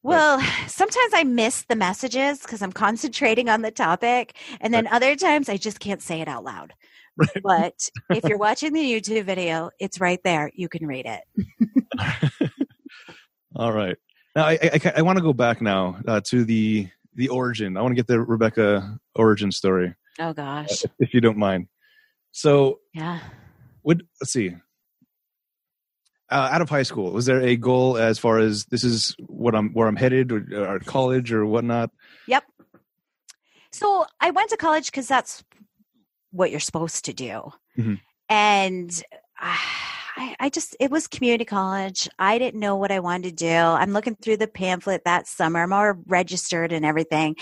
Well, 0.04 0.40
sometimes 0.68 1.14
I 1.14 1.24
miss 1.24 1.64
the 1.64 1.76
messages 1.76 2.42
because 2.42 2.62
I'm 2.62 2.72
concentrating 2.72 3.50
on 3.50 3.62
the 3.62 3.72
topic. 3.72 4.36
And 4.62 4.74
then 4.74 4.88
other 4.88 5.16
times 5.16 5.50
I 5.50 5.58
just 5.58 5.80
can't 5.80 6.02
say 6.02 6.22
it 6.22 6.28
out 6.28 6.44
loud. 6.44 6.74
Right. 7.18 7.44
But 7.44 7.90
if 8.16 8.24
you're 8.24 8.38
watching 8.38 8.72
the 8.72 8.80
YouTube 8.80 9.26
video, 9.26 9.72
it's 9.78 10.00
right 10.00 10.22
there. 10.24 10.50
You 10.54 10.70
can 10.70 10.88
read 10.88 11.06
it. 11.06 12.50
All 13.58 13.74
right. 13.74 13.98
Now 14.38 14.46
I 14.46 14.58
I, 14.62 14.94
I 14.98 15.02
want 15.02 15.18
to 15.18 15.22
go 15.22 15.34
back 15.34 15.62
now 15.62 16.00
uh, 16.08 16.22
to 16.28 16.46
the 16.46 16.88
the 17.16 17.28
origin. 17.28 17.76
I 17.76 17.82
want 17.82 17.92
to 17.92 17.96
get 17.98 18.08
the 18.08 18.22
Rebecca 18.22 18.98
origin 19.16 19.52
story, 19.52 19.94
Oh, 20.18 20.32
gosh. 20.32 20.86
if, 20.86 20.92
if 21.00 21.14
you 21.14 21.20
don't 21.20 21.38
mind. 21.38 21.68
So, 22.32 22.80
Yeah. 22.94 23.20
would 23.84 24.08
let's 24.22 24.32
see. 24.32 24.56
Uh, 26.32 26.50
out 26.52 26.62
of 26.62 26.70
high 26.70 26.84
school, 26.84 27.12
was 27.12 27.26
there 27.26 27.42
a 27.42 27.56
goal 27.56 27.98
as 27.98 28.20
far 28.20 28.38
as 28.38 28.66
this 28.66 28.84
is 28.84 29.16
what 29.26 29.56
I'm 29.56 29.74
where 29.74 29.88
I'm 29.88 29.96
headed, 29.96 30.32
or, 30.32 30.74
or 30.76 30.80
college, 30.80 31.34
or 31.34 31.44
whatnot? 31.46 31.90
Yep. 32.28 32.44
So 33.72 34.06
I 34.20 34.30
went 34.30 34.52
to 34.52 34.58
college 34.58 34.86
because 34.88 35.08
that's 35.08 35.44
what 36.32 36.52
you're 36.52 36.60
supposed 36.60 37.06
to 37.06 37.14
do. 37.14 37.52
Mhm. 37.78 38.00
And 38.30 39.04
I, 40.20 40.36
I 40.38 40.50
just, 40.50 40.76
it 40.82 40.92
was 40.92 41.08
community 41.08 41.46
college. 41.46 42.10
I 42.20 42.38
didn't 42.38 42.60
know 42.60 42.76
what 42.76 42.92
I 42.92 43.00
wanted 43.00 43.30
to 43.30 43.46
do. 43.46 43.50
I'm 43.50 43.94
looking 43.94 44.16
through 44.16 44.38
the 44.38 44.48
pamphlet 44.48 45.04
that 45.06 45.28
summer. 45.28 45.64
I'm 45.64 45.72
all 45.72 45.94
registered 46.08 46.74
and 46.74 46.86
everything. 46.86 47.38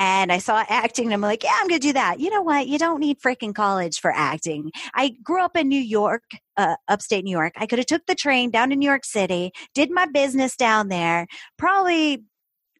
And 0.00 0.32
I 0.32 0.38
saw 0.38 0.64
acting 0.68 1.06
and 1.06 1.14
I'm 1.14 1.20
like, 1.20 1.44
yeah, 1.44 1.56
I'm 1.56 1.68
to 1.68 1.78
do 1.78 1.92
that. 1.92 2.18
You 2.18 2.30
know 2.30 2.42
what? 2.42 2.66
You 2.66 2.78
don't 2.78 2.98
need 2.98 3.20
freaking 3.20 3.54
college 3.54 4.00
for 4.00 4.10
acting. 4.12 4.72
I 4.92 5.14
grew 5.22 5.40
up 5.40 5.56
in 5.56 5.68
New 5.68 5.80
York, 5.80 6.24
uh, 6.56 6.74
upstate 6.88 7.24
New 7.24 7.30
York. 7.30 7.52
I 7.56 7.66
could 7.66 7.78
have 7.78 7.86
took 7.86 8.06
the 8.06 8.16
train 8.16 8.50
down 8.50 8.70
to 8.70 8.76
New 8.76 8.88
York 8.88 9.04
City, 9.04 9.52
did 9.72 9.92
my 9.92 10.06
business 10.06 10.56
down 10.56 10.88
there, 10.88 11.28
probably 11.56 12.24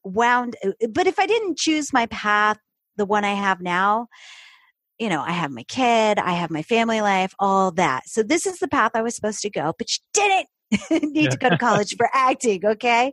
wound 0.04 0.54
but 0.90 1.08
if 1.08 1.18
i 1.18 1.26
didn't 1.26 1.58
choose 1.58 1.92
my 1.92 2.06
path 2.06 2.58
the 2.96 3.04
one 3.04 3.24
i 3.24 3.32
have 3.32 3.60
now 3.60 4.06
you 4.98 5.08
know 5.08 5.22
i 5.22 5.32
have 5.32 5.50
my 5.50 5.62
kid 5.64 6.18
i 6.18 6.32
have 6.32 6.50
my 6.50 6.62
family 6.62 7.00
life 7.00 7.34
all 7.38 7.70
that. 7.72 8.08
So 8.08 8.22
this 8.22 8.46
is 8.46 8.58
the 8.58 8.68
path 8.68 8.92
i 8.94 9.02
was 9.02 9.14
supposed 9.14 9.40
to 9.42 9.50
go 9.50 9.72
but 9.78 9.88
you 9.90 9.98
didn't 10.12 11.12
need 11.14 11.30
to 11.30 11.36
go 11.36 11.48
to 11.50 11.58
college 11.58 11.94
for 11.96 12.08
acting 12.14 12.64
okay? 12.64 13.12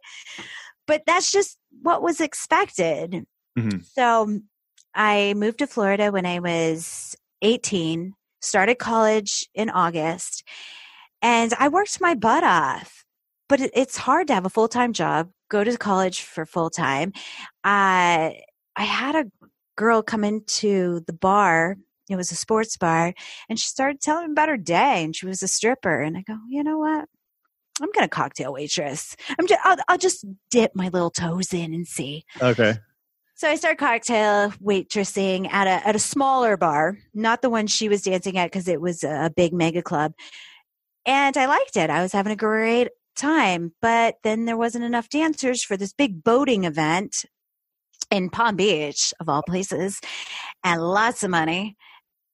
But 0.87 1.03
that's 1.05 1.31
just 1.31 1.57
what 1.81 2.01
was 2.01 2.19
expected. 2.21 3.25
Mhm. 3.57 3.83
so 3.85 4.39
i 4.95 5.33
moved 5.35 5.59
to 5.59 5.67
florida 5.67 6.11
when 6.11 6.25
i 6.25 6.39
was 6.39 7.15
18 7.43 8.13
started 8.41 8.75
college 8.79 9.47
in 9.53 9.69
august 9.69 10.43
and 11.21 11.53
i 11.59 11.67
worked 11.67 12.01
my 12.01 12.15
butt 12.15 12.43
off. 12.43 13.05
But 13.49 13.59
it's 13.61 13.97
hard 13.97 14.27
to 14.27 14.33
have 14.33 14.45
a 14.45 14.49
full-time 14.49 14.93
job 14.93 15.29
go 15.49 15.63
to 15.63 15.77
college 15.77 16.21
for 16.21 16.45
full-time. 16.45 17.11
Uh, 17.63 18.31
i 18.75 18.83
had 18.83 19.15
a 19.15 19.25
girl 19.75 20.01
come 20.01 20.23
into 20.23 21.01
the 21.07 21.13
bar 21.13 21.75
it 22.09 22.15
was 22.15 22.31
a 22.31 22.36
sports 22.36 22.77
bar 22.77 23.13
and 23.49 23.59
she 23.59 23.67
started 23.67 24.01
telling 24.01 24.27
me 24.27 24.31
about 24.31 24.49
her 24.49 24.57
day 24.57 25.03
and 25.03 25.15
she 25.15 25.25
was 25.25 25.41
a 25.41 25.47
stripper 25.47 26.01
and 26.01 26.17
i 26.17 26.21
go 26.21 26.38
you 26.49 26.63
know 26.63 26.77
what 26.77 27.07
i'm 27.81 27.91
gonna 27.93 28.07
cocktail 28.07 28.53
waitress 28.53 29.15
i'm 29.39 29.47
just 29.47 29.62
I'll, 29.63 29.77
I'll 29.88 29.97
just 29.97 30.25
dip 30.51 30.71
my 30.75 30.89
little 30.89 31.12
toes 31.12 31.53
in 31.53 31.73
and 31.73 31.88
see 31.88 32.25
Okay. 32.41 32.75
so 33.36 33.49
I 33.49 33.55
started 33.55 33.77
cocktail 33.77 34.51
waitressing 34.63 35.51
at 35.51 35.67
a 35.67 35.88
at 35.88 35.95
a 35.95 35.99
smaller 35.99 36.55
bar, 36.57 36.97
not 37.13 37.41
the 37.41 37.49
one 37.49 37.67
she 37.67 37.89
was 37.89 38.03
dancing 38.03 38.38
at 38.38 38.51
because 38.51 38.67
it 38.67 38.79
was 38.79 39.03
a 39.03 39.31
big 39.36 39.53
mega 39.53 39.81
club. 39.81 40.13
And 41.05 41.36
I 41.36 41.47
liked 41.47 41.75
it. 41.75 41.89
I 41.89 42.01
was 42.01 42.13
having 42.13 42.31
a 42.31 42.38
great 42.38 42.89
time. 43.17 43.73
But 43.81 44.15
then 44.23 44.45
there 44.45 44.57
wasn't 44.57 44.86
enough 44.86 45.09
dancers 45.09 45.63
for 45.63 45.77
this 45.77 45.93
big 45.93 46.23
boating 46.23 46.63
event 46.63 47.25
in 48.13 48.30
Palm 48.30 48.56
Beach, 48.56 49.12
of 49.19 49.28
all 49.28 49.41
places, 49.41 49.99
and 50.63 50.82
lots 50.82 51.23
of 51.23 51.32
money. 51.32 51.76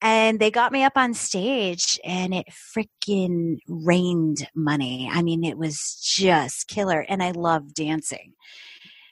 And 0.02 0.39
they 0.39 0.52
got 0.52 0.74
me 0.74 0.84
up 0.84 0.94
on 0.98 1.13
stage 1.13 2.00
and 2.06 2.34
it 2.34 2.48
freaking 2.50 3.60
rained 3.68 4.48
money. 4.54 5.10
I 5.12 5.22
mean, 5.22 5.44
it 5.44 5.58
was 5.58 5.98
just 6.02 6.68
killer. 6.68 7.06
And 7.08 7.24
I 7.24 7.32
love 7.32 7.74
dancing. 7.74 8.34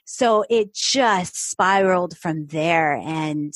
So 0.04 0.44
it 0.48 0.74
just 0.74 1.50
spiraled 1.50 2.16
from 2.16 2.46
there. 2.46 2.94
And 2.96 3.52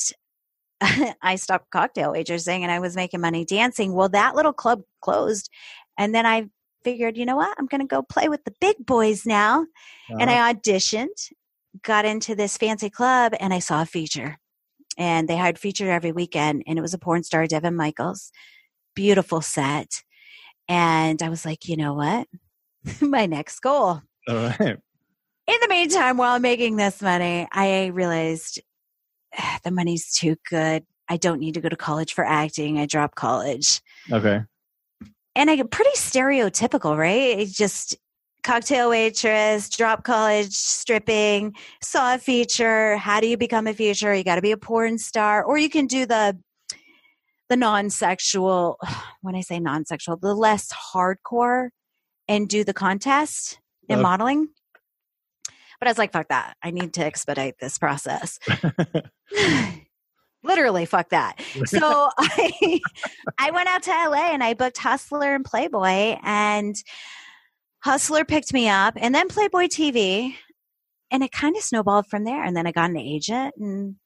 I 1.22 1.36
stopped 1.36 1.70
cocktail 1.70 2.12
waitressing 2.12 2.60
and 2.60 2.70
I 2.70 2.80
was 2.80 2.96
making 2.96 3.20
money 3.20 3.44
dancing. 3.44 3.94
Well, 3.94 4.10
that 4.10 4.34
little 4.34 4.52
club 4.52 4.82
closed. 5.02 5.50
And 5.98 6.14
then 6.14 6.26
I 6.26 6.46
figured, 6.82 7.16
you 7.16 7.26
know 7.26 7.36
what? 7.36 7.54
I'm 7.58 7.66
going 7.66 7.80
to 7.80 7.86
go 7.86 8.02
play 8.02 8.28
with 8.28 8.44
the 8.44 8.54
big 8.60 8.76
boys 8.84 9.24
now. 9.24 9.62
Uh-huh. 9.62 10.18
And 10.20 10.30
I 10.30 10.52
auditioned, 10.52 11.32
got 11.82 12.04
into 12.04 12.34
this 12.34 12.56
fancy 12.56 12.90
club, 12.90 13.32
and 13.40 13.52
I 13.52 13.58
saw 13.58 13.82
a 13.82 13.86
feature. 13.86 14.38
And 14.98 15.28
they 15.28 15.36
hired 15.36 15.58
feature 15.58 15.90
every 15.90 16.12
weekend. 16.12 16.64
And 16.66 16.78
it 16.78 16.82
was 16.82 16.92
a 16.92 16.98
porn 16.98 17.22
star, 17.22 17.46
Devon 17.46 17.74
Michaels. 17.74 18.30
Beautiful 18.94 19.40
set. 19.40 20.02
And 20.68 21.22
I 21.22 21.28
was 21.28 21.46
like, 21.46 21.68
you 21.68 21.76
know 21.76 21.94
what? 21.94 22.28
My 23.00 23.26
next 23.26 23.60
goal. 23.60 24.02
All 24.28 24.34
right. 24.34 24.78
In 25.48 25.56
the 25.60 25.68
meantime, 25.68 26.16
while 26.18 26.34
I'm 26.34 26.42
making 26.42 26.76
this 26.76 27.02
money, 27.02 27.48
I 27.50 27.86
realized 27.86 28.60
ah, 29.36 29.58
the 29.64 29.70
money's 29.70 30.12
too 30.12 30.36
good. 30.48 30.84
I 31.08 31.16
don't 31.16 31.40
need 31.40 31.54
to 31.54 31.60
go 31.60 31.68
to 31.68 31.76
college 31.76 32.14
for 32.14 32.24
acting. 32.24 32.78
I 32.78 32.86
dropped 32.86 33.16
college. 33.16 33.80
Okay. 34.10 34.42
And 35.34 35.50
I 35.50 35.56
get 35.56 35.70
pretty 35.70 35.90
stereotypical, 35.90 36.96
right? 36.96 37.38
It's 37.40 37.56
just 37.56 37.96
cocktail 38.42 38.90
waitress, 38.90 39.68
drop 39.68 40.04
college, 40.04 40.52
stripping, 40.52 41.54
saw 41.82 42.14
a 42.14 42.18
feature. 42.18 42.96
How 42.96 43.20
do 43.20 43.26
you 43.26 43.36
become 43.36 43.66
a 43.66 43.74
feature? 43.74 44.14
You 44.14 44.24
got 44.24 44.36
to 44.36 44.42
be 44.42 44.52
a 44.52 44.56
porn 44.56 44.98
star, 44.98 45.42
or 45.44 45.58
you 45.58 45.68
can 45.68 45.86
do 45.86 46.06
the 46.06 46.38
the 47.48 47.56
non-sexual. 47.56 48.78
When 49.20 49.36
I 49.36 49.40
say 49.40 49.60
non-sexual, 49.60 50.16
the 50.16 50.34
less 50.34 50.72
hardcore, 50.72 51.68
and 52.26 52.48
do 52.48 52.64
the 52.64 52.74
contest 52.74 53.60
in 53.88 53.96
okay. 53.96 54.02
modeling. 54.02 54.48
But 55.78 55.86
I 55.86 55.90
was 55.90 55.98
like, 55.98 56.12
fuck 56.12 56.28
that. 56.28 56.56
I 56.60 56.72
need 56.72 56.94
to 56.94 57.04
expedite 57.04 57.54
this 57.60 57.78
process. 57.78 58.40
Literally, 60.44 60.86
fuck 60.86 61.10
that. 61.10 61.40
So 61.66 62.10
I 62.18 62.80
I 63.38 63.50
went 63.50 63.68
out 63.68 63.82
to 63.84 63.90
LA 63.90 64.32
and 64.32 64.42
I 64.42 64.54
booked 64.54 64.78
Hustler 64.78 65.34
and 65.34 65.44
Playboy 65.44 66.18
and 66.22 66.74
Hustler 67.82 68.24
picked 68.24 68.52
me 68.52 68.68
up 68.68 68.94
and 68.96 69.14
then 69.14 69.28
Playboy 69.28 69.66
TV. 69.66 70.34
And 71.10 71.22
it 71.22 71.30
kind 71.30 71.54
of 71.56 71.62
snowballed 71.62 72.06
from 72.06 72.24
there. 72.24 72.42
And 72.42 72.56
then 72.56 72.66
I 72.66 72.72
got 72.72 72.88
an 72.88 72.96
agent 72.96 73.54
and 73.58 73.96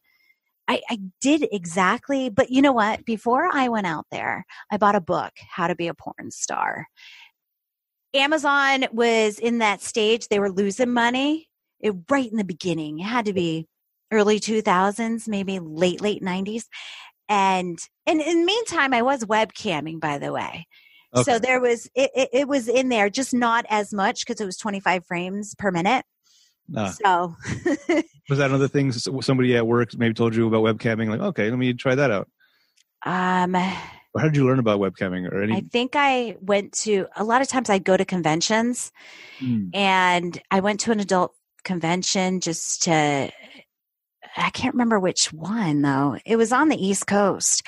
I, 0.66 0.80
I, 0.90 0.98
did 1.20 1.46
exactly, 1.52 2.28
but 2.28 2.50
you 2.50 2.60
know 2.60 2.72
what? 2.72 3.04
Before 3.04 3.48
I 3.52 3.68
went 3.68 3.86
out 3.86 4.06
there, 4.10 4.44
I 4.72 4.76
bought 4.76 4.96
a 4.96 5.00
book, 5.00 5.30
How 5.48 5.68
to 5.68 5.76
Be 5.76 5.86
a 5.86 5.94
Porn 5.94 6.32
Star. 6.32 6.88
Amazon 8.12 8.86
was 8.90 9.38
in 9.38 9.58
that 9.58 9.80
stage, 9.82 10.26
they 10.26 10.40
were 10.40 10.50
losing 10.50 10.92
money 10.92 11.46
it, 11.78 11.94
right 12.10 12.28
in 12.28 12.36
the 12.36 12.44
beginning. 12.44 12.98
It 12.98 13.04
had 13.04 13.26
to 13.26 13.32
be 13.32 13.68
early 14.10 14.40
2000s, 14.40 15.28
maybe 15.28 15.60
late, 15.60 16.00
late 16.00 16.22
90s. 16.22 16.64
And, 17.28 17.78
and 18.06 18.20
in 18.20 18.40
the 18.40 18.46
meantime, 18.46 18.94
I 18.94 19.02
was 19.02 19.24
webcamming, 19.24 20.00
by 20.00 20.18
the 20.18 20.32
way. 20.32 20.66
Okay. 21.16 21.32
So 21.32 21.38
there 21.38 21.60
was, 21.60 21.88
it, 21.94 22.10
it, 22.14 22.28
it, 22.32 22.48
was 22.48 22.68
in 22.68 22.88
there, 22.88 23.08
just 23.08 23.32
not 23.32 23.64
as 23.70 23.92
much 23.92 24.26
because 24.26 24.40
it 24.40 24.44
was 24.44 24.56
25 24.56 25.06
frames 25.06 25.54
per 25.54 25.70
minute. 25.70 26.04
Ah. 26.76 26.94
So 27.02 27.36
was 28.28 28.38
that 28.38 28.50
another 28.50 28.68
thing 28.68 28.92
somebody 28.92 29.56
at 29.56 29.66
work 29.66 29.96
maybe 29.96 30.14
told 30.14 30.34
you 30.34 30.46
about 30.46 30.62
webcamming? 30.62 31.08
Like, 31.08 31.20
okay, 31.20 31.48
let 31.48 31.58
me 31.58 31.72
try 31.74 31.94
that 31.94 32.10
out. 32.10 32.28
Um, 33.04 33.54
or 34.16 34.20
how 34.20 34.28
did 34.28 34.36
you 34.36 34.46
learn 34.46 34.58
about 34.58 34.80
webcamming 34.80 35.30
or 35.30 35.42
any? 35.42 35.54
I 35.54 35.60
think 35.60 35.92
I 35.94 36.36
went 36.40 36.72
to 36.84 37.06
a 37.16 37.22
lot 37.22 37.42
of 37.42 37.48
times 37.48 37.68
I'd 37.68 37.84
go 37.84 37.96
to 37.96 38.04
conventions 38.04 38.90
mm. 39.40 39.68
and 39.74 40.40
I 40.50 40.60
went 40.60 40.80
to 40.80 40.92
an 40.92 41.00
adult 41.00 41.34
convention 41.64 42.40
just 42.40 42.84
to 42.84 43.30
I 44.38 44.50
can't 44.50 44.74
remember 44.74 44.98
which 44.98 45.32
one 45.32 45.82
though. 45.82 46.18
It 46.24 46.36
was 46.36 46.52
on 46.52 46.68
the 46.68 46.82
East 46.82 47.06
Coast. 47.06 47.62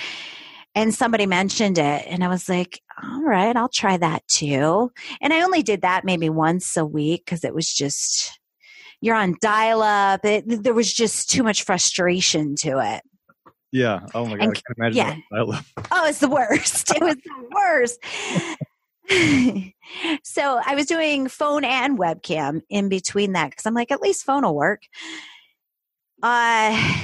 And 0.74 0.94
somebody 0.94 1.26
mentioned 1.26 1.78
it 1.78 2.04
and 2.06 2.22
I 2.22 2.28
was 2.28 2.48
like, 2.48 2.80
all 3.02 3.22
right, 3.22 3.54
I'll 3.56 3.68
try 3.68 3.96
that 3.96 4.26
too. 4.28 4.90
And 5.20 5.32
I 5.32 5.42
only 5.42 5.62
did 5.62 5.82
that 5.82 6.04
maybe 6.04 6.28
once 6.30 6.76
a 6.76 6.84
week 6.84 7.24
because 7.24 7.44
it 7.44 7.54
was 7.54 7.72
just 7.72 8.38
you're 9.00 9.14
on 9.14 9.37
dial 9.40 9.82
up. 9.82 10.22
there 10.22 10.74
was 10.74 10.92
just 10.92 11.30
too 11.30 11.42
much 11.42 11.62
frustration 11.62 12.56
to 12.56 12.78
it. 12.78 13.02
Yeah. 13.70 14.00
Oh 14.14 14.24
my 14.24 14.37
god. 14.37 14.42
And, 14.42 14.50
I 14.50 14.54
can 14.54 14.74
imagine 14.76 15.22
yeah. 15.32 15.61
Oh, 15.92 16.06
it's 16.06 16.20
the 16.20 16.28
worst. 16.28 16.90
it 16.96 17.02
was 17.02 17.16
the 17.16 17.48
worst. 17.54 18.00
so 20.24 20.61
I 20.64 20.74
was 20.74 20.87
doing 20.87 21.28
phone 21.28 21.64
and 21.64 21.98
webcam 21.98 22.62
in 22.68 22.88
between 22.88 23.32
that 23.32 23.50
because 23.50 23.66
I'm 23.66 23.74
like, 23.74 23.90
at 23.90 24.00
least 24.00 24.24
phone 24.24 24.42
will 24.42 24.54
work. 24.54 24.82
Uh, 26.22 26.96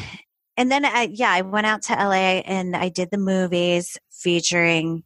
and 0.56 0.70
then 0.70 0.84
I, 0.84 1.08
yeah, 1.12 1.30
I 1.30 1.42
went 1.42 1.66
out 1.66 1.82
to 1.82 1.94
LA 1.94 2.40
and 2.44 2.74
I 2.76 2.88
did 2.88 3.10
the 3.10 3.18
movies 3.18 3.98
featuring. 4.10 5.04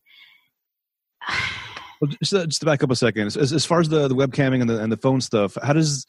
Well, 2.01 2.11
just, 2.21 2.33
just 2.33 2.61
to 2.61 2.67
back 2.67 2.83
up 2.83 2.91
a 2.91 2.97
second, 2.97 3.27
as, 3.27 3.53
as 3.53 3.65
far 3.65 3.81
as 3.81 3.89
the, 3.89 4.09
the 4.09 4.15
webcamming 4.15 4.61
and 4.61 4.71
the 4.71 4.81
and 4.81 4.93
the 4.93 4.97
phone 4.97 5.21
stuff, 5.21 5.57
how 5.63 5.73
does 5.73 6.07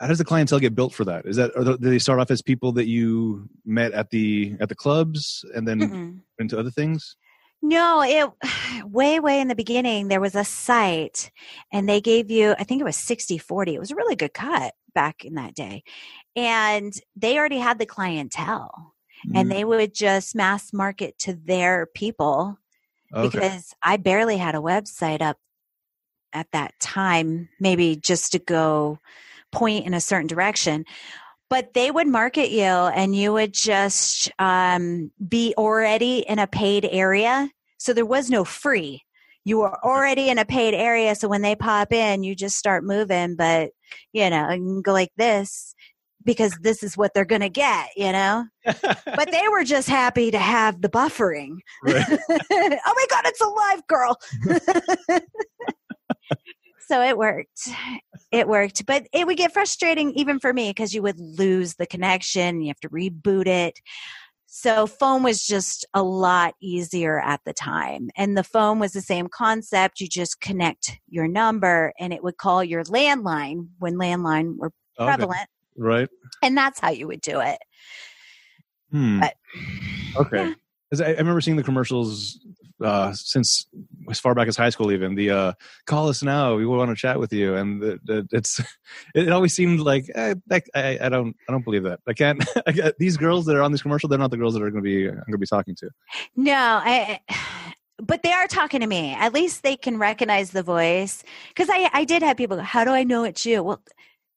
how 0.00 0.06
does 0.06 0.18
the 0.18 0.24
clientele 0.24 0.60
get 0.60 0.74
built 0.74 0.94
for 0.94 1.04
that? 1.04 1.26
Is 1.26 1.36
that 1.36 1.52
do 1.54 1.76
they 1.76 1.98
start 1.98 2.20
off 2.20 2.30
as 2.30 2.42
people 2.42 2.72
that 2.72 2.86
you 2.86 3.48
met 3.64 3.92
at 3.92 4.10
the 4.10 4.56
at 4.60 4.68
the 4.68 4.74
clubs 4.74 5.44
and 5.54 5.66
then 5.66 5.80
Mm-mm. 5.80 6.20
into 6.38 6.58
other 6.58 6.70
things? 6.70 7.16
No, 7.60 8.02
it 8.02 8.30
way, 8.84 9.18
way 9.18 9.40
in 9.40 9.48
the 9.48 9.54
beginning, 9.54 10.08
there 10.08 10.20
was 10.20 10.34
a 10.34 10.44
site 10.44 11.30
and 11.72 11.88
they 11.88 12.00
gave 12.00 12.30
you, 12.30 12.54
I 12.58 12.64
think 12.64 12.80
it 12.80 12.84
was 12.84 12.96
60 12.96 13.38
40. 13.38 13.74
It 13.74 13.80
was 13.80 13.90
a 13.90 13.96
really 13.96 14.16
good 14.16 14.32
cut 14.32 14.74
back 14.94 15.24
in 15.24 15.34
that 15.34 15.54
day. 15.54 15.82
And 16.36 16.92
they 17.16 17.36
already 17.36 17.58
had 17.58 17.78
the 17.78 17.86
clientele 17.86 18.94
mm. 19.26 19.32
and 19.34 19.50
they 19.50 19.64
would 19.64 19.92
just 19.92 20.36
mass 20.36 20.72
market 20.72 21.18
to 21.20 21.34
their 21.34 21.86
people 21.94 22.58
okay. 23.12 23.28
because 23.28 23.74
I 23.82 23.96
barely 23.96 24.36
had 24.36 24.54
a 24.54 24.58
website 24.58 25.20
up 25.20 25.38
at 26.32 26.50
that 26.52 26.78
time, 26.80 27.48
maybe 27.58 27.96
just 27.96 28.32
to 28.32 28.38
go 28.38 28.98
point 29.50 29.86
in 29.86 29.94
a 29.94 30.00
certain 30.00 30.26
direction 30.26 30.84
but 31.50 31.72
they 31.74 31.90
would 31.90 32.06
market 32.06 32.50
you 32.50 32.62
and 32.62 33.14
you 33.14 33.32
would 33.32 33.52
just 33.52 34.30
um, 34.38 35.10
be 35.26 35.54
already 35.56 36.18
in 36.18 36.38
a 36.38 36.46
paid 36.46 36.84
area. 36.84 37.50
So 37.78 37.92
there 37.92 38.06
was 38.06 38.28
no 38.28 38.44
free. 38.44 39.02
You 39.44 39.58
were 39.58 39.84
already 39.84 40.28
in 40.28 40.38
a 40.38 40.44
paid 40.44 40.74
area 40.74 41.14
so 41.14 41.26
when 41.26 41.40
they 41.40 41.56
pop 41.56 41.90
in 41.90 42.22
you 42.22 42.34
just 42.34 42.58
start 42.58 42.84
moving 42.84 43.34
but 43.34 43.70
you 44.12 44.28
know 44.28 44.46
can 44.46 44.82
go 44.82 44.92
like 44.92 45.12
this 45.16 45.74
because 46.28 46.52
this 46.60 46.82
is 46.82 46.96
what 46.96 47.12
they're 47.14 47.24
going 47.24 47.40
to 47.40 47.48
get 47.48 47.88
you 47.96 48.12
know 48.12 48.44
but 48.64 49.30
they 49.30 49.48
were 49.50 49.64
just 49.64 49.88
happy 49.88 50.30
to 50.30 50.38
have 50.38 50.80
the 50.82 50.88
buffering 50.88 51.56
right. 51.82 52.04
oh 52.30 52.94
my 52.96 53.06
god 53.10 53.24
it's 53.24 53.40
a 53.40 53.46
live 53.46 53.86
girl 53.86 54.16
so 56.88 57.02
it 57.02 57.18
worked. 57.18 57.68
It 58.32 58.48
worked, 58.48 58.86
but 58.86 59.06
it 59.12 59.26
would 59.26 59.36
get 59.36 59.52
frustrating 59.52 60.12
even 60.12 60.40
for 60.40 60.52
me 60.52 60.70
because 60.70 60.94
you 60.94 61.02
would 61.02 61.20
lose 61.20 61.74
the 61.74 61.86
connection. 61.86 62.62
You 62.62 62.68
have 62.68 62.80
to 62.80 62.88
reboot 62.88 63.46
it. 63.46 63.78
So 64.46 64.86
phone 64.86 65.22
was 65.22 65.44
just 65.44 65.84
a 65.92 66.02
lot 66.02 66.54
easier 66.62 67.20
at 67.20 67.40
the 67.44 67.52
time. 67.52 68.08
And 68.16 68.36
the 68.36 68.42
phone 68.42 68.78
was 68.78 68.92
the 68.92 69.02
same 69.02 69.28
concept. 69.28 70.00
You 70.00 70.08
just 70.08 70.40
connect 70.40 70.98
your 71.08 71.28
number 71.28 71.92
and 72.00 72.14
it 72.14 72.24
would 72.24 72.38
call 72.38 72.64
your 72.64 72.84
landline 72.84 73.68
when 73.78 73.96
landline 73.96 74.56
were 74.56 74.72
prevalent. 74.96 75.32
Okay. 75.32 75.57
Right. 75.78 76.08
And 76.42 76.56
that's 76.56 76.80
how 76.80 76.90
you 76.90 77.06
would 77.06 77.20
do 77.20 77.40
it. 77.40 77.58
Hmm. 78.90 79.20
But, 79.20 79.34
okay. 80.16 80.48
Yeah. 80.48 80.54
I, 81.00 81.04
I 81.04 81.16
remember 81.18 81.40
seeing 81.40 81.56
the 81.56 81.62
commercials 81.62 82.38
uh, 82.82 83.12
since 83.12 83.66
as 84.10 84.20
far 84.20 84.34
back 84.34 84.48
as 84.48 84.56
high 84.56 84.70
school, 84.70 84.92
even 84.92 85.14
the 85.14 85.30
uh, 85.30 85.52
"call 85.86 86.08
us 86.08 86.22
now, 86.22 86.54
we 86.54 86.64
want 86.66 86.90
to 86.90 86.96
chat 86.96 87.18
with 87.18 87.32
you," 87.32 87.54
and 87.54 87.82
the, 87.82 87.98
the, 88.04 88.28
it's 88.32 88.60
it 89.14 89.30
always 89.30 89.54
seemed 89.54 89.80
like 89.80 90.06
eh, 90.14 90.34
I, 90.74 90.98
I 91.02 91.08
don't 91.08 91.36
I 91.48 91.52
don't 91.52 91.64
believe 91.64 91.82
that 91.84 92.00
I 92.06 92.12
can't. 92.12 92.44
I 92.66 92.92
these 92.98 93.16
girls 93.16 93.46
that 93.46 93.56
are 93.56 93.62
on 93.62 93.72
this 93.72 93.82
commercial, 93.82 94.08
they're 94.08 94.18
not 94.18 94.30
the 94.30 94.36
girls 94.36 94.54
that 94.54 94.62
are 94.62 94.70
going 94.70 94.82
to 94.82 94.88
be 94.88 95.08
I'm 95.08 95.14
going 95.14 95.32
to 95.32 95.38
be 95.38 95.46
talking 95.46 95.74
to. 95.76 95.90
No, 96.36 96.80
I. 96.82 97.20
But 98.00 98.22
they 98.22 98.30
are 98.30 98.46
talking 98.46 98.78
to 98.78 98.86
me. 98.86 99.12
At 99.12 99.34
least 99.34 99.64
they 99.64 99.76
can 99.76 99.98
recognize 99.98 100.52
the 100.52 100.62
voice. 100.62 101.24
Because 101.48 101.68
I, 101.68 101.90
I 101.92 102.04
did 102.04 102.22
have 102.22 102.36
people 102.36 102.56
go, 102.56 102.62
How 102.62 102.84
do 102.84 102.92
I 102.92 103.02
know 103.02 103.24
it's 103.24 103.44
you? 103.44 103.60
Well, 103.60 103.82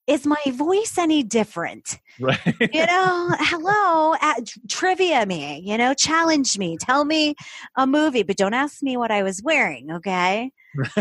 is 0.08 0.26
my 0.26 0.42
voice 0.52 0.98
any 0.98 1.24
different? 1.24 2.00
Right. 2.20 2.40
you 2.46 2.86
know, 2.86 3.30
hello, 3.40 4.16
at, 4.22 4.52
trivia 4.70 5.26
me, 5.26 5.62
you 5.64 5.78
know, 5.78 5.94
challenge 5.94 6.58
me, 6.58 6.78
tell 6.80 7.06
me 7.06 7.36
a 7.76 7.88
movie, 7.88 8.24
but 8.24 8.38
don't 8.38 8.54
ask 8.54 8.82
me 8.82 8.98
what 8.98 9.12
I 9.12 9.24
was 9.24 9.42
wearing, 9.44 9.92
okay? 9.92 10.52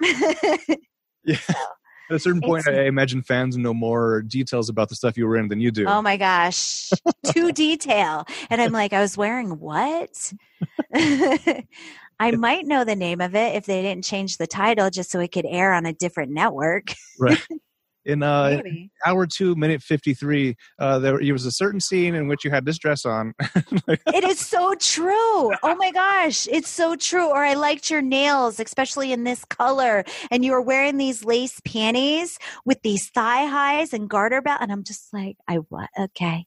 Yeah. 1.24 1.36
At 2.10 2.16
a 2.16 2.18
certain 2.18 2.40
point, 2.42 2.66
I 2.68 2.86
imagine 2.86 3.22
fans 3.22 3.56
know 3.56 3.72
more 3.72 4.22
details 4.22 4.68
about 4.68 4.88
the 4.88 4.94
stuff 4.94 5.16
you 5.16 5.26
were 5.26 5.36
in 5.36 5.48
than 5.48 5.60
you 5.60 5.70
do. 5.70 5.86
Oh 5.86 6.02
my 6.02 6.16
gosh, 6.16 6.90
to 7.26 7.52
detail. 7.52 8.26
And 8.50 8.60
I'm 8.60 8.72
like, 8.72 8.92
I 8.92 9.00
was 9.00 9.16
wearing 9.16 9.58
what? 9.58 10.32
I 10.94 12.30
might 12.32 12.66
know 12.66 12.84
the 12.84 12.96
name 12.96 13.20
of 13.20 13.34
it 13.34 13.54
if 13.54 13.66
they 13.66 13.82
didn't 13.82 14.04
change 14.04 14.36
the 14.36 14.46
title 14.46 14.90
just 14.90 15.10
so 15.10 15.20
it 15.20 15.32
could 15.32 15.46
air 15.46 15.72
on 15.72 15.86
a 15.86 15.92
different 15.92 16.32
network. 16.32 16.92
right. 17.18 17.40
In 18.04 18.22
uh, 18.22 18.60
Maybe. 18.62 18.90
hour 19.06 19.26
two, 19.26 19.54
minute 19.54 19.82
fifty-three, 19.82 20.56
uh, 20.78 20.98
there, 20.98 21.18
there 21.18 21.32
was 21.32 21.46
a 21.46 21.52
certain 21.52 21.80
scene 21.80 22.14
in 22.14 22.26
which 22.28 22.44
you 22.44 22.50
had 22.50 22.64
this 22.64 22.78
dress 22.78 23.04
on. 23.04 23.34
It 24.14 24.24
is 24.24 24.38
so 24.40 24.74
true. 24.74 25.50
Oh 25.64 25.74
my 25.76 25.90
gosh, 25.90 26.46
it's 26.50 26.68
so 26.68 26.96
true. 26.96 27.28
Or 27.28 27.44
I 27.44 27.54
liked 27.54 27.90
your 27.90 28.02
nails, 28.02 28.60
especially 28.60 29.12
in 29.12 29.24
this 29.24 29.44
color. 29.44 30.04
And 30.30 30.44
you 30.44 30.52
were 30.52 30.60
wearing 30.60 30.96
these 30.96 31.24
lace 31.24 31.60
panties 31.64 32.38
with 32.64 32.82
these 32.82 33.08
thigh 33.10 33.46
highs 33.46 33.92
and 33.92 34.08
garter 34.08 34.42
belt. 34.42 34.58
And 34.60 34.70
I'm 34.72 34.84
just 34.84 35.12
like, 35.12 35.36
I 35.48 35.56
what? 35.56 35.88
Okay. 35.98 36.46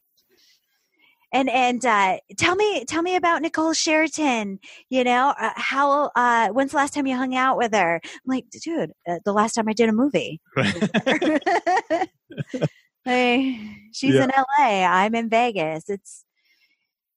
And 1.36 1.50
and 1.50 1.86
uh, 1.86 2.18
tell 2.38 2.56
me 2.56 2.86
tell 2.86 3.02
me 3.02 3.18
about 3.18 3.42
Nicole 3.42 3.74
Sheridan. 3.74 4.60
You 4.90 5.04
know 5.04 5.34
uh, 5.38 5.52
how? 5.56 6.12
Uh, 6.16 6.48
when's 6.50 6.72
the 6.72 6.78
last 6.78 6.94
time 6.94 7.06
you 7.08 7.16
hung 7.18 7.36
out 7.36 7.58
with 7.58 7.74
her? 7.74 8.00
I'm 8.04 8.20
like, 8.26 8.46
dude, 8.50 8.94
uh, 9.06 9.20
the 9.26 9.34
last 9.34 9.54
time 9.54 9.68
I 9.68 9.74
did 9.74 9.90
a 9.90 9.94
movie. 9.94 10.40
Hey, 13.06 13.60
she's 13.92 14.16
Yeah. 14.16 14.24
in 14.24 14.32
LA. 14.36 14.84
I'm 14.84 15.14
in 15.14 15.30
Vegas. 15.30 15.90
It's 15.90 16.26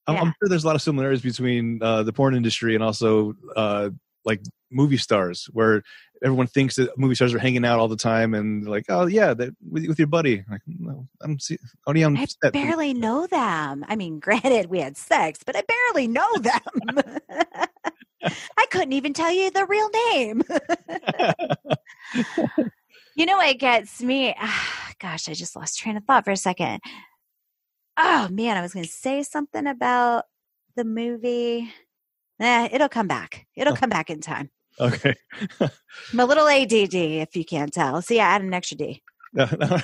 I'm, 0.06 0.16
I'm 0.16 0.34
sure 0.38 0.48
there's 0.48 0.64
a 0.64 0.66
lot 0.66 0.76
of 0.76 0.82
similarities 0.82 1.22
between 1.22 1.82
uh, 1.82 2.02
the 2.02 2.12
porn 2.12 2.34
industry 2.34 2.74
and 2.74 2.84
also 2.84 3.34
uh, 3.56 3.88
like 4.28 4.42
movie 4.70 4.98
stars, 4.98 5.48
where 5.52 5.82
everyone 6.22 6.46
thinks 6.46 6.76
that 6.76 6.96
movie 6.98 7.14
stars 7.14 7.34
are 7.34 7.38
hanging 7.38 7.64
out 7.64 7.78
all 7.78 7.88
the 7.88 7.96
time 7.96 8.34
and 8.34 8.68
like, 8.68 8.84
oh 8.88 9.06
yeah, 9.06 9.34
that, 9.34 9.54
with, 9.68 9.86
with 9.86 9.98
your 9.98 10.08
buddy. 10.08 10.44
Like, 10.50 10.60
no, 10.66 11.08
I'm 11.20 11.38
see, 11.38 11.58
only 11.86 12.04
on 12.04 12.16
I 12.16 12.26
set. 12.26 12.52
barely 12.52 12.94
know 12.94 13.26
them. 13.26 13.84
I 13.88 13.96
mean, 13.96 14.18
granted, 14.20 14.66
we 14.66 14.80
had 14.80 14.96
sex, 14.96 15.40
but 15.44 15.56
I 15.56 15.62
barely 15.62 16.06
know 16.06 16.28
them. 16.36 17.00
I 18.56 18.66
couldn't 18.70 18.92
even 18.92 19.12
tell 19.12 19.32
you 19.32 19.50
the 19.50 19.66
real 19.66 19.88
name. 20.12 20.42
you 23.16 23.26
know 23.26 23.36
what 23.36 23.58
gets 23.58 24.02
me? 24.02 24.34
Ah, 24.38 24.92
gosh, 25.00 25.28
I 25.28 25.34
just 25.34 25.56
lost 25.56 25.78
train 25.78 25.96
of 25.96 26.04
thought 26.04 26.24
for 26.24 26.32
a 26.32 26.36
second. 26.36 26.80
Oh 27.96 28.28
man, 28.30 28.56
I 28.56 28.62
was 28.62 28.74
going 28.74 28.84
to 28.84 28.90
say 28.90 29.22
something 29.22 29.66
about 29.66 30.24
the 30.76 30.84
movie. 30.84 31.72
Eh, 32.41 32.68
it'll 32.72 32.89
come 32.89 33.07
back. 33.09 33.47
It'll 33.57 33.72
Oh. 33.72 33.76
come 33.76 33.91
back 33.91 34.11
in 34.11 34.20
time. 34.20 34.51
Okay. 34.80 35.14
I'm 35.61 36.20
a 36.20 36.24
little 36.24 36.47
ADD, 36.47 36.95
if 36.95 37.34
you 37.36 37.45
can't 37.45 37.72
tell. 37.72 38.01
See, 38.01 38.20
I 38.20 38.26
add 38.26 38.43
an 38.43 38.55
extra 38.55 38.76
D. 38.76 39.03
No, 39.34 39.47
no. 39.61 39.78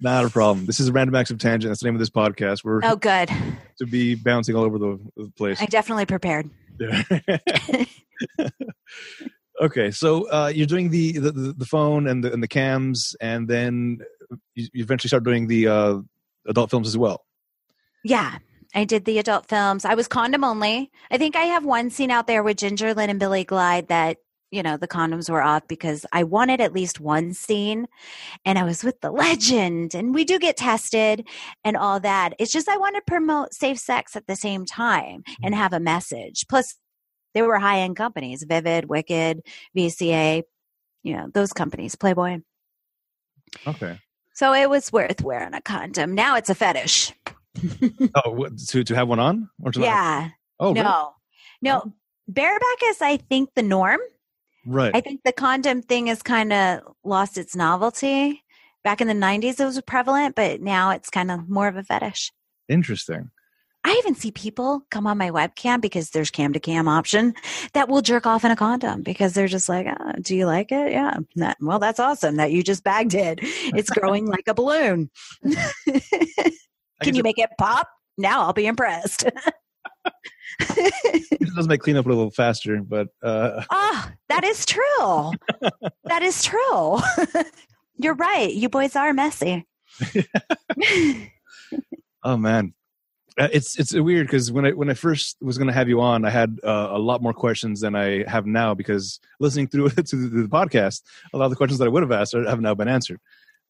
Not 0.00 0.24
a 0.26 0.30
problem. 0.30 0.66
This 0.66 0.78
is 0.80 0.88
a 0.88 0.92
random 0.92 1.14
acts 1.14 1.30
of 1.30 1.38
tangent. 1.38 1.70
That's 1.70 1.80
the 1.80 1.86
name 1.86 1.94
of 1.94 1.98
this 2.00 2.10
podcast. 2.10 2.64
We're 2.64 2.80
Oh, 2.84 2.96
good. 2.96 3.30
to 3.78 3.86
be 3.86 4.14
bouncing 4.14 4.54
all 4.54 4.64
over 4.64 4.78
the, 4.78 4.98
the 5.16 5.30
place. 5.36 5.60
I 5.60 5.66
definitely 5.66 6.04
prepared. 6.06 6.50
Yeah. 6.78 7.02
okay, 9.62 9.90
so 9.90 10.28
uh, 10.30 10.52
you're 10.54 10.66
doing 10.66 10.90
the, 10.90 11.12
the 11.18 11.32
the 11.56 11.64
phone 11.64 12.06
and 12.08 12.22
the 12.22 12.30
and 12.32 12.42
the 12.42 12.48
cams, 12.48 13.16
and 13.22 13.48
then 13.48 13.98
you, 14.54 14.68
you 14.74 14.82
eventually 14.84 15.08
start 15.08 15.24
doing 15.24 15.46
the 15.46 15.68
uh, 15.68 15.98
adult 16.46 16.68
films 16.70 16.88
as 16.88 16.98
well. 16.98 17.24
Yeah, 18.04 18.36
I 18.76 18.84
did 18.84 19.06
the 19.06 19.18
adult 19.18 19.46
films. 19.46 19.86
I 19.86 19.94
was 19.94 20.06
condom 20.06 20.44
only. 20.44 20.92
I 21.10 21.16
think 21.16 21.34
I 21.34 21.44
have 21.44 21.64
one 21.64 21.88
scene 21.88 22.10
out 22.10 22.26
there 22.26 22.42
with 22.42 22.58
Ginger 22.58 22.92
Lynn 22.92 23.08
and 23.08 23.18
Billy 23.18 23.42
Glide 23.42 23.88
that, 23.88 24.18
you 24.50 24.62
know, 24.62 24.76
the 24.76 24.86
condoms 24.86 25.30
were 25.30 25.42
off 25.42 25.66
because 25.66 26.04
I 26.12 26.24
wanted 26.24 26.60
at 26.60 26.74
least 26.74 27.00
one 27.00 27.32
scene 27.32 27.86
and 28.44 28.58
I 28.58 28.64
was 28.64 28.84
with 28.84 29.00
the 29.00 29.10
legend 29.10 29.94
and 29.94 30.14
we 30.14 30.26
do 30.26 30.38
get 30.38 30.58
tested 30.58 31.26
and 31.64 31.74
all 31.74 32.00
that. 32.00 32.34
It's 32.38 32.52
just 32.52 32.68
I 32.68 32.76
want 32.76 32.96
to 32.96 33.02
promote 33.06 33.54
safe 33.54 33.78
sex 33.78 34.14
at 34.14 34.26
the 34.26 34.36
same 34.36 34.66
time 34.66 35.22
and 35.42 35.54
mm-hmm. 35.54 35.62
have 35.62 35.72
a 35.72 35.80
message. 35.80 36.44
Plus, 36.46 36.76
they 37.32 37.40
were 37.40 37.58
high 37.58 37.80
end 37.80 37.96
companies 37.96 38.44
Vivid, 38.46 38.90
Wicked, 38.90 39.40
VCA, 39.74 40.42
you 41.02 41.16
know, 41.16 41.28
those 41.32 41.54
companies, 41.54 41.94
Playboy. 41.94 42.40
Okay. 43.66 44.00
So 44.34 44.52
it 44.52 44.68
was 44.68 44.92
worth 44.92 45.22
wearing 45.22 45.54
a 45.54 45.62
condom. 45.62 46.14
Now 46.14 46.36
it's 46.36 46.50
a 46.50 46.54
fetish. 46.54 47.14
Oh, 48.24 48.48
to 48.68 48.84
to 48.84 48.94
have 48.94 49.08
one 49.08 49.18
on 49.20 49.48
or 49.62 49.72
to 49.72 49.78
not? 49.80 49.84
Yeah. 49.86 50.28
Oh, 50.60 50.72
really? 50.72 50.84
no, 50.84 51.12
no. 51.62 51.82
Oh. 51.86 51.92
Bareback 52.28 52.78
is, 52.84 53.00
I 53.00 53.18
think, 53.18 53.50
the 53.54 53.62
norm. 53.62 54.00
right. 54.66 54.94
I 54.94 55.00
think 55.00 55.20
the 55.24 55.32
condom 55.32 55.82
thing 55.82 56.08
has 56.08 56.22
kind 56.22 56.52
of 56.52 56.80
lost 57.04 57.38
its 57.38 57.54
novelty. 57.54 58.42
Back 58.82 59.00
in 59.00 59.06
the 59.08 59.14
90s, 59.14 59.60
it 59.60 59.64
was 59.64 59.80
prevalent, 59.82 60.34
but 60.34 60.60
now 60.60 60.90
it's 60.90 61.10
kind 61.10 61.30
of 61.30 61.48
more 61.48 61.68
of 61.68 61.76
a 61.76 61.82
fetish. 61.84 62.32
Interesting. 62.68 63.30
I 63.84 63.94
even 63.98 64.16
see 64.16 64.32
people 64.32 64.82
come 64.90 65.06
on 65.06 65.16
my 65.18 65.30
webcam 65.30 65.80
because 65.80 66.10
there's 66.10 66.32
cam 66.32 66.52
to 66.54 66.58
cam 66.58 66.88
option 66.88 67.34
that 67.72 67.88
will 67.88 68.02
jerk 68.02 68.26
off 68.26 68.44
in 68.44 68.50
a 68.50 68.56
condom 68.56 69.02
because 69.02 69.32
they're 69.34 69.46
just 69.46 69.68
like, 69.68 69.86
oh, 69.88 70.12
do 70.20 70.34
you 70.34 70.46
like 70.46 70.72
it? 70.72 70.90
Yeah. 70.90 71.18
That- 71.36 71.58
well, 71.60 71.78
that's 71.78 72.00
awesome 72.00 72.34
that 72.36 72.50
you 72.50 72.64
just 72.64 72.82
bagged 72.82 73.14
it. 73.14 73.38
It's 73.42 73.90
growing 73.90 74.26
like 74.36 74.48
a 74.48 74.54
balloon. 74.54 75.10
Can 77.02 77.14
you 77.14 77.20
it, 77.20 77.24
make 77.24 77.38
it 77.38 77.50
pop? 77.58 77.88
Now 78.18 78.42
I'll 78.42 78.52
be 78.52 78.66
impressed. 78.66 79.24
it 80.60 81.54
does 81.54 81.68
make 81.68 81.80
cleanup 81.80 82.06
a 82.06 82.08
little 82.08 82.30
faster, 82.30 82.80
but 82.82 83.08
uh, 83.22 83.62
Ah, 83.70 84.12
that 84.28 84.44
is 84.44 84.64
true. 84.64 85.32
that 86.04 86.22
is 86.22 86.42
true. 86.42 86.98
You're 87.98 88.14
right. 88.14 88.52
You 88.52 88.68
boys 88.68 88.94
are 88.96 89.12
messy. 89.12 89.66
oh 92.24 92.36
man, 92.36 92.74
Uh, 93.38 93.48
it's 93.52 93.78
it's 93.78 93.92
weird 93.94 94.26
because 94.26 94.50
when 94.52 94.64
I 94.66 94.70
when 94.72 94.88
I 94.90 94.94
first 94.94 95.36
was 95.40 95.58
going 95.58 95.68
to 95.68 95.72
have 95.74 95.88
you 95.88 96.00
on, 96.00 96.24
I 96.24 96.30
had 96.30 96.58
uh, 96.64 96.88
a 96.90 96.98
lot 96.98 97.22
more 97.22 97.32
questions 97.34 97.80
than 97.80 97.94
I 97.94 98.24
have 98.28 98.46
now 98.46 98.74
because 98.74 99.20
listening 99.40 99.68
through 99.68 99.90
to 99.90 100.02
the, 100.02 100.42
the 100.42 100.48
podcast, 100.48 101.02
a 101.32 101.36
lot 101.38 101.44
of 101.46 101.50
the 101.50 101.56
questions 101.56 101.78
that 101.78 101.86
I 101.86 101.88
would 101.88 102.02
have 102.02 102.12
asked 102.12 102.34
are- 102.34 102.48
have 102.48 102.60
now 102.60 102.74
been 102.74 102.88
answered. 102.88 103.20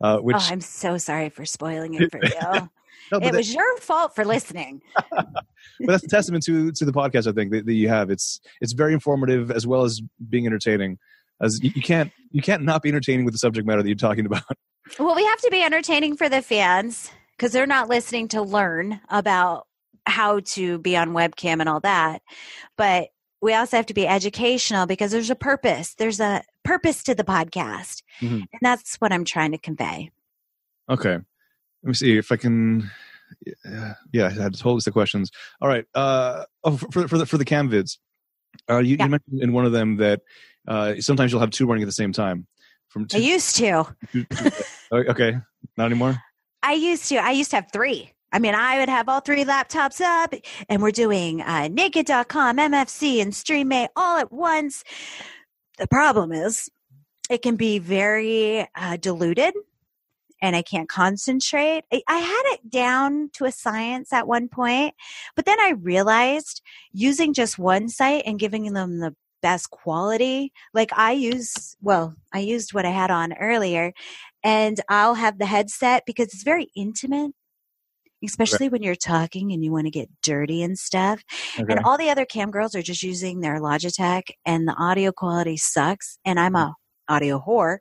Uh, 0.01 0.18
which 0.18 0.37
oh, 0.37 0.49
I'm 0.51 0.61
so 0.61 0.99
sorry 0.99 1.31
for 1.31 1.47
spoiling 1.47 1.95
it 1.95 2.11
for 2.11 2.20
you. 2.22 2.68
No, 3.13 3.19
it 3.19 3.25
that- 3.25 3.35
was 3.35 3.53
your 3.55 3.77
fault 3.79 4.15
for 4.15 4.25
listening. 4.25 4.83
but 5.11 5.27
that's 5.81 6.05
a 6.05 6.09
testament 6.09 6.45
to 6.45 6.73
to 6.73 6.85
the 6.85 6.93
podcast. 6.93 7.27
I 7.27 7.33
think 7.33 7.53
that, 7.53 7.67
that 7.67 7.75
you 7.75 7.89
have. 7.89 8.11
It's 8.11 8.41
it's 8.61 8.73
very 8.73 8.93
informative 8.93 9.51
as 9.51 9.67
well 9.67 9.85
as 9.85 10.01
being 10.29 10.47
entertaining. 10.47 10.99
As 11.41 11.63
you, 11.63 11.71
you 11.75 11.83
can't 11.83 12.11
you 12.31 12.41
can't 12.43 12.63
not 12.63 12.83
be 12.83 12.89
entertaining 12.89 13.25
with 13.25 13.35
the 13.35 13.39
subject 13.39 13.67
matter 13.67 13.83
that 13.83 13.89
you're 13.89 13.97
talking 13.97 14.27
about. 14.27 14.43
Well, 15.01 15.17
we 15.17 15.25
have 15.25 15.41
to 15.41 15.51
be 15.51 15.65
entertaining 15.65 16.17
for 16.17 16.29
the 16.29 16.41
fans 16.41 17.11
because 17.37 17.51
they're 17.51 17.67
not 17.67 17.89
listening 17.89 18.29
to 18.29 18.41
learn 18.43 19.01
about 19.09 19.67
how 20.07 20.39
to 20.55 20.79
be 20.79 20.97
on 20.97 21.11
webcam 21.11 21.59
and 21.59 21.69
all 21.69 21.81
that. 21.81 22.23
But 22.77 23.09
we 23.43 23.53
also 23.53 23.79
have 23.79 23.87
to 23.87 23.95
be 23.95 24.07
educational 24.07 24.87
because 24.87 25.11
there's 25.11 25.29
a 25.29 25.35
purpose. 25.35 25.95
There's 25.95 26.21
a 26.21 26.45
purpose 26.65 27.03
to 27.03 27.17
the 27.17 27.25
podcast. 27.25 28.05
Mhm. 28.21 28.43
And 28.43 28.61
that's 28.63 28.95
what 29.01 29.13
I'm 29.13 29.25
trying 29.25 29.51
to 29.51 29.59
convey. 29.59 30.13
Okay. 30.89 31.19
Let 31.87 31.91
me 31.91 31.95
see 31.95 32.16
if 32.18 32.32
I 32.32 32.37
can. 32.37 32.91
Yeah, 33.64 33.95
yeah 34.12 34.26
I 34.26 34.30
had 34.30 34.59
a 34.59 34.62
whole 34.62 34.74
list 34.74 34.89
of 34.89 34.93
questions. 34.93 35.30
All 35.61 35.68
right. 35.68 35.84
Uh, 35.95 36.43
oh, 36.64 36.76
for 36.76 37.07
for 37.07 37.16
the 37.16 37.24
for 37.26 37.39
the 37.39 37.45
cam 37.45 37.70
vids, 37.70 37.99
uh, 38.68 38.78
you, 38.78 38.97
Yeah. 38.97 39.05
you 39.05 39.11
mentioned 39.11 39.41
in 39.41 39.53
one 39.53 39.64
of 39.66 39.70
them 39.70 39.99
that 39.99 40.22
uh, 40.66 40.95
sometimes 40.99 41.30
you'll 41.30 41.41
have 41.41 41.53
two 41.53 41.64
running 41.64 41.84
at 41.84 41.87
the 41.87 41.93
same 41.93 42.12
time. 42.12 42.49
From 42.89 43.07
I 43.14 43.18
used 43.18 43.55
to. 43.59 43.87
two- 44.11 44.24
two- 44.24 44.51
oh, 44.91 44.97
okay, 45.11 45.37
not 45.76 45.87
anymore. 45.87 46.20
I 46.64 46.72
used 46.72 47.09
to. 47.11 47.18
I 47.18 47.30
used 47.30 47.51
to 47.51 47.57
have 47.59 47.68
three. 47.72 48.12
I 48.32 48.41
mean, 48.41 48.57
I 48.57 48.80
would 48.80 48.89
have 48.89 49.09
all 49.09 49.20
three 49.20 49.45
laptops 49.45 50.01
up, 50.01 50.34
and 50.68 50.82
we're 50.82 50.91
doing 50.91 51.41
uh, 51.41 51.68
naked.com, 51.68 52.57
MFC, 52.57 53.22
and 53.22 53.32
Streamate 53.32 53.89
all 53.95 54.18
at 54.18 54.32
once. 54.32 54.82
The 55.78 55.87
problem 55.87 56.32
is, 56.32 56.68
it 57.30 57.43
can 57.43 57.55
be 57.55 57.78
very 57.78 58.66
uh, 58.74 58.97
diluted, 58.97 59.55
and 60.43 60.55
I 60.57 60.62
can't 60.62 60.89
concentrate. 60.89 61.84
I, 61.93 62.03
I 62.09 62.18
had 62.18 62.43
it 62.47 62.70
down 62.70 63.30
to 63.34 63.45
a 63.45 63.53
science 63.53 64.12
at 64.12 64.28
one 64.28 64.49
point, 64.49 64.95
but 65.34 65.45
then 65.45 65.59
I 65.61 65.74
realized 65.80 66.62
using 66.93 67.32
just 67.34 67.59
one 67.59 67.89
site 67.89 68.24
and 68.26 68.39
giving 68.39 68.72
them 68.72 68.99
the 68.99 69.14
best 69.43 69.70
quality, 69.70 70.53
like 70.74 70.91
I 70.93 71.12
use, 71.12 71.76
well, 71.80 72.14
I 72.32 72.41
used 72.41 72.74
what 72.74 72.84
I 72.84 72.91
had 72.91 73.11
on 73.11 73.32
earlier 73.34 73.93
and 74.43 74.80
I'll 74.89 75.14
have 75.14 75.39
the 75.39 75.47
headset 75.47 76.05
because 76.07 76.26
it's 76.26 76.43
very 76.43 76.68
intimate, 76.74 77.32
especially 78.24 78.68
when 78.68 78.82
you're 78.82 78.95
talking 78.95 79.53
and 79.53 79.64
you 79.64 79.72
want 79.72 79.87
to 79.87 79.91
get 79.91 80.09
dirty 80.22 80.62
and 80.62 80.78
stuff. 80.78 81.22
Okay. 81.59 81.72
And 81.72 81.84
all 81.84 81.99
the 81.99 82.11
other 82.11 82.24
cam 82.24 82.51
girls 82.51 82.74
are 82.74 82.82
just 82.82 83.03
using 83.03 83.41
their 83.41 83.61
Logitech, 83.61 84.30
and 84.45 84.66
the 84.66 84.74
audio 84.74 85.12
quality 85.12 85.57
sucks. 85.57 86.18
And 86.24 86.41
I'm 86.41 86.53
hmm. 86.53 86.57
a 86.57 86.74
audio 87.09 87.43
whore. 87.47 87.79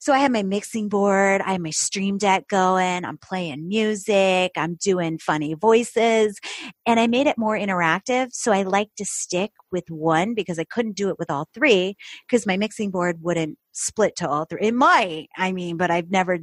So 0.00 0.12
I 0.12 0.18
have 0.18 0.32
my 0.32 0.42
mixing 0.42 0.88
board, 0.88 1.42
I 1.42 1.52
have 1.52 1.60
my 1.60 1.70
stream 1.70 2.18
deck 2.18 2.48
going, 2.48 3.04
I'm 3.04 3.18
playing 3.18 3.68
music, 3.68 4.50
I'm 4.56 4.74
doing 4.74 5.18
funny 5.18 5.54
voices, 5.54 6.40
and 6.86 6.98
I 6.98 7.06
made 7.06 7.28
it 7.28 7.38
more 7.38 7.56
interactive. 7.56 8.32
So 8.32 8.50
I 8.52 8.62
like 8.62 8.88
to 8.96 9.04
stick 9.04 9.52
with 9.70 9.84
one 9.88 10.34
because 10.34 10.58
I 10.58 10.64
couldn't 10.64 10.96
do 10.96 11.08
it 11.08 11.18
with 11.20 11.30
all 11.30 11.48
three 11.54 11.94
because 12.28 12.46
my 12.46 12.56
mixing 12.56 12.90
board 12.90 13.18
wouldn't 13.22 13.58
split 13.70 14.16
to 14.16 14.28
all 14.28 14.44
three. 14.44 14.60
It 14.62 14.74
might, 14.74 15.28
I 15.36 15.52
mean, 15.52 15.76
but 15.76 15.90
I've 15.92 16.10
never 16.10 16.38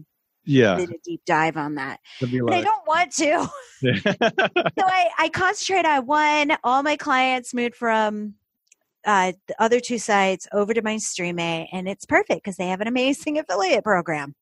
Yeah. 0.45 0.77
did 0.77 0.91
a 0.91 0.97
deep 1.03 1.21
dive 1.25 1.57
on 1.57 1.75
that. 1.75 1.99
And 2.21 2.55
I 2.55 2.61
don't 2.61 2.87
want 2.87 3.11
to. 3.15 3.49
so 4.03 4.85
I, 4.85 5.09
I 5.19 5.29
concentrate 5.29 5.85
on 5.85 6.05
one. 6.05 6.57
All 6.63 6.81
my 6.81 6.95
clients 6.95 7.53
moved 7.53 7.75
from 7.75 8.35
uh, 9.09 9.31
the 9.47 9.55
other 9.59 9.79
two 9.79 9.97
sites 9.97 10.47
over 10.53 10.71
to 10.71 10.83
my 10.83 10.97
Streamate, 10.97 11.67
and 11.71 11.89
it's 11.89 12.05
perfect 12.05 12.43
because 12.43 12.57
they 12.57 12.67
have 12.67 12.79
an 12.79 12.87
amazing 12.87 13.39
affiliate 13.39 13.83
program. 13.83 14.35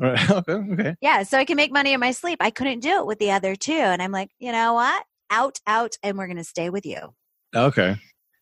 All 0.00 0.10
right. 0.12 0.30
okay. 0.48 0.94
Yeah, 1.00 1.24
so 1.24 1.36
I 1.36 1.44
can 1.44 1.56
make 1.56 1.72
money 1.72 1.92
in 1.92 1.98
my 1.98 2.12
sleep. 2.12 2.38
I 2.40 2.50
couldn't 2.50 2.78
do 2.78 3.00
it 3.00 3.06
with 3.06 3.18
the 3.18 3.32
other 3.32 3.56
two, 3.56 3.72
and 3.72 4.00
I'm 4.00 4.12
like, 4.12 4.30
you 4.38 4.52
know 4.52 4.74
what? 4.74 5.04
Out, 5.30 5.58
out, 5.66 5.96
and 6.04 6.16
we're 6.16 6.28
going 6.28 6.36
to 6.36 6.44
stay 6.44 6.70
with 6.70 6.86
you. 6.86 7.12
Okay. 7.56 7.96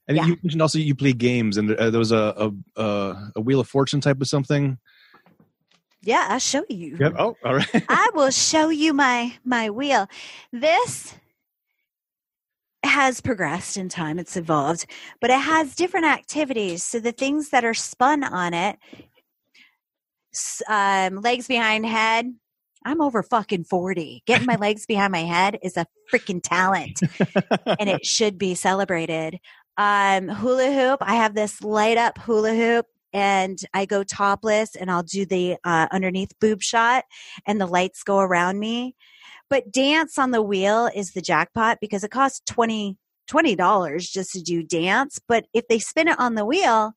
And 0.08 0.16
Yeah. 0.18 0.26
you 0.26 0.36
mentioned 0.42 0.60
also 0.60 0.78
you 0.78 0.94
play 0.94 1.14
games, 1.14 1.56
and 1.56 1.72
uh, 1.74 1.88
there 1.88 1.98
was 1.98 2.12
a, 2.12 2.50
a 2.76 2.82
a 2.82 3.30
a 3.36 3.40
Wheel 3.40 3.60
of 3.60 3.68
Fortune 3.68 4.02
type 4.02 4.20
of 4.20 4.28
something. 4.28 4.76
Yeah, 6.02 6.26
I'll 6.28 6.38
show 6.38 6.64
you. 6.68 6.98
Yep. 7.00 7.14
Oh, 7.18 7.36
all 7.44 7.54
right. 7.54 7.84
I 7.88 8.10
will 8.12 8.30
show 8.30 8.68
you 8.68 8.92
my 8.92 9.32
my 9.44 9.70
wheel. 9.70 10.06
This 10.52 11.14
has 12.84 13.20
progressed 13.20 13.76
in 13.76 13.88
time, 13.88 14.18
it's 14.18 14.36
evolved, 14.36 14.86
but 15.20 15.30
it 15.30 15.40
has 15.40 15.74
different 15.74 16.06
activities. 16.06 16.82
So 16.84 16.98
the 16.98 17.12
things 17.12 17.50
that 17.50 17.64
are 17.64 17.74
spun 17.74 18.24
on 18.24 18.54
it, 18.54 18.78
um, 20.68 21.20
legs 21.20 21.46
behind 21.46 21.86
head. 21.86 22.32
I'm 22.84 23.00
over 23.00 23.22
fucking 23.22 23.64
40. 23.64 24.24
Getting 24.26 24.46
my 24.46 24.56
legs 24.56 24.86
behind 24.86 25.12
my 25.12 25.22
head 25.22 25.58
is 25.62 25.76
a 25.76 25.86
freaking 26.12 26.40
talent 26.42 27.00
and 27.78 27.88
it 27.88 28.04
should 28.06 28.38
be 28.38 28.54
celebrated. 28.56 29.38
Um, 29.76 30.28
hula 30.28 30.72
hoop. 30.72 30.98
I 31.00 31.14
have 31.14 31.34
this 31.34 31.62
light 31.62 31.96
up 31.96 32.18
hula 32.18 32.54
hoop 32.54 32.86
and 33.12 33.58
I 33.72 33.86
go 33.86 34.02
topless 34.02 34.74
and 34.74 34.90
I'll 34.90 35.02
do 35.02 35.24
the 35.24 35.56
uh, 35.64 35.86
underneath 35.92 36.32
boob 36.40 36.62
shot 36.62 37.04
and 37.46 37.60
the 37.60 37.66
lights 37.66 38.02
go 38.02 38.18
around 38.18 38.58
me. 38.58 38.96
But 39.52 39.70
dance 39.70 40.18
on 40.18 40.30
the 40.30 40.40
wheel 40.40 40.88
is 40.94 41.12
the 41.12 41.20
jackpot 41.20 41.76
because 41.78 42.02
it 42.02 42.10
costs 42.10 42.40
20 42.46 42.96
dollars 43.54 44.08
just 44.08 44.32
to 44.32 44.40
do 44.40 44.62
dance. 44.62 45.20
But 45.28 45.44
if 45.52 45.68
they 45.68 45.78
spin 45.78 46.08
it 46.08 46.18
on 46.18 46.36
the 46.36 46.46
wheel, 46.46 46.94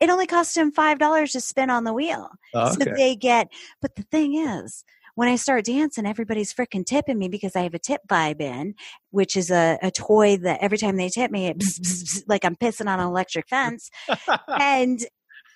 it 0.00 0.10
only 0.10 0.26
costs 0.26 0.54
them 0.54 0.72
five 0.72 0.98
dollars 0.98 1.30
to 1.30 1.40
spin 1.40 1.70
on 1.70 1.84
the 1.84 1.92
wheel. 1.92 2.28
Oh, 2.54 2.72
So 2.72 2.90
they 2.96 3.14
get. 3.14 3.52
But 3.80 3.94
the 3.94 4.02
thing 4.02 4.34
is, 4.34 4.82
when 5.14 5.28
I 5.28 5.36
start 5.36 5.64
dancing, 5.64 6.04
everybody's 6.04 6.52
freaking 6.52 6.84
tipping 6.84 7.20
me 7.20 7.28
because 7.28 7.54
I 7.54 7.62
have 7.62 7.74
a 7.74 7.78
tip 7.78 8.00
vibe 8.08 8.40
in, 8.40 8.74
which 9.10 9.36
is 9.36 9.52
a, 9.52 9.78
a 9.80 9.92
toy 9.92 10.38
that 10.38 10.60
every 10.60 10.78
time 10.78 10.96
they 10.96 11.08
tip 11.08 11.30
me, 11.30 11.46
it 11.46 11.58
bzz, 11.58 11.80
bzz, 11.80 12.02
bzz, 12.02 12.22
like 12.26 12.44
I'm 12.44 12.56
pissing 12.56 12.88
on 12.88 12.98
an 12.98 13.06
electric 13.06 13.48
fence. 13.48 13.90
and 14.48 15.06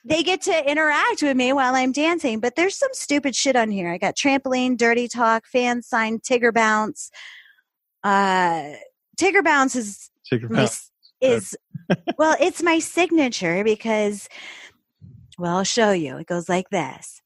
they 0.07 0.23
get 0.23 0.41
to 0.43 0.71
interact 0.71 1.23
with 1.23 1.37
me 1.37 1.53
while 1.53 1.75
I'm 1.75 1.91
dancing. 1.91 2.39
But 2.39 2.55
there's 2.55 2.77
some 2.77 2.91
stupid 2.93 3.35
shit 3.35 3.57
on 3.57 3.71
here. 3.71 3.91
I 3.91 3.99
got 3.99 4.17
trampoline, 4.17 4.77
dirty 4.77 5.09
talk, 5.09 5.47
fan 5.47 5.83
sign, 5.83 6.21
Tigger 6.21 6.55
bounce. 6.55 7.11
Uh, 8.05 8.73
Tigger 9.19 9.43
bounce 9.43 9.75
is 9.75 10.11
your 10.31 10.49
my, 10.49 10.61
pass. 10.61 10.91
is 11.21 11.57
well, 12.19 12.37
it's 12.41 12.63
my 12.63 12.79
signature 12.79 13.65
because 13.65 14.29
well, 15.39 15.57
I'll 15.57 15.65
show 15.65 15.91
you. 15.91 16.17
It 16.19 16.27
goes 16.27 16.49
like 16.49 16.71
this. 16.71 17.21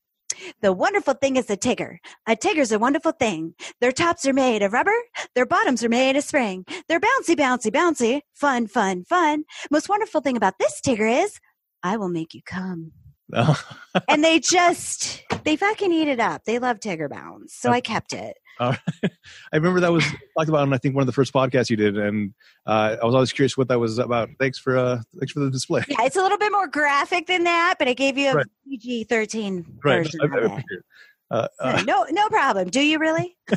The 0.62 0.72
wonderful 0.72 1.14
thing 1.14 1.36
is 1.36 1.50
a 1.50 1.56
tigger. 1.56 1.98
A 2.26 2.34
tigger's 2.34 2.72
a 2.72 2.78
wonderful 2.78 3.12
thing. 3.12 3.54
Their 3.80 3.92
tops 3.92 4.24
are 4.26 4.32
made 4.32 4.62
of 4.62 4.72
rubber. 4.72 4.94
Their 5.34 5.44
bottoms 5.44 5.84
are 5.84 5.88
made 5.88 6.16
of 6.16 6.24
spring. 6.24 6.64
They're 6.88 7.00
bouncy, 7.00 7.36
bouncy, 7.36 7.70
bouncy. 7.70 8.22
Fun, 8.32 8.66
fun, 8.66 9.04
fun. 9.04 9.44
Most 9.70 9.90
wonderful 9.90 10.22
thing 10.22 10.38
about 10.38 10.54
this 10.58 10.80
tigger 10.80 11.24
is 11.24 11.38
I 11.82 11.96
will 11.96 12.08
make 12.08 12.34
you 12.34 12.42
come. 12.44 12.92
Oh, 13.34 13.60
And 14.08 14.24
they 14.24 14.40
just, 14.40 15.22
they 15.44 15.56
fucking 15.56 15.92
eat 15.92 16.08
it 16.08 16.18
up. 16.20 16.44
They 16.44 16.58
love 16.58 16.80
tigger 16.80 17.08
bounce. 17.08 17.54
So 17.54 17.70
I 17.70 17.80
kept 17.80 18.12
it. 18.12 18.36
right. 18.60 18.78
I 19.02 19.56
remember 19.56 19.80
that 19.80 19.90
was 19.92 20.04
talked 20.36 20.48
about 20.50 20.60
on 20.62 20.74
I 20.74 20.78
think 20.78 20.94
one 20.94 21.00
of 21.02 21.06
the 21.06 21.12
first 21.14 21.32
podcasts 21.32 21.70
you 21.70 21.76
did, 21.76 21.96
and 21.96 22.34
uh, 22.66 22.96
I 23.00 23.06
was 23.06 23.14
always 23.14 23.32
curious 23.32 23.56
what 23.56 23.68
that 23.68 23.78
was 23.80 23.96
about. 23.98 24.28
Thanks 24.38 24.58
for 24.58 24.76
uh, 24.76 25.00
thanks 25.18 25.32
for 25.32 25.40
the 25.40 25.50
display. 25.50 25.82
Yeah, 25.88 25.96
it's 26.02 26.16
a 26.16 26.20
little 26.20 26.36
bit 26.36 26.52
more 26.52 26.66
graphic 26.68 27.26
than 27.26 27.44
that, 27.44 27.76
but 27.78 27.88
I 27.88 27.94
gave 27.94 28.18
you 28.18 28.28
a 28.30 28.34
Right. 28.34 28.46
PG 28.68 29.04
13 29.04 29.64
Right. 29.82 29.96
version 30.04 30.20
I- 30.20 30.24
I 30.24 30.26
of 30.26 30.32
it. 30.34 30.44
appreciate 30.44 30.64
it. 30.72 30.84
Uh, 31.30 31.48
uh, 31.60 31.82
no, 31.86 32.04
no 32.10 32.28
problem. 32.28 32.68
Do 32.68 32.80
you 32.82 32.98
really? 32.98 33.38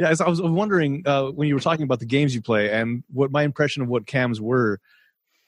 yeah, 0.00 0.14
I 0.18 0.28
was 0.30 0.40
wondering 0.40 1.02
uh, 1.04 1.26
when 1.26 1.46
you 1.46 1.54
were 1.54 1.60
talking 1.60 1.82
about 1.82 2.00
the 2.00 2.06
games 2.06 2.34
you 2.34 2.40
play 2.40 2.70
and 2.70 3.04
what 3.12 3.30
my 3.30 3.42
impression 3.42 3.82
of 3.82 3.88
what 3.88 4.06
cams 4.06 4.40
were. 4.40 4.80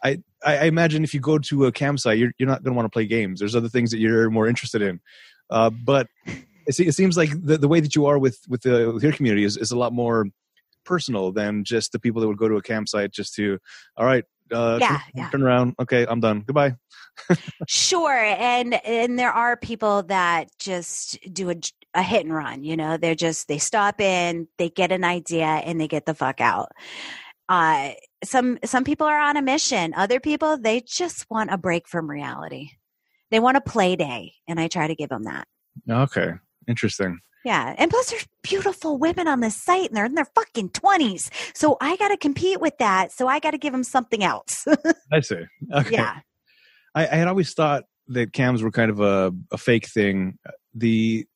I, 0.05 0.18
I 0.44 0.59
I 0.59 0.64
imagine 0.64 1.05
if 1.05 1.14
you 1.14 1.20
go 1.20 1.38
to 1.38 1.64
a 1.64 1.72
campsite, 1.72 2.18
you're, 2.18 2.32
you're 2.36 2.48
not 2.50 2.62
going 2.62 2.74
to 2.74 2.76
want 2.76 2.84
to 2.84 2.90
play 2.90 3.07
games. 3.07 3.40
There's 3.40 3.57
other 3.57 3.70
things 3.70 3.90
that 3.92 3.98
you're 3.98 4.28
more 4.28 4.46
interested 4.46 4.82
in. 4.82 5.00
Uh, 5.48 5.70
but 5.70 6.07
it, 6.66 6.78
it 6.78 6.92
seems 6.92 7.16
like 7.16 7.30
the, 7.42 7.57
the 7.57 7.66
way 7.66 7.80
that 7.80 7.96
you 7.96 8.05
are 8.05 8.18
with 8.18 8.40
with, 8.46 8.61
the, 8.61 8.92
with 8.92 9.03
your 9.03 9.12
community 9.12 9.44
is, 9.44 9.57
is 9.57 9.70
a 9.70 9.78
lot 9.78 9.94
more 9.94 10.26
personal 10.84 11.32
than 11.32 11.64
just 11.64 11.92
the 11.92 11.98
people 11.98 12.20
that 12.20 12.28
would 12.28 12.36
go 12.36 12.48
to 12.48 12.57
a 12.57 12.62
campsite 12.62 13.11
just 13.11 13.34
to, 13.36 13.59
all 13.96 14.05
right, 14.05 14.24
uh, 14.53 14.76
Yeah, 14.78 14.88
turn, 14.88 15.00
yeah. 15.14 15.30
turn 15.30 15.42
around. 15.42 15.74
Okay, 15.80 16.05
I'm 16.07 16.20
done. 16.20 16.42
Goodbye. 16.46 16.74
Sure, 17.68 18.12
and 18.12 18.74
and 18.84 19.18
there 19.18 19.32
are 19.32 19.57
people 19.57 20.03
that 20.05 20.48
just 20.59 21.18
do 21.32 21.50
a, 21.50 21.55
a 21.95 22.03
hit 22.03 22.24
and 22.24 22.34
run. 22.34 22.64
You 22.64 22.76
know, 22.76 22.97
they're 22.97 23.14
just 23.14 23.49
they 23.49 23.59
stop 23.59 24.01
in, 24.01 24.49
they 24.59 24.68
get 24.68 24.93
an 24.93 25.05
idea, 25.05 25.47
and 25.47 25.80
they 25.80 25.88
get 25.88 26.07
the 26.07 26.14
fuck 26.14 26.40
out. 26.40 26.70
Uh, 27.49 27.93
some 28.24 28.59
some 28.64 28.84
people 28.84 29.07
are 29.07 29.20
on 29.20 29.36
a 29.36 29.43
mission. 29.43 29.93
Other 29.95 30.20
people 30.20 30.59
they 30.59 30.80
just 30.80 31.26
want 31.30 31.53
a 31.53 31.59
break 31.59 31.88
from 31.88 32.09
reality. 32.09 32.70
They 33.30 33.40
want 33.40 33.57
a 33.57 33.61
play 33.61 33.97
day, 33.97 34.34
and 34.47 34.61
I 34.61 34.68
try 34.68 34.86
to 34.86 34.95
give 34.95 35.09
them 35.09 35.24
that. 35.24 35.47
Okay, 35.88 36.32
interesting. 36.68 37.18
Yeah, 37.45 37.74
and 37.76 37.90
plus 37.90 38.11
there's 38.11 38.28
beautiful 38.43 38.99
women 38.99 39.26
on 39.26 39.40
this 39.40 39.57
site, 39.57 39.88
and 39.88 39.97
they're 39.97 40.05
in 40.05 40.14
their 40.14 40.28
fucking 40.34 40.70
twenties. 40.70 41.30
So 41.55 41.76
I 41.80 41.97
got 41.97 42.09
to 42.09 42.16
compete 42.16 42.61
with 42.61 42.78
that. 42.78 43.11
So 43.12 43.26
I 43.26 43.40
got 43.40 43.51
to 43.51 43.59
give 43.59 43.72
them 43.72 43.84
something 43.84 44.22
else. 44.22 44.66
I 45.12 45.20
see. 45.20 45.43
Okay. 45.72 45.90
yeah. 45.90 46.20
I, 46.95 47.07
I 47.07 47.16
had 47.16 47.28
always 47.28 47.53
thought 47.55 47.84
that 48.09 48.32
cams 48.32 48.62
were 48.62 48.70
kind 48.70 48.90
of 48.90 49.01
a, 49.01 49.32
a 49.51 49.59
fake 49.59 49.88
thing. 49.88 50.38
The 50.74 51.26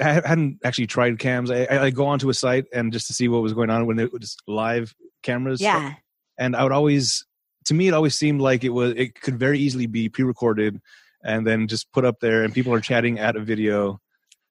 I 0.00 0.14
hadn't 0.14 0.58
actually 0.64 0.86
tried 0.86 1.18
cams. 1.18 1.50
I, 1.50 1.66
I 1.66 1.90
go 1.90 2.06
onto 2.06 2.28
a 2.28 2.34
site 2.34 2.66
and 2.72 2.92
just 2.92 3.06
to 3.08 3.12
see 3.14 3.28
what 3.28 3.42
was 3.42 3.52
going 3.52 3.70
on 3.70 3.86
when 3.86 3.98
it 3.98 4.12
was 4.12 4.36
live 4.46 4.94
cameras. 5.22 5.60
Yeah. 5.60 5.94
and 6.38 6.54
I 6.56 6.62
would 6.62 6.72
always, 6.72 7.24
to 7.66 7.74
me, 7.74 7.88
it 7.88 7.94
always 7.94 8.14
seemed 8.14 8.40
like 8.40 8.64
it 8.64 8.70
was. 8.70 8.94
It 8.96 9.20
could 9.20 9.38
very 9.38 9.58
easily 9.58 9.86
be 9.86 10.08
pre-recorded 10.08 10.80
and 11.24 11.46
then 11.46 11.66
just 11.66 11.90
put 11.92 12.04
up 12.04 12.20
there, 12.20 12.44
and 12.44 12.54
people 12.54 12.72
are 12.72 12.80
chatting 12.80 13.18
at 13.18 13.36
a 13.36 13.40
video. 13.40 14.00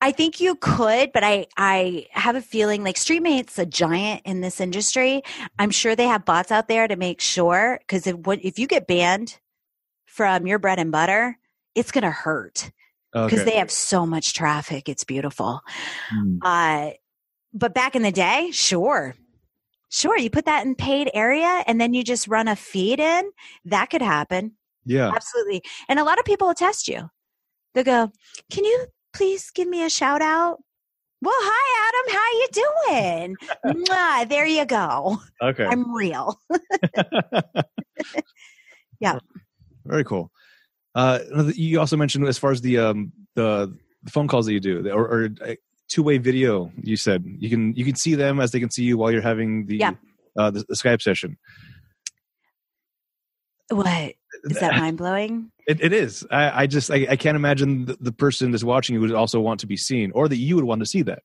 I 0.01 0.11
think 0.11 0.41
you 0.41 0.55
could, 0.55 1.11
but 1.13 1.23
I 1.23 1.47
I 1.57 2.07
have 2.11 2.35
a 2.35 2.41
feeling 2.41 2.83
like 2.83 2.97
Streamate's 2.97 3.57
a 3.57 3.65
giant 3.65 4.21
in 4.25 4.41
this 4.41 4.59
industry. 4.59 5.21
I'm 5.57 5.71
sure 5.71 5.95
they 5.95 6.07
have 6.07 6.25
bots 6.25 6.51
out 6.51 6.67
there 6.67 6.87
to 6.87 6.95
make 6.95 7.21
sure 7.21 7.79
because 7.81 8.05
if 8.05 8.15
what 8.17 8.43
if 8.43 8.59
you 8.59 8.67
get 8.67 8.87
banned 8.87 9.39
from 10.05 10.45
your 10.45 10.59
bread 10.59 10.79
and 10.79 10.91
butter, 10.91 11.37
it's 11.73 11.91
gonna 11.91 12.11
hurt 12.11 12.71
because 13.15 13.39
Okay. 13.39 13.51
they 13.51 13.55
have 13.57 13.71
so 13.71 14.05
much 14.05 14.33
traffic. 14.33 14.89
It's 14.89 15.05
beautiful. 15.05 15.61
Hmm. 16.09 16.37
Uh, 16.41 16.89
but 17.53 17.73
back 17.73 17.95
in 17.95 18.01
the 18.01 18.11
day, 18.11 18.51
sure. 18.51 19.15
Sure, 19.89 20.17
you 20.17 20.29
put 20.29 20.43
that 20.45 20.65
in 20.65 20.75
paid 20.75 21.09
area 21.13 21.63
and 21.65 21.79
then 21.79 21.93
you 21.93 22.03
just 22.03 22.27
run 22.27 22.49
a 22.49 22.55
feed 22.57 22.99
in. 22.99 23.31
That 23.63 23.89
could 23.89 24.01
happen. 24.01 24.57
Yeah. 24.85 25.11
Absolutely. 25.15 25.63
And 25.87 25.97
a 25.97 26.03
lot 26.03 26.19
of 26.19 26.25
people 26.25 26.47
will 26.47 26.53
test 26.53 26.89
you. 26.89 27.09
They'll 27.73 27.85
go, 27.85 28.11
Can 28.51 28.65
you 28.65 28.87
please 29.13 29.49
give 29.51 29.69
me 29.69 29.83
a 29.85 29.89
shout 29.89 30.21
out? 30.21 30.57
Well, 31.21 31.33
hi, 31.37 31.87
Adam. 31.87 32.05
How 32.13 32.27
you 32.41 32.47
doing? 33.73 33.85
Mwah, 33.85 34.27
there 34.29 34.45
you 34.45 34.65
go. 34.65 35.17
Okay. 35.41 35.63
I'm 35.65 35.95
real. 35.95 36.37
Yeah. 38.99 39.19
Very 39.85 40.03
cool. 40.03 40.31
Uh, 40.95 41.19
you 41.53 41.79
also 41.79 41.97
mentioned 41.97 42.25
as 42.27 42.37
far 42.37 42.51
as 42.51 42.61
the 42.61 42.77
um, 42.79 43.11
the, 43.35 43.75
the 44.03 44.11
phone 44.11 44.27
calls 44.29 44.45
that 44.45 44.53
you 44.53 44.61
do, 44.61 44.89
or, 44.89 45.03
or 45.05 45.29
uh, 45.45 45.55
two 45.89 46.01
way 46.01 46.17
video. 46.17 46.71
You 46.81 46.95
said 46.95 47.25
you 47.25 47.49
can 47.49 47.75
you 47.75 47.83
can 47.83 47.95
see 47.95 48.15
them 48.15 48.39
as 48.39 48.51
they 48.51 48.61
can 48.61 48.71
see 48.71 48.83
you 48.83 48.97
while 48.97 49.11
you're 49.11 49.21
having 49.21 49.65
the 49.65 49.77
Yeah. 49.77 49.91
uh, 50.37 50.51
the, 50.51 50.63
the 50.69 50.75
Skype 50.75 51.01
session. 51.01 51.37
What? 53.69 54.13
Is 54.45 54.59
that 54.59 54.75
mind 54.77 54.97
blowing? 54.97 55.51
It, 55.67 55.81
it 55.81 55.91
is. 55.91 56.25
I, 56.29 56.63
I 56.63 56.67
just 56.67 56.91
I, 56.91 57.07
I 57.09 57.15
can't 57.15 57.35
imagine 57.35 57.85
the, 57.85 57.97
the 57.99 58.11
person 58.11 58.51
that's 58.51 58.63
watching 58.63 58.93
you 58.93 59.01
would 59.01 59.11
also 59.11 59.39
want 59.39 59.59
to 59.61 59.67
be 59.67 59.75
seen, 59.75 60.11
or 60.13 60.27
that 60.29 60.37
you 60.37 60.55
would 60.55 60.65
want 60.65 60.79
to 60.79 60.85
see 60.85 61.01
that. 61.01 61.23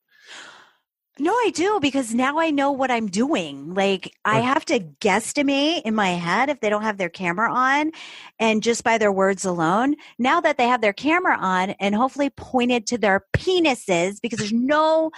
No, 1.21 1.33
I 1.33 1.51
do 1.55 1.81
because 1.81 2.15
now 2.15 2.39
I 2.39 2.51
know 2.51 2.73
what 2.73 2.91
I'm 2.91 3.07
doing. 3.07 3.75
Like 3.75 4.11
I 4.25 4.39
have 4.39 4.65
to 4.67 4.81
guesstimate 4.81 5.83
in 5.83 5.95
my 5.95 6.09
head 6.13 6.49
if 6.49 6.61
they 6.61 6.71
don't 6.71 6.81
have 6.81 6.97
their 6.97 7.11
camera 7.11 7.53
on 7.53 7.91
and 8.39 8.63
just 8.63 8.83
by 8.85 8.97
their 8.97 9.13
words 9.13 9.45
alone. 9.45 9.97
Now 10.19 10.41
that 10.41 10.57
they 10.57 10.67
have 10.67 10.81
their 10.81 10.95
camera 10.95 11.37
on 11.39 11.71
and 11.79 11.95
hopefully 11.95 12.31
pointed 12.31 12.87
to 12.87 12.97
their 12.99 13.27
penises 13.37 14.15
because 14.23 14.39
there's 14.39 14.51
no 14.51 15.11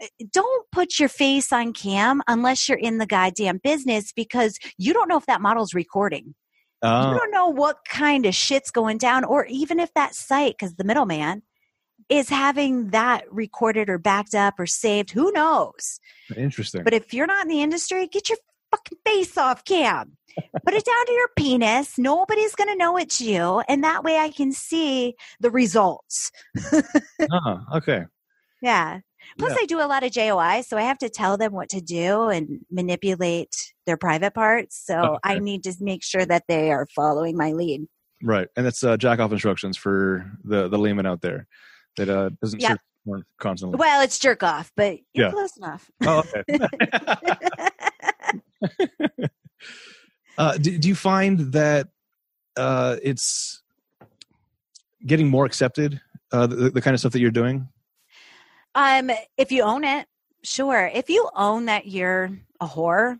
eh, 0.00 0.06
don't 0.32 0.70
put 0.72 0.98
your 0.98 1.10
face 1.10 1.52
on 1.52 1.74
cam 1.74 2.22
unless 2.28 2.66
you're 2.66 2.78
in 2.78 2.96
the 2.96 3.06
goddamn 3.06 3.58
business 3.62 4.10
because 4.10 4.58
you 4.78 4.94
don't 4.94 5.08
know 5.08 5.18
if 5.18 5.26
that 5.26 5.42
model's 5.42 5.74
recording. 5.74 6.34
You 6.98 7.10
Oh, 7.10 7.14
don't 7.14 7.30
know 7.30 7.48
what 7.48 7.78
kind 7.88 8.24
of 8.26 8.34
shit's 8.34 8.70
going 8.70 8.98
down 8.98 9.24
or 9.24 9.44
even 9.46 9.80
if 9.80 9.92
that 9.94 10.14
site 10.14 10.56
cuz 10.58 10.76
the 10.76 10.84
middleman 10.84 11.42
is 12.12 12.28
having 12.28 12.88
that 12.90 13.24
recorded 13.32 13.88
or 13.88 13.98
backed 13.98 14.34
up 14.34 14.54
or 14.58 14.66
saved. 14.66 15.10
Who 15.12 15.32
knows? 15.32 15.98
interesting. 16.36 16.84
But 16.84 16.94
if 16.94 17.12
you're 17.12 17.26
not 17.26 17.44
in 17.44 17.48
the 17.48 17.62
industry, 17.62 18.06
get 18.06 18.28
your 18.28 18.38
fucking 18.70 18.98
face 19.04 19.36
off 19.36 19.64
cam. 19.64 20.16
Put 20.64 20.74
it 20.74 20.84
down 20.84 21.06
to 21.06 21.12
your 21.12 21.28
penis. 21.36 21.98
Nobody's 21.98 22.54
going 22.54 22.68
to 22.68 22.76
know 22.76 22.96
it's 22.96 23.20
you. 23.20 23.62
And 23.68 23.84
that 23.84 24.02
way 24.02 24.16
I 24.18 24.30
can 24.30 24.52
see 24.52 25.14
the 25.40 25.50
results. 25.50 26.30
oh, 27.30 27.60
okay. 27.76 28.04
Yeah. 28.62 29.00
Plus, 29.38 29.52
Yeah. 29.52 29.58
I 29.60 29.66
do 29.66 29.80
a 29.80 29.86
lot 29.86 30.04
of 30.04 30.12
JOI, 30.12 30.62
so 30.62 30.76
I 30.76 30.82
have 30.82 30.98
to 30.98 31.08
tell 31.10 31.36
them 31.36 31.52
what 31.52 31.68
to 31.70 31.80
do 31.80 32.28
and 32.28 32.60
manipulate 32.70 33.72
their 33.86 33.96
private 33.96 34.34
parts. 34.34 34.82
So 34.84 35.18
I 35.22 35.38
need 35.38 35.64
to 35.64 35.74
make 35.80 36.02
sure 36.02 36.24
that 36.24 36.44
they 36.48 36.70
are 36.72 36.86
following 36.94 37.36
my 37.36 37.52
lead. 37.52 37.86
Right, 38.22 38.48
and 38.56 38.64
that's 38.64 38.84
uh, 38.84 38.96
jack 38.96 39.18
off 39.18 39.32
instructions 39.32 39.76
for 39.76 40.30
the 40.44 40.68
the 40.68 40.78
layman 40.78 41.06
out 41.06 41.22
there 41.22 41.48
that 41.96 42.08
uh, 42.08 42.30
doesn't 42.40 42.60
Yeah. 42.60 42.76
constantly. 43.38 43.76
Well, 43.76 44.02
it's 44.02 44.18
jerk 44.18 44.42
off, 44.42 44.72
but 44.76 44.98
you're 45.12 45.26
Yeah. 45.26 45.32
close 45.32 45.56
enough. 45.56 45.90
Oh, 46.06 46.22
okay. 46.34 46.42
uh, 50.38 50.56
do, 50.58 50.78
do 50.78 50.88
you 50.88 50.94
find 50.94 51.52
that 51.52 51.88
uh, 52.56 52.96
it's 53.02 53.62
getting 55.06 55.28
more 55.28 55.44
accepted? 55.46 56.00
Uh, 56.32 56.46
the, 56.46 56.70
the 56.70 56.80
kind 56.80 56.94
of 56.94 57.00
stuff 57.00 57.12
that 57.12 57.20
you're 57.20 57.30
doing. 57.30 57.68
Um, 58.74 59.10
if 59.36 59.52
you 59.52 59.62
own 59.62 59.84
it, 59.84 60.06
sure. 60.42 60.90
If 60.94 61.10
you 61.10 61.28
own 61.36 61.66
that 61.66 61.86
you're 61.86 62.30
a 62.58 62.66
whore 62.66 63.18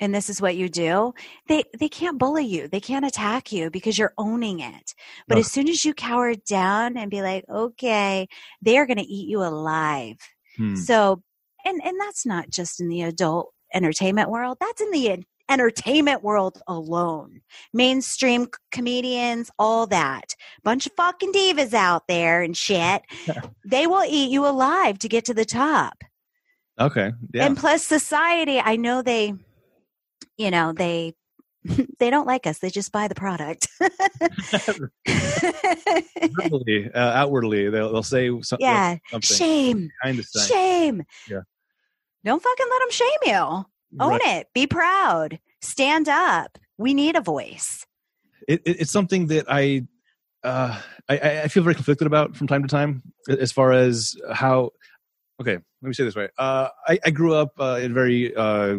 and 0.00 0.14
this 0.14 0.28
is 0.28 0.40
what 0.40 0.56
you 0.56 0.68
do, 0.68 1.14
they 1.48 1.64
they 1.78 1.88
can't 1.88 2.18
bully 2.18 2.44
you. 2.44 2.68
They 2.68 2.80
can't 2.80 3.04
attack 3.04 3.52
you 3.52 3.70
because 3.70 3.98
you're 3.98 4.14
owning 4.18 4.60
it. 4.60 4.94
But 5.28 5.38
as 5.38 5.50
soon 5.50 5.68
as 5.68 5.84
you 5.84 5.94
cower 5.94 6.34
down 6.34 6.96
and 6.96 7.10
be 7.10 7.22
like, 7.22 7.44
okay, 7.48 8.28
they 8.60 8.78
are 8.78 8.86
going 8.86 8.98
to 8.98 9.04
eat 9.04 9.28
you 9.28 9.42
alive. 9.42 10.16
Hmm. 10.56 10.76
So, 10.76 11.22
and 11.64 11.80
and 11.84 12.00
that's 12.00 12.26
not 12.26 12.50
just 12.50 12.80
in 12.80 12.88
the 12.88 13.02
adult 13.02 13.52
entertainment 13.74 14.30
world. 14.30 14.58
That's 14.60 14.80
in 14.80 14.90
the 14.90 15.24
entertainment 15.48 16.22
world 16.22 16.60
alone. 16.66 17.40
Mainstream 17.72 18.48
comedians, 18.70 19.50
all 19.58 19.86
that. 19.88 20.34
Bunch 20.62 20.86
of 20.86 20.92
fucking 20.96 21.32
divas 21.32 21.74
out 21.74 22.08
there 22.08 22.42
and 22.42 22.56
shit. 22.56 23.02
they 23.64 23.86
will 23.86 24.04
eat 24.04 24.30
you 24.30 24.46
alive 24.46 24.98
to 25.00 25.08
get 25.08 25.26
to 25.26 25.34
the 25.34 25.44
top. 25.44 26.02
Okay. 26.80 27.12
Yeah. 27.34 27.46
And 27.46 27.56
plus 27.56 27.84
society, 27.84 28.58
I 28.58 28.76
know 28.76 29.02
they 29.02 29.34
you 30.36 30.50
know, 30.50 30.72
they 30.72 31.14
they 31.98 32.10
don't 32.10 32.26
like 32.26 32.46
us. 32.46 32.58
They 32.58 32.70
just 32.70 32.92
buy 32.92 33.08
the 33.08 33.14
product. 33.14 33.68
Verbally, 36.36 36.90
uh, 36.94 36.98
outwardly, 36.98 37.70
they'll, 37.70 37.92
they'll 37.92 38.02
say 38.02 38.30
some, 38.42 38.58
yeah. 38.60 38.96
something 39.10 39.36
Shame. 39.36 39.90
kind 40.02 40.18
of 40.18 40.26
thing. 40.26 40.42
Shame. 40.42 41.02
Yeah. 41.28 41.40
Don't 42.24 42.42
fucking 42.42 42.66
let 42.70 42.78
them 42.80 42.90
shame 42.90 43.08
you. 43.26 43.64
Own 44.00 44.10
Right. 44.12 44.20
it. 44.40 44.46
Be 44.54 44.66
proud. 44.66 45.38
Stand 45.60 46.08
up. 46.08 46.58
We 46.78 46.94
need 46.94 47.16
a 47.16 47.20
voice. 47.20 47.84
It, 48.48 48.62
it, 48.64 48.80
it's 48.80 48.90
something 48.90 49.26
that 49.28 49.46
I, 49.48 49.86
uh, 50.42 50.80
I- 51.08 51.18
I 51.18 51.42
I 51.42 51.48
feel 51.48 51.62
very 51.62 51.74
conflicted 51.74 52.06
about 52.06 52.36
from 52.36 52.46
time 52.46 52.62
to 52.62 52.68
time, 52.68 53.02
as 53.28 53.52
far 53.52 53.72
as 53.72 54.16
how. 54.32 54.70
Okay, 55.40 55.54
let 55.54 55.62
me 55.88 55.92
say 55.94 56.04
this 56.04 56.14
way. 56.16 56.28
Uh, 56.38 56.68
I, 56.86 56.98
I 57.04 57.10
grew 57.10 57.34
up 57.34 57.50
uh, 57.58 57.78
in 57.82 57.92
very 57.94 58.34
uh, 58.34 58.76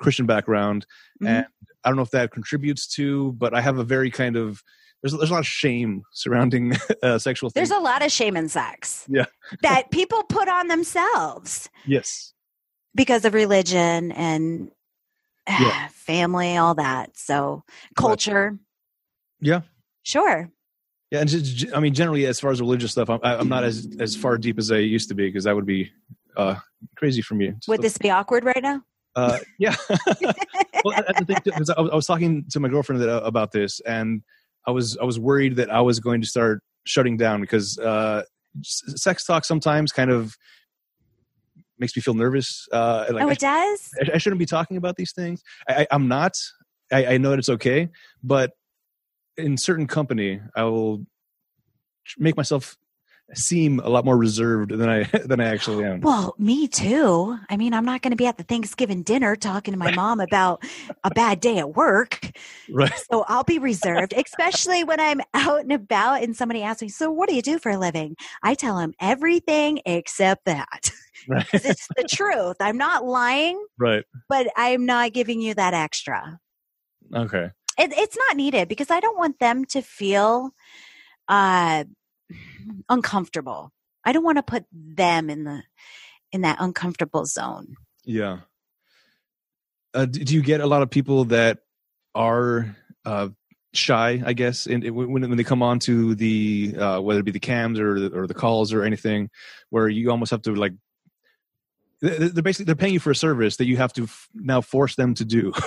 Christian 0.00 0.26
background, 0.26 0.86
Mhm. 1.22 1.28
and 1.28 1.46
I 1.84 1.88
don't 1.88 1.96
know 1.96 2.02
if 2.02 2.10
that 2.10 2.30
contributes 2.32 2.86
to, 2.96 3.32
but 3.32 3.54
I 3.54 3.60
have 3.60 3.78
a 3.78 3.84
very 3.84 4.10
kind 4.10 4.36
of 4.36 4.62
there's 5.02 5.12
there's 5.12 5.30
a 5.30 5.34
lot 5.34 5.40
of 5.40 5.46
shame 5.46 6.02
surrounding 6.12 6.72
uh, 7.02 7.18
sexual 7.18 7.50
There's 7.50 7.68
things. 7.68 7.78
a 7.78 7.82
lot 7.82 8.02
of 8.04 8.10
shame 8.10 8.36
in 8.36 8.48
sex. 8.48 9.04
Yeah. 9.08 9.26
that 9.62 9.90
people 9.90 10.22
put 10.24 10.48
on 10.48 10.68
themselves 10.68 11.68
yes, 11.86 12.32
because 12.94 13.24
of 13.26 13.34
religion 13.34 14.12
and 14.12 14.70
Yeah. 15.48 15.88
family, 15.92 16.56
all 16.56 16.74
that. 16.76 17.18
So 17.18 17.64
culture. 17.96 18.58
Yeah. 19.40 19.60
Sure. 20.04 20.50
yeah, 21.10 21.20
and 21.20 21.28
just, 21.28 21.66
I 21.74 21.80
mean, 21.80 21.92
generally, 21.92 22.24
as 22.26 22.40
far 22.40 22.50
as 22.50 22.60
religious 22.60 22.92
stuff, 22.92 23.10
I'm, 23.10 23.20
I'm 23.22 23.48
not 23.48 23.62
as 23.62 23.86
as 24.00 24.16
far 24.16 24.38
deep 24.38 24.58
as 24.58 24.72
I 24.72 24.78
used 24.78 25.08
to 25.10 25.14
be 25.14 25.26
because 25.28 25.44
that 25.44 25.54
would 25.54 25.66
be 25.66 25.92
uh, 26.36 26.56
crazy 26.96 27.20
for 27.20 27.34
me. 27.34 27.52
Would 27.68 27.82
this 27.82 27.98
be 27.98 28.08
awkward 28.10 28.44
right 28.44 28.62
now? 28.62 28.82
Uh, 29.16 29.38
yeah. 29.58 29.74
well, 30.84 31.02
that's 31.06 31.20
the 31.20 31.24
thing 31.26 31.36
I, 31.54 31.58
was- 31.58 31.70
I 31.70 31.94
was 31.94 32.06
talking 32.06 32.44
to 32.50 32.60
my 32.60 32.68
girlfriend 32.68 33.02
uh, 33.02 33.20
about 33.24 33.52
this, 33.52 33.80
and 33.80 34.22
I 34.66 34.70
was 34.70 34.96
I 34.98 35.04
was 35.04 35.18
worried 35.18 35.56
that 35.56 35.70
I 35.70 35.80
was 35.80 36.00
going 36.00 36.20
to 36.20 36.26
start 36.26 36.62
shutting 36.84 37.16
down 37.16 37.40
because 37.40 37.78
uh, 37.78 38.22
sex 38.62 39.24
talk 39.24 39.44
sometimes 39.44 39.92
kind 39.92 40.10
of 40.10 40.36
makes 41.78 41.96
me 41.96 42.02
feel 42.02 42.14
nervous. 42.14 42.66
Uh, 42.72 43.06
like 43.10 43.24
oh, 43.24 43.28
it 43.28 43.38
does? 43.38 43.90
I, 44.00 44.14
I 44.14 44.18
shouldn't 44.18 44.38
be 44.38 44.46
talking 44.46 44.76
about 44.76 44.96
these 44.96 45.12
things. 45.12 45.42
I, 45.68 45.86
I'm 45.90 46.08
not. 46.08 46.32
I, 46.92 47.06
I 47.06 47.18
know 47.18 47.30
that 47.30 47.38
it's 47.38 47.48
okay, 47.48 47.88
but 48.22 48.52
in 49.36 49.56
certain 49.56 49.86
company, 49.86 50.40
I 50.54 50.64
will 50.64 51.04
make 52.18 52.36
myself 52.36 52.76
seem 53.32 53.80
a 53.80 53.88
lot 53.88 54.04
more 54.04 54.16
reserved 54.16 54.70
than 54.70 54.88
I 54.88 55.02
than 55.24 55.40
I 55.40 55.46
actually 55.46 55.84
am. 55.84 56.00
Well, 56.00 56.34
me 56.38 56.68
too. 56.68 57.38
I 57.48 57.56
mean, 57.56 57.72
I'm 57.72 57.84
not 57.84 58.02
going 58.02 58.10
to 58.10 58.16
be 58.16 58.26
at 58.26 58.36
the 58.36 58.44
Thanksgiving 58.44 59.02
dinner 59.02 59.34
talking 59.36 59.72
to 59.72 59.78
my 59.78 59.92
mom 59.92 60.20
about 60.20 60.62
a 61.02 61.10
bad 61.10 61.40
day 61.40 61.58
at 61.58 61.74
work. 61.74 62.30
Right. 62.70 62.92
So 63.10 63.24
I'll 63.28 63.44
be 63.44 63.58
reserved, 63.58 64.12
especially 64.14 64.84
when 64.84 65.00
I'm 65.00 65.20
out 65.32 65.60
and 65.60 65.72
about 65.72 66.22
and 66.22 66.36
somebody 66.36 66.62
asks 66.62 66.82
me, 66.82 66.88
So, 66.88 67.10
what 67.10 67.28
do 67.28 67.34
you 67.34 67.42
do 67.42 67.58
for 67.58 67.70
a 67.70 67.78
living? 67.78 68.16
I 68.42 68.54
tell 68.54 68.76
them 68.76 68.92
everything 69.00 69.80
except 69.86 70.44
that. 70.46 70.90
Right. 71.26 71.46
it's 71.54 71.88
the 71.96 72.04
truth. 72.04 72.56
I'm 72.60 72.76
not 72.76 73.06
lying, 73.06 73.64
Right. 73.78 74.04
but 74.28 74.46
I'm 74.58 74.84
not 74.84 75.14
giving 75.14 75.40
you 75.40 75.54
that 75.54 75.72
extra. 75.72 76.38
Okay. 77.14 77.50
It, 77.78 77.92
it's 77.96 78.16
not 78.16 78.36
needed 78.36 78.68
because 78.68 78.90
I 78.90 79.00
don't 79.00 79.16
want 79.16 79.38
them 79.38 79.64
to 79.66 79.80
feel 79.80 80.50
uh, 81.28 81.84
uncomfortable. 82.88 83.72
I 84.04 84.12
don't 84.12 84.24
want 84.24 84.38
to 84.38 84.42
put 84.42 84.64
them 84.72 85.30
in 85.30 85.44
the 85.44 85.62
in 86.32 86.42
that 86.42 86.58
uncomfortable 86.60 87.24
zone. 87.24 87.74
Yeah. 88.04 88.40
Uh, 89.94 90.06
do 90.06 90.34
you 90.34 90.42
get 90.42 90.60
a 90.60 90.66
lot 90.66 90.82
of 90.82 90.90
people 90.90 91.26
that 91.26 91.60
are 92.14 92.76
uh, 93.04 93.28
shy? 93.72 94.22
I 94.24 94.32
guess, 94.32 94.66
in- 94.66 94.94
when 94.94 95.10
when 95.12 95.36
they 95.36 95.44
come 95.44 95.62
on 95.62 95.78
to 95.80 96.14
the 96.14 96.74
uh, 96.76 97.00
whether 97.00 97.20
it 97.20 97.24
be 97.24 97.30
the 97.30 97.38
cams 97.38 97.78
or 97.78 97.98
the, 98.00 98.18
or 98.18 98.26
the 98.26 98.34
calls 98.34 98.72
or 98.72 98.82
anything, 98.82 99.30
where 99.70 99.88
you 99.88 100.10
almost 100.10 100.30
have 100.30 100.42
to 100.42 100.54
like. 100.54 100.72
They- 102.00 102.28
They're 102.28 102.42
basically 102.42 102.66
they're 102.66 102.74
paying 102.74 102.94
you 102.94 103.00
for 103.00 103.10
a 103.10 103.16
service 103.16 103.56
that 103.56 103.66
you 103.66 103.76
have 103.76 103.92
to 103.94 104.04
f- 104.04 104.28
now 104.34 104.60
force 104.60 104.94
them 104.96 105.14
to 105.14 105.24
do. 105.24 105.52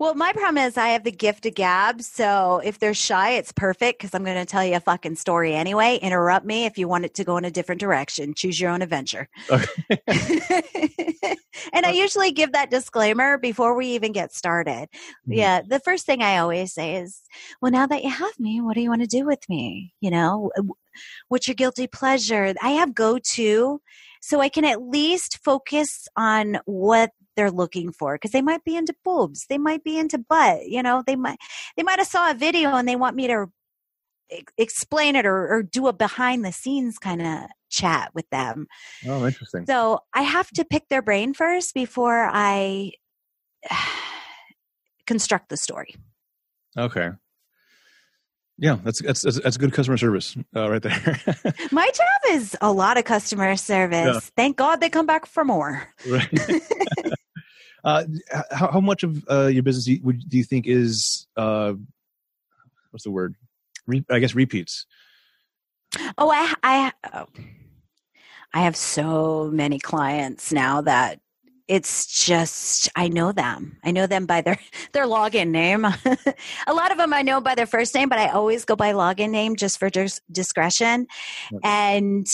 Well, 0.00 0.14
my 0.14 0.32
problem 0.32 0.58
is 0.58 0.76
I 0.76 0.88
have 0.88 1.04
the 1.04 1.12
gift 1.12 1.44
of 1.46 1.54
gab. 1.54 2.00
So 2.02 2.60
if 2.64 2.78
they're 2.78 2.94
shy, 2.94 3.32
it's 3.32 3.52
perfect 3.52 3.98
because 3.98 4.14
I'm 4.14 4.24
going 4.24 4.36
to 4.38 4.46
tell 4.46 4.64
you 4.64 4.74
a 4.74 4.80
fucking 4.80 5.16
story 5.16 5.54
anyway. 5.54 5.98
Interrupt 6.02 6.46
me 6.46 6.64
if 6.64 6.78
you 6.78 6.88
want 6.88 7.04
it 7.04 7.14
to 7.14 7.24
go 7.24 7.36
in 7.36 7.44
a 7.44 7.50
different 7.50 7.80
direction. 7.80 8.34
Choose 8.34 8.58
your 8.60 8.70
own 8.70 8.80
adventure. 8.82 9.28
Okay. 9.50 9.66
and 11.72 11.86
I 11.86 11.90
usually 11.92 12.32
give 12.32 12.52
that 12.52 12.70
disclaimer 12.70 13.38
before 13.38 13.76
we 13.76 13.88
even 13.88 14.12
get 14.12 14.32
started. 14.32 14.88
Mhm. 15.28 15.36
Yeah. 15.36 15.60
The 15.66 15.80
first 15.80 16.06
thing 16.06 16.22
I 16.22 16.38
always 16.38 16.72
say 16.72 16.96
is, 16.96 17.20
well, 17.60 17.70
now 17.70 17.86
that 17.86 18.02
you 18.02 18.10
have 18.10 18.40
me, 18.40 18.60
what 18.60 18.74
do 18.74 18.80
you 18.80 18.88
want 18.88 19.02
to 19.02 19.06
do 19.06 19.24
with 19.26 19.46
me? 19.48 19.94
You 20.00 20.10
know, 20.10 20.50
what's 21.28 21.46
your 21.48 21.54
guilty 21.54 21.86
pleasure? 21.86 22.54
I 22.62 22.70
have 22.70 22.94
go 22.94 23.18
to 23.18 23.80
so 24.20 24.40
I 24.40 24.48
can 24.48 24.64
at 24.64 24.82
least 24.82 25.38
focus 25.44 26.08
on 26.16 26.58
what 26.64 27.10
they're 27.36 27.50
looking 27.50 27.92
for 27.92 28.14
because 28.14 28.30
they 28.30 28.42
might 28.42 28.64
be 28.64 28.76
into 28.76 28.94
boobs 29.04 29.44
they 29.48 29.58
might 29.58 29.84
be 29.84 29.98
into 29.98 30.16
butt 30.18 30.66
you 30.66 30.82
know 30.82 31.02
they 31.06 31.16
might 31.16 31.38
they 31.76 31.82
might 31.82 31.98
have 31.98 32.08
saw 32.08 32.30
a 32.30 32.34
video 32.34 32.70
and 32.70 32.88
they 32.88 32.96
want 32.96 33.14
me 33.14 33.26
to 33.26 33.46
explain 34.56 35.14
it 35.14 35.26
or, 35.26 35.46
or 35.46 35.62
do 35.62 35.86
a 35.86 35.92
behind 35.92 36.44
the 36.44 36.50
scenes 36.50 36.98
kind 36.98 37.20
of 37.20 37.40
chat 37.68 38.10
with 38.14 38.28
them 38.30 38.66
oh, 39.06 39.26
interesting. 39.26 39.66
so 39.66 40.00
i 40.14 40.22
have 40.22 40.48
to 40.50 40.64
pick 40.64 40.88
their 40.88 41.02
brain 41.02 41.34
first 41.34 41.74
before 41.74 42.28
i 42.32 42.90
construct 45.06 45.50
the 45.50 45.56
story 45.56 45.94
Okay. 46.76 47.10
Yeah, 48.58 48.78
that's 48.82 49.02
that's 49.02 49.22
that's, 49.22 49.56
good 49.58 49.72
customer 49.72 49.98
service 49.98 50.34
uh, 50.54 50.70
right 50.70 50.80
there. 50.80 51.20
My 51.72 51.86
job 51.86 52.30
is 52.30 52.56
a 52.62 52.72
lot 52.72 52.96
of 52.96 53.04
customer 53.04 53.54
service. 53.56 54.14
Yeah. 54.14 54.20
Thank 54.34 54.56
God 54.56 54.80
they 54.80 54.88
come 54.88 55.04
back 55.04 55.26
for 55.26 55.44
more. 55.44 55.86
right. 56.08 56.26
uh, 57.84 58.04
how, 58.50 58.72
how 58.72 58.80
much 58.80 59.02
of 59.02 59.22
uh, 59.28 59.46
your 59.48 59.62
business 59.62 59.84
do 59.84 59.92
you, 59.92 60.00
would, 60.04 60.26
do 60.28 60.38
you 60.38 60.44
think 60.44 60.66
is 60.66 61.26
uh, 61.36 61.74
what's 62.90 63.04
the 63.04 63.10
word? 63.10 63.34
Re- 63.86 64.06
I 64.10 64.20
guess 64.20 64.34
repeats. 64.34 64.86
Oh, 66.16 66.30
I 66.30 66.54
I 66.62 66.92
oh. 67.12 67.26
I 68.54 68.60
have 68.60 68.76
so 68.76 69.50
many 69.52 69.78
clients 69.78 70.50
now 70.50 70.80
that 70.80 71.20
it's 71.68 72.24
just 72.24 72.88
I 72.94 73.08
know 73.08 73.32
them. 73.32 73.78
I 73.84 73.90
know 73.90 74.06
them 74.06 74.26
by 74.26 74.40
their 74.40 74.58
their 74.92 75.06
login 75.06 75.48
name. 75.48 75.84
a 76.66 76.74
lot 76.74 76.92
of 76.92 76.98
them 76.98 77.12
I 77.12 77.22
know 77.22 77.40
by 77.40 77.54
their 77.54 77.66
first 77.66 77.94
name, 77.94 78.08
but 78.08 78.18
I 78.18 78.28
always 78.28 78.64
go 78.64 78.76
by 78.76 78.92
login 78.92 79.30
name 79.30 79.56
just 79.56 79.78
for 79.78 79.90
dis- 79.90 80.20
discretion. 80.30 81.06
And 81.62 82.26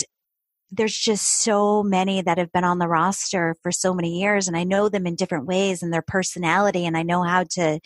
there's 0.71 0.97
just 0.97 1.43
so 1.43 1.83
many 1.83 2.21
that 2.21 2.37
have 2.37 2.51
been 2.51 2.63
on 2.63 2.79
the 2.79 2.87
roster 2.87 3.55
for 3.61 3.71
so 3.71 3.93
many 3.93 4.19
years 4.19 4.47
and 4.47 4.57
I 4.57 4.63
know 4.63 4.89
them 4.89 5.05
in 5.05 5.15
different 5.15 5.45
ways 5.45 5.83
and 5.83 5.93
their 5.93 6.01
personality 6.01 6.85
and 6.85 6.97
I 6.97 7.03
know 7.03 7.21
how 7.21 7.43
to 7.51 7.79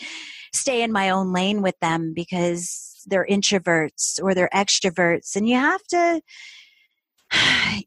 stay 0.53 0.81
in 0.81 0.93
my 0.93 1.09
own 1.09 1.33
lane 1.33 1.61
with 1.61 1.77
them 1.81 2.13
because 2.15 3.03
they're 3.05 3.27
introverts 3.29 4.21
or 4.23 4.33
they're 4.33 4.49
extroverts 4.53 5.35
and 5.35 5.47
you 5.47 5.55
have 5.55 5.83
to 5.87 6.21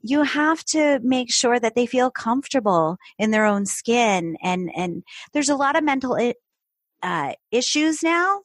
you 0.03 0.22
have 0.22 0.62
to 0.64 1.01
make 1.03 1.32
sure 1.32 1.59
that 1.59 1.74
they 1.74 1.86
feel 1.86 2.11
comfortable 2.11 2.97
in 3.18 3.30
their 3.30 3.45
own 3.47 3.66
skin 3.66 4.36
and 4.43 4.70
and 4.76 5.03
there's 5.32 5.49
a 5.49 5.57
lot 5.57 5.76
of 5.76 5.84
mental 5.84 6.14
i- 6.14 6.34
uh, 7.03 7.32
issues 7.51 8.03
now 8.03 8.41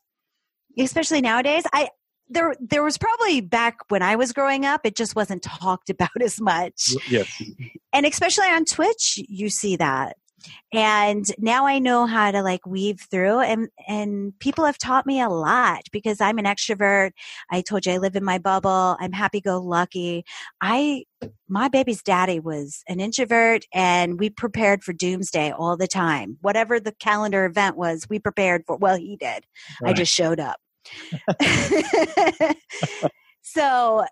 especially 0.78 1.22
nowadays. 1.22 1.64
I 1.74 1.89
there 2.28 2.56
there 2.60 2.84
was 2.84 2.98
probably 2.98 3.39
back 3.39 3.78
when 3.89 4.02
i 4.02 4.16
was 4.16 4.34
growing 4.34 4.66
up 4.66 4.82
it 4.84 4.96
just 4.96 5.16
wasn't 5.16 5.43
talked 5.62 5.89
about 5.89 6.10
as 6.24 6.41
much. 6.41 6.89
Yes. 7.10 7.41
and 7.93 8.06
especially 8.06 8.48
on 8.48 8.66
twitch 8.66 9.20
you 9.30 9.50
see 9.50 9.76
that 9.76 10.18
and 10.74 11.26
now 11.38 11.66
i 11.66 11.80
know 11.80 12.06
how 12.06 12.32
to 12.32 12.41
like 12.41 12.66
weave 12.66 13.00
through 13.10 13.39
and 13.39 13.68
and 13.88 14.38
people 14.39 14.66
have 14.66 14.78
taught 14.78 15.06
me 15.06 15.22
a 15.22 15.30
lot 15.30 15.84
because 15.91 16.22
i'm 16.22 16.38
an 16.38 16.46
extrovert. 16.46 17.12
I 17.52 17.62
told 17.62 17.86
you 17.86 17.93
i 17.93 17.98
live 17.98 18.16
in 18.16 18.24
my 18.24 18.38
bubble. 18.38 18.98
I'm 19.00 19.12
happy 19.12 19.41
go 19.41 19.60
lucky 19.60 20.26
i 20.62 21.04
my 21.48 21.68
baby's 21.68 22.04
daddy 22.04 22.39
was 22.39 22.84
an 22.88 23.00
introvert 23.00 23.66
and 23.74 24.20
we 24.20 24.30
prepared 24.30 24.84
for 24.84 24.93
doomsday 24.93 25.52
all 25.52 25.78
the 25.78 25.88
time. 25.88 26.38
Whatever 26.41 26.80
the 26.80 26.91
calendar 26.91 27.46
event 27.46 27.78
was 27.78 28.08
we 28.10 28.20
prepared 28.20 28.64
for 28.66 28.78
well 28.78 28.98
he 28.98 29.16
did. 29.16 29.46
I 29.84 29.93
just 29.93 30.14
showed 30.14 30.39
up. 30.39 30.60
So 33.46 34.04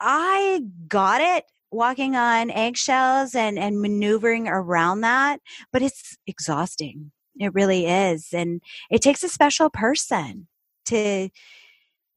I 0.00 0.60
got 0.86 1.22
it 1.22 1.44
walking 1.72 2.16
on 2.16 2.50
eggshells 2.50 3.34
and, 3.34 3.58
and 3.58 3.80
maneuvering 3.80 4.48
around 4.48 5.00
that, 5.02 5.40
but 5.72 5.82
it's 5.82 6.16
exhausting. 6.26 7.12
It 7.38 7.54
really 7.54 7.86
is. 7.86 8.28
And 8.32 8.60
it 8.90 9.02
takes 9.02 9.22
a 9.22 9.28
special 9.28 9.70
person 9.70 10.46
to. 10.86 11.28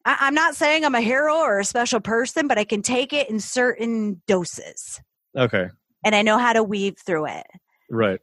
I, 0.06 0.18
I'm 0.20 0.36
not 0.36 0.56
saying 0.56 0.86
I'm 0.86 0.96
a 0.96 1.02
hero 1.02 1.36
or 1.36 1.60
a 1.60 1.66
special 1.66 2.00
person, 2.00 2.48
but 2.48 2.58
I 2.58 2.64
can 2.64 2.82
take 2.82 3.14
it 3.14 3.30
in 3.30 3.40
certain 3.40 4.22
doses 4.28 5.02
Okay. 5.36 5.70
and 6.04 6.14
I 6.16 6.22
know 6.22 6.38
how 6.38 6.54
to 6.54 6.64
weave 6.64 6.98
through 7.04 7.28
it. 7.28 7.48
Right. 7.90 8.20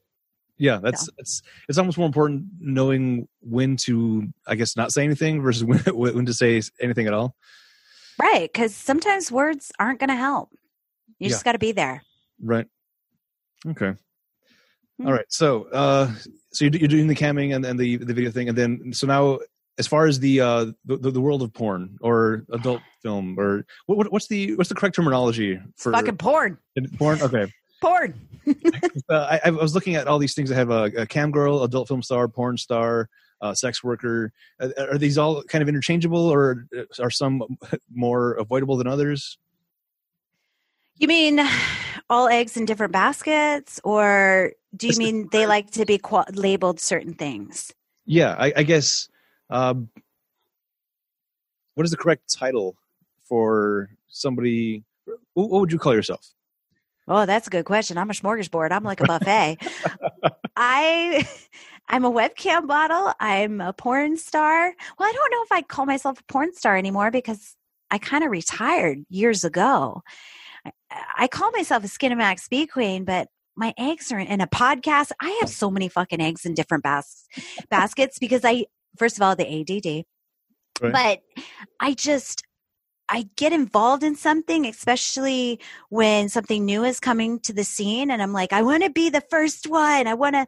Yeah, 0.58 0.78
that's 0.80 1.08
it's 1.18 1.42
it's 1.68 1.78
almost 1.78 1.98
more 1.98 2.06
important 2.06 2.44
knowing 2.60 3.26
when 3.40 3.76
to 3.78 4.28
I 4.46 4.54
guess 4.54 4.76
not 4.76 4.92
say 4.92 5.02
anything 5.02 5.42
versus 5.42 5.64
when 5.94 6.14
when 6.14 6.26
to 6.26 6.34
say 6.34 6.62
anything 6.80 7.06
at 7.08 7.14
all. 7.14 7.34
Right. 8.20 8.48
Because 8.52 8.74
sometimes 8.74 9.32
words 9.32 9.72
aren't 9.80 9.98
going 9.98 10.10
to 10.10 10.14
help. 10.14 10.50
You 11.22 11.28
Yeah. 11.28 11.34
just 11.34 11.44
got 11.44 11.52
to 11.52 11.58
be 11.60 11.70
there. 11.70 12.02
Right. 12.42 12.66
Okay. 13.66 13.92
Hmm. 14.98 15.06
All 15.06 15.12
right. 15.12 15.24
So, 15.28 15.64
uh, 15.72 16.10
so 16.52 16.64
you're, 16.64 16.74
you're 16.74 16.88
doing 16.88 17.06
the 17.06 17.14
camming 17.14 17.54
and, 17.54 17.64
and 17.64 17.78
the 17.78 17.96
the 17.98 18.12
video 18.12 18.30
thing, 18.32 18.48
and 18.48 18.58
then 18.58 18.92
so 18.92 19.06
now, 19.06 19.38
as 19.78 19.86
far 19.86 20.06
as 20.06 20.18
the 20.18 20.40
uh 20.40 20.66
the, 20.84 20.96
the 21.12 21.20
world 21.20 21.40
of 21.42 21.52
porn 21.54 21.96
or 22.00 22.44
adult 22.52 22.80
film 23.02 23.38
or 23.38 23.64
what, 23.86 23.98
what 23.98 24.12
what's 24.12 24.26
the 24.26 24.56
what's 24.56 24.68
the 24.68 24.74
correct 24.74 24.96
terminology 24.96 25.60
for 25.76 25.92
Fucking 25.92 26.16
porn. 26.16 26.58
porn? 26.98 27.22
Okay. 27.22 27.46
Porn. 27.80 28.14
Uh, 29.08 29.38
I, 29.44 29.48
I 29.48 29.50
was 29.50 29.74
looking 29.74 29.94
at 29.94 30.08
all 30.08 30.18
these 30.18 30.34
things 30.34 30.48
that 30.48 30.56
have 30.56 30.70
a, 30.70 30.84
a 30.96 31.06
cam 31.06 31.30
girl, 31.30 31.62
adult 31.62 31.86
film 31.88 32.02
star, 32.02 32.26
porn 32.28 32.56
star, 32.56 33.08
uh, 33.40 33.54
sex 33.54 33.82
worker. 33.84 34.32
Uh, 34.60 34.70
are 34.78 34.98
these 34.98 35.16
all 35.18 35.42
kind 35.44 35.62
of 35.62 35.68
interchangeable, 35.68 36.28
or 36.28 36.66
are 37.00 37.10
some 37.10 37.42
more 37.94 38.32
avoidable 38.32 38.76
than 38.76 38.86
others? 38.88 39.38
You 40.96 41.08
mean 41.08 41.40
all 42.08 42.28
eggs 42.28 42.56
in 42.56 42.64
different 42.64 42.92
baskets, 42.92 43.80
or 43.84 44.52
do 44.76 44.88
you 44.88 44.96
mean 44.96 45.28
they 45.32 45.46
like 45.46 45.70
to 45.72 45.84
be 45.84 45.98
qua 45.98 46.24
labeled 46.32 46.80
certain 46.80 47.14
things? 47.14 47.72
Yeah, 48.04 48.34
I, 48.38 48.52
I 48.56 48.62
guess. 48.62 49.08
Um, 49.50 49.88
what 51.74 51.84
is 51.84 51.90
the 51.90 51.96
correct 51.96 52.32
title 52.32 52.76
for 53.22 53.90
somebody? 54.08 54.84
What, 55.34 55.50
what 55.50 55.60
would 55.60 55.72
you 55.72 55.78
call 55.78 55.94
yourself? 55.94 56.34
Oh, 57.08 57.26
that's 57.26 57.46
a 57.46 57.50
good 57.50 57.64
question. 57.64 57.98
I'm 57.98 58.10
a 58.10 58.14
smorgasbord. 58.14 58.70
I'm 58.70 58.84
like 58.84 59.00
a 59.00 59.06
buffet. 59.06 59.58
I, 60.56 61.26
I'm 61.88 62.04
a 62.04 62.12
webcam 62.12 62.66
model. 62.66 63.12
I'm 63.18 63.60
a 63.60 63.72
porn 63.72 64.16
star. 64.16 64.72
Well, 64.98 65.08
I 65.08 65.12
don't 65.12 65.30
know 65.30 65.42
if 65.42 65.52
I 65.52 65.62
call 65.62 65.84
myself 65.84 66.20
a 66.20 66.24
porn 66.24 66.54
star 66.54 66.76
anymore 66.76 67.10
because 67.10 67.56
I 67.90 67.98
kind 67.98 68.22
of 68.22 68.30
retired 68.30 69.04
years 69.08 69.44
ago. 69.44 70.02
I, 71.18 71.26
call 71.26 71.50
myself 71.52 71.84
a 71.84 71.86
Skinamax 71.86 72.40
Speed 72.40 72.70
Queen, 72.70 73.04
but 73.04 73.28
my 73.56 73.74
eggs 73.78 74.12
are 74.12 74.18
in 74.18 74.40
a 74.40 74.46
podcast. 74.46 75.10
I 75.20 75.38
have 75.40 75.50
so 75.50 75.70
many 75.70 75.88
fucking 75.88 76.20
eggs 76.20 76.44
in 76.44 76.54
different 76.54 76.84
bas- 76.84 77.26
baskets 77.70 78.18
because 78.18 78.42
I, 78.44 78.66
first 78.96 79.16
of 79.16 79.22
all, 79.22 79.36
the 79.36 79.46
ADD, 79.46 80.04
Right. 80.80 81.20
but 81.30 81.42
I 81.80 81.94
just, 81.94 82.42
I 83.08 83.28
get 83.36 83.52
involved 83.52 84.02
in 84.02 84.16
something, 84.16 84.66
especially 84.66 85.60
when 85.90 86.28
something 86.28 86.64
new 86.64 86.84
is 86.84 86.98
coming 86.98 87.40
to 87.40 87.52
the 87.52 87.64
scene, 87.64 88.10
and 88.10 88.22
I'm 88.22 88.32
like, 88.32 88.52
I 88.52 88.62
want 88.62 88.82
to 88.84 88.90
be 88.90 89.10
the 89.10 89.22
first 89.30 89.68
one. 89.68 90.06
I 90.06 90.14
want 90.14 90.34
to. 90.34 90.46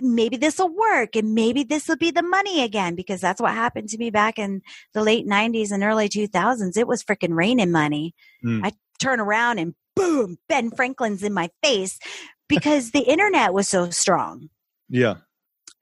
Maybe 0.00 0.36
this 0.36 0.58
will 0.58 0.74
work, 0.74 1.14
and 1.16 1.34
maybe 1.34 1.62
this 1.62 1.86
will 1.88 1.96
be 1.96 2.10
the 2.10 2.22
money 2.22 2.62
again, 2.62 2.94
because 2.94 3.20
that's 3.20 3.40
what 3.40 3.52
happened 3.52 3.88
to 3.90 3.98
me 3.98 4.10
back 4.10 4.38
in 4.38 4.62
the 4.92 5.02
late 5.02 5.26
'90s 5.26 5.70
and 5.70 5.82
early 5.84 6.08
2000s. 6.08 6.76
It 6.76 6.88
was 6.88 7.02
freaking 7.04 7.34
raining 7.36 7.70
money. 7.70 8.14
Mm. 8.44 8.64
I 8.64 8.72
turn 8.98 9.20
around 9.20 9.58
and 9.58 9.74
boom, 9.96 10.38
Ben 10.48 10.70
Franklin's 10.72 11.22
in 11.22 11.32
my 11.32 11.50
face 11.62 11.98
because 12.48 12.90
the 12.90 13.02
internet 13.02 13.52
was 13.54 13.68
so 13.68 13.90
strong. 13.90 14.48
Yeah, 14.88 15.14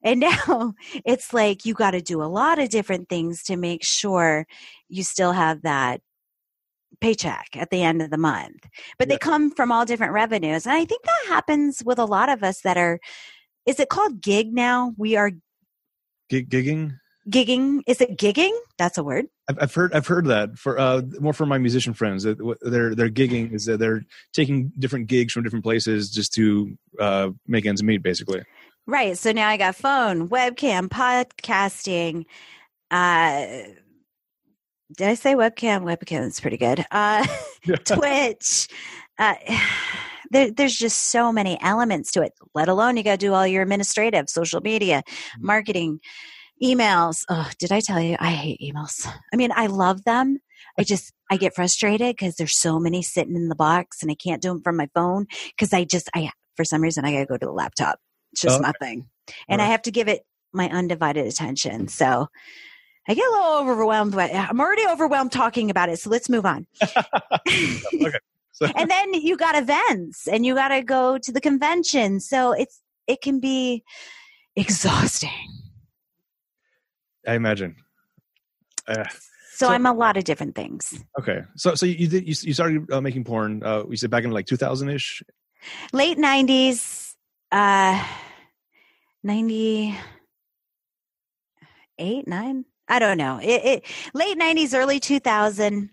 And 0.03 0.21
now 0.47 0.75
it's 1.05 1.33
like 1.33 1.65
you 1.65 1.75
got 1.75 1.93
to 1.93 2.01
do 2.03 2.23
a 2.23 2.25
lot 2.25 2.59
of 2.59 2.69
different 2.69 3.09
things 3.09 3.43
to 3.45 3.57
make 3.57 3.83
sure 3.85 4.47
you 4.89 5.03
still 5.05 5.33
have 5.33 5.63
that 5.63 6.01
paycheck 7.01 7.49
at 7.57 7.71
the 7.71 7.83
end 7.83 8.03
of 8.03 8.11
the 8.11 8.19
month. 8.19 8.67
But 8.99 9.09
Yeah. 9.09 9.15
they 9.15 9.19
come 9.19 9.51
from 9.51 9.73
all 9.73 9.85
different 9.85 10.13
revenues. 10.13 10.67
And 10.67 10.75
I 10.77 10.85
think 10.85 11.03
that 11.05 11.29
happens 11.29 11.83
with 11.85 11.99
a 11.99 12.05
lot 12.05 12.29
of 12.29 12.43
us 12.43 12.61
that 12.63 12.77
are, 12.77 13.01
is 13.67 13.79
it 13.81 13.89
called 13.89 14.21
gig 14.21 14.53
now? 14.53 14.95
We 14.97 15.17
are 15.17 15.31
Gig, 16.31 16.49
gigging. 16.51 16.97
gigging. 17.29 17.83
Is 17.87 18.01
it 18.01 18.17
gigging? 18.17 18.57
That's 18.79 18.97
a 18.97 19.05
word. 19.05 19.27
I've, 19.51 19.59
I've 19.61 19.75
heard 19.75 19.93
I've 19.93 20.07
heard 20.07 20.27
that 20.27 20.57
for 20.59 20.79
uh, 20.79 21.03
more 21.21 21.33
from 21.33 21.49
my 21.51 21.59
musician 21.59 21.93
friends 21.95 22.23
that 22.23 22.39
they're 22.63 22.95
they're 22.95 23.11
gigging 23.11 23.53
is 23.53 23.67
that 23.67 23.79
they're 23.79 24.03
taking 24.33 24.73
different 24.79 25.09
gigs 25.09 25.33
from 25.33 25.43
different 25.43 25.65
places 25.65 26.11
just 26.11 26.33
to 26.35 26.77
uh, 26.99 27.31
make 27.47 27.67
ends 27.67 27.83
meet, 27.83 28.03
basically. 28.03 28.43
Right. 28.87 29.17
So 29.19 29.31
now 29.33 29.49
I 29.49 29.57
got 29.59 29.77
phone, 29.77 30.29
webcam, 30.29 30.89
podcasting. 30.89 32.25
Uh, 32.91 33.69
did 34.97 35.09
I 35.09 35.15
say 35.15 35.35
webcam? 35.35 35.83
Webcam 35.85 36.27
is 36.27 36.41
pretty 36.41 36.57
good. 36.57 36.85
Uh, 36.91 37.27
Twitch. 37.85 38.69
Uh, 39.19 39.35
there, 40.33 40.51
there's 40.51 40.77
just 40.77 41.11
so 41.11 41.33
many 41.33 41.61
elements 41.61 42.11
to 42.13 42.23
it. 42.23 42.33
Let 42.55 42.69
alone 42.69 42.97
you 42.97 43.03
got 43.03 43.13
to 43.13 43.17
do 43.27 43.33
all 43.35 43.47
your 43.47 43.63
administrative, 43.63 44.29
social 44.29 44.61
media, 44.61 45.03
Mhm. 45.07 45.43
marketing, 45.43 46.01
emails. 46.63 47.25
Oh, 47.29 47.49
did 47.59 47.73
I 47.73 47.81
tell 47.81 48.01
you 48.01 48.17
I 48.19 48.31
hate 48.31 48.61
emails? 48.61 49.07
I 49.33 49.37
mean, 49.37 49.51
I 49.55 49.67
love 49.67 50.05
them. 50.05 50.39
I 50.79 50.85
just 50.93 51.13
I 51.31 51.37
get 51.37 51.55
frustrated 51.55 52.17
because 52.17 52.37
there's 52.37 52.57
so 52.59 52.79
many 52.79 53.03
sitting 53.03 53.37
in 53.37 53.49
the 53.49 53.55
box, 53.57 54.03
and 54.03 54.11
I 54.11 54.15
can't 54.15 54.43
do 54.43 54.49
them 54.49 54.63
from 54.63 54.77
my 54.77 54.89
phone 54.95 55.27
because 55.57 55.73
I 55.73 55.85
just 55.85 56.09
I 56.15 56.31
for 56.57 56.65
some 56.65 56.83
reason 56.83 57.05
I 57.05 57.13
got 57.13 57.19
to 57.21 57.27
go 57.27 57.37
to 57.39 57.47
the 57.47 57.53
laptop. 57.53 57.99
It's 58.33 58.43
just 58.43 58.59
Oh, 58.59 58.63
my 58.63 58.73
thing, 58.81 59.09
and 59.49 59.61
I 59.63 59.67
have 59.67 59.83
to 59.83 59.91
give 59.91 60.09
it 60.09 60.23
my 60.53 60.69
undivided 60.69 61.27
attention. 61.27 61.89
So. 61.89 62.29
I 63.09 63.15
get 63.15 63.27
a 63.27 63.33
little 63.33 63.59
overwhelmed. 63.59 64.13
But 64.15 64.33
I'm 64.33 64.61
already 64.61 64.87
overwhelmed 64.87 65.33
talking 65.33 65.71
about 65.71 65.89
it. 65.89 65.99
So 65.99 66.09
let's 66.09 66.29
move 66.29 66.47
on. 66.47 66.69
okay. 67.49 68.19
And 68.77 68.89
then 68.91 69.15
you 69.15 69.37
got 69.37 69.55
events 69.57 70.27
and 70.29 70.45
you 70.47 70.55
got 70.55 70.69
to 70.69 70.83
go 70.83 71.19
to 71.19 71.33
the 71.33 71.41
convention 71.41 72.21
so 72.21 72.53
it's 72.53 72.81
it 73.07 73.21
can 73.21 73.41
be 73.41 73.83
exhausting 74.57 75.31
I 77.27 77.35
imagine. 77.35 77.77
Uh, 78.89 79.05
So, 79.55 79.67
So- 79.67 79.73
I'm 79.73 79.87
a 79.87 79.93
lot 79.93 80.17
of 80.17 80.25
different 80.25 80.55
things. 80.57 80.93
okay, 81.19 81.43
so 81.57 81.75
so 81.77 81.87
you 81.87 82.09
did 82.09 82.27
you, 82.27 82.35
you 82.43 82.53
started 82.55 82.91
uh, 82.91 83.01
making 83.01 83.23
porn. 83.25 83.63
Uh, 83.63 83.85
you 83.89 83.97
said 83.97 84.11
back 84.11 84.25
in 84.25 84.31
like 84.33 84.47
2000 84.47 84.89
ish. 84.91 85.23
Late 85.93 86.19
90s, 86.19 87.15
uh, 87.53 88.05
98, 89.23 89.97
9? 92.27 92.65
I 92.89 92.99
don't 92.99 93.17
know. 93.19 93.39
It, 93.41 93.65
it 93.65 93.85
late 94.15 94.37
90s, 94.37 94.75
early 94.75 94.99
2000. 94.99 95.91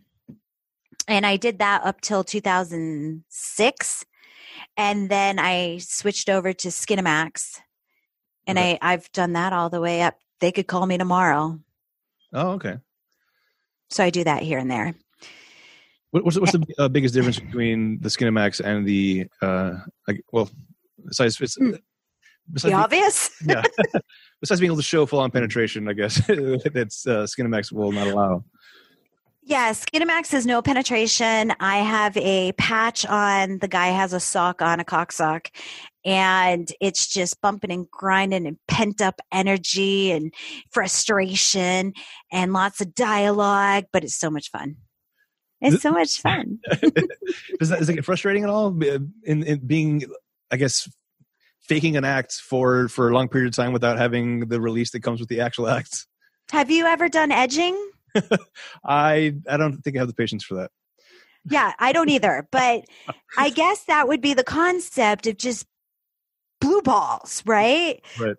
And 1.10 1.26
I 1.26 1.38
did 1.38 1.60
that 1.60 1.84
up 1.84 2.02
till 2.02 2.24
2006. 2.24 4.06
And 4.78 5.10
then 5.10 5.40
I 5.40 5.80
switched 5.80 6.30
over 6.30 6.54
to 6.54 6.68
Skinamax. 6.70 7.60
And 8.48 8.58
Okay. 8.58 8.78
I, 8.82 8.94
I've 8.94 9.12
done 9.12 9.34
that 9.34 9.52
all 9.52 9.70
the 9.70 9.82
way 9.82 10.02
up. 10.04 10.16
They 10.40 10.52
could 10.52 10.68
call 10.68 10.86
me 10.86 10.98
tomorrow. 10.98 11.60
Oh, 12.34 12.52
okay. 12.52 12.78
So 13.90 14.04
I 14.04 14.12
do 14.12 14.24
that 14.24 14.44
here 14.44 14.60
and 14.60 14.70
there. 14.70 14.94
What, 16.12 16.24
what's, 16.26 16.40
what's 16.40 16.52
the 16.54 16.66
uh, 16.78 16.88
biggest 16.88 17.14
difference 17.14 17.40
between 17.40 18.00
the 18.02 18.10
Skinamax 18.10 18.62
and 18.64 18.88
the 18.88 19.28
uh, 19.42 19.74
like, 20.08 20.22
well, 20.32 20.50
besides 21.08 21.40
it's, 21.42 21.56
Hmm. 21.56 21.72
besides 22.52 22.72
The 22.72 22.80
obvious? 22.80 23.30
being, 23.46 23.58
yeah, 23.94 24.00
besides 24.42 24.60
being 24.60 24.70
able 24.70 24.78
to 24.78 24.84
show 24.84 25.06
full 25.06 25.20
on 25.20 25.30
penetration, 25.32 25.88
I 25.88 25.94
guess 25.94 26.16
that's 26.74 27.06
uh, 27.06 27.26
Skinamax 27.26 27.72
will 27.72 27.92
not 27.92 28.08
allow. 28.08 28.44
Yeah, 29.42 29.72
Skinamax 29.72 30.34
is 30.34 30.46
no 30.46 30.62
penetration. 30.62 31.54
I 31.60 31.78
have 31.78 32.16
a 32.18 32.52
patch 32.54 33.06
on. 33.06 33.60
The 33.60 33.68
guy 33.68 33.88
has 33.88 34.14
a 34.14 34.20
sock 34.20 34.62
on, 34.62 34.80
a 34.80 34.84
cock 34.84 35.12
sock, 35.12 35.50
and 36.06 36.72
it's 36.82 37.08
just 37.08 37.42
bumping 37.42 37.72
and 37.72 37.90
grinding 37.90 38.46
and 38.46 38.58
pent 38.68 39.02
up 39.02 39.22
energy 39.32 40.12
and 40.12 40.34
frustration 40.72 41.94
and 42.32 42.54
lots 42.54 42.82
of 42.82 42.94
dialogue, 42.94 43.86
but 43.94 44.04
it's 44.04 44.16
so 44.16 44.30
much 44.30 44.52
fun. 44.52 44.76
It's 45.62 45.82
so 45.82 45.92
much 45.92 46.22
fun. 46.22 46.60
does 46.72 47.70
that 47.70 47.80
does 47.80 47.90
it 47.90 47.96
get 47.96 48.06
frustrating 48.06 48.44
at 48.44 48.50
all 48.50 48.68
uh, 48.84 49.00
in, 49.24 49.44
in 49.44 49.60
being, 49.66 50.04
I 50.52 50.58
guess, 50.58 50.90
faking 51.62 51.98
an 51.98 52.06
act 52.06 52.34
for 52.34 52.88
for 52.88 53.10
a 53.10 53.14
long 53.14 53.28
period 53.28 53.50
of 53.50 53.56
time 53.56 53.74
without 53.74 53.98
having 53.98 54.48
the 54.48 54.62
release 54.62 54.92
that 54.92 55.02
comes 55.02 55.20
with 55.20 55.30
the 55.30 55.42
actual 55.42 55.68
act? 55.68 56.08
Have 56.52 56.72
you 56.72 56.86
ever 56.86 57.10
done 57.10 57.32
edging? 57.32 57.78
I 58.84 59.36
I 59.48 59.58
don't 59.58 59.82
think 59.82 59.96
I 59.96 60.00
have 60.00 60.08
the 60.08 60.14
patience 60.14 60.44
for 60.44 60.56
that. 60.56 60.72
Yeah, 61.50 61.74
I 61.80 61.92
don't 61.92 62.10
either, 62.10 62.48
but 62.52 62.86
I 63.38 63.50
guess 63.56 63.86
that 63.86 64.08
would 64.08 64.22
be 64.22 64.34
the 64.34 64.44
concept 64.44 65.28
of 65.28 65.38
just 65.38 65.66
blue 66.60 66.82
balls, 66.82 67.42
right? 67.46 68.02
Right. 68.20 68.36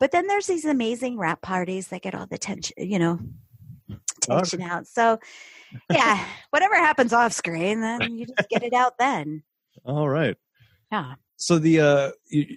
But 0.00 0.12
then 0.12 0.26
there's 0.26 0.46
these 0.46 0.64
amazing 0.64 1.18
wrap 1.18 1.42
parties 1.42 1.88
that 1.88 2.02
get 2.02 2.14
all 2.14 2.26
the 2.26 2.38
tension, 2.38 2.74
you 2.78 2.98
know, 2.98 3.18
Oh, 4.28 4.38
tension 4.38 4.62
out. 4.62 4.86
So, 4.86 5.18
yeah, 5.90 6.24
whatever 6.50 6.76
happens 6.76 7.12
off 7.12 7.32
screen, 7.32 7.80
then 7.80 8.16
you 8.16 8.26
just 8.26 8.48
get 8.48 8.62
it 8.62 8.72
out 8.72 8.98
then. 8.98 9.42
All 9.84 10.08
right. 10.08 10.36
Yeah. 10.90 11.14
So 11.36 11.58
the 11.58 11.80
uh 11.80 12.10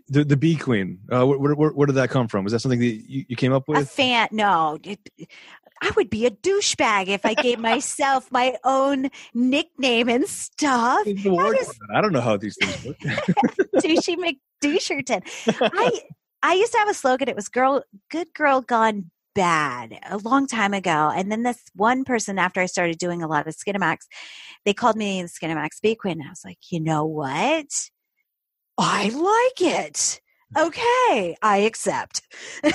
the 0.07 0.23
the 0.23 0.37
bee 0.37 0.55
queen, 0.55 0.99
uh, 1.11 1.25
where, 1.25 1.55
where 1.55 1.71
where 1.71 1.87
did 1.87 1.95
that 1.95 2.09
come 2.09 2.27
from? 2.27 2.43
Was 2.43 2.53
that 2.53 2.59
something 2.59 2.79
that 2.79 2.85
you, 2.85 3.25
you 3.27 3.35
came 3.35 3.51
up 3.51 3.67
with? 3.67 3.79
A 3.79 3.85
fan, 3.85 4.29
no. 4.31 4.77
It, 4.83 4.99
I 5.81 5.91
would 5.95 6.09
be 6.09 6.25
a 6.25 6.31
douchebag 6.31 7.07
if 7.07 7.25
I 7.25 7.33
gave 7.33 7.59
myself 7.59 8.31
my 8.31 8.57
own 8.63 9.09
nickname 9.33 10.09
and 10.09 10.27
stuff. 10.27 11.05
Just- 11.57 11.79
I 11.93 12.01
don't 12.01 12.13
know 12.13 12.21
how 12.21 12.37
these 12.37 12.55
things 12.61 12.85
work. 12.85 12.97
Douchey 13.77 14.15
McDoucherton. 14.63 15.21
I 15.73 16.01
I 16.43 16.53
used 16.53 16.71
to 16.73 16.77
have 16.77 16.89
a 16.89 16.93
slogan. 16.93 17.29
It 17.29 17.35
was 17.35 17.49
"Girl, 17.49 17.83
good 18.09 18.33
girl 18.33 18.61
gone 18.61 19.11
bad" 19.35 19.99
a 20.09 20.17
long 20.17 20.47
time 20.47 20.73
ago. 20.73 21.11
And 21.13 21.31
then 21.31 21.43
this 21.43 21.61
one 21.75 22.03
person, 22.03 22.39
after 22.39 22.61
I 22.61 22.65
started 22.67 22.97
doing 22.97 23.21
a 23.21 23.27
lot 23.27 23.47
of 23.47 23.55
Skinamax, 23.55 23.97
they 24.65 24.73
called 24.73 24.95
me 24.95 25.21
the 25.21 25.27
Skinamax 25.27 25.81
Bee 25.81 25.95
Queen. 25.95 26.19
And 26.19 26.27
I 26.27 26.29
was 26.29 26.43
like, 26.45 26.59
you 26.71 26.79
know 26.79 27.05
what? 27.05 27.67
I 28.77 29.09
like 29.09 29.61
it. 29.75 30.21
Okay, 30.55 31.35
I 31.41 31.57
accept. 31.57 32.21
and 32.63 32.71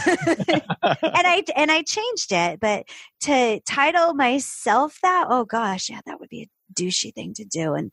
I 1.01 1.43
and 1.57 1.71
I 1.71 1.83
changed 1.83 2.33
it, 2.33 2.61
but 2.61 2.85
to 3.23 3.61
title 3.61 4.15
myself 4.15 4.99
that, 5.03 5.27
oh 5.31 5.45
gosh, 5.45 5.89
yeah, 5.89 6.01
that 6.07 6.21
would 6.21 6.29
be 6.29 6.43
a 6.43 6.75
douchey 6.75 7.15
thing 7.15 7.35
to 7.35 7.45
do. 7.45 7.75
And 7.75 7.91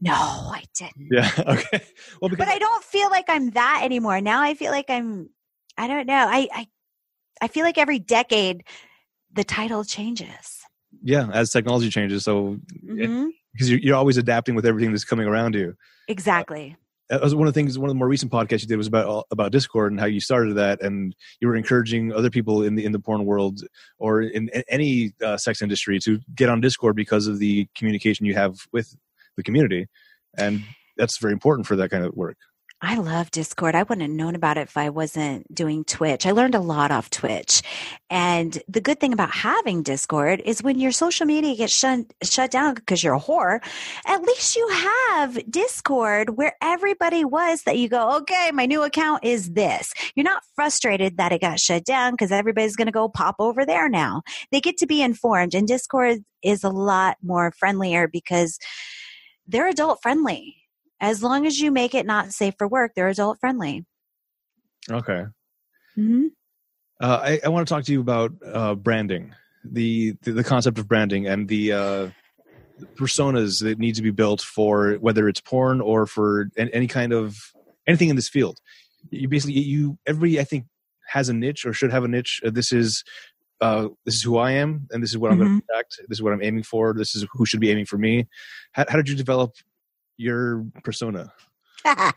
no, 0.00 0.12
I 0.12 0.64
didn't 0.78 1.08
yeah. 1.10 1.30
Okay. 1.38 1.80
Well, 2.20 2.28
because 2.28 2.38
but 2.46 2.48
I 2.48 2.58
don't 2.58 2.84
feel 2.84 3.08
like 3.10 3.26
I'm 3.28 3.50
that 3.50 3.80
anymore. 3.82 4.20
Now 4.20 4.42
I 4.42 4.54
feel 4.54 4.72
like 4.72 4.90
I'm 4.90 5.30
I 5.78 5.88
don't 5.88 6.06
know. 6.06 6.26
I 6.28 6.48
I 6.52 6.66
I 7.40 7.48
feel 7.48 7.64
like 7.64 7.78
every 7.78 7.98
decade 7.98 8.64
the 9.32 9.44
title 9.44 9.84
changes. 9.84 10.60
yeah, 11.02 11.28
as 11.32 11.50
technology 11.50 11.88
changes, 11.90 12.24
so 12.24 12.58
Mhm. 12.84 13.30
because 13.52 13.70
you're, 13.70 13.80
you're 13.80 13.96
always 13.96 14.16
adapting 14.16 14.54
with 14.54 14.66
everything 14.66 14.92
that's 14.92 15.04
coming 15.04 15.26
around 15.26 15.54
you. 15.54 15.74
Exactly. 16.08 16.76
That 17.10 17.22
was 17.22 17.34
one 17.34 17.46
of 17.46 17.52
the 17.54 17.58
things 17.58 17.78
one 17.78 17.90
of 17.90 17.94
the 17.94 17.98
more 17.98 18.08
recent 18.08 18.32
podcasts 18.32 18.62
you 18.62 18.68
did 18.68 18.76
was 18.76 18.86
about 18.86 19.26
about 19.30 19.52
discord 19.52 19.92
and 19.92 20.00
how 20.00 20.06
you 20.06 20.20
started 20.20 20.54
that 20.54 20.82
and 20.82 21.14
you 21.40 21.48
were 21.48 21.56
encouraging 21.56 22.12
other 22.12 22.30
people 22.30 22.62
in 22.62 22.74
the 22.74 22.84
in 22.84 22.92
the 22.92 22.98
porn 22.98 23.24
world 23.24 23.60
or 23.98 24.22
in, 24.22 24.50
a- 24.54 24.72
any 24.72 25.12
uh, 25.22 25.36
sex 25.36 25.60
industry 25.62 25.98
to 25.98 26.18
get 26.34 26.48
on 26.48 26.60
discord 26.60 26.96
because 26.96 27.26
of 27.26 27.38
the 27.38 27.66
communication 27.76 28.26
you 28.26 28.34
have 28.34 28.56
with 28.72 28.96
the 29.36 29.42
community. 29.42 29.86
And 30.36 30.62
that's 30.96 31.18
very 31.18 31.32
important 31.32 31.66
for 31.66 31.76
that 31.76 31.90
kind 31.90 32.04
of 32.04 32.14
work 32.14 32.36
I 32.86 32.96
love 32.96 33.30
Discord. 33.30 33.74
I 33.74 33.82
wouldn't 33.82 34.02
have 34.02 34.10
known 34.10 34.34
about 34.34 34.58
it 34.58 34.68
if 34.68 34.76
I 34.76 34.90
wasn't 34.90 35.52
doing 35.54 35.84
Twitch. 35.84 36.26
I 36.26 36.32
learned 36.32 36.54
a 36.54 36.60
lot 36.60 36.90
off 36.90 37.08
Twitch. 37.08 37.62
And 38.10 38.62
the 38.68 38.82
good 38.82 39.00
thing 39.00 39.14
about 39.14 39.30
having 39.30 39.82
Discord 39.82 40.42
is 40.44 40.62
when 40.62 40.78
your 40.78 40.92
social 40.92 41.24
media 41.24 41.56
gets 41.56 41.72
shut, 41.72 42.00
shut 42.22 42.50
down 42.50 42.74
because 42.74 43.02
you're 43.02 43.14
a 43.14 43.20
whore, 43.20 43.60
at 44.04 44.22
least 44.22 44.54
you 44.54 44.68
have 44.68 45.50
Discord 45.50 46.36
where 46.36 46.56
everybody 46.60 47.24
was 47.24 47.62
that 47.62 47.78
you 47.78 47.88
go, 47.88 48.18
okay, 48.18 48.50
my 48.52 48.66
new 48.66 48.82
account 48.82 49.24
is 49.24 49.52
this. 49.52 49.94
You're 50.14 50.24
not 50.24 50.42
frustrated 50.54 51.16
that 51.16 51.32
it 51.32 51.40
got 51.40 51.60
shut 51.60 51.86
down 51.86 52.12
because 52.12 52.32
everybody's 52.32 52.76
going 52.76 52.86
to 52.86 52.92
go 52.92 53.08
pop 53.08 53.36
over 53.38 53.64
there 53.64 53.88
now. 53.88 54.20
They 54.52 54.60
get 54.60 54.76
to 54.76 54.86
be 54.86 55.00
informed. 55.00 55.54
And 55.54 55.66
Discord 55.66 56.22
is 56.42 56.62
a 56.62 56.70
lot 56.70 57.16
more 57.22 57.50
friendlier 57.50 58.08
because 58.08 58.58
they're 59.46 59.68
adult 59.68 60.02
friendly 60.02 60.63
as 61.04 61.22
long 61.22 61.46
as 61.46 61.60
you 61.60 61.70
make 61.70 61.94
it 61.94 62.06
not 62.06 62.32
safe 62.32 62.54
for 62.56 62.66
work, 62.66 62.92
they're 62.94 63.08
adult 63.08 63.38
friendly. 63.38 63.84
okay. 64.90 65.24
Mm-hmm. 65.96 66.26
uh, 67.00 67.20
I, 67.22 67.40
I 67.44 67.48
want 67.50 67.68
to 67.68 67.72
talk 67.72 67.84
to 67.84 67.92
you 67.92 68.00
about 68.00 68.32
uh, 68.44 68.74
branding. 68.74 69.34
The, 69.64 70.14
the 70.22 70.32
the 70.32 70.44
concept 70.44 70.78
of 70.78 70.88
branding 70.88 71.26
and 71.26 71.48
the 71.48 71.72
uh, 71.72 72.08
personas 72.96 73.62
that 73.62 73.78
need 73.78 73.94
to 73.94 74.02
be 74.02 74.10
built 74.10 74.40
for 74.40 74.94
whether 74.94 75.28
it's 75.28 75.40
porn 75.40 75.80
or 75.80 76.06
for 76.06 76.50
an- 76.56 76.68
any 76.70 76.86
kind 76.86 77.12
of 77.12 77.36
anything 77.86 78.08
in 78.08 78.16
this 78.16 78.28
field. 78.28 78.58
You 79.10 79.28
basically 79.28 79.58
you 79.60 79.98
everybody 80.06 80.40
i 80.40 80.44
think 80.44 80.66
has 81.06 81.28
a 81.28 81.32
niche 81.32 81.64
or 81.64 81.72
should 81.72 81.92
have 81.92 82.04
a 82.04 82.08
niche. 82.08 82.40
Uh, 82.44 82.50
this 82.50 82.72
is 82.72 83.04
uh, 83.60 83.88
this 84.04 84.16
is 84.16 84.22
who 84.22 84.36
i 84.36 84.50
am 84.50 84.86
and 84.90 85.02
this 85.02 85.10
is 85.10 85.18
what 85.18 85.30
i'm 85.30 85.38
going 85.38 85.60
to 85.60 85.66
protect. 85.66 85.98
This 86.08 86.18
is 86.18 86.22
what 86.22 86.32
i'm 86.32 86.42
aiming 86.42 86.64
for. 86.64 86.92
This 86.92 87.14
is 87.14 87.24
who 87.32 87.46
should 87.46 87.60
be 87.60 87.70
aiming 87.70 87.86
for 87.86 87.98
me. 87.98 88.26
How, 88.72 88.84
how 88.88 88.96
did 88.96 89.08
you 89.08 89.14
develop 89.14 89.52
your 90.16 90.64
persona 90.82 91.32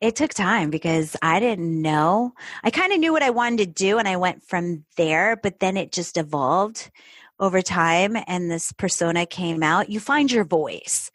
it 0.00 0.14
took 0.14 0.34
time 0.34 0.70
because 0.70 1.16
I 1.22 1.40
didn't 1.40 1.80
know. 1.80 2.32
I 2.62 2.70
kind 2.70 2.92
of 2.92 2.98
knew 2.98 3.12
what 3.12 3.22
I 3.22 3.30
wanted 3.30 3.58
to 3.58 3.66
do 3.66 3.98
and 3.98 4.06
I 4.06 4.16
went 4.16 4.42
from 4.44 4.84
there, 4.96 5.36
but 5.36 5.60
then 5.60 5.76
it 5.76 5.92
just 5.92 6.16
evolved 6.16 6.90
over 7.38 7.62
time 7.62 8.16
and 8.26 8.50
this 8.50 8.72
persona 8.72 9.26
came 9.26 9.62
out. 9.62 9.90
You 9.90 10.00
find 10.00 10.30
your 10.30 10.44
voice. 10.44 11.10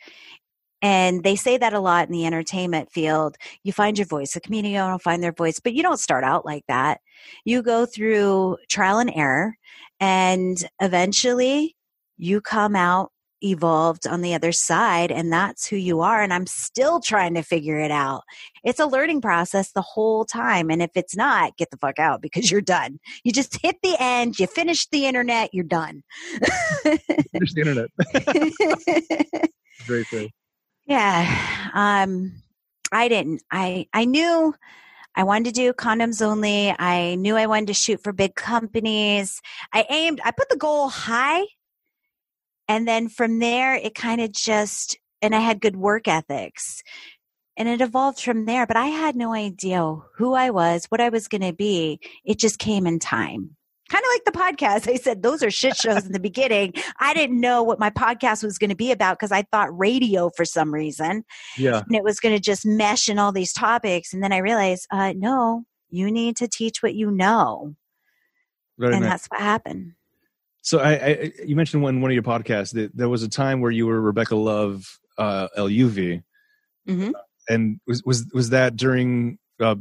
And 0.83 1.23
they 1.23 1.35
say 1.35 1.57
that 1.57 1.73
a 1.73 1.79
lot 1.79 2.07
in 2.07 2.11
the 2.11 2.25
entertainment 2.25 2.91
field. 2.91 3.35
You 3.63 3.71
find 3.71 3.99
your 3.99 4.07
voice. 4.07 4.33
The 4.33 4.41
community 4.41 4.73
will 4.73 4.97
find 4.97 5.21
their 5.21 5.31
voice, 5.31 5.59
but 5.59 5.73
you 5.73 5.83
don't 5.83 5.99
start 5.99 6.23
out 6.23 6.43
like 6.43 6.63
that. 6.67 7.01
You 7.45 7.61
go 7.61 7.85
through 7.85 8.57
trial 8.67 8.97
and 8.97 9.11
error 9.13 9.55
and 9.99 10.57
eventually 10.81 11.75
you 12.17 12.41
come 12.41 12.75
out 12.75 13.11
evolved 13.43 14.07
on 14.07 14.21
the 14.21 14.33
other 14.33 14.51
side 14.51 15.11
and 15.11 15.31
that's 15.31 15.67
who 15.67 15.75
you 15.75 16.01
are 16.01 16.21
and 16.21 16.33
i'm 16.33 16.45
still 16.45 16.99
trying 16.99 17.33
to 17.33 17.41
figure 17.41 17.79
it 17.79 17.91
out 17.91 18.23
it's 18.63 18.79
a 18.79 18.85
learning 18.85 19.21
process 19.21 19.71
the 19.71 19.81
whole 19.81 20.25
time 20.25 20.69
and 20.69 20.81
if 20.81 20.91
it's 20.95 21.15
not 21.15 21.57
get 21.57 21.69
the 21.71 21.77
fuck 21.77 21.99
out 21.99 22.21
because 22.21 22.51
you're 22.51 22.61
done 22.61 22.99
you 23.23 23.31
just 23.31 23.61
hit 23.61 23.77
the 23.83 23.95
end 23.99 24.39
you 24.39 24.47
finish 24.47 24.87
the 24.89 25.05
internet 25.05 25.53
you're 25.53 25.63
done 25.63 26.03
There's 27.33 27.53
the 27.53 27.61
internet 27.61 27.89
very 29.85 30.03
fair 30.03 30.27
yeah 30.85 31.69
um 31.73 32.41
i 32.91 33.07
didn't 33.07 33.41
i 33.51 33.87
i 33.93 34.05
knew 34.05 34.53
I 35.15 35.23
wanted 35.23 35.45
to 35.45 35.51
do 35.51 35.73
condoms 35.73 36.25
only. 36.25 36.73
I 36.77 37.15
knew 37.15 37.35
I 37.35 37.45
wanted 37.45 37.67
to 37.67 37.73
shoot 37.73 38.01
for 38.01 38.13
big 38.13 38.35
companies. 38.35 39.41
I 39.73 39.85
aimed, 39.89 40.21
I 40.23 40.31
put 40.31 40.47
the 40.49 40.55
goal 40.55 40.87
high. 40.87 41.43
And 42.71 42.87
then 42.87 43.09
from 43.09 43.39
there, 43.39 43.75
it 43.75 43.93
kind 43.95 44.21
of 44.21 44.31
just, 44.31 44.97
and 45.21 45.35
I 45.35 45.39
had 45.39 45.59
good 45.59 45.75
work 45.75 46.07
ethics. 46.07 46.81
And 47.57 47.67
it 47.67 47.81
evolved 47.81 48.21
from 48.21 48.45
there. 48.45 48.65
But 48.65 48.77
I 48.77 48.85
had 48.85 49.17
no 49.17 49.33
idea 49.33 49.97
who 50.15 50.33
I 50.35 50.51
was, 50.51 50.85
what 50.85 51.01
I 51.01 51.09
was 51.09 51.27
going 51.27 51.41
to 51.41 51.51
be. 51.51 51.99
It 52.23 52.39
just 52.39 52.59
came 52.59 52.87
in 52.87 52.97
time. 52.97 53.57
kind 53.91 54.03
of 54.05 54.09
like 54.13 54.23
the 54.23 54.31
podcast. 54.31 54.89
I 54.89 54.95
said 54.95 55.21
those 55.21 55.43
are 55.43 55.51
shit 55.51 55.75
shows 55.75 56.05
in 56.05 56.13
the 56.13 56.19
beginning. 56.19 56.73
I 56.99 57.13
didn't 57.13 57.41
know 57.41 57.61
what 57.61 57.77
my 57.79 57.89
podcast 57.89 58.41
was 58.41 58.57
going 58.57 58.69
to 58.69 58.75
be 58.75 58.91
about 58.91 59.19
because 59.19 59.33
I 59.33 59.41
thought 59.51 59.77
radio 59.77 60.29
for 60.35 60.45
some 60.45 60.73
reason. 60.73 61.25
Yeah. 61.57 61.81
And 61.85 61.95
it 61.95 62.03
was 62.03 62.21
going 62.21 62.33
to 62.33 62.41
just 62.41 62.65
mesh 62.65 63.09
in 63.09 63.19
all 63.19 63.33
these 63.33 63.51
topics. 63.51 64.13
And 64.13 64.23
then 64.23 64.31
I 64.31 64.37
realized, 64.37 64.87
uh, 64.91 65.13
no, 65.17 65.65
you 65.89 66.09
need 66.09 66.37
to 66.37 66.47
teach 66.47 66.81
what 66.81 66.95
you 66.95 67.11
know. 67.11 67.75
Very 68.79 68.93
and 68.93 69.01
nice. 69.01 69.11
that's 69.11 69.27
what 69.27 69.41
happened. 69.41 69.93
So 70.61 70.79
I, 70.79 70.91
I 70.93 71.31
you 71.45 71.55
mentioned 71.55 71.83
in 71.83 72.01
one 72.01 72.11
of 72.11 72.13
your 72.13 72.23
podcasts 72.23 72.73
that 72.73 72.95
there 72.95 73.09
was 73.09 73.23
a 73.23 73.29
time 73.29 73.61
where 73.61 73.71
you 73.71 73.87
were 73.87 73.99
Rebecca 73.99 74.35
Love 74.35 74.99
uh, 75.17 75.47
LUV, 75.57 76.23
hmm 76.87 77.11
and 77.49 77.79
was 77.87 78.03
was 78.03 78.25
was 78.33 78.49
that 78.51 78.75
during 78.75 79.37
uh, 79.59 79.75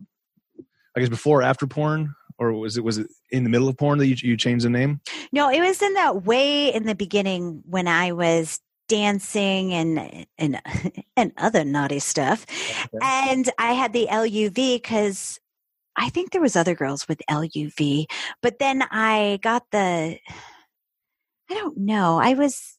I 0.97 1.01
guess 1.01 1.09
before 1.09 1.41
or 1.41 1.43
after 1.43 1.67
porn, 1.67 2.15
or 2.39 2.53
was 2.53 2.77
it 2.77 2.85
was 2.85 2.99
it 2.99 3.07
in 3.31 3.45
the 3.45 3.51
middle 3.51 3.69
of 3.69 3.77
porn 3.77 3.99
that 3.99 4.07
you 4.07 4.17
you 4.23 4.37
changed 4.37 4.65
the 4.65 4.71
name? 4.71 5.01
No, 5.33 5.51
it 5.51 5.61
was 5.61 5.81
in 5.83 5.95
that 5.95 6.25
way 6.25 6.73
in 6.73 6.85
the 6.85 6.95
beginning 6.95 7.63
when 7.67 7.87
I 7.87 8.13
was 8.13 8.61
dancing 8.89 9.73
and 9.73 10.27
and 10.39 10.61
and 11.17 11.33
other 11.37 11.65
naughty 11.65 12.01
stuff. 12.01 12.47
And 13.01 13.51
I 13.59 13.73
had 13.73 13.93
the 13.93 14.09
LUV 14.11 14.55
because 14.55 15.39
I 15.97 16.09
think 16.09 16.31
there 16.33 16.41
was 16.41 16.57
other 16.57 16.75
girls 16.75 17.07
with 17.09 17.21
LUV, 17.31 18.07
but 18.43 18.59
then 18.59 18.83
I 18.91 19.39
got 19.43 19.65
the 19.71 20.19
I 21.51 21.55
don't 21.55 21.77
know. 21.79 22.19
I 22.19 22.35
was 22.35 22.77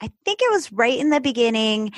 I 0.00 0.10
think 0.24 0.40
it 0.42 0.50
was 0.50 0.72
right 0.72 0.98
in 0.98 1.10
the 1.10 1.20
beginning 1.20 1.92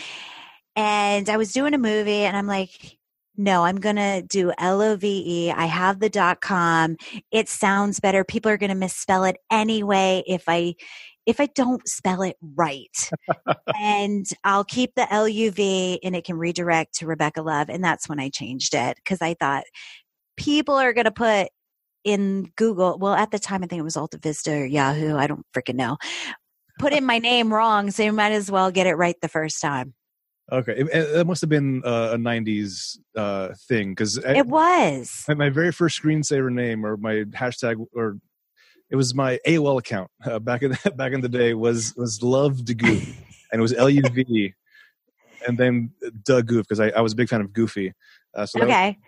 and 0.76 1.28
I 1.28 1.36
was 1.36 1.52
doing 1.52 1.74
a 1.74 1.78
movie 1.78 2.22
and 2.24 2.36
I'm 2.36 2.46
like 2.46 2.98
no, 3.40 3.62
I'm 3.62 3.76
going 3.76 3.94
to 3.94 4.20
do 4.28 4.52
L 4.58 4.82
O 4.82 4.96
V 4.96 5.22
E. 5.24 5.50
I 5.52 5.66
have 5.66 6.00
the 6.00 6.08
dot 6.08 6.40
com. 6.40 6.96
It 7.30 7.48
sounds 7.48 8.00
better. 8.00 8.24
People 8.24 8.50
are 8.50 8.56
going 8.56 8.70
to 8.70 8.74
misspell 8.74 9.22
it 9.22 9.36
anyway 9.48 10.24
if 10.26 10.42
I 10.48 10.74
if 11.24 11.38
I 11.38 11.46
don't 11.46 11.86
spell 11.86 12.22
it 12.22 12.36
right. 12.56 13.10
and 13.78 14.26
I'll 14.42 14.64
keep 14.64 14.94
the 14.96 15.12
L 15.12 15.28
U 15.28 15.50
V 15.52 16.00
and 16.02 16.16
it 16.16 16.24
can 16.24 16.36
redirect 16.36 16.94
to 16.94 17.06
Rebecca 17.06 17.42
Love 17.42 17.68
and 17.68 17.84
that's 17.84 18.08
when 18.08 18.18
I 18.18 18.28
changed 18.28 18.74
it 18.74 18.98
cuz 19.04 19.18
I 19.22 19.34
thought 19.34 19.64
people 20.36 20.74
are 20.74 20.92
going 20.92 21.04
to 21.04 21.10
put 21.12 21.48
in 22.08 22.50
Google, 22.56 22.98
well 22.98 23.14
at 23.14 23.30
the 23.30 23.38
time 23.38 23.62
I 23.62 23.66
think 23.66 23.80
it 23.80 23.84
was 23.84 23.96
Alta 23.96 24.18
Vista 24.18 24.52
or 24.52 24.64
Yahoo, 24.64 25.16
I 25.16 25.26
don't 25.26 25.44
freaking 25.54 25.76
know. 25.76 25.96
Put 26.78 26.92
in 26.92 27.04
my 27.04 27.18
name 27.30 27.52
wrong, 27.52 27.90
so 27.90 28.02
you 28.02 28.12
might 28.12 28.32
as 28.32 28.50
well 28.50 28.70
get 28.70 28.86
it 28.86 28.94
right 28.94 29.16
the 29.20 29.28
first 29.28 29.60
time. 29.60 29.94
Okay, 30.50 30.82
that 30.82 31.26
must 31.26 31.42
have 31.42 31.50
been 31.50 31.82
uh, 31.84 32.12
a 32.14 32.16
'90s 32.16 32.98
uh, 33.16 33.48
thing 33.68 33.90
because 33.90 34.16
It 34.16 34.46
was. 34.46 35.24
my, 35.28 35.34
my 35.34 35.50
very 35.50 35.72
first 35.72 36.02
screensaver 36.02 36.50
name 36.50 36.86
or 36.86 36.96
my 36.96 37.24
hashtag 37.36 37.84
or 37.94 38.16
it 38.90 38.96
was 38.96 39.14
my 39.14 39.38
AOL 39.46 39.78
account 39.78 40.10
uh, 40.24 40.38
back 40.38 40.62
in 40.62 40.70
the, 40.70 40.90
back 40.96 41.12
in 41.12 41.20
the 41.20 41.28
day 41.28 41.52
was 41.52 41.94
was 41.96 42.22
love 42.22 42.64
de 42.64 42.72
goof 42.72 43.06
and 43.52 43.58
it 43.58 43.62
was 43.62 43.74
L 43.74 43.90
U 43.90 44.02
V 44.02 44.54
and 45.46 45.58
then 45.58 45.90
the 46.26 46.42
goof 46.42 46.66
because 46.66 46.80
I, 46.80 46.88
I 46.90 47.00
was 47.00 47.12
a 47.12 47.16
big 47.16 47.28
fan 47.28 47.40
of 47.40 47.52
Goofy. 47.52 47.92
Uh, 48.38 48.46
so 48.46 48.58
that 48.60 48.66
was 48.66 48.72
Okay. 48.72 48.98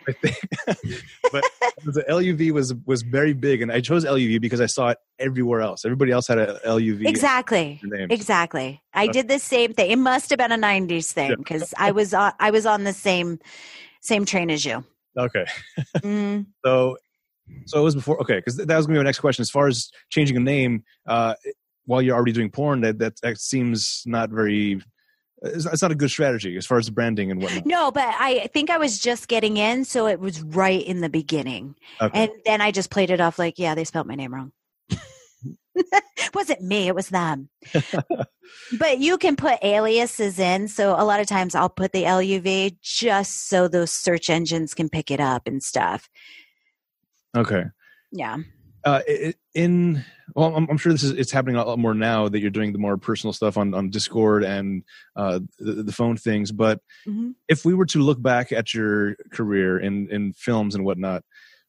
but 1.33 1.45
the 1.85 2.05
LUV 2.09 2.51
was 2.51 2.75
was 2.85 3.03
very 3.03 3.33
big 3.33 3.63
and 3.63 3.71
I 3.71 3.81
chose 3.81 4.05
LUV 4.05 4.41
because 4.41 4.61
I 4.61 4.67
saw 4.67 4.89
it 4.89 4.99
everywhere 5.19 5.61
else. 5.61 5.85
Everybody 5.85 6.11
else 6.11 6.27
had 6.27 6.39
a 6.39 6.59
LUV. 6.67 7.07
Exactly. 7.07 7.81
Exactly. 8.11 8.83
I 8.93 9.07
did 9.07 9.29
the 9.29 9.39
same 9.39 9.73
thing. 9.73 9.91
It 9.91 9.97
must 9.99 10.31
have 10.31 10.39
been 10.39 10.53
a 10.53 10.59
'90s 10.59 11.13
thing 11.13 11.31
Yeah. 11.31 11.37
because 11.37 11.73
I 11.79 11.93
was 11.93 12.13
on, 12.13 12.33
I 12.41 12.51
was 12.51 12.67
on 12.67 12.85
the 12.85 12.93
same 12.93 13.39
same 14.01 14.25
train 14.25 14.51
as 14.51 14.65
you. 14.65 14.85
Okay. 15.17 15.45
Mm, 15.99 16.47
So, 16.65 16.97
so 17.67 17.79
it 17.81 17.83
was 17.83 17.95
before. 17.95 18.21
Okay, 18.23 18.37
because 18.39 18.57
that 18.57 18.77
was 18.77 18.87
going 18.87 18.95
to 18.95 19.01
be 19.01 19.05
my 19.05 19.09
next 19.09 19.21
question. 19.21 19.43
As 19.43 19.51
far 19.51 19.67
as 19.69 19.91
changing 20.09 20.37
a 20.37 20.41
name, 20.41 20.85
uh, 21.07 21.35
while 21.85 22.01
you're 22.01 22.15
already 22.17 22.33
doing 22.33 22.51
porn, 22.51 22.81
that 22.83 22.99
that, 22.99 23.15
that 23.23 23.39
seems 23.39 24.03
not 24.07 24.31
very. 24.31 24.81
It's 25.43 25.65
it's 25.67 25.83
not 25.83 25.91
a 25.93 25.95
good 25.95 26.11
strategy 26.11 26.57
as 26.57 26.67
far 26.67 26.79
as 26.79 26.91
branding 26.91 27.31
and 27.31 27.43
whatnot. 27.43 27.65
no, 27.67 27.91
but 27.91 28.05
I 28.19 28.49
think 28.53 28.69
I 28.71 28.79
was 28.79 28.99
just 28.99 29.27
getting 29.29 29.57
in, 29.57 29.85
so 29.85 30.07
it 30.07 30.21
was 30.21 30.43
right 30.43 30.83
in 30.85 31.01
the 31.01 31.09
beginning, 31.09 31.77
Okay. 32.01 32.23
and 32.25 32.31
then 32.45 32.61
I 32.61 32.71
just 32.73 32.91
played 32.91 33.11
it 33.11 33.21
off 33.21 33.39
like, 33.39 33.59
yeah, 33.59 33.75
they 33.75 33.85
spelled 33.85 34.07
my 34.07 34.15
name 34.17 34.35
wrong. 34.35 34.53
it 35.75 36.35
wasn't 36.35 36.61
me; 36.61 36.89
it 36.89 36.95
was 36.95 37.09
them. 37.09 37.49
but 38.79 38.99
you 38.99 39.17
can 39.17 39.35
put 39.37 39.59
aliases 39.65 40.39
in, 40.39 40.69
so 40.69 40.91
a 40.95 41.05
lot 41.05 41.21
of 41.21 41.27
times 41.27 41.55
I'll 41.55 41.69
put 41.71 41.93
the 41.93 42.03
LUV 42.05 42.77
just 42.83 43.49
so 43.49 43.67
those 43.67 43.91
search 43.93 44.29
engines 44.29 44.75
can 44.75 44.89
pick 44.91 45.11
it 45.11 45.21
up 45.21 45.47
and 45.47 45.63
stuff. 45.63 46.11
okay. 47.37 47.65
Yeah. 48.13 48.39
Uh, 48.85 49.01
in 49.55 50.05
well, 50.35 50.55
I'm, 50.57 50.67
I'm 50.71 50.79
sure 50.79 50.93
this 50.93 51.03
is 51.03 51.11
it's 51.13 51.33
happening 51.33 51.57
a 51.57 51.65
lot 51.65 51.79
more 51.79 51.95
now 51.95 52.29
that 52.29 52.39
you're 52.39 52.51
doing 52.51 52.73
the 52.73 52.79
more 52.79 52.97
personal 52.97 53.33
stuff 53.33 53.57
on 53.57 53.75
on 53.75 53.91
Discord 53.91 54.45
and 54.45 54.85
uh, 55.17 55.41
the, 55.59 55.83
the 55.83 55.93
phone 55.93 56.17
things. 56.17 56.53
But 56.53 56.81
Mhm. 57.07 57.35
if 57.49 57.65
we 57.65 57.75
were 57.75 57.87
to 57.87 57.99
look 57.99 58.23
back 58.23 58.53
at 58.53 58.73
your 58.73 59.17
career 59.33 59.79
in 59.79 60.09
in 60.11 60.33
films 60.33 60.75
and 60.75 60.85
whatnot, 60.85 61.25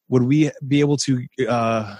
would 0.09 0.24
we 0.24 0.51
be 0.68 0.80
able 0.80 0.97
to 0.97 1.26
uh, 1.49 1.97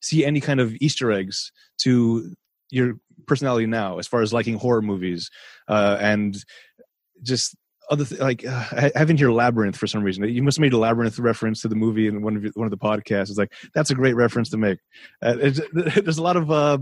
see 0.00 0.24
any 0.24 0.40
kind 0.40 0.60
of 0.60 0.74
Easter 0.80 1.12
eggs 1.12 1.52
to 1.82 2.34
your 2.70 2.94
personality 3.26 3.66
now, 3.66 3.98
as 3.98 4.06
far 4.08 4.22
as 4.22 4.32
liking 4.32 4.56
horror 4.58 4.82
movies 4.82 5.30
uh, 5.68 5.96
and 6.00 6.36
just 7.22 7.54
other 7.92 8.04
th- 8.04 8.20
like 8.20 8.44
uh, 8.46 8.90
I 8.94 8.98
have 8.98 9.10
Labyrinth 9.10 9.76
for 9.76 9.86
some 9.86 10.02
reason. 10.02 10.24
You 10.24 10.42
must 10.42 10.56
have 10.56 10.62
made 10.62 10.72
a 10.72 10.78
Labyrinth 10.78 11.18
reference 11.18 11.62
to 11.62 11.68
the 11.68 11.76
movie 11.76 12.06
in 12.06 12.22
one 12.22 12.36
of 12.36 12.42
your, 12.42 12.52
one 12.54 12.66
of 12.66 12.70
the 12.70 12.78
podcasts. 12.78 13.30
It's 13.30 13.38
like 13.38 13.52
that's 13.74 13.90
a 13.90 13.94
great 13.94 14.14
reference 14.14 14.50
to 14.50 14.56
make. 14.56 14.78
Uh, 15.20 15.34
there's 15.72 16.18
a 16.18 16.22
lot 16.22 16.36
of 16.36 16.50
uh, 16.50 16.78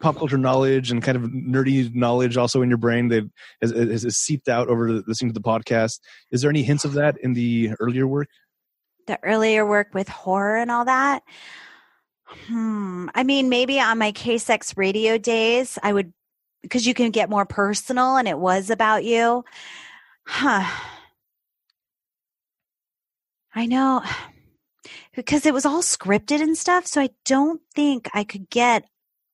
pop 0.00 0.16
culture 0.16 0.38
knowledge 0.38 0.90
and 0.90 1.02
kind 1.02 1.16
of 1.16 1.24
nerdy 1.30 1.92
knowledge 1.94 2.36
also 2.36 2.62
in 2.62 2.68
your 2.68 2.78
brain 2.78 3.08
that 3.08 3.28
has, 3.60 3.72
has, 3.72 4.02
has 4.04 4.16
seeped 4.16 4.48
out 4.48 4.68
over 4.68 4.92
the 4.92 5.04
listening 5.06 5.32
to 5.32 5.38
the 5.38 5.44
podcast. 5.44 6.00
Is 6.30 6.42
there 6.42 6.50
any 6.50 6.62
hints 6.62 6.84
of 6.84 6.92
that 6.92 7.16
in 7.22 7.32
the 7.32 7.72
earlier 7.80 8.06
work? 8.06 8.28
the 9.06 9.18
earlier 9.22 9.64
work 9.64 9.94
with 9.94 10.08
horror 10.08 10.56
and 10.56 10.70
all 10.70 10.84
that. 10.84 11.22
Hmm. 12.48 13.08
I 13.14 13.22
mean, 13.22 13.48
maybe 13.48 13.80
on 13.80 13.98
my 13.98 14.12
KSEX 14.12 14.76
radio 14.76 15.16
days, 15.16 15.78
I 15.82 15.92
would, 15.92 16.12
because 16.62 16.86
you 16.86 16.94
can 16.94 17.10
get 17.10 17.30
more 17.30 17.46
personal 17.46 18.16
and 18.16 18.26
it 18.26 18.38
was 18.38 18.70
about 18.70 19.04
you. 19.04 19.44
Huh. 20.26 20.68
I 23.54 23.66
know. 23.66 24.02
Because 25.14 25.46
it 25.46 25.54
was 25.54 25.64
all 25.64 25.82
scripted 25.82 26.42
and 26.42 26.56
stuff. 26.58 26.86
So 26.86 27.00
I 27.00 27.10
don't 27.24 27.60
think 27.74 28.10
I 28.12 28.24
could 28.24 28.50
get 28.50 28.84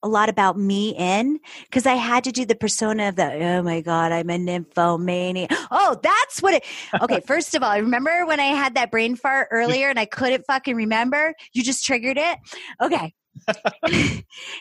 a 0.03 0.09
lot 0.09 0.29
about 0.29 0.59
me 0.59 0.95
in 0.97 1.39
because 1.65 1.87
I 1.87 1.95
had 1.95 2.25
to 2.25 2.33
do 2.33 2.45
the 2.45 2.55
persona 2.55 3.09
of 3.09 3.17
the, 3.17 3.33
oh 3.33 3.63
my 3.63 3.81
God, 3.81 4.13
I'm 4.13 4.31
a 4.31 4.39
nymphomaniac. 4.39 5.51
Oh, 5.71 5.99
that's 6.03 6.43
what 6.43 6.55
it, 6.55 6.65
okay. 7.01 7.21
First 7.27 7.55
of 7.55 7.63
all, 7.63 7.81
remember 7.81 8.27
when 8.27 8.41
I 8.41 8.47
had 8.47 8.75
that 8.75 8.91
brain 8.91 9.17
fart 9.17 9.49
earlier 9.51 9.89
and 9.89 9.99
I 9.99 10.07
couldn't 10.07 10.45
fucking 10.47 10.75
remember? 10.75 11.35
You 11.53 11.63
just 11.63 11.85
triggered 11.85 12.19
it? 12.19 12.39
Okay. 12.81 13.15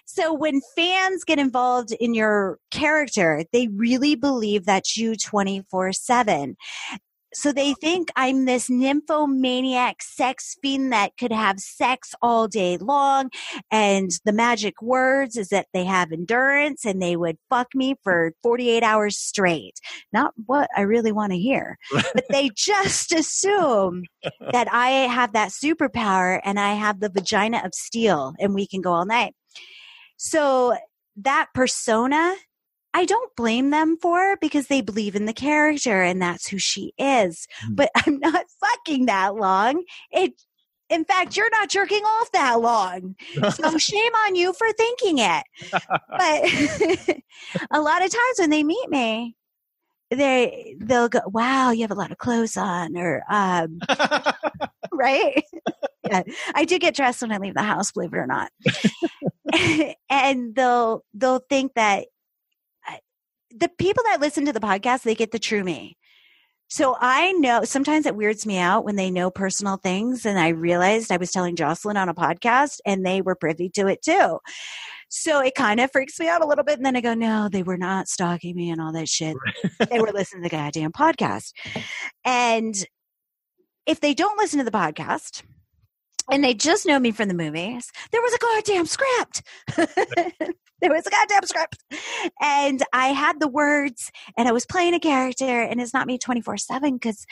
So 0.06 0.34
when 0.34 0.62
fans 0.76 1.24
get 1.24 1.40
involved 1.40 1.92
in 2.00 2.14
your 2.14 2.60
character, 2.72 3.44
they 3.52 3.68
really 3.68 4.16
believe 4.16 4.66
that's 4.66 4.98
you 4.98 5.16
24 5.16 5.94
7. 5.94 6.56
So 7.34 7.52
they 7.52 7.74
think 7.74 8.10
I'm 8.16 8.46
this 8.46 8.70
nymphomaniac 8.70 10.02
sex 10.02 10.58
fiend 10.62 10.92
that 10.92 11.18
could 11.18 11.32
have 11.32 11.60
sex 11.60 12.14
all 12.22 12.48
day 12.48 12.78
long. 12.78 13.30
And 13.72 14.12
the 14.26 14.34
magic 14.34 14.82
words 14.82 15.38
is 15.38 15.50
that 15.50 15.68
they 15.74 15.86
have 15.86 16.12
endurance 16.12 16.86
and 16.86 17.02
they 17.02 17.16
would 17.16 17.38
fuck 17.50 17.74
me 17.74 17.96
for 18.04 18.34
48 18.44 18.84
hours 18.84 19.18
straight. 19.18 19.80
Not 20.12 20.34
what 20.46 20.70
I 20.76 20.82
really 20.82 21.12
want 21.12 21.32
to 21.32 21.40
hear, 21.40 21.78
but 21.92 22.26
they 22.30 22.50
just 22.56 23.12
assume 23.14 24.04
that 24.52 24.68
I 24.72 24.90
have 24.90 25.34
that 25.34 25.52
superpower 25.52 26.40
and 26.44 26.60
I 26.60 26.74
have 26.74 27.00
the 27.00 27.10
vagina 27.10 27.62
of 27.64 27.74
steel 27.74 28.34
and 28.40 28.54
we 28.54 28.68
can 28.68 28.82
go 28.82 28.92
all 28.94 29.06
night. 29.06 29.34
So 30.18 30.78
that 31.18 31.48
persona, 31.54 32.36
I 32.94 33.06
don't 33.06 33.36
blame 33.36 33.70
them 33.70 33.98
for 34.02 34.38
because 34.38 34.68
they 34.68 34.82
believe 34.82 35.16
in 35.16 35.26
the 35.26 35.34
character 35.34 36.02
and 36.02 36.22
that's 36.22 36.48
who 36.48 36.60
she 36.60 36.94
is. 36.98 37.48
Hmm. 37.66 37.76
But 37.76 37.92
I'm 38.06 38.20
not 38.20 38.46
fucking 38.60 39.06
that 39.06 39.36
long. 39.36 39.84
It 40.12 40.34
in 40.90 41.06
fact, 41.06 41.38
you're 41.38 41.50
not 41.52 41.70
jerking 41.70 42.04
off 42.04 42.32
that 42.34 42.60
long. 42.60 43.16
So 43.54 43.78
shame 43.78 44.14
on 44.28 44.36
you 44.36 44.52
for 44.52 44.70
thinking 44.74 45.20
it. 45.20 45.44
But 45.72 47.18
a 47.72 47.80
lot 47.80 48.04
of 48.04 48.12
times 48.12 48.40
when 48.40 48.50
they 48.50 48.64
meet 48.64 48.90
me, 48.90 49.38
they 50.10 50.76
they'll 50.80 51.08
go, 51.08 51.22
"Wow, 51.28 51.72
you 51.72 51.84
have 51.84 51.92
a 51.92 51.96
lot 51.96 52.12
of 52.12 52.18
clothes 52.18 52.58
on," 52.58 52.98
or 52.98 53.24
um, 53.30 53.80
right? 54.92 55.42
yeah, 56.04 56.24
I 56.54 56.66
do 56.66 56.78
get 56.78 56.94
dressed 56.94 57.22
when 57.22 57.32
I 57.32 57.38
leave 57.38 57.54
the 57.54 57.64
house, 57.64 57.94
believe 57.94 58.14
it 58.14 58.18
or 58.18 58.28
not. 58.28 58.52
and 60.10 60.54
they'll 60.54 61.06
they'll 61.14 61.46
think 61.50 61.76
that 61.76 62.08
the 63.58 63.70
people 63.78 64.04
that 64.06 64.22
listen 64.22 64.46
to 64.46 64.54
the 64.54 64.60
podcast 64.60 65.04
they 65.04 65.16
get 65.16 65.32
the 65.32 65.40
true 65.40 65.64
me. 65.64 65.98
So 66.70 66.96
I 67.02 67.34
know 67.34 67.66
sometimes 67.66 68.06
it 68.06 68.16
weirds 68.16 68.46
me 68.46 68.58
out 68.58 68.86
when 68.86 68.96
they 68.96 69.12
know 69.12 69.30
personal 69.30 69.76
things. 69.76 70.26
And 70.26 70.40
I 70.40 70.50
realized 70.50 71.12
I 71.12 71.18
was 71.18 71.32
telling 71.32 71.58
Jocelyn 71.58 71.98
on 71.98 72.08
a 72.08 72.14
podcast 72.14 72.80
and 72.86 73.06
they 73.06 73.22
were 73.22 73.36
privy 73.36 73.68
to 73.72 73.88
it 73.88 74.02
too. 74.02 74.40
So 75.10 75.42
it 75.42 75.54
kind 75.54 75.82
of 75.82 75.92
freaks 75.92 76.18
me 76.18 76.30
out 76.30 76.42
a 76.42 76.48
little 76.48 76.64
bit. 76.64 76.78
And 76.78 76.86
then 76.86 76.96
I 76.96 77.02
go, 77.02 77.14
no, 77.14 77.50
they 77.50 77.62
were 77.62 77.76
not 77.76 78.08
stalking 78.08 78.56
me 78.56 78.70
and 78.70 78.80
all 78.80 78.94
that 78.94 79.10
shit. 79.10 79.36
they 79.90 80.00
were 80.00 80.14
listening 80.14 80.44
to 80.44 80.50
the 80.50 80.56
goddamn 80.56 80.94
podcast. 80.94 81.52
And 82.24 82.74
if 83.86 84.00
they 84.00 84.14
don't 84.14 84.38
listen 84.38 84.60
to 84.60 84.64
the 84.64 84.72
podcast, 84.72 85.44
and 86.32 86.42
they 86.42 86.54
just 86.54 86.86
know 86.86 87.00
me 87.00 87.12
from 87.12 87.28
the 87.28 87.34
movies. 87.34 87.92
There 88.12 88.22
was 88.22 88.34
a 88.34 88.38
goddamn 88.38 88.86
script. 88.86 89.42
there 90.90 90.92
was 90.92 91.06
a 91.06 91.10
goddamn 91.10 91.44
script. 91.44 91.78
And 92.42 92.84
I 92.94 93.08
had 93.08 93.40
the 93.40 93.48
words 93.48 94.12
and 94.38 94.48
I 94.48 94.52
was 94.52 94.66
playing 94.66 94.94
a 94.94 95.00
character 95.00 95.62
and 95.62 95.80
it's 95.80 95.94
not 95.94 96.08
me 96.08 96.18
24 96.18 96.58
7 96.58 96.94
because 96.96 97.26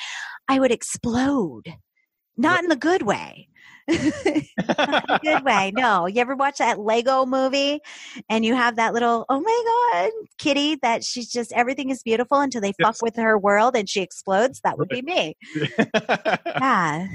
I 0.48 0.60
would 0.60 0.72
explode. 0.72 1.74
Not 2.38 2.64
in 2.64 2.70
the 2.70 2.78
good 2.78 3.02
way. 3.02 3.50
good 3.90 5.44
way. 5.44 5.74
No. 5.76 6.06
You 6.06 6.22
ever 6.22 6.36
watch 6.36 6.60
that 6.60 6.80
Lego 6.80 7.26
movie 7.26 7.82
and 8.30 8.46
you 8.46 8.56
have 8.56 8.76
that 8.76 8.94
little, 8.94 9.26
oh 9.28 9.42
my 9.42 9.64
God, 9.92 10.12
kitty 10.38 10.76
that 10.76 11.04
she's 11.04 11.30
just, 11.30 11.52
everything 11.54 11.90
is 11.90 12.04
beautiful 12.04 12.40
until 12.40 12.62
they 12.62 12.74
fuck 12.82 13.02
with 13.02 13.16
her 13.18 13.38
world 13.38 13.76
and 13.76 13.90
she 13.90 14.02
explodes? 14.02 14.62
That 14.64 14.78
would 14.78 14.90
be 14.90 15.02
me. 15.02 15.36
yeah. 16.46 17.08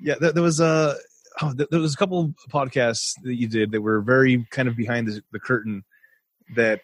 Yeah, 0.00 0.14
there, 0.20 0.32
there 0.32 0.42
was 0.42 0.60
a 0.60 0.96
oh, 1.40 1.52
there 1.52 1.80
was 1.80 1.94
a 1.94 1.96
couple 1.96 2.34
podcasts 2.50 3.12
that 3.22 3.34
you 3.34 3.48
did 3.48 3.72
that 3.72 3.80
were 3.80 4.00
very 4.00 4.46
kind 4.50 4.68
of 4.68 4.76
behind 4.76 5.08
the, 5.08 5.22
the 5.32 5.40
curtain. 5.40 5.84
That 6.56 6.80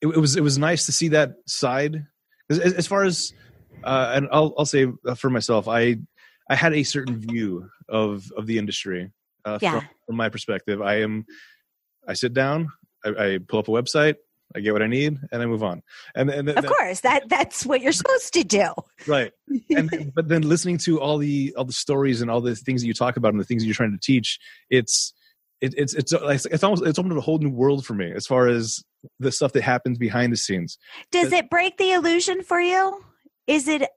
it, 0.00 0.08
it, 0.08 0.18
was 0.18 0.36
it 0.36 0.42
was 0.42 0.58
nice 0.58 0.86
to 0.86 0.92
see 0.92 1.08
that 1.08 1.34
side. 1.46 2.04
As, 2.50 2.58
as 2.58 2.86
far 2.86 3.04
as 3.04 3.32
uh, 3.84 4.12
and 4.14 4.28
I'll 4.30 4.54
I'll 4.58 4.66
say 4.66 4.86
for 5.16 5.30
myself, 5.30 5.68
I 5.68 5.96
I 6.48 6.54
had 6.54 6.74
a 6.74 6.82
certain 6.82 7.18
view 7.18 7.68
of 7.88 8.30
of 8.36 8.46
the 8.46 8.58
industry. 8.58 9.10
Uh, 9.44 9.58
yeah. 9.62 9.72
from, 9.72 9.88
from 10.06 10.16
my 10.16 10.28
perspective, 10.28 10.82
I 10.82 11.00
am. 11.00 11.24
I 12.08 12.14
sit 12.14 12.34
down, 12.34 12.68
I, 13.04 13.08
I 13.08 13.38
pull 13.38 13.58
up 13.58 13.66
a 13.66 13.72
website, 13.72 14.14
I 14.54 14.60
get 14.60 14.72
what 14.72 14.82
I 14.82 14.86
need, 14.86 15.18
and 15.32 15.42
I 15.42 15.46
move 15.46 15.62
on. 15.62 15.82
And, 16.14 16.30
and 16.30 16.48
of 16.48 16.66
course, 16.66 17.00
that 17.00 17.28
that's 17.28 17.66
what 17.66 17.80
you're 17.80 17.92
supposed 17.92 18.32
to 18.34 18.44
do, 18.44 18.72
right? 19.06 19.32
And 19.70 20.12
but 20.14 20.28
then 20.28 20.42
listening 20.42 20.78
to 20.78 21.00
all 21.00 21.18
the 21.18 21.54
all 21.56 21.64
the 21.64 21.72
stories 21.72 22.22
and 22.22 22.30
all 22.30 22.40
the 22.40 22.54
things 22.54 22.82
that 22.82 22.86
you 22.86 22.94
talk 22.94 23.16
about 23.16 23.32
and 23.32 23.40
the 23.40 23.44
things 23.44 23.62
that 23.62 23.66
you're 23.66 23.74
trying 23.74 23.92
to 23.92 23.98
teach, 24.00 24.38
it's 24.70 25.12
it, 25.60 25.74
it's 25.76 25.94
it's 25.94 26.12
it's 26.12 26.62
almost 26.64 26.86
it's 26.86 26.98
opened 26.98 27.16
a 27.16 27.20
whole 27.20 27.38
new 27.38 27.50
world 27.50 27.84
for 27.84 27.94
me 27.94 28.12
as 28.12 28.26
far 28.26 28.46
as 28.46 28.82
the 29.18 29.32
stuff 29.32 29.52
that 29.52 29.62
happens 29.62 29.98
behind 29.98 30.32
the 30.32 30.36
scenes. 30.36 30.78
Does 31.10 31.32
it 31.32 31.50
break 31.50 31.76
the 31.76 31.92
illusion 31.92 32.42
for 32.42 32.60
you? 32.60 33.02
Is 33.46 33.68
it 33.68 33.88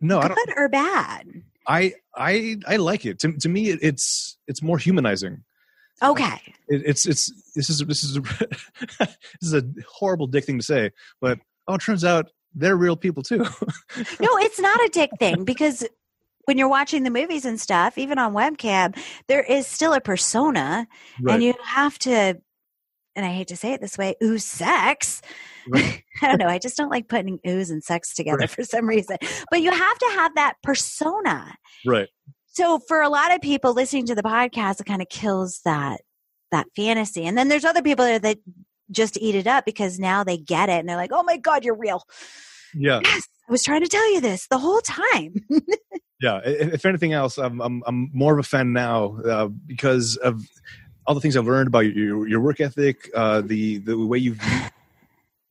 no 0.00 0.20
good 0.20 0.54
or 0.56 0.68
bad? 0.68 1.26
I 1.66 1.94
I 2.16 2.58
I 2.66 2.76
like 2.76 3.04
it. 3.04 3.18
To 3.20 3.32
to 3.32 3.48
me, 3.48 3.70
it's 3.70 4.38
it's 4.46 4.62
more 4.62 4.78
humanizing. 4.78 5.44
Okay. 6.02 6.54
It, 6.68 6.82
it's 6.84 7.06
it's 7.06 7.32
this 7.54 7.70
is 7.70 7.78
this 7.80 8.04
is 8.04 8.16
a, 8.16 8.20
this 8.98 9.16
is 9.42 9.54
a 9.54 9.62
horrible 9.88 10.26
dick 10.26 10.44
thing 10.44 10.58
to 10.58 10.64
say, 10.64 10.90
but 11.20 11.38
oh, 11.68 11.74
it 11.74 11.80
turns 11.80 12.04
out 12.04 12.26
they're 12.54 12.76
real 12.76 12.96
people 12.96 13.22
too. 13.22 13.38
no, 14.20 14.28
it's 14.38 14.60
not 14.60 14.78
a 14.84 14.88
dick 14.92 15.10
thing 15.18 15.44
because 15.44 15.86
when 16.44 16.58
you're 16.58 16.68
watching 16.68 17.02
the 17.02 17.10
movies 17.10 17.44
and 17.44 17.60
stuff, 17.60 17.98
even 17.98 18.18
on 18.18 18.34
webcam, 18.34 18.96
there 19.26 19.42
is 19.42 19.66
still 19.66 19.92
a 19.92 20.00
persona, 20.00 20.86
right. 21.20 21.34
and 21.34 21.42
you 21.42 21.54
have 21.64 21.98
to. 22.00 22.40
And 23.14 23.24
I 23.24 23.30
hate 23.30 23.48
to 23.48 23.56
say 23.56 23.72
it 23.72 23.80
this 23.80 23.96
way, 23.96 24.14
ooze 24.22 24.44
sex. 24.44 25.22
Right. 25.66 26.02
I 26.22 26.28
don't 26.28 26.36
know. 26.36 26.48
I 26.48 26.58
just 26.58 26.76
don't 26.76 26.90
like 26.90 27.08
putting 27.08 27.40
ooze 27.48 27.70
and 27.70 27.82
sex 27.82 28.12
together 28.12 28.40
right. 28.40 28.50
for 28.50 28.62
some 28.62 28.86
reason. 28.86 29.16
But 29.50 29.62
you 29.62 29.70
have 29.70 29.98
to 29.98 30.06
have 30.16 30.34
that 30.34 30.56
persona. 30.62 31.56
Right 31.86 32.08
so 32.56 32.78
for 32.78 33.02
a 33.02 33.10
lot 33.10 33.34
of 33.34 33.42
people 33.42 33.74
listening 33.74 34.06
to 34.06 34.14
the 34.14 34.22
podcast, 34.22 34.80
it 34.80 34.86
kind 34.86 35.02
of 35.02 35.10
kills 35.10 35.60
that 35.66 36.00
that 36.50 36.66
fantasy. 36.74 37.26
And 37.26 37.36
then 37.36 37.48
there's 37.48 37.66
other 37.66 37.82
people 37.82 38.06
that 38.06 38.38
just 38.90 39.18
eat 39.18 39.34
it 39.34 39.46
up 39.46 39.66
because 39.66 39.98
now 39.98 40.24
they 40.24 40.38
get 40.38 40.70
it 40.70 40.78
and 40.80 40.88
they're 40.88 40.96
like, 40.96 41.10
"Oh 41.12 41.22
my 41.22 41.36
god, 41.36 41.66
you're 41.66 41.76
real." 41.76 42.02
Yeah. 42.74 43.00
Yes, 43.04 43.28
I 43.46 43.52
was 43.52 43.62
trying 43.62 43.82
to 43.82 43.88
tell 43.88 44.10
you 44.10 44.22
this 44.22 44.46
the 44.46 44.56
whole 44.56 44.80
time. 44.80 45.34
yeah. 46.22 46.40
If 46.46 46.86
anything 46.86 47.12
else, 47.12 47.36
I'm 47.36 47.60
I'm, 47.60 47.82
I'm 47.86 48.10
more 48.14 48.32
of 48.32 48.38
a 48.38 48.42
fan 48.42 48.72
now 48.72 49.18
uh, 49.18 49.48
because 49.48 50.16
of 50.16 50.42
all 51.06 51.14
the 51.14 51.20
things 51.20 51.36
I've 51.36 51.44
learned 51.44 51.66
about 51.66 51.84
your 51.94 52.26
your 52.26 52.40
work 52.40 52.62
ethic, 52.62 53.10
uh, 53.14 53.42
the 53.42 53.78
the 53.78 53.98
way 53.98 54.16
you 54.16 54.32
view 54.32 54.60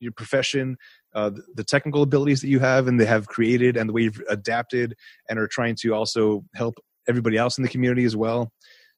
your 0.00 0.12
profession, 0.12 0.76
uh, 1.14 1.30
the 1.54 1.64
technical 1.64 2.02
abilities 2.02 2.40
that 2.40 2.48
you 2.48 2.58
have 2.58 2.88
and 2.88 3.00
they 3.00 3.06
have 3.06 3.28
created 3.28 3.76
and 3.76 3.88
the 3.88 3.92
way 3.92 4.02
you've 4.02 4.20
adapted 4.28 4.94
and 5.30 5.38
are 5.38 5.46
trying 5.46 5.76
to 5.76 5.94
also 5.94 6.44
help 6.54 6.74
everybody 7.08 7.36
else 7.36 7.58
in 7.58 7.62
the 7.62 7.68
community 7.68 8.04
as 8.04 8.16
well 8.16 8.52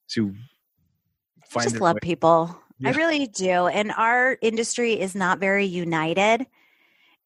to 0.09 0.33
find 1.45 1.67
I 1.67 1.69
just 1.69 1.81
love 1.81 1.95
way. 1.95 1.99
people 2.01 2.59
yeah. 2.79 2.89
i 2.89 2.91
really 2.93 3.27
do 3.27 3.67
and 3.67 3.91
our 3.91 4.37
industry 4.41 4.99
is 4.99 5.15
not 5.15 5.39
very 5.39 5.65
united 5.65 6.45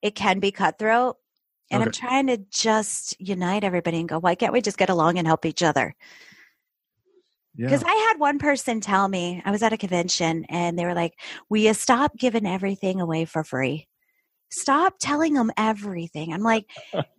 it 0.01 0.15
can 0.15 0.39
be 0.39 0.51
cutthroat 0.51 1.17
and 1.71 1.81
okay. 1.81 1.87
i'm 1.87 1.91
trying 1.91 2.27
to 2.27 2.37
just 2.49 3.19
unite 3.19 3.63
everybody 3.63 3.99
and 3.99 4.09
go 4.09 4.19
why 4.19 4.35
can't 4.35 4.53
we 4.53 4.61
just 4.61 4.77
get 4.77 4.89
along 4.89 5.17
and 5.17 5.27
help 5.27 5.45
each 5.45 5.63
other 5.63 5.95
because 7.55 7.83
yeah. 7.83 7.89
I 7.89 8.07
had 8.09 8.19
one 8.19 8.39
person 8.39 8.81
tell 8.81 9.07
me 9.07 9.41
I 9.45 9.51
was 9.51 9.61
at 9.61 9.73
a 9.73 9.77
convention 9.77 10.45
and 10.49 10.77
they 10.77 10.85
were 10.85 10.95
like, 10.95 11.19
"Will 11.49 11.61
you 11.61 11.73
stop 11.75 12.17
giving 12.17 12.47
everything 12.47 12.99
away 12.99 13.25
for 13.25 13.43
free?" 13.43 13.87
Stop 14.53 14.95
telling 14.99 15.33
them 15.33 15.51
everything. 15.57 16.31
I'm 16.31 16.43
like, 16.43 16.65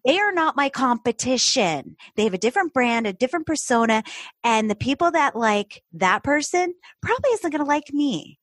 they 0.05 0.19
are 0.21 0.33
not 0.33 0.55
my 0.57 0.69
competition. 0.69 1.97
They 2.15 2.25
have 2.25 2.35
a 2.35 2.39
different 2.39 2.73
brand, 2.73 3.09
a 3.09 3.13
different 3.13 3.47
persona, 3.47 4.05
and 4.45 4.71
the 4.71 4.77
people 4.77 5.11
that 5.11 5.35
like 5.35 5.83
that 5.95 6.23
person 6.23 6.75
probably 7.03 7.31
isn't 7.31 7.51
going 7.51 7.65
to 7.65 7.69
like 7.69 7.93
me. 7.93 8.39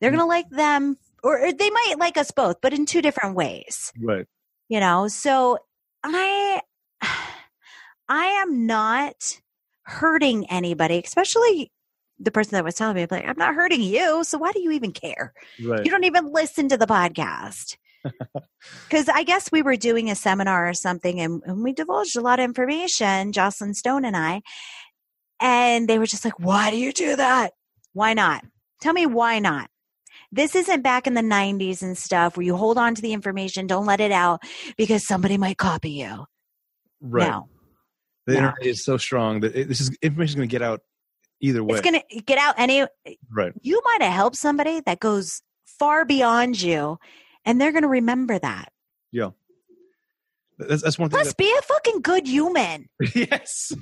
They're 0.00 0.10
mm. 0.10 0.16
going 0.16 0.24
to 0.24 0.28
like 0.28 0.50
them, 0.50 0.96
or 1.22 1.50
they 1.50 1.70
might 1.70 1.94
like 1.98 2.18
us 2.18 2.30
both, 2.30 2.56
but 2.60 2.74
in 2.74 2.84
two 2.84 3.00
different 3.00 3.36
ways. 3.36 3.90
Right. 3.98 4.26
You 4.68 4.80
know, 4.80 5.08
so 5.08 5.58
I, 6.04 6.60
I 8.08 8.26
am 8.26 8.66
not 8.66 9.40
hurting 9.84 10.50
anybody, 10.50 11.00
especially 11.02 11.72
the 12.18 12.30
person 12.30 12.52
that 12.52 12.64
was 12.64 12.74
telling 12.74 12.96
me, 12.96 13.02
I'm 13.02 13.08
like, 13.10 13.26
I'm 13.26 13.38
not 13.38 13.54
hurting 13.54 13.82
you. 13.82 14.24
So 14.24 14.38
why 14.38 14.52
do 14.52 14.60
you 14.60 14.72
even 14.72 14.92
care? 14.92 15.32
Right. 15.62 15.84
You 15.84 15.90
don't 15.90 16.04
even 16.04 16.32
listen 16.32 16.68
to 16.68 16.76
the 16.76 16.86
podcast. 16.86 17.76
Because 18.88 19.08
I 19.08 19.22
guess 19.22 19.50
we 19.50 19.62
were 19.62 19.76
doing 19.76 20.10
a 20.10 20.14
seminar 20.14 20.68
or 20.68 20.74
something 20.74 21.20
and, 21.20 21.42
and 21.44 21.62
we 21.62 21.72
divulged 21.72 22.16
a 22.16 22.20
lot 22.20 22.38
of 22.38 22.44
information, 22.44 23.32
Jocelyn 23.32 23.74
Stone 23.74 24.04
and 24.04 24.16
I. 24.16 24.42
And 25.40 25.88
they 25.88 25.98
were 25.98 26.06
just 26.06 26.24
like, 26.24 26.38
why 26.38 26.70
do 26.70 26.78
you 26.78 26.92
do 26.92 27.16
that? 27.16 27.52
Why 27.92 28.14
not? 28.14 28.44
Tell 28.80 28.92
me 28.92 29.06
why 29.06 29.38
not. 29.38 29.70
This 30.32 30.54
isn't 30.54 30.82
back 30.82 31.06
in 31.06 31.14
the 31.14 31.22
90s 31.22 31.82
and 31.82 31.96
stuff 31.96 32.36
where 32.36 32.44
you 32.44 32.56
hold 32.56 32.78
on 32.78 32.94
to 32.94 33.02
the 33.02 33.12
information, 33.12 33.66
don't 33.66 33.86
let 33.86 34.00
it 34.00 34.12
out 34.12 34.42
because 34.76 35.06
somebody 35.06 35.38
might 35.38 35.58
copy 35.58 35.90
you. 35.90 36.26
Right. 37.00 37.28
No. 37.28 37.48
The 38.26 38.32
no. 38.32 38.38
internet 38.38 38.66
is 38.66 38.84
so 38.84 38.96
strong 38.96 39.40
that 39.40 39.54
it, 39.54 39.68
this 39.68 39.80
is 39.80 39.96
information 40.02 40.30
is 40.30 40.34
going 40.34 40.48
to 40.48 40.52
get 40.52 40.62
out 40.62 40.80
either 41.40 41.62
way. 41.62 41.78
It's 41.78 41.88
going 41.88 42.00
to 42.10 42.20
get 42.22 42.38
out 42.38 42.54
any. 42.58 42.84
Right. 43.30 43.52
You 43.62 43.80
might 43.84 44.02
have 44.02 44.12
helped 44.12 44.36
somebody 44.36 44.80
that 44.84 45.00
goes 45.00 45.42
far 45.78 46.04
beyond 46.04 46.60
you 46.60 46.98
and 47.46 47.60
they're 47.60 47.72
going 47.72 47.82
to 47.82 47.88
remember 47.88 48.38
that. 48.38 48.72
Yeah. 49.12 49.30
That's, 50.58 50.82
that's 50.82 50.98
one 50.98 51.08
thing. 51.10 51.18
Plus, 51.18 51.28
that- 51.28 51.36
be 51.36 51.54
a 51.58 51.62
fucking 51.62 52.02
good 52.02 52.26
human. 52.26 52.88
yes. 53.14 53.72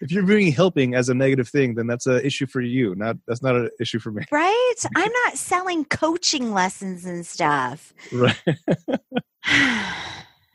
if 0.00 0.10
you're 0.10 0.24
viewing 0.24 0.52
helping 0.52 0.94
as 0.94 1.08
a 1.08 1.14
negative 1.14 1.48
thing, 1.48 1.74
then 1.74 1.86
that's 1.86 2.06
an 2.06 2.24
issue 2.24 2.46
for 2.46 2.60
you. 2.60 2.94
Not 2.94 3.16
that's 3.26 3.42
not 3.42 3.56
an 3.56 3.70
issue 3.80 3.98
for 3.98 4.12
me. 4.12 4.24
Right? 4.30 4.74
I'm 4.96 5.12
not 5.24 5.36
selling 5.36 5.84
coaching 5.86 6.52
lessons 6.52 7.04
and 7.04 7.26
stuff. 7.26 7.92
Right. 8.12 8.38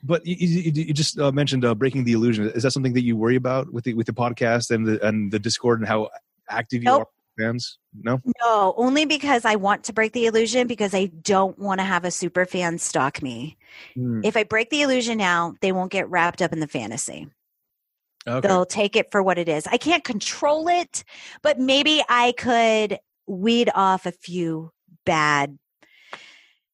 but 0.03 0.25
you, 0.25 0.35
you, 0.35 0.71
you 0.71 0.93
just 0.93 1.19
uh, 1.19 1.31
mentioned 1.31 1.65
uh, 1.65 1.75
breaking 1.75 2.05
the 2.05 2.13
illusion. 2.13 2.49
Is 2.51 2.63
that 2.63 2.71
something 2.71 2.93
that 2.93 3.03
you 3.03 3.17
worry 3.17 3.35
about 3.35 3.73
with 3.73 3.83
the 3.83 3.95
with 3.95 4.05
the 4.05 4.13
podcast 4.13 4.69
and 4.71 4.85
the 4.85 5.05
and 5.05 5.31
the 5.31 5.39
Discord 5.39 5.79
and 5.79 5.87
how 5.87 6.09
active 6.49 6.83
you 6.83 6.85
nope. 6.85 7.01
are 7.01 7.07
fans? 7.37 7.77
No? 7.93 8.21
No, 8.41 8.73
only 8.77 9.05
because 9.05 9.45
I 9.45 9.55
want 9.55 9.83
to 9.85 9.93
break 9.93 10.13
the 10.13 10.25
illusion 10.25 10.67
because 10.67 10.93
I 10.93 11.05
don't 11.05 11.57
want 11.57 11.79
to 11.79 11.85
have 11.85 12.05
a 12.05 12.11
super 12.11 12.45
fan 12.45 12.77
stalk 12.77 13.21
me. 13.21 13.57
Mm. 13.97 14.21
If 14.23 14.35
I 14.35 14.43
break 14.43 14.69
the 14.69 14.81
illusion 14.81 15.17
now, 15.17 15.55
they 15.61 15.71
won't 15.71 15.91
get 15.91 16.09
wrapped 16.09 16.41
up 16.41 16.53
in 16.53 16.59
the 16.59 16.67
fantasy. 16.67 17.27
Okay. 18.27 18.47
They'll 18.47 18.65
take 18.65 18.95
it 18.95 19.11
for 19.11 19.23
what 19.23 19.37
it 19.37 19.47
is. 19.47 19.67
I 19.67 19.77
can't 19.77 20.03
control 20.03 20.67
it, 20.67 21.03
but 21.41 21.59
maybe 21.59 22.03
I 22.09 22.33
could 22.37 22.99
weed 23.25 23.69
off 23.73 24.05
a 24.05 24.11
few 24.11 24.71
bad 25.05 25.57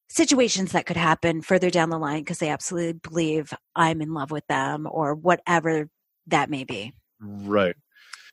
situations 0.08 0.72
that 0.72 0.86
could 0.86 0.96
happen 0.96 1.42
further 1.42 1.70
down 1.70 1.90
the 1.90 1.98
line 1.98 2.20
because 2.20 2.38
they 2.38 2.48
absolutely 2.48 2.92
believe 2.94 3.52
I'm 3.74 4.00
in 4.00 4.14
love 4.14 4.30
with 4.30 4.46
them 4.48 4.88
or 4.90 5.14
whatever 5.14 5.88
that 6.26 6.50
may 6.50 6.64
be. 6.64 6.92
Right. 7.20 7.76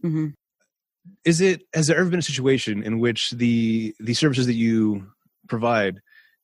Mm-hmm 0.03 0.29
is 1.25 1.41
it 1.41 1.63
has 1.73 1.87
there 1.87 1.97
ever 1.97 2.09
been 2.09 2.19
a 2.19 2.23
situation 2.23 2.83
in 2.83 2.99
which 2.99 3.31
the 3.31 3.95
the 3.99 4.13
services 4.13 4.45
that 4.45 4.53
you 4.53 5.07
provide 5.47 6.01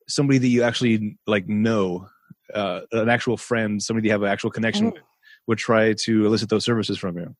somebody 0.07 0.39
that 0.39 0.47
you 0.47 0.63
actually 0.63 1.17
like 1.27 1.47
know, 1.47 2.07
uh, 2.53 2.81
an 2.91 3.09
actual 3.09 3.37
friend, 3.37 3.81
somebody 3.81 4.07
you 4.07 4.11
have 4.11 4.23
an 4.23 4.29
actual 4.29 4.49
connection 4.49 4.87
Mm. 4.87 4.93
with, 4.93 5.03
would 5.47 5.57
try 5.57 5.93
to 5.93 6.25
elicit 6.25 6.49
those 6.49 6.65
services 6.65 6.97
from 6.97 7.17
you? 7.17 7.35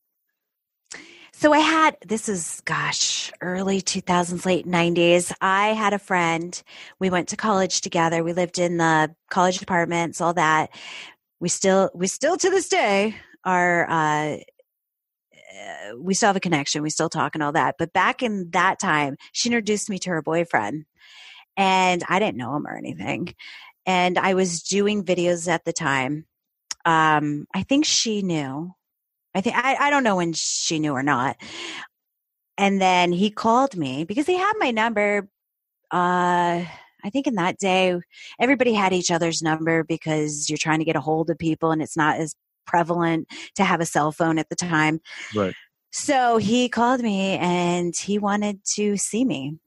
So 1.32 1.54
I 1.54 1.60
had 1.60 1.98
this 2.06 2.28
is 2.30 2.62
gosh, 2.66 3.32
early 3.42 3.82
2000s, 3.82 4.46
late 4.46 4.66
90s. 4.66 5.32
I 5.40 5.70
had 5.70 5.94
a 5.94 6.00
friend. 6.00 6.62
We 7.00 7.10
went 7.10 7.30
to 7.30 7.38
college 7.38 7.82
together. 7.82 8.24
We 8.24 8.34
lived 8.34 8.58
in 8.58 8.78
the 8.78 9.14
college 9.30 9.62
apartments, 9.62 10.20
all 10.20 10.34
that. 10.34 10.72
We 11.40 11.50
still 11.50 11.92
we 11.94 12.08
still 12.08 12.38
to 12.38 12.50
this 12.50 12.70
day 12.70 13.16
are 13.44 13.88
uh, 13.90 14.38
we 15.98 16.14
still 16.14 16.28
have 16.28 16.36
a 16.36 16.42
connection. 16.42 16.82
We 16.82 16.90
still 16.90 17.10
talk 17.10 17.36
and 17.36 17.44
all 17.44 17.52
that. 17.54 17.76
But 17.78 17.94
back 17.94 18.24
in 18.24 18.50
that 18.52 18.80
time, 18.80 19.18
she 19.32 19.50
introduced 19.50 19.90
me 19.90 20.00
to 20.00 20.10
her 20.12 20.22
boyfriend. 20.22 20.86
And 21.56 22.04
I 22.08 22.20
didn't 22.20 22.38
know 22.38 22.56
him 22.56 22.68
or 22.68 22.78
anything. 22.78 23.34
And 23.86 24.18
I 24.18 24.34
was 24.34 24.62
doing 24.64 25.04
videos 25.04 25.48
at 25.48 25.66
the 25.66 25.74
time. 25.74 26.26
Um, 26.86 27.48
I 27.54 27.64
think 27.64 27.86
she 27.86 28.22
knew. 28.22 28.74
I 29.34 29.42
think 29.42 29.56
I, 29.56 29.76
I 29.76 29.90
don't 29.90 30.04
know 30.04 30.18
when 30.18 30.34
she 30.34 30.80
knew 30.80 30.94
or 30.94 31.04
not. 31.04 31.38
And 32.58 32.82
then 32.82 33.12
he 33.12 33.30
called 33.30 33.76
me 33.76 34.04
because 34.04 34.26
he 34.26 34.38
had 34.38 34.54
my 34.58 34.72
number. 34.72 35.30
Uh, 35.92 36.66
I 37.04 37.10
think 37.12 37.28
in 37.28 37.36
that 37.36 37.60
day, 37.60 37.96
everybody 38.40 38.74
had 38.74 38.94
each 38.94 39.12
other's 39.12 39.42
number 39.42 39.84
because 39.84 40.50
you're 40.50 40.58
trying 40.58 40.80
to 40.80 40.86
get 40.86 40.96
a 40.96 41.02
hold 41.02 41.30
of 41.30 41.38
people, 41.38 41.72
and 41.72 41.82
it's 41.82 41.96
not 41.96 42.18
as 42.18 42.36
prevalent 42.68 43.28
to 43.56 43.64
have 43.64 43.82
a 43.82 43.86
cell 43.86 44.12
phone 44.12 44.38
at 44.38 44.50
the 44.50 44.56
time. 44.56 45.00
Right. 45.36 45.56
So 45.92 46.38
he 46.38 46.70
called 46.70 47.02
me 47.02 47.38
and 47.38 47.96
he 47.96 48.20
wanted 48.20 48.64
to 48.76 48.98
see 48.98 49.26
me. 49.26 49.58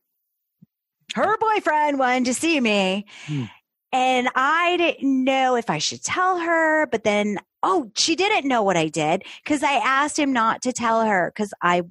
Her 1.15 1.37
boyfriend 1.39 1.99
wanted 1.99 2.27
to 2.27 2.35
see 2.35 2.61
me. 2.61 3.07
Hmm. 3.27 3.45
And 3.93 4.29
I 4.37 4.77
didn't 4.77 5.25
know 5.25 5.57
if 5.57 5.69
I 5.69 5.79
should 5.79 6.05
tell 6.05 6.39
her, 6.39 6.87
but 6.87 7.03
then, 7.03 7.39
oh, 7.65 7.91
she 7.97 8.15
didn't 8.15 8.47
know 8.47 8.63
what 8.63 8.77
I 8.77 8.87
did 8.87 9.25
because 9.43 9.65
I 9.65 9.73
asked 9.73 10.19
him 10.19 10.33
not 10.33 10.63
to 10.63 10.73
tell 10.73 11.05
her 11.05 11.33
because 11.35 11.53
I 11.61 11.83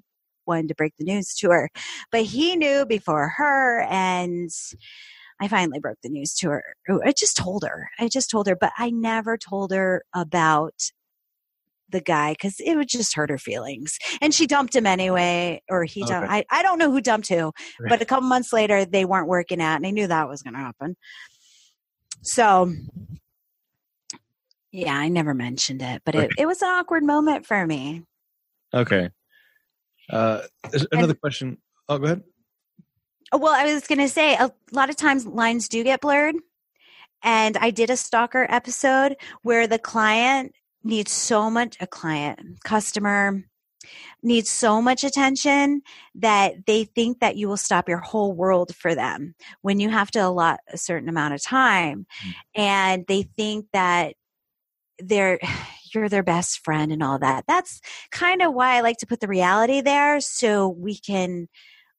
wanted 0.48 0.70
to 0.70 0.76
break 0.76 0.94
the 0.98 1.04
news 1.04 1.36
to 1.36 1.50
her. 1.50 1.70
But 2.12 2.24
he 2.24 2.56
knew 2.56 2.86
before 2.86 3.28
her, 3.36 3.82
and 3.82 4.50
I 5.42 5.48
finally 5.50 5.80
broke 5.80 5.98
the 6.02 6.10
news 6.10 6.34
to 6.36 6.50
her. 6.50 6.64
I 7.06 7.12
just 7.12 7.36
told 7.36 7.66
her. 7.66 7.90
I 8.00 8.08
just 8.08 8.30
told 8.30 8.48
her, 8.48 8.56
but 8.56 8.72
I 8.78 8.90
never 8.90 9.38
told 9.38 9.72
her 9.72 10.04
about 10.16 10.92
the 11.92 12.02
guy 12.02 12.34
because 12.34 12.56
it 12.60 12.76
would 12.76 12.88
just 12.90 13.16
hurt 13.16 13.30
her 13.30 13.38
feelings. 13.38 13.98
And 14.22 14.34
she 14.34 14.48
dumped 14.48 14.76
him 14.76 14.86
anyway, 14.86 15.62
or 15.70 15.84
he 15.86 16.04
dumped. 16.06 16.30
Okay. 16.30 16.46
I, 16.50 16.60
I 16.60 16.64
don't 16.64 16.78
know 16.80 16.92
who 16.92 17.02
dumped 17.02 17.30
who, 17.30 17.52
Right. 17.80 17.90
but 17.90 18.02
a 18.02 18.06
couple 18.06 18.28
months 18.28 18.54
later, 18.54 18.86
they 18.86 19.06
weren't 19.06 19.28
working 19.28 19.62
out, 19.62 19.76
and 19.78 19.86
I 19.88 19.92
knew 19.92 20.08
that 20.08 20.28
was 20.28 20.42
going 20.42 20.54
to 20.54 20.60
happen. 20.60 20.96
So, 22.22 22.72
yeah, 24.72 24.94
I 24.94 25.08
never 25.08 25.34
mentioned 25.34 25.82
it, 25.82 26.02
but 26.06 26.16
it, 26.16 26.18
Okay. 26.26 26.30
it 26.40 26.46
was 26.46 26.62
an 26.62 26.70
awkward 26.70 27.04
moment 27.04 27.46
for 27.46 27.66
me. 27.66 28.04
Okay. 28.74 29.10
Uh, 30.10 30.42
another 30.92 31.14
question. 31.16 31.58
Oh, 31.88 31.98
go 31.98 32.06
ahead. 32.06 32.24
Oh, 33.32 33.38
Well, 33.38 33.54
I 33.54 33.72
was 33.74 33.88
going 33.88 34.00
to 34.00 34.10
say 34.10 34.36
a 34.36 34.52
lot 34.72 34.90
of 34.90 34.96
times 34.96 35.26
lines 35.26 35.70
do 35.70 35.84
get 35.84 36.02
blurred. 36.02 36.36
And 37.22 37.58
I 37.58 37.70
did 37.72 37.90
a 37.90 37.98
stalker 37.98 38.48
episode 38.50 39.18
where 39.42 39.68
the 39.68 39.78
client 39.80 40.54
needs 40.84 41.12
so 41.12 41.50
much, 41.50 41.78
a 41.80 41.88
client, 41.88 42.40
customer 42.64 43.44
needs 44.22 44.50
so 44.50 44.82
much 44.82 45.04
attention 45.04 45.82
that 46.16 46.66
they 46.66 46.84
think 46.84 47.20
that 47.20 47.38
you 47.38 47.48
will 47.48 47.58
stop 47.58 47.88
your 47.88 48.00
whole 48.00 48.34
world 48.34 48.76
for 48.76 48.94
them 48.94 49.36
when 49.62 49.80
you 49.80 49.90
have 49.90 50.12
to 50.12 50.20
allot 50.20 50.60
a 50.72 50.78
certain 50.78 51.10
amount 51.10 51.34
of 51.34 51.42
time. 51.42 52.06
Mm. 52.26 52.34
And 52.56 53.06
they 53.08 53.24
think 53.24 53.68
that 53.74 54.16
they're, 55.00 55.40
you're 55.94 56.10
their 56.10 56.24
best 56.24 56.64
friend 56.64 56.92
and 56.92 57.02
all 57.02 57.18
that. 57.18 57.46
That's 57.48 57.82
kind 58.12 58.44
of 58.44 58.54
why 58.54 58.76
I 58.76 58.82
like 58.82 58.98
to 58.98 59.08
put 59.08 59.22
the 59.22 59.28
reality 59.28 59.82
there 59.82 60.20
so 60.20 60.68
we 60.68 60.96
can 60.96 61.48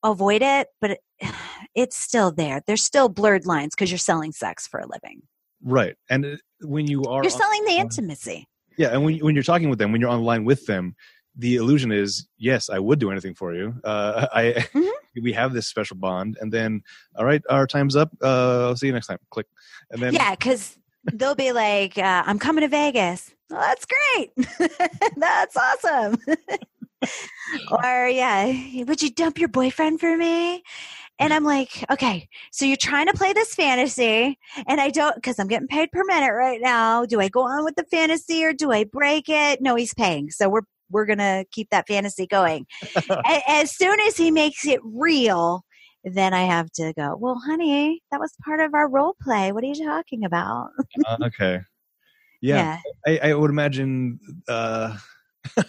avoid 0.04 0.42
it, 0.42 0.68
but 0.80 0.98
it's 1.74 1.96
still 1.96 2.30
there. 2.30 2.62
There's 2.66 2.84
still 2.84 3.08
blurred 3.08 3.46
lines 3.46 3.74
because 3.74 3.90
you're 3.90 3.98
selling 3.98 4.32
sex 4.32 4.66
for 4.66 4.80
a 4.80 4.86
living. 4.86 5.22
Right. 5.62 5.96
And 6.08 6.24
uh, 6.24 6.36
when 6.62 6.86
you 6.86 7.04
are, 7.04 7.22
You're 7.22 7.30
selling 7.30 7.64
the 7.64 7.76
intimacy. 7.76 8.46
Yeah, 8.76 8.88
and 8.88 9.04
when 9.04 9.18
when 9.18 9.34
you're 9.34 9.44
talking 9.44 9.70
with 9.70 9.78
them, 9.78 9.92
when 9.92 10.00
you're 10.00 10.10
on 10.10 10.20
the 10.20 10.24
line 10.24 10.44
with 10.44 10.66
them, 10.66 10.94
the 11.36 11.56
illusion 11.56 11.92
is, 11.92 12.26
yes, 12.38 12.68
I 12.68 12.78
would 12.78 12.98
do 12.98 13.10
anything 13.10 13.34
for 13.34 13.54
you. 13.54 13.74
Uh, 13.84 14.26
I 14.32 14.52
Mhm. 14.74 14.90
we 15.22 15.32
have 15.32 15.52
this 15.52 15.66
special 15.66 15.96
bond, 15.96 16.38
and 16.40 16.52
then, 16.52 16.82
all 17.16 17.24
right, 17.24 17.42
our 17.50 17.66
time's 17.66 17.96
up. 17.96 18.10
Uh, 18.22 18.68
I'll 18.68 18.76
see 18.76 18.86
you 18.86 18.92
next 18.92 19.06
time. 19.08 19.18
Click, 19.30 19.46
and 19.90 20.00
then 20.02 20.14
Yeah, 20.14 20.30
because 20.34 20.76
they'll 21.12 21.34
be 21.34 21.52
like, 21.52 21.98
uh, 21.98 22.22
I'm 22.26 22.38
coming 22.38 22.62
to 22.62 22.68
Vegas. 22.68 23.32
Well, 23.50 23.60
that's 23.60 23.86
great. 23.86 24.30
that's 25.16 25.56
awesome. 25.56 26.18
or, 27.82 28.06
yeah, 28.08 28.84
would 28.84 29.02
you 29.02 29.10
dump 29.10 29.38
your 29.38 29.48
boyfriend 29.48 29.98
for 30.00 30.16
me? 30.16 30.62
And 31.20 31.34
I'm 31.34 31.44
like, 31.44 31.84
okay, 31.90 32.28
so 32.50 32.64
you're 32.64 32.76
trying 32.78 33.06
to 33.06 33.12
play 33.12 33.34
this 33.34 33.54
fantasy, 33.54 34.38
and 34.66 34.80
I 34.80 34.88
don't, 34.88 35.14
because 35.14 35.38
I'm 35.38 35.48
getting 35.48 35.68
paid 35.68 35.92
per 35.92 36.02
minute 36.04 36.32
right 36.32 36.60
now. 36.60 37.04
Do 37.04 37.20
I 37.20 37.28
go 37.28 37.42
on 37.42 37.62
with 37.64 37.76
the 37.76 37.84
fantasy 37.84 38.42
or 38.42 38.54
do 38.54 38.72
I 38.72 38.84
break 38.84 39.28
it? 39.28 39.60
No, 39.60 39.76
he's 39.76 39.94
paying, 39.94 40.30
so 40.30 40.48
we're 40.48 40.62
we're 40.90 41.06
gonna 41.06 41.44
keep 41.52 41.68
that 41.70 41.86
fantasy 41.86 42.26
going. 42.26 42.66
As 43.46 43.76
soon 43.76 44.00
as 44.00 44.16
he 44.16 44.30
makes 44.30 44.66
it 44.66 44.80
real, 44.82 45.62
then 46.04 46.34
I 46.34 46.44
have 46.44 46.70
to 46.72 46.92
go. 46.96 47.16
Well, 47.18 47.40
honey, 47.46 48.02
that 48.10 48.18
was 48.18 48.32
part 48.44 48.60
of 48.60 48.74
our 48.74 48.88
role 48.88 49.14
play. 49.22 49.52
What 49.52 49.62
are 49.62 49.68
you 49.68 49.84
talking 49.84 50.24
about? 50.24 50.70
uh, 51.06 51.18
okay, 51.26 51.60
yeah, 52.40 52.78
I, 53.06 53.18
I 53.22 53.34
would 53.34 53.50
imagine 53.50 54.18
uh, 54.48 54.96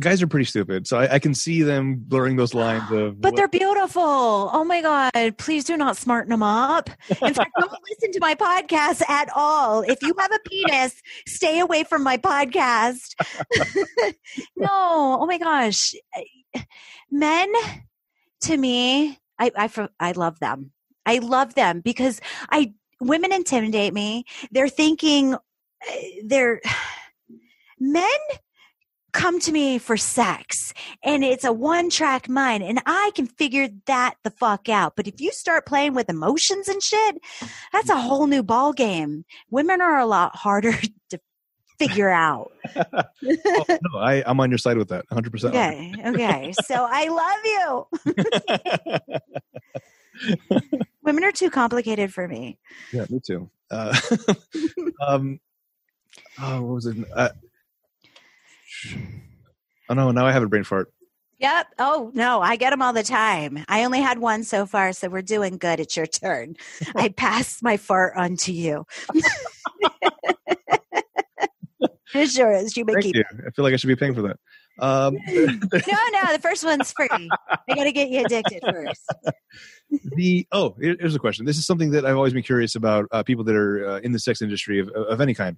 guys 0.00 0.22
are 0.22 0.26
pretty 0.26 0.44
stupid, 0.46 0.86
so 0.86 0.98
I, 0.98 1.14
I 1.14 1.18
can 1.18 1.34
see 1.34 1.62
them 1.62 1.96
blurring 1.96 2.36
those 2.36 2.54
lines 2.54 2.90
of. 2.90 3.20
But 3.20 3.32
what- 3.32 3.36
they're 3.36 3.48
beautiful. 3.48 4.02
Oh 4.02 4.64
my 4.64 4.80
God. 4.80 5.36
Please 5.38 5.64
do 5.64 5.76
not 5.76 5.96
smarten 5.96 6.30
them 6.30 6.42
up. 6.42 6.90
In 7.08 7.34
fact, 7.34 7.50
don't 7.58 7.70
listen 7.90 8.12
to 8.12 8.20
my 8.20 8.34
podcast 8.34 9.08
at 9.08 9.28
all. 9.34 9.82
If 9.82 10.02
you 10.02 10.14
have 10.18 10.32
a 10.32 10.38
penis, 10.48 11.00
stay 11.26 11.60
away 11.60 11.84
from 11.84 12.02
my 12.02 12.16
podcast. 12.16 13.14
no. 14.56 14.68
Oh 15.20 15.26
my 15.26 15.38
gosh. 15.38 15.94
Men, 17.10 17.52
to 18.42 18.56
me, 18.56 19.18
I, 19.38 19.50
I, 19.56 19.88
I 20.00 20.12
love 20.12 20.40
them. 20.40 20.72
I 21.04 21.18
love 21.18 21.54
them 21.54 21.80
because 21.80 22.20
I, 22.50 22.72
women 23.00 23.32
intimidate 23.32 23.92
me. 23.92 24.24
They're 24.50 24.68
thinking, 24.68 25.34
uh, 25.34 25.38
they're, 26.24 26.60
men 27.80 28.08
come 29.12 29.38
to 29.40 29.52
me 29.52 29.78
for 29.78 29.96
sex 29.96 30.72
and 31.02 31.22
it's 31.22 31.44
a 31.44 31.52
one 31.52 31.90
track 31.90 32.28
mind 32.28 32.62
and 32.62 32.80
I 32.86 33.12
can 33.14 33.26
figure 33.26 33.68
that 33.86 34.14
the 34.24 34.30
fuck 34.30 34.68
out. 34.68 34.96
But 34.96 35.06
if 35.06 35.20
you 35.20 35.30
start 35.32 35.66
playing 35.66 35.94
with 35.94 36.08
emotions 36.08 36.68
and 36.68 36.82
shit, 36.82 37.18
that's 37.72 37.90
a 37.90 38.00
whole 38.00 38.26
new 38.26 38.42
ball 38.42 38.72
game. 38.72 39.24
Women 39.50 39.80
are 39.80 39.98
a 39.98 40.06
lot 40.06 40.34
harder 40.34 40.72
to 41.10 41.20
figure 41.78 42.10
out. 42.10 42.52
oh, 42.76 43.04
no, 43.24 43.98
I, 43.98 44.22
I'm 44.26 44.40
on 44.40 44.50
your 44.50 44.58
side 44.58 44.76
with 44.78 44.88
that, 44.88 45.04
100. 45.08 45.30
percent 45.30 45.54
Okay. 45.54 45.92
Okay. 46.06 46.52
So 46.64 46.86
I 46.88 47.08
love 47.08 47.40
you. 47.44 47.86
Women 51.02 51.24
are 51.24 51.32
too 51.32 51.50
complicated 51.50 52.14
for 52.14 52.28
me. 52.28 52.58
Yeah, 52.92 53.06
me 53.10 53.20
too. 53.24 53.50
Uh, 53.70 53.98
um, 55.06 55.40
oh, 56.40 56.62
what 56.62 56.74
was 56.74 56.86
it? 56.86 56.96
Uh, 57.14 57.30
oh 59.88 59.94
no, 59.94 60.10
now 60.10 60.26
I 60.26 60.32
have 60.32 60.42
a 60.42 60.48
brain 60.48 60.64
fart. 60.64 60.92
Yep. 61.42 61.66
Oh, 61.80 62.12
no, 62.14 62.40
I 62.40 62.54
get 62.54 62.70
them 62.70 62.82
all 62.82 62.92
the 62.92 63.02
time. 63.02 63.64
I 63.66 63.82
only 63.82 64.00
had 64.00 64.20
one 64.20 64.44
so 64.44 64.64
far, 64.64 64.92
so 64.92 65.08
we're 65.08 65.22
doing 65.22 65.58
good. 65.58 65.80
It's 65.80 65.96
your 65.96 66.06
turn. 66.06 66.54
I 66.94 67.08
pass 67.08 67.60
my 67.60 67.76
fart 67.76 68.14
on 68.16 68.36
to 68.38 68.52
you. 68.52 68.86
it 72.14 72.30
sure 72.30 72.52
is. 72.52 72.76
You 72.76 72.84
may 72.84 72.92
Thank 72.92 73.06
keep 73.06 73.16
you. 73.16 73.24
I 73.44 73.50
feel 73.50 73.64
like 73.64 73.74
I 73.74 73.76
should 73.76 73.88
be 73.88 73.96
paying 73.96 74.14
for 74.14 74.22
that. 74.22 74.36
Um, 74.78 75.16
No, 75.26 75.48
no, 76.12 76.32
the 76.32 76.38
first 76.40 76.64
one's 76.64 76.92
free. 76.92 77.08
I 77.10 77.74
got 77.74 77.84
to 77.84 77.92
get 77.92 78.08
you 78.08 78.24
addicted 78.24 78.62
first. 78.62 79.14
the 80.16 80.46
oh, 80.52 80.76
here- 80.80 80.96
here's 80.98 81.16
a 81.16 81.18
question. 81.18 81.44
This 81.44 81.58
is 81.58 81.66
something 81.66 81.90
that 81.90 82.06
I've 82.06 82.16
always 82.16 82.32
been 82.32 82.44
curious 82.44 82.76
about. 82.76 83.06
Uh, 83.10 83.24
people 83.24 83.42
that 83.44 83.56
are 83.56 83.88
uh, 83.88 83.98
in 83.98 84.12
the 84.12 84.20
sex 84.20 84.42
industry 84.42 84.78
of, 84.78 84.88
of 84.90 85.20
any 85.20 85.34
kind. 85.34 85.56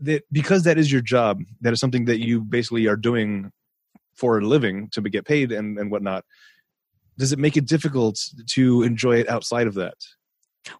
That 0.00 0.22
because 0.32 0.64
that 0.64 0.78
is 0.78 0.90
your 0.90 1.02
job, 1.02 1.42
that 1.60 1.72
is 1.72 1.80
something 1.80 2.06
that 2.06 2.20
you 2.20 2.40
basically 2.40 2.86
are 2.86 2.96
doing 2.96 3.52
for 4.14 4.38
a 4.38 4.42
living 4.42 4.88
to 4.90 5.00
get 5.02 5.24
paid 5.26 5.52
and 5.52 5.78
and 5.78 5.90
whatnot. 5.90 6.24
Does 7.18 7.32
it 7.32 7.38
make 7.38 7.56
it 7.56 7.66
difficult 7.66 8.18
to 8.50 8.82
enjoy 8.82 9.18
it 9.18 9.28
outside 9.28 9.66
of 9.66 9.74
that? 9.74 9.94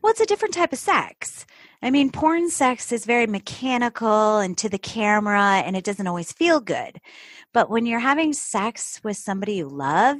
Well, 0.00 0.10
it's 0.10 0.20
a 0.20 0.26
different 0.26 0.54
type 0.54 0.72
of 0.72 0.78
sex. 0.78 1.46
I 1.82 1.90
mean, 1.90 2.10
porn 2.10 2.50
sex 2.50 2.92
is 2.92 3.06
very 3.06 3.26
mechanical 3.26 4.38
and 4.38 4.56
to 4.58 4.68
the 4.68 4.78
camera, 4.78 5.62
and 5.64 5.76
it 5.76 5.84
doesn't 5.84 6.06
always 6.06 6.32
feel 6.32 6.60
good. 6.60 6.98
But 7.54 7.70
when 7.70 7.86
you're 7.86 8.00
having 8.00 8.32
sex 8.32 9.00
with 9.02 9.16
somebody 9.16 9.54
you 9.54 9.68
love, 9.68 10.18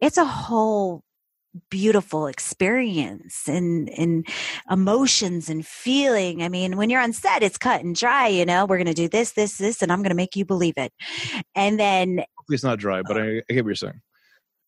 it's 0.00 0.18
a 0.18 0.24
whole 0.24 1.04
beautiful 1.68 2.26
experience 2.26 3.48
and 3.48 3.90
and 3.90 4.26
emotions 4.70 5.48
and 5.48 5.66
feeling. 5.66 6.42
I 6.42 6.48
mean, 6.48 6.76
when 6.76 6.90
you're 6.90 7.00
on 7.00 7.12
set, 7.12 7.42
it's 7.42 7.58
cut 7.58 7.82
and 7.82 7.94
dry. 7.94 8.28
You 8.28 8.44
know, 8.44 8.66
we're 8.66 8.78
going 8.78 8.86
to 8.86 8.94
do 8.94 9.08
this, 9.08 9.32
this, 9.32 9.58
this, 9.58 9.82
and 9.82 9.92
I'm 9.92 10.00
going 10.00 10.10
to 10.10 10.16
make 10.16 10.36
you 10.36 10.44
believe 10.44 10.74
it. 10.76 10.92
And 11.54 11.78
then 11.78 12.24
it's 12.48 12.64
not 12.64 12.78
dry, 12.78 13.02
but 13.02 13.18
I, 13.18 13.38
I 13.38 13.42
get 13.52 13.64
what 13.64 13.70
you're 13.70 13.74
saying. 13.74 14.00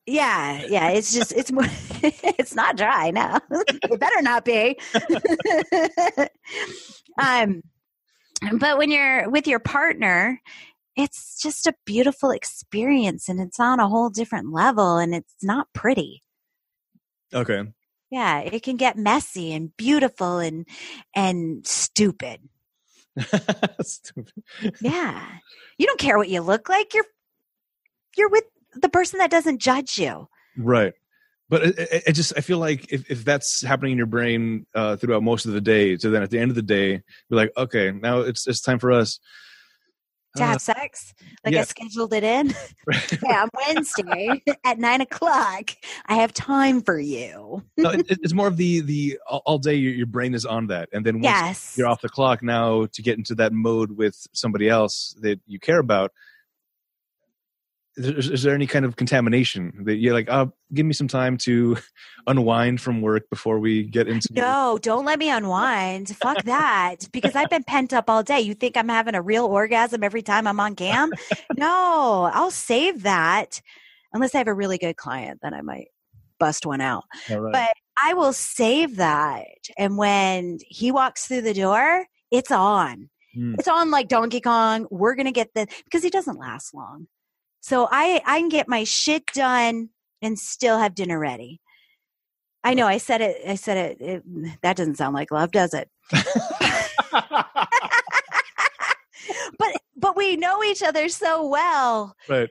yeah, 0.06 0.64
yeah, 0.68 0.88
it's 0.90 1.12
just 1.14 1.32
it's 1.32 1.52
more 1.52 1.64
it's 2.02 2.54
not 2.54 2.76
dry 2.76 3.10
now. 3.10 3.40
it 3.50 4.00
better 4.00 4.22
not 4.22 4.44
be. 4.44 4.78
um 7.22 7.62
but 8.58 8.76
when 8.76 8.90
you're 8.90 9.30
with 9.30 9.46
your 9.46 9.60
partner, 9.60 10.40
it's 10.96 11.40
just 11.40 11.66
a 11.66 11.74
beautiful 11.86 12.30
experience 12.30 13.28
and 13.28 13.40
it's 13.40 13.60
on 13.60 13.80
a 13.80 13.88
whole 13.88 14.10
different 14.10 14.52
level 14.52 14.98
and 14.98 15.14
it's 15.14 15.34
not 15.42 15.68
pretty. 15.72 16.22
Okay. 17.34 17.64
Yeah, 18.10 18.40
it 18.40 18.62
can 18.62 18.76
get 18.76 18.98
messy 18.98 19.52
and 19.52 19.74
beautiful 19.76 20.38
and 20.38 20.66
and 21.14 21.66
stupid. 21.66 22.40
Stupid. 23.82 24.32
Yeah. 24.80 25.26
You 25.76 25.86
don't 25.86 26.00
care 26.00 26.16
what 26.16 26.30
you 26.30 26.40
look 26.40 26.68
like. 26.68 26.94
You're 26.94 27.04
you're 28.16 28.30
with 28.30 28.44
the 28.74 28.88
person 28.88 29.18
that 29.18 29.30
doesn't 29.30 29.60
judge 29.60 29.98
you. 29.98 30.28
Right. 30.56 30.94
But 31.48 31.64
it, 31.64 31.78
it, 31.78 32.02
it 32.06 32.12
just, 32.12 32.32
I 32.36 32.40
feel 32.40 32.58
like 32.58 32.90
if, 32.90 33.10
if 33.10 33.24
that's 33.24 33.62
happening 33.62 33.92
in 33.92 33.98
your 33.98 34.06
brain 34.06 34.66
uh, 34.74 34.96
throughout 34.96 35.22
most 35.22 35.44
of 35.44 35.52
the 35.52 35.60
day, 35.60 35.98
so 35.98 36.10
then 36.10 36.22
at 36.22 36.30
the 36.30 36.38
end 36.38 36.50
of 36.50 36.54
the 36.54 36.62
day, 36.62 36.92
you're 36.92 37.02
like, 37.30 37.52
okay, 37.56 37.90
now 37.92 38.20
it's 38.20 38.46
it's 38.46 38.62
time 38.62 38.78
for 38.78 38.90
us. 38.90 39.20
To 40.36 40.42
Uh, 40.42 40.46
have 40.46 40.62
sex, 40.62 41.12
like 41.44 41.54
I 41.54 41.62
scheduled 41.64 42.14
it 42.14 42.24
in. 42.24 42.54
yeah, 43.22 43.42
on 43.42 43.48
Wednesday 43.66 44.42
at 44.64 44.78
nine 44.78 45.02
o'clock. 45.02 45.72
I 46.06 46.14
have 46.14 46.32
time 46.32 46.80
for 46.80 46.98
you. 46.98 47.62
no, 47.76 47.90
it, 47.90 48.06
it's 48.08 48.32
more 48.32 48.46
of 48.48 48.56
the 48.56 48.80
the 48.80 49.18
all, 49.28 49.42
all 49.44 49.58
day 49.58 49.74
your, 49.74 49.92
your 49.92 50.06
brain 50.06 50.32
is 50.34 50.46
on 50.46 50.68
that, 50.68 50.88
and 50.92 51.04
then 51.04 51.16
once 51.16 51.24
Yes. 51.24 51.74
you're 51.76 51.86
off 51.86 52.00
the 52.00 52.08
clock 52.08 52.42
now 52.42 52.86
to 52.86 53.02
get 53.02 53.18
into 53.18 53.34
that 53.34 53.52
mode 53.52 53.92
with 53.92 54.26
somebody 54.32 54.68
else 54.70 55.14
that 55.20 55.38
you 55.46 55.58
care 55.58 55.78
about. 55.80 56.12
Is, 57.96 58.30
is 58.30 58.42
there 58.42 58.54
any 58.54 58.66
kind 58.66 58.84
of 58.84 58.96
contamination 58.96 59.84
that 59.84 59.96
you're 59.96 60.14
like, 60.14 60.28
oh, 60.30 60.52
give 60.72 60.86
me 60.86 60.94
some 60.94 61.08
time 61.08 61.36
to 61.38 61.76
unwind 62.26 62.80
from 62.80 63.02
work 63.02 63.28
before 63.28 63.58
we 63.58 63.82
get 63.82 64.08
into 64.08 64.28
No, 64.32 64.78
don't 64.80 65.04
let 65.04 65.18
me 65.18 65.30
unwind. 65.30 66.16
Fuck 66.16 66.44
that. 66.44 66.96
Because 67.12 67.36
I've 67.36 67.50
been 67.50 67.64
pent 67.64 67.92
up 67.92 68.08
all 68.08 68.22
day. 68.22 68.40
You 68.40 68.54
think 68.54 68.76
I'm 68.76 68.88
having 68.88 69.14
a 69.14 69.22
real 69.22 69.44
orgasm 69.44 70.02
every 70.02 70.22
time 70.22 70.46
I'm 70.46 70.60
on 70.60 70.74
cam? 70.74 71.10
No, 71.56 72.30
I'll 72.32 72.50
save 72.50 73.02
that. 73.02 73.60
Unless 74.14 74.34
I 74.34 74.38
have 74.38 74.48
a 74.48 74.54
really 74.54 74.78
good 74.78 74.96
client, 74.96 75.40
then 75.42 75.54
I 75.54 75.60
might 75.60 75.88
bust 76.38 76.66
one 76.66 76.80
out. 76.80 77.04
Right. 77.30 77.52
But 77.52 77.72
I 78.02 78.14
will 78.14 78.32
save 78.32 78.96
that. 78.96 79.46
And 79.78 79.96
when 79.96 80.58
he 80.66 80.90
walks 80.90 81.26
through 81.26 81.42
the 81.42 81.54
door, 81.54 82.06
it's 82.30 82.50
on. 82.50 83.10
Hmm. 83.34 83.54
It's 83.58 83.68
on 83.68 83.90
like 83.90 84.08
Donkey 84.08 84.40
Kong. 84.40 84.86
We're 84.90 85.14
going 85.14 85.26
to 85.26 85.32
get 85.32 85.50
the, 85.54 85.66
because 85.84 86.02
he 86.02 86.10
doesn't 86.10 86.38
last 86.38 86.74
long. 86.74 87.06
So 87.62 87.88
I, 87.90 88.20
I 88.26 88.40
can 88.40 88.48
get 88.48 88.68
my 88.68 88.82
shit 88.82 89.24
done 89.26 89.90
and 90.20 90.36
still 90.38 90.78
have 90.78 90.96
dinner 90.96 91.18
ready. 91.18 91.60
I 92.64 92.74
know 92.74 92.86
I 92.86 92.98
said 92.98 93.20
it, 93.20 93.40
I 93.48 93.54
said 93.54 93.76
it, 93.76 94.00
it 94.00 94.62
that 94.62 94.76
doesn't 94.76 94.96
sound 94.96 95.14
like 95.14 95.30
love, 95.30 95.52
does 95.52 95.72
it? 95.72 95.88
But, 99.58 99.76
but 99.96 100.16
we 100.16 100.36
know 100.36 100.64
each 100.64 100.82
other 100.82 101.08
so 101.08 101.46
well. 101.46 102.16
right. 102.28 102.48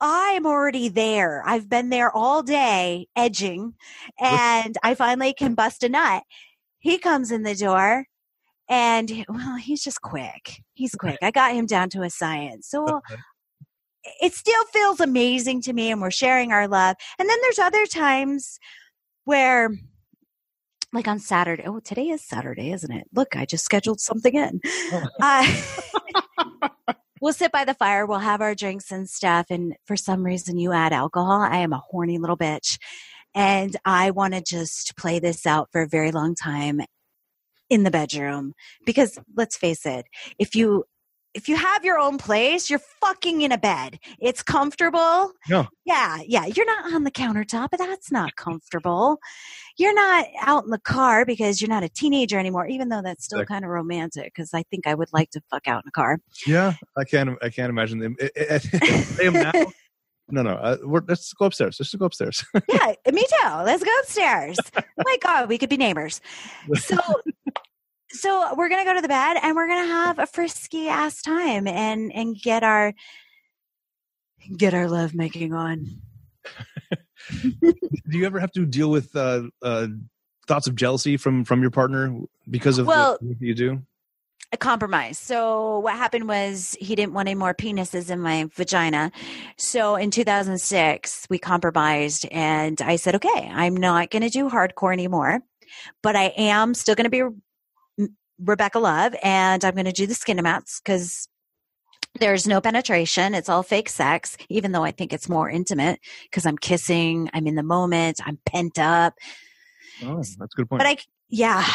I'm 0.00 0.46
already 0.46 0.88
there. 0.88 1.42
I've 1.44 1.68
been 1.68 1.88
there 1.88 2.14
all 2.14 2.42
day 2.42 3.08
edging 3.16 3.74
and 4.20 4.76
I 4.84 4.94
finally 4.94 5.32
can 5.32 5.54
bust 5.54 5.82
a 5.82 5.88
nut. 5.88 6.22
He 6.78 6.98
comes 6.98 7.32
in 7.32 7.42
the 7.42 7.54
door 7.54 8.06
and 8.68 9.24
well, 9.28 9.56
he's 9.56 9.82
just 9.82 10.02
quick. 10.02 10.62
He's 10.74 10.94
quick. 10.94 11.18
I 11.22 11.30
got 11.32 11.54
him 11.54 11.66
down 11.66 11.90
to 11.90 12.02
a 12.02 12.10
science. 12.10 12.68
So. 12.68 13.00
It 14.20 14.34
still 14.34 14.64
feels 14.72 15.00
amazing 15.00 15.62
to 15.62 15.72
me 15.72 15.90
and 15.90 16.00
we're 16.00 16.10
sharing 16.10 16.52
our 16.52 16.68
love. 16.68 16.96
And 17.18 17.28
then 17.28 17.38
there's 17.42 17.58
other 17.58 17.86
times 17.86 18.58
where 19.24 19.70
like 20.92 21.08
on 21.08 21.18
Saturday. 21.18 21.64
Oh, 21.66 21.80
today 21.80 22.08
is 22.08 22.24
Saturday, 22.24 22.72
isn't 22.72 22.90
it? 22.90 23.06
Look, 23.12 23.36
I 23.36 23.44
just 23.44 23.64
scheduled 23.64 24.00
something 24.00 24.34
in. 24.34 24.60
Uh, 25.20 25.46
we'll 27.20 27.32
sit 27.32 27.52
by 27.52 27.64
the 27.64 27.74
fire, 27.74 28.06
we'll 28.06 28.18
have 28.18 28.40
our 28.40 28.54
drinks 28.54 28.90
and 28.90 29.08
stuff. 29.08 29.46
And 29.50 29.74
for 29.84 29.96
some 29.96 30.24
reason, 30.24 30.58
you 30.58 30.72
add 30.72 30.92
alcohol. 30.92 31.40
I 31.40 31.58
am 31.58 31.72
a 31.72 31.82
horny 31.90 32.18
little 32.18 32.36
bitch. 32.36 32.78
And 33.34 33.76
I 33.84 34.10
want 34.10 34.34
to 34.34 34.42
just 34.42 34.96
play 34.96 35.18
this 35.18 35.46
out 35.46 35.68
for 35.70 35.82
a 35.82 35.88
very 35.88 36.12
long 36.12 36.34
time 36.34 36.80
in 37.68 37.82
the 37.82 37.90
bedroom. 37.90 38.54
Because 38.84 39.18
let's 39.34 39.56
face 39.56 39.84
it, 39.84 40.06
if 40.38 40.54
you 40.54 40.84
if 41.36 41.50
you 41.50 41.56
have 41.56 41.84
your 41.84 41.98
own 41.98 42.16
place, 42.16 42.70
you're 42.70 42.80
fucking 43.00 43.42
in 43.42 43.52
a 43.52 43.58
bed. 43.58 43.98
It's 44.18 44.42
comfortable. 44.42 45.32
Yeah. 45.46 45.66
Yeah, 45.84 46.20
yeah. 46.26 46.46
You're 46.46 46.66
not 46.66 46.94
on 46.94 47.04
the 47.04 47.10
countertop, 47.10 47.68
but 47.70 47.78
that's 47.78 48.10
not 48.10 48.36
comfortable. 48.36 49.18
You're 49.76 49.94
not 49.94 50.26
out 50.40 50.64
in 50.64 50.70
the 50.70 50.78
car 50.78 51.26
because 51.26 51.60
you're 51.60 51.68
not 51.68 51.82
a 51.82 51.90
teenager 51.90 52.38
anymore, 52.38 52.66
even 52.66 52.88
though 52.88 53.02
that's 53.02 53.26
still 53.26 53.44
kind 53.44 53.64
of 53.64 53.70
romantic 53.70 54.32
because 54.34 54.54
I 54.54 54.62
think 54.64 54.86
I 54.86 54.94
would 54.94 55.10
like 55.12 55.30
to 55.32 55.42
fuck 55.50 55.68
out 55.68 55.84
in 55.84 55.88
a 55.88 55.92
car. 55.92 56.18
Yeah, 56.46 56.72
I 56.96 57.04
can't. 57.04 57.38
I 57.42 57.50
can't 57.50 57.68
imagine 57.68 57.98
them. 57.98 58.16
I, 58.20 58.30
I, 58.36 58.60
I 59.20 59.22
am 59.24 59.32
now. 59.34 59.52
No, 60.28 60.42
no. 60.42 60.54
Uh, 60.54 60.76
we're, 60.82 61.02
let's 61.06 61.32
go 61.34 61.46
upstairs. 61.46 61.76
Let's 61.78 61.94
go 61.94 62.06
upstairs. 62.06 62.44
yeah, 62.68 62.94
me 63.12 63.24
too. 63.28 63.48
Let's 63.64 63.84
go 63.84 63.90
upstairs. 64.00 64.58
oh 64.76 64.82
my 65.04 65.16
god, 65.22 65.48
we 65.48 65.56
could 65.58 65.68
be 65.68 65.76
neighbors. 65.76 66.20
So 66.74 66.96
so 68.10 68.54
we're 68.56 68.68
gonna 68.68 68.84
go 68.84 68.94
to 68.94 69.00
the 69.00 69.08
bed 69.08 69.38
and 69.42 69.56
we're 69.56 69.68
gonna 69.68 69.86
have 69.86 70.18
a 70.18 70.26
frisky 70.26 70.88
ass 70.88 71.22
time 71.22 71.66
and 71.66 72.12
and 72.12 72.36
get 72.40 72.62
our 72.62 72.94
get 74.56 74.74
our 74.74 74.88
love 74.88 75.14
making 75.14 75.52
on. 75.52 75.86
Do 77.42 78.18
you 78.18 78.24
ever 78.26 78.38
have 78.38 78.52
to 78.52 78.64
deal 78.64 78.90
with 78.90 79.14
uh, 79.16 79.44
uh, 79.62 79.88
thoughts 80.46 80.66
of 80.68 80.76
jealousy 80.76 81.16
from 81.16 81.44
from 81.44 81.60
your 81.60 81.70
partner 81.70 82.16
because 82.48 82.78
of 82.78 82.86
Well- 82.86 83.18
what 83.20 83.40
you 83.40 83.54
do? 83.54 83.82
a 84.52 84.56
compromise. 84.56 85.18
So 85.18 85.80
what 85.80 85.94
happened 85.96 86.28
was 86.28 86.76
he 86.78 86.94
didn't 86.94 87.14
want 87.14 87.28
any 87.28 87.34
more 87.34 87.52
penises 87.52 88.10
in 88.10 88.20
my 88.20 88.48
vagina. 88.54 89.10
So 89.58 89.96
in 89.96 90.12
2006, 90.12 91.26
we 91.28 91.38
compromised 91.40 92.28
and 92.30 92.80
I 92.80 92.94
said, 92.94 93.16
okay, 93.16 93.50
I'm 93.52 93.76
not 93.76 94.10
going 94.10 94.22
to 94.22 94.28
do 94.28 94.48
hardcore 94.48 94.92
anymore, 94.92 95.40
but 96.00 96.14
I 96.14 96.26
am 96.36 96.74
still 96.74 96.94
going 96.94 97.10
to 97.10 97.10
be 97.10 97.24
Rebecca 98.38 98.78
Love 98.78 99.14
and 99.22 99.64
I'm 99.64 99.74
going 99.74 99.86
to 99.86 99.92
do 99.92 100.06
the 100.06 100.14
skin 100.14 100.38
amounts 100.38 100.80
because 100.80 101.28
there's 102.20 102.46
no 102.46 102.60
penetration. 102.60 103.34
It's 103.34 103.48
all 103.48 103.62
fake 103.62 103.88
sex, 103.88 104.36
even 104.48 104.72
though 104.72 104.84
I 104.84 104.90
think 104.90 105.12
it's 105.12 105.28
more 105.28 105.48
intimate 105.50 106.00
because 106.24 106.46
I'm 106.46 106.56
kissing, 106.58 107.28
I'm 107.34 107.46
in 107.46 107.54
the 107.54 107.62
moment, 107.62 108.20
I'm 108.24 108.38
pent 108.46 108.78
up. 108.78 109.14
Oh, 110.02 110.16
that's 110.16 110.36
a 110.40 110.46
good 110.56 110.68
point. 110.68 110.80
But 110.80 110.86
I, 110.86 110.96
yeah. 111.28 111.66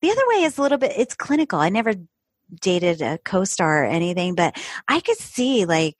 The 0.00 0.10
other 0.10 0.22
way 0.28 0.44
is 0.44 0.58
a 0.58 0.62
little 0.62 0.78
bit, 0.78 0.92
it's 0.96 1.14
clinical. 1.14 1.58
I 1.58 1.68
never 1.70 1.94
dated 2.60 3.02
a 3.02 3.18
co 3.18 3.44
star 3.44 3.82
or 3.82 3.86
anything, 3.86 4.34
but 4.34 4.56
I 4.86 5.00
could 5.00 5.18
see 5.18 5.64
like 5.64 5.96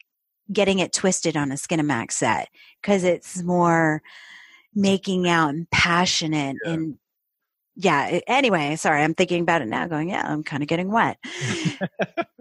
getting 0.53 0.79
it 0.79 0.93
twisted 0.93 1.37
on 1.37 1.51
a 1.51 1.57
Skinamax 1.57 2.13
set 2.13 2.49
because 2.81 3.05
it's 3.05 3.43
more 3.43 4.03
making 4.75 5.29
out 5.29 5.51
and 5.51 5.69
passionate 5.71 6.57
Yeah. 6.65 6.73
and 6.73 6.99
yeah. 7.81 8.19
Anyway, 8.27 8.75
sorry, 8.75 9.03
I'm 9.03 9.15
thinking 9.15 9.43
about 9.43 9.63
it 9.63 9.69
now 9.69 9.87
going, 9.87 10.09
yeah, 10.09 10.27
I'm 10.27 10.43
kind 10.43 10.65
of 10.65 10.69
getting 10.69 10.91
wet. 10.91 11.17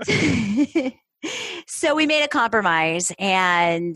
so 1.67 1.93
we 1.93 2.07
made 2.07 2.23
a 2.23 2.27
compromise 2.27 3.11
and 3.19 3.95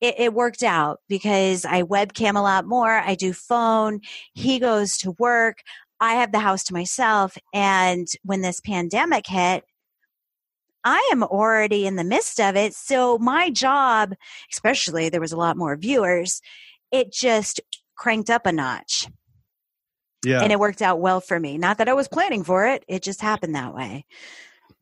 it, 0.00 0.14
it 0.16 0.32
worked 0.32 0.62
out 0.62 1.00
because 1.08 1.64
I 1.64 1.82
webcam 1.82 2.36
a 2.36 2.40
lot 2.40 2.66
more. 2.66 2.92
I 2.92 3.16
do 3.16 3.32
phone. 3.32 4.00
He 4.32 4.60
goes 4.60 4.96
to 4.98 5.16
work. 5.18 5.58
I 5.98 6.14
have 6.14 6.30
the 6.30 6.38
house 6.38 6.62
to 6.64 6.72
myself. 6.72 7.36
And 7.52 8.06
when 8.22 8.40
this 8.40 8.60
pandemic 8.60 9.26
hit, 9.26 9.64
I 10.84 11.08
am 11.10 11.24
already 11.24 11.84
in 11.84 11.96
the 11.96 12.04
midst 12.04 12.38
of 12.38 12.54
it. 12.54 12.74
So 12.74 13.18
my 13.18 13.50
job, 13.50 14.14
especially 14.52 15.08
there 15.08 15.20
was 15.20 15.32
a 15.32 15.36
lot 15.36 15.56
more 15.56 15.76
viewers, 15.76 16.40
it 16.92 17.12
just 17.12 17.60
cranked 17.96 18.30
up 18.30 18.46
a 18.46 18.52
notch 18.52 19.08
yeah, 20.24 20.42
and 20.42 20.52
it 20.52 20.58
worked 20.58 20.82
out 20.82 21.00
well 21.00 21.20
for 21.20 21.38
me. 21.38 21.58
Not 21.58 21.78
that 21.78 21.88
I 21.88 21.94
was 21.94 22.08
planning 22.08 22.44
for 22.44 22.66
it. 22.66 22.84
It 22.88 23.02
just 23.02 23.20
happened 23.20 23.54
that 23.54 23.74
way. 23.74 24.06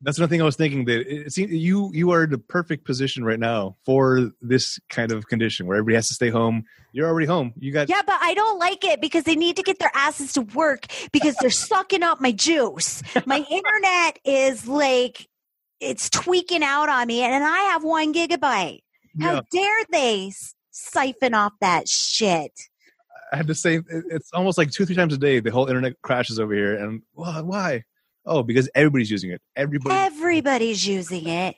that's 0.03 0.19
another 0.19 0.31
thing 0.31 0.43
I 0.43 0.45
was 0.45 0.57
thinking. 0.57 0.85
That 0.87 1.01
it 1.07 1.33
seems 1.33 1.53
you 1.53 1.91
you 1.93 2.11
are 2.13 2.25
in 2.25 2.31
the 2.31 2.39
perfect 2.39 2.85
position 2.85 3.25
right 3.25 3.39
now 3.39 3.77
for 3.85 4.33
this 4.41 4.79
kind 4.89 5.13
of 5.13 5.27
condition 5.29 5.67
where 5.67 5.77
everybody 5.77 5.97
has 5.97 6.09
to 6.09 6.15
stay 6.15 6.31
home. 6.31 6.65
You're 6.93 7.09
already 7.09 7.27
home. 7.27 7.53
You 7.59 7.73
got 7.73 7.89
Yeah, 7.89 8.03
but 8.05 8.19
I 8.21 8.35
don't 8.35 8.59
like 8.59 8.85
it 8.85 9.01
because 9.01 9.25
they 9.25 9.37
need 9.37 9.57
to 9.57 9.63
get 9.63 9.79
their 9.79 9.93
asses 9.95 10.35
to 10.35 10.43
work 10.43 10.87
because 11.13 11.37
they're 11.37 11.51
sucking 11.51 12.03
up 12.03 12.21
my 12.21 12.33
juice. 12.33 13.03
My 13.27 13.39
internet 13.51 14.19
is 14.25 14.67
like 14.69 15.29
it's 15.81 16.09
tweaking 16.11 16.63
out 16.63 16.89
on 16.89 17.07
me, 17.07 17.23
and 17.23 17.45
I 17.45 17.59
have 17.71 17.85
one 17.85 18.13
gigabyte. 18.15 18.83
How 19.21 19.35
yeah. 19.35 19.41
dare 19.51 19.85
they 19.91 20.33
siphon 20.71 21.35
off 21.35 21.53
that 21.61 21.89
shit? 21.89 22.53
I 23.33 23.37
had 23.37 23.47
to 23.47 23.55
say 23.55 23.81
it's 23.89 24.31
almost 24.33 24.59
like 24.59 24.71
two, 24.71 24.85
three 24.85 24.95
times 24.95 25.15
a 25.15 25.19
day. 25.19 25.41
The 25.41 25.51
whole 25.51 25.67
internet 25.67 25.95
crashes 26.03 26.39
over 26.39 26.53
here, 26.53 26.77
and 26.77 27.03
why? 27.15 27.41
why? 27.41 27.85
Oh, 28.27 28.43
because 28.43 28.69
everybody's 28.75 29.11
using 29.11 29.31
it. 29.31 29.41
Everybody. 29.57 29.97
Everybody's 29.97 30.87
using 30.87 31.27
it. 31.27 31.57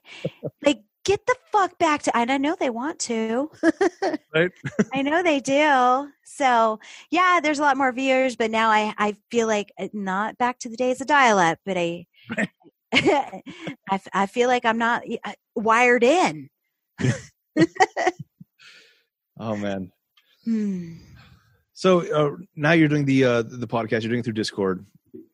like, 0.65 0.81
get 1.05 1.27
the 1.27 1.35
fuck 1.53 1.77
back 1.79 2.03
to. 2.05 2.17
And 2.17 2.33
I 2.33 2.39
know 2.39 2.57
they 2.59 2.71
want 2.71 2.99
to. 3.01 3.51
Right. 4.35 4.51
I 4.93 5.03
know 5.03 5.23
they 5.23 5.39
do. 5.39 6.09
So 6.25 6.81
yeah, 7.09 7.39
there's 7.41 7.61
a 7.61 7.63
lot 7.63 7.77
more 7.77 7.93
viewers, 7.93 8.35
but 8.35 8.51
now 8.51 8.69
I 8.69 8.93
I 8.99 9.17
feel 9.31 9.47
like 9.47 9.71
uh, 9.79 9.87
not 9.93 10.37
back 10.39 10.59
to 10.61 10.69
the 10.69 10.77
days 10.77 11.01
of 11.01 11.07
dial-up, 11.07 11.61
but 11.65 11.79
I 11.79 12.07
I 14.13 14.27
feel 14.27 14.49
like 14.49 14.65
I'm 14.65 14.79
not 14.79 15.05
uh, 15.25 15.33
wired 15.55 16.03
in. 16.03 16.51
oh 19.39 19.57
man. 19.57 19.93
Hmm. 20.45 20.95
So 21.75 22.01
uh, 22.13 22.37
now 22.57 22.73
you're 22.73 22.89
doing 22.89 23.05
the 23.05 23.25
uh, 23.25 23.43
the 23.43 23.67
podcast. 23.67 24.03
You're 24.03 24.11
doing 24.11 24.21
it 24.21 24.25
through 24.25 24.35
Discord, 24.35 24.87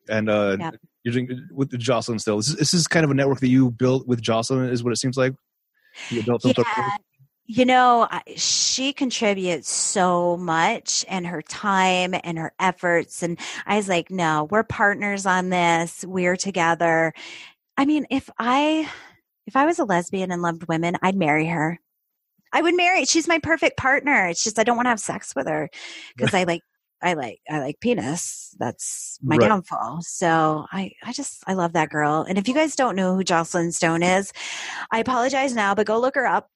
and 0.09 0.29
uh, 0.29 0.57
you're 1.03 1.13
doing 1.13 1.47
with 1.51 1.77
Jocelyn 1.77 2.19
still. 2.19 2.37
This 2.37 2.49
is, 2.49 2.55
this 2.55 2.73
is 2.73 2.87
kind 2.87 3.05
of 3.05 3.11
a 3.11 3.13
network 3.13 3.39
that 3.39 3.49
you 3.49 3.71
built 3.71 4.07
with 4.07 4.21
Jocelyn, 4.21 4.69
is 4.69 4.83
what 4.83 4.91
it 4.91 4.97
seems 4.97 5.17
like. 5.17 5.33
Film 6.39 6.53
Talk 6.53 6.65
Yeah, 6.77 6.97
you 7.45 7.65
know, 7.65 8.07
she 8.37 8.93
contributes 8.93 9.69
so 9.69 10.37
much 10.37 11.03
and 11.09 11.27
her 11.27 11.41
time 11.41 12.15
and 12.23 12.37
her 12.37 12.53
efforts. 12.59 13.23
And 13.23 13.37
I 13.65 13.75
was 13.75 13.89
like, 13.89 14.09
no, 14.09 14.47
we're 14.49 14.63
partners 14.63 15.25
on 15.25 15.49
this. 15.49 16.05
We're 16.07 16.37
together. 16.37 17.13
I 17.75 17.85
mean, 17.85 18.05
if 18.09 18.29
I 18.39 18.89
if 19.47 19.55
I 19.55 19.65
was 19.65 19.79
a 19.79 19.85
lesbian 19.85 20.31
and 20.31 20.41
loved 20.41 20.67
women, 20.67 20.95
I'd 21.01 21.15
marry 21.15 21.47
her. 21.47 21.79
I 22.53 22.61
would 22.61 22.75
marry. 22.75 23.05
She's 23.05 23.27
my 23.27 23.39
perfect 23.39 23.77
partner. 23.77 24.27
It's 24.27 24.43
just 24.43 24.59
I 24.59 24.63
don't 24.63 24.75
want 24.75 24.85
to 24.85 24.91
have 24.91 24.99
sex 24.99 25.33
with 25.35 25.47
her 25.47 25.69
because 26.15 26.33
I 26.33 26.43
like 26.43 26.61
I 27.01 27.13
like 27.13 27.39
I 27.49 27.59
like 27.59 27.79
penis. 27.79 28.55
That's 28.59 29.17
my 29.23 29.37
Right. 29.37 29.49
downfall. 29.49 29.99
So 30.01 30.65
I 30.71 30.91
I 31.03 31.13
just 31.13 31.43
I 31.47 31.53
love 31.53 31.73
that 31.73 31.89
girl. 31.89 32.25
And 32.27 32.37
if 32.37 32.47
you 32.47 32.53
guys 32.53 32.75
don't 32.75 32.95
know 32.95 33.15
who 33.15 33.23
Jocelyn 33.23 33.71
Stone 33.71 34.03
is, 34.03 34.31
I 34.91 34.99
apologize 34.99 35.55
now, 35.55 35.73
but 35.75 35.87
go 35.87 35.99
look 35.99 36.15
her 36.15 36.27
up. 36.27 36.49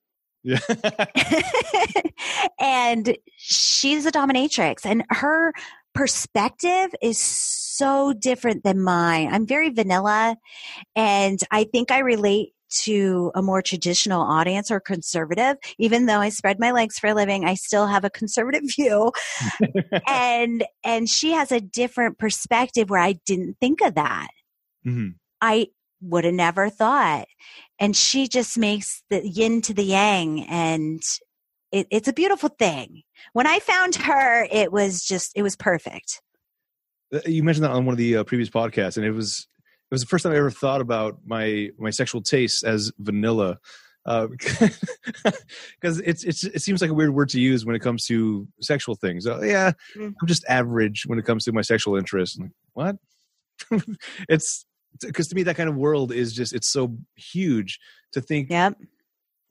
Yeah. 0.43 0.59
and 2.59 3.17
she's 3.37 4.05
a 4.05 4.11
dominatrix 4.11 4.85
and 4.85 5.03
her 5.09 5.53
perspective 5.93 6.93
is 7.01 7.17
so 7.17 8.13
different 8.13 8.63
than 8.63 8.81
mine. 8.81 9.29
I'm 9.33 9.47
very 9.47 9.69
vanilla 9.69 10.35
and 10.95 11.39
I 11.51 11.63
think 11.63 11.89
I 11.89 11.99
relate 11.99 12.53
to 12.69 13.31
a 13.35 13.41
more 13.41 13.61
traditional 13.61 14.21
audience 14.21 14.71
or 14.71 14.79
conservative 14.79 15.57
even 15.77 16.05
though 16.05 16.19
I 16.19 16.29
spread 16.29 16.59
my 16.59 16.71
legs 16.71 16.99
for 16.99 17.07
a 17.07 17.13
living 17.13 17.45
I 17.45 17.55
still 17.55 17.87
have 17.87 18.03
a 18.03 18.09
conservative 18.09 18.63
view 18.75 19.11
and 20.07 20.65
and 20.83 21.09
she 21.09 21.31
has 21.31 21.51
a 21.51 21.61
different 21.61 22.17
perspective 22.17 22.89
where 22.89 23.01
I 23.01 23.13
didn't 23.25 23.57
think 23.59 23.81
of 23.81 23.95
that 23.95 24.29
Mhm. 24.85 25.15
I 25.41 25.67
would 26.01 26.23
have 26.25 26.33
never 26.33 26.69
thought. 26.69 27.27
And 27.79 27.95
she 27.95 28.27
just 28.27 28.57
makes 28.57 29.03
the 29.09 29.27
yin 29.27 29.61
to 29.63 29.73
the 29.73 29.83
yang 29.83 30.45
and 30.45 31.01
it, 31.71 31.87
it's 31.91 32.07
a 32.07 32.13
beautiful 32.13 32.49
thing. 32.49 33.01
When 33.33 33.47
I 33.47 33.59
found 33.59 33.95
her, 33.95 34.47
it 34.51 34.71
was 34.71 35.03
just, 35.03 35.31
it 35.35 35.41
was 35.41 35.55
perfect. 35.55 36.21
Uh, 37.13 37.19
you 37.25 37.43
mentioned 37.43 37.65
that 37.65 37.71
on 37.71 37.85
one 37.85 37.93
of 37.93 37.97
the 37.97 38.17
uh, 38.17 38.23
previous 38.23 38.49
podcasts, 38.49 38.97
and 38.97 39.05
it 39.05 39.11
was 39.11 39.47
was 39.91 40.01
the 40.01 40.07
first 40.07 40.23
time 40.23 40.33
I 40.33 40.37
ever 40.37 40.51
thought 40.51 40.81
about 40.81 41.19
my 41.25 41.69
my 41.77 41.89
sexual 41.89 42.21
tastes 42.21 42.63
as 42.63 42.91
vanilla, 42.99 43.59
because 44.05 45.99
it's 45.99 46.23
it's 46.23 46.43
it 46.43 46.61
seems 46.61 46.81
like 46.81 46.89
a 46.91 46.93
weird 46.93 47.13
word 47.13 47.29
to 47.29 47.39
use 47.39 47.65
when 47.65 47.75
it 47.75 47.79
comes 47.79 48.05
to 48.07 48.47
sexual 48.61 48.95
things. 48.95 49.25
Uh, 49.27 49.41
yeah, 49.41 49.71
Mm. 49.95 50.13
I'm 50.21 50.27
just 50.27 50.45
average 50.47 51.03
when 51.05 51.19
it 51.19 51.25
comes 51.25 51.45
to 51.45 51.51
my 51.51 51.61
sexual 51.61 51.95
interests. 51.95 52.37
Like, 52.37 52.51
what? 52.73 52.95
it's 54.29 54.65
because 55.01 55.27
to 55.29 55.35
me 55.35 55.43
that 55.43 55.55
kind 55.55 55.69
of 55.69 55.75
world 55.75 56.11
is 56.11 56.33
just 56.33 56.53
it's 56.53 56.69
so 56.69 56.97
huge 57.15 57.79
to 58.13 58.21
think 58.21 58.49
Yep. 58.49 58.77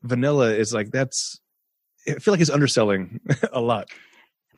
vanilla 0.02 0.52
is 0.55 0.73
like 0.73 0.90
that's. 0.90 1.40
I 2.06 2.15
feel 2.19 2.32
like 2.32 2.40
it's 2.43 2.51
underselling 2.51 3.20
a 3.52 3.61
lot. 3.62 3.89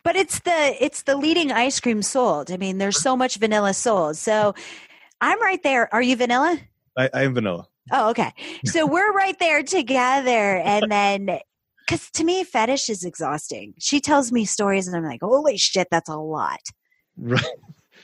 But 0.02 0.16
it's 0.16 0.40
the, 0.40 0.76
it's 0.80 1.02
the 1.02 1.16
leading 1.16 1.50
ice 1.52 1.78
cream 1.80 2.02
sold. 2.02 2.50
I 2.50 2.56
mean, 2.56 2.78
there's 2.78 3.00
so 3.00 3.16
much 3.16 3.36
vanilla 3.38 3.72
sold. 3.74 4.16
So 4.16 4.54
I'm 5.20 5.40
right 5.40 5.62
there. 5.62 5.92
Are 5.94 6.02
you 6.02 6.16
vanilla? 6.16 6.58
I, 6.96 7.10
I 7.12 7.22
am 7.22 7.34
vanilla. 7.34 7.68
Oh, 7.92 8.10
okay. 8.10 8.32
So 8.64 8.86
we're 8.90 9.12
right 9.12 9.38
there 9.38 9.62
together. 9.62 10.58
And 10.58 10.90
then, 10.90 11.38
because 11.86 12.10
to 12.12 12.24
me, 12.24 12.44
fetish 12.44 12.90
is 12.90 13.04
exhausting. 13.04 13.74
She 13.78 14.00
tells 14.00 14.32
me 14.32 14.44
stories, 14.44 14.86
and 14.88 14.96
I'm 14.96 15.04
like, 15.04 15.20
holy 15.22 15.56
shit, 15.56 15.88
that's 15.90 16.08
a 16.08 16.16
lot. 16.16 16.60
Right. 17.16 17.44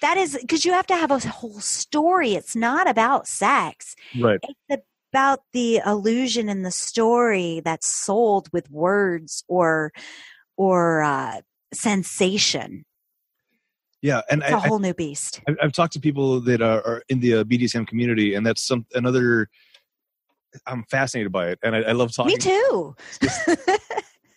That 0.01 0.17
is 0.17 0.37
because 0.41 0.65
you 0.65 0.73
have 0.73 0.87
to 0.89 0.97
have 0.97 1.11
a 1.11 1.19
whole 1.19 1.61
story. 1.61 2.35
It's 2.35 2.57
not 2.57 2.89
about 2.89 3.27
sex, 3.29 3.95
Right. 4.19 4.41
it's 4.69 4.83
about 5.13 5.41
the 5.53 5.81
illusion 5.85 6.49
and 6.49 6.65
the 6.65 6.71
story 6.71 7.61
that's 7.65 7.87
sold 7.87 8.49
with 8.53 8.71
words 8.71 9.45
or, 9.49 9.93
or, 10.57 11.03
uh, 11.03 11.43
sensation. 11.75 12.85
Yeah, 14.03 14.21
and 14.31 14.43
It's 14.43 14.51
I, 14.51 14.55
a 14.57 14.61
I 14.61 14.67
whole 14.69 14.81
new 14.81 14.93
beast. 14.93 15.41
I've, 15.49 15.57
I've 15.63 15.73
talked 15.73 15.93
to 15.95 16.01
people 16.01 16.41
that 16.41 16.61
are, 16.61 16.85
are 16.85 17.03
in 17.09 17.21
the 17.21 17.37
uh, 17.37 17.45
BDSM 17.45 17.87
community, 17.87 18.35
and 18.35 18.45
that's 18.45 18.67
some 18.67 18.85
another. 18.95 19.49
I'm 20.67 20.85
fascinated 20.91 21.33
by 21.33 21.49
it, 21.51 21.59
and 21.63 21.75
I, 21.75 21.81
I 21.83 21.93
love 21.93 22.13
talking. 22.15 22.33
Me 22.33 22.37
too. 22.37 22.95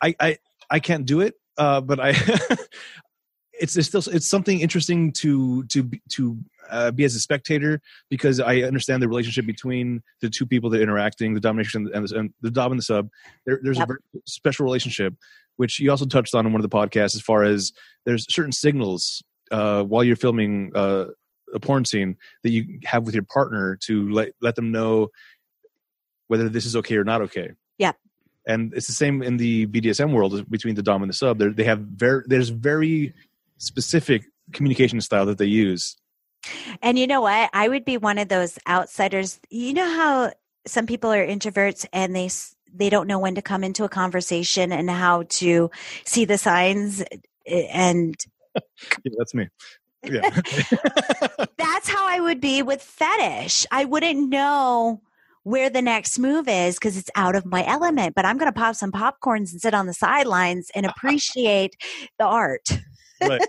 I, 0.02 0.16
I 0.20 0.38
I 0.70 0.80
can't 0.80 1.06
do 1.06 1.22
it, 1.22 1.34
uh, 1.58 1.82
but 1.82 2.00
I. 2.00 2.10
it's, 3.60 3.76
it's 3.78 3.88
still 3.88 4.04
it's 4.14 4.28
something 4.28 4.60
interesting 4.60 5.12
to 5.14 5.64
to 5.66 5.84
be- 5.84 6.02
to 6.12 6.38
uh, 6.70 6.92
be 6.92 7.04
as 7.04 7.16
a 7.16 7.20
spectator 7.20 7.82
because 8.10 8.40
I 8.40 8.58
understand 8.62 9.02
the 9.02 9.08
relationship 9.08 9.46
between 9.46 10.02
the 10.22 10.30
two 10.30 10.46
people 10.46 10.70
that 10.72 10.80
are 10.80 10.84
interacting, 10.84 11.34
the 11.34 11.40
domination 11.40 11.90
and 11.94 12.08
the, 12.08 12.20
and 12.20 12.34
the 12.42 12.52
dom 12.52 12.72
and 12.72 12.80
the 12.80 12.84
sub. 12.84 13.10
There, 13.46 13.60
there's 13.64 13.78
Yep. 13.78 13.86
a 13.86 13.88
very 13.88 14.00
special 14.26 14.64
relationship, 14.64 15.16
which 15.58 15.80
you 15.80 15.90
also 15.90 16.06
touched 16.06 16.36
on 16.36 16.46
in 16.46 16.54
one 16.54 16.64
of 16.64 16.70
the 16.70 16.76
podcasts, 16.76 17.16
as 17.16 17.22
far 17.22 17.44
as 17.44 17.72
there's 18.06 18.32
certain 18.34 18.52
signals 18.52 19.24
uh, 19.56 19.84
while 19.84 20.04
you're 20.04 20.18
filming 20.18 20.72
uh, 20.76 21.06
a 21.54 21.60
porn 21.60 21.86
scene 21.86 22.18
that 22.44 22.50
you 22.50 22.80
have 22.84 23.06
with 23.06 23.16
your 23.16 23.24
partner 23.24 23.78
to 23.88 24.10
let 24.10 24.34
let 24.42 24.56
them 24.56 24.72
know 24.72 25.08
whether 26.28 26.50
this 26.50 26.66
is 26.66 26.76
okay 26.76 26.98
or 26.98 27.06
not 27.06 27.22
okay. 27.22 27.52
Yeah. 27.78 27.94
And 28.46 28.74
it's 28.74 28.88
the 28.88 28.94
same 28.94 29.24
in 29.24 29.38
the 29.38 29.66
BDSM 29.68 30.12
world 30.12 30.50
between 30.50 30.76
the 30.76 30.84
dom 30.84 31.02
and 31.04 31.10
the 31.10 31.16
sub. 31.16 31.38
They're, 31.38 31.54
they 31.54 31.64
have 31.64 31.80
very 31.80 32.24
there's 32.28 32.50
very 32.50 33.14
specific 33.58 34.24
communication 34.52 35.00
style 35.00 35.26
that 35.28 35.38
they 35.38 35.46
use. 35.46 35.96
And 36.82 37.00
you 37.00 37.08
know 37.08 37.22
what? 37.22 37.50
I 37.54 37.70
would 37.70 37.86
be 37.86 37.98
one 37.98 38.18
of 38.18 38.28
those 38.28 38.60
outsiders. 38.68 39.40
You 39.50 39.74
know 39.74 39.90
how 39.90 40.34
some 40.68 40.86
people 40.86 41.14
are 41.14 41.26
introverts 41.26 41.86
and 41.94 42.14
they 42.14 42.30
they 42.74 42.90
don't 42.90 43.08
know 43.08 43.20
when 43.20 43.36
to 43.36 43.42
come 43.42 43.64
into 43.64 43.86
a 43.86 43.90
conversation 43.90 44.74
and 44.74 44.90
how 44.90 45.24
to 45.40 45.72
see 46.04 46.26
the 46.26 46.38
signs 46.38 47.02
eh, 47.48 47.68
and 47.72 48.16
Yeah, 49.04 49.12
that's 49.18 49.34
me. 49.34 49.48
Yeah. 50.04 50.30
that's 51.58 51.90
how 51.90 52.08
I 52.08 52.20
would 52.20 52.40
be 52.40 52.62
with 52.62 52.82
fetish. 52.82 53.66
I 53.72 53.86
wouldn't 53.86 54.30
know 54.30 55.02
where 55.44 55.70
the 55.70 55.82
next 55.82 56.18
move 56.18 56.48
is 56.48 56.76
because 56.76 56.98
it's 56.98 57.10
out 57.16 57.36
of 57.36 57.46
my 57.46 57.66
element, 57.66 58.16
but 58.16 58.26
I'm 58.26 58.38
going 58.38 58.52
to 58.52 58.60
pop 58.60 58.76
some 58.76 58.92
popcorns 58.92 59.52
and 59.52 59.62
sit 59.62 59.74
on 59.74 59.86
the 59.86 59.94
sidelines 59.94 60.70
and 60.76 60.86
appreciate 60.86 61.76
the 62.18 62.26
art. 62.26 62.68
right. 63.22 63.42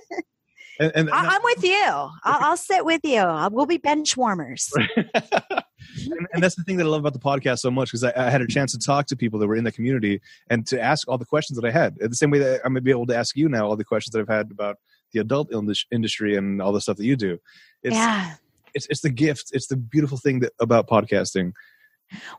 And, 0.78 0.92
and 0.94 1.10
I, 1.10 1.36
I'm 1.36 1.42
with 1.42 1.64
you. 1.64 1.84
I'll, 1.84 2.10
I'll 2.24 2.56
sit 2.56 2.84
with 2.84 3.00
you. 3.02 3.24
We'll 3.50 3.66
be 3.66 3.78
bench 3.78 4.14
warmers. 4.14 4.70
and, 4.96 6.26
and 6.34 6.42
that's 6.42 6.54
the 6.54 6.64
thing 6.64 6.76
that 6.76 6.84
I 6.84 6.88
love 6.88 7.00
about 7.00 7.14
the 7.14 7.18
podcast 7.18 7.60
so 7.60 7.70
much 7.70 7.88
because 7.88 8.04
I, 8.04 8.12
I 8.14 8.30
had 8.30 8.42
a 8.42 8.46
chance 8.46 8.72
to 8.72 8.78
talk 8.78 9.06
to 9.06 9.16
people 9.16 9.38
that 9.38 9.46
were 9.46 9.56
in 9.56 9.64
the 9.64 9.72
community 9.72 10.20
and 10.50 10.66
to 10.66 10.80
ask 10.80 11.08
all 11.08 11.16
the 11.16 11.24
questions 11.24 11.58
that 11.58 11.66
I 11.66 11.70
had. 11.70 11.96
The 11.98 12.14
same 12.14 12.30
way 12.30 12.40
that 12.40 12.60
I'm 12.64 12.72
gonna 12.72 12.82
be 12.82 12.90
able 12.90 13.06
to 13.06 13.16
ask 13.16 13.36
you 13.36 13.48
now 13.48 13.66
all 13.66 13.76
the 13.76 13.84
questions 13.84 14.12
that 14.12 14.20
I've 14.20 14.28
had 14.28 14.50
about 14.50 14.76
the 15.16 15.22
adult 15.22 15.52
indus- 15.52 15.86
industry 15.90 16.36
and 16.36 16.60
all 16.60 16.72
the 16.72 16.80
stuff 16.80 16.98
that 16.98 17.04
you 17.04 17.16
do. 17.16 17.38
It's, 17.82 17.96
yeah. 17.96 18.34
it's 18.74 18.86
it's 18.90 19.00
the 19.00 19.10
gift. 19.10 19.50
It's 19.52 19.66
the 19.66 19.76
beautiful 19.76 20.18
thing 20.18 20.40
that, 20.40 20.52
about 20.60 20.88
podcasting. 20.88 21.52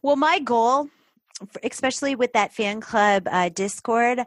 Well, 0.02 0.16
my 0.16 0.40
goal, 0.40 0.90
especially 1.64 2.16
with 2.16 2.34
that 2.34 2.54
fan 2.54 2.80
club 2.82 3.28
uh, 3.30 3.49
Discord, 3.49 4.20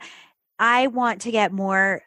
I 0.59 0.89
want 0.89 1.22
to 1.22 1.31
get 1.31 1.52
more 1.52 2.02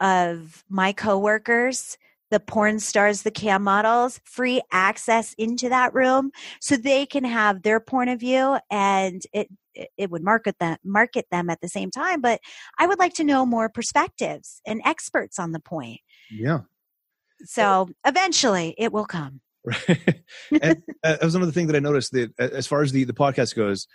of 0.00 0.64
my 0.68 0.92
coworkers, 0.92 1.98
the 2.34 2.40
porn 2.40 2.80
stars, 2.80 3.22
the 3.22 3.30
cam 3.30 3.62
models, 3.62 4.18
free 4.24 4.60
access 4.72 5.34
into 5.38 5.68
that 5.68 5.94
room 5.94 6.32
so 6.60 6.76
they 6.76 7.06
can 7.06 7.22
have 7.22 7.62
their 7.62 7.78
point 7.78 8.10
of 8.10 8.18
view 8.18 8.58
and 8.72 9.22
it 9.32 9.46
it- 9.96 10.10
would 10.10 10.22
market 10.24 10.56
them 10.58 10.76
market 10.84 11.26
them 11.30 11.48
at 11.50 11.60
the 11.60 11.68
same 11.68 11.90
time 11.90 12.20
but 12.20 12.38
i 12.78 12.86
would 12.86 12.98
like 13.00 13.12
to 13.14 13.24
know 13.24 13.44
more 13.44 13.68
perspectives 13.68 14.60
and 14.66 14.80
experts 14.84 15.36
on 15.38 15.50
the 15.52 15.58
point 15.58 15.98
Yeah. 16.30 16.60
so 17.44 17.88
eventually 18.06 18.74
it 18.78 18.92
will 18.92 19.04
come 19.06 19.40
Right. 19.64 20.22
and 20.62 20.82
uh, 21.02 21.12
that 21.16 21.22
was 21.22 21.34
another 21.34 21.50
thing 21.52 21.66
that 21.68 21.76
I 21.76 21.80
noticed 21.80 22.12
that 22.12 22.30
uh, 22.38 22.50
as 22.52 22.66
far 22.66 22.82
as 22.82 22.92
the, 22.92 23.04
the 23.04 23.14
podcast 23.14 23.56
goes, 23.56 23.86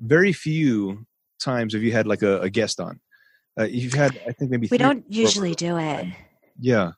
very 0.00 0.32
few 0.32 1.06
times 1.38 1.74
have 1.74 1.82
you 1.82 1.92
had 1.92 2.06
like 2.06 2.22
a, 2.22 2.40
a 2.40 2.48
guest 2.50 2.80
on. 2.80 2.98
Uh, 3.60 3.64
you've 3.64 3.92
had, 3.92 4.18
I 4.26 4.32
think, 4.32 4.50
maybe 4.50 4.68
We 4.70 4.78
don't 4.78 5.04
usually 5.08 5.54
do 5.54 5.76
it. 5.76 6.06
Yeah, 6.58 6.92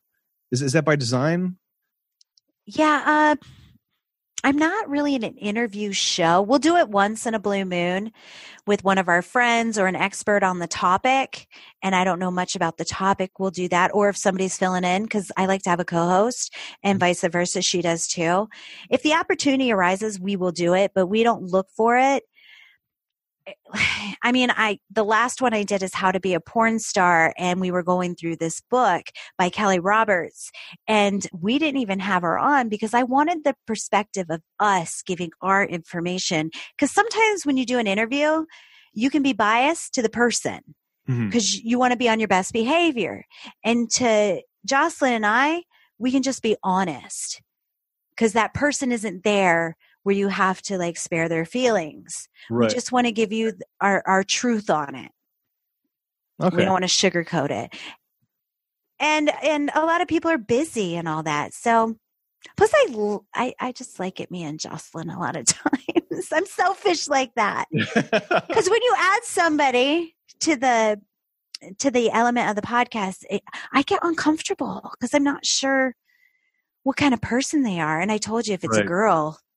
is 0.50 0.62
is 0.62 0.72
that 0.72 0.84
by 0.84 0.96
design? 0.96 1.56
Yeah, 2.66 3.02
uh, 3.06 3.44
I'm 4.42 4.56
not 4.56 4.88
really 4.88 5.14
in 5.14 5.22
an 5.22 5.36
interview 5.36 5.92
show. 5.92 6.40
We'll 6.40 6.58
do 6.58 6.76
it 6.76 6.88
once 6.88 7.26
in 7.26 7.34
a 7.34 7.38
blue 7.38 7.66
moon 7.66 8.10
with 8.66 8.84
one 8.84 8.96
of 8.96 9.08
our 9.08 9.20
friends 9.20 9.78
or 9.78 9.86
an 9.86 9.96
expert 9.96 10.42
on 10.42 10.60
the 10.60 10.66
topic. 10.66 11.46
And 11.82 11.94
I 11.94 12.04
don't 12.04 12.18
know 12.18 12.30
much 12.30 12.56
about 12.56 12.78
the 12.78 12.84
topic. 12.86 13.38
We'll 13.38 13.50
do 13.50 13.68
that. 13.68 13.90
Or 13.92 14.08
if 14.08 14.16
somebody's 14.16 14.56
filling 14.56 14.84
in, 14.84 15.02
because 15.02 15.30
I 15.36 15.44
like 15.44 15.62
to 15.62 15.70
have 15.70 15.80
a 15.80 15.84
co 15.84 16.08
host 16.08 16.54
and 16.82 16.98
vice 16.98 17.22
versa, 17.22 17.60
she 17.60 17.82
does 17.82 18.06
too. 18.06 18.48
If 18.88 19.02
the 19.02 19.12
opportunity 19.12 19.72
arises, 19.72 20.18
we 20.18 20.36
will 20.36 20.52
do 20.52 20.74
it, 20.74 20.92
but 20.94 21.08
we 21.08 21.22
don't 21.22 21.42
look 21.42 21.68
for 21.76 21.98
it. 21.98 22.22
Eh, 23.46 23.52
I 24.22 24.32
mean, 24.32 24.50
I 24.50 24.78
the 24.90 25.04
last 25.04 25.40
one 25.40 25.54
I 25.54 25.62
did 25.62 25.82
is 25.82 25.94
How 25.94 26.12
to 26.12 26.20
Be 26.20 26.34
a 26.34 26.40
Porn 26.40 26.78
Star, 26.78 27.32
and 27.38 27.60
we 27.60 27.70
were 27.70 27.82
going 27.82 28.14
through 28.14 28.36
this 28.36 28.60
book 28.60 29.02
by 29.38 29.48
Kelly 29.48 29.78
Roberts, 29.78 30.50
and 30.86 31.26
we 31.32 31.58
didn't 31.58 31.80
even 31.80 32.00
have 32.00 32.22
her 32.22 32.38
on 32.38 32.68
because 32.68 32.94
I 32.94 33.02
wanted 33.02 33.44
the 33.44 33.54
perspective 33.66 34.26
of 34.30 34.42
us 34.58 35.02
giving 35.02 35.30
our 35.40 35.64
information. 35.64 36.50
Because 36.76 36.92
sometimes 36.92 37.46
when 37.46 37.56
you 37.56 37.64
do 37.64 37.78
an 37.78 37.86
interview, 37.86 38.44
you 38.92 39.10
can 39.10 39.22
be 39.22 39.32
biased 39.32 39.94
to 39.94 40.02
the 40.02 40.08
person 40.08 40.60
mm-hmm. 41.08 41.26
because 41.26 41.62
you 41.62 41.78
want 41.78 41.92
to 41.92 41.98
be 41.98 42.08
on 42.08 42.20
your 42.20 42.28
best 42.28 42.52
behavior. 42.52 43.24
And 43.64 43.90
to 43.92 44.42
Jocelyn 44.64 45.12
and 45.12 45.26
I, 45.26 45.62
we 45.98 46.10
can 46.10 46.22
just 46.22 46.42
be 46.42 46.56
honest 46.62 47.42
because 48.10 48.32
that 48.32 48.54
person 48.54 48.92
isn't 48.92 49.24
there 49.24 49.76
where 50.02 50.14
you 50.14 50.28
have 50.28 50.62
to 50.62 50.78
like 50.78 50.96
spare 50.96 51.28
their 51.28 51.44
feelings. 51.44 52.28
Right. 52.50 52.68
We 52.68 52.74
just 52.74 52.92
want 52.92 53.06
to 53.06 53.12
give 53.12 53.32
you 53.32 53.52
our, 53.80 54.02
our 54.06 54.24
truth 54.24 54.70
on 54.70 54.94
it. 54.94 55.10
We 56.56 56.64
don't 56.64 56.72
want 56.72 56.88
to 56.88 57.10
sugarcoat 57.10 57.50
it. 57.50 57.74
And 58.98 59.30
and 59.42 59.70
a 59.74 59.84
lot 59.84 60.00
of 60.00 60.08
people 60.08 60.30
are 60.30 60.38
busy 60.38 60.96
and 60.96 61.06
all 61.08 61.22
that. 61.22 61.54
So 61.54 61.96
plus 62.56 62.70
I 62.74 63.18
I, 63.34 63.54
I 63.60 63.72
just 63.72 63.98
like 63.98 64.20
it 64.20 64.30
me 64.30 64.42
and 64.44 64.58
Jocelyn 64.58 65.10
a 65.10 65.18
lot 65.18 65.36
of 65.36 65.44
times. 65.46 66.28
I'm 66.32 66.46
selfish 66.46 67.08
like 67.08 67.34
that. 67.34 67.66
Because 67.72 68.68
when 68.70 68.82
you 68.82 68.94
add 68.98 69.24
somebody 69.24 70.16
to 70.40 70.56
the 70.56 71.00
to 71.78 71.90
the 71.90 72.10
element 72.10 72.48
of 72.48 72.56
the 72.56 72.62
podcast, 72.62 73.24
it, 73.28 73.42
I 73.72 73.82
get 73.82 74.00
uncomfortable 74.02 74.90
because 74.92 75.14
I'm 75.14 75.24
not 75.24 75.44
sure 75.44 75.94
what 76.82 76.96
kind 76.96 77.12
of 77.12 77.20
person 77.20 77.62
they 77.62 77.80
are. 77.80 78.00
And 78.00 78.10
I 78.10 78.16
told 78.18 78.46
you 78.46 78.54
if 78.54 78.64
it's 78.64 78.76
a 78.76 78.84
girl, 78.84 79.26
Right. 79.30 79.49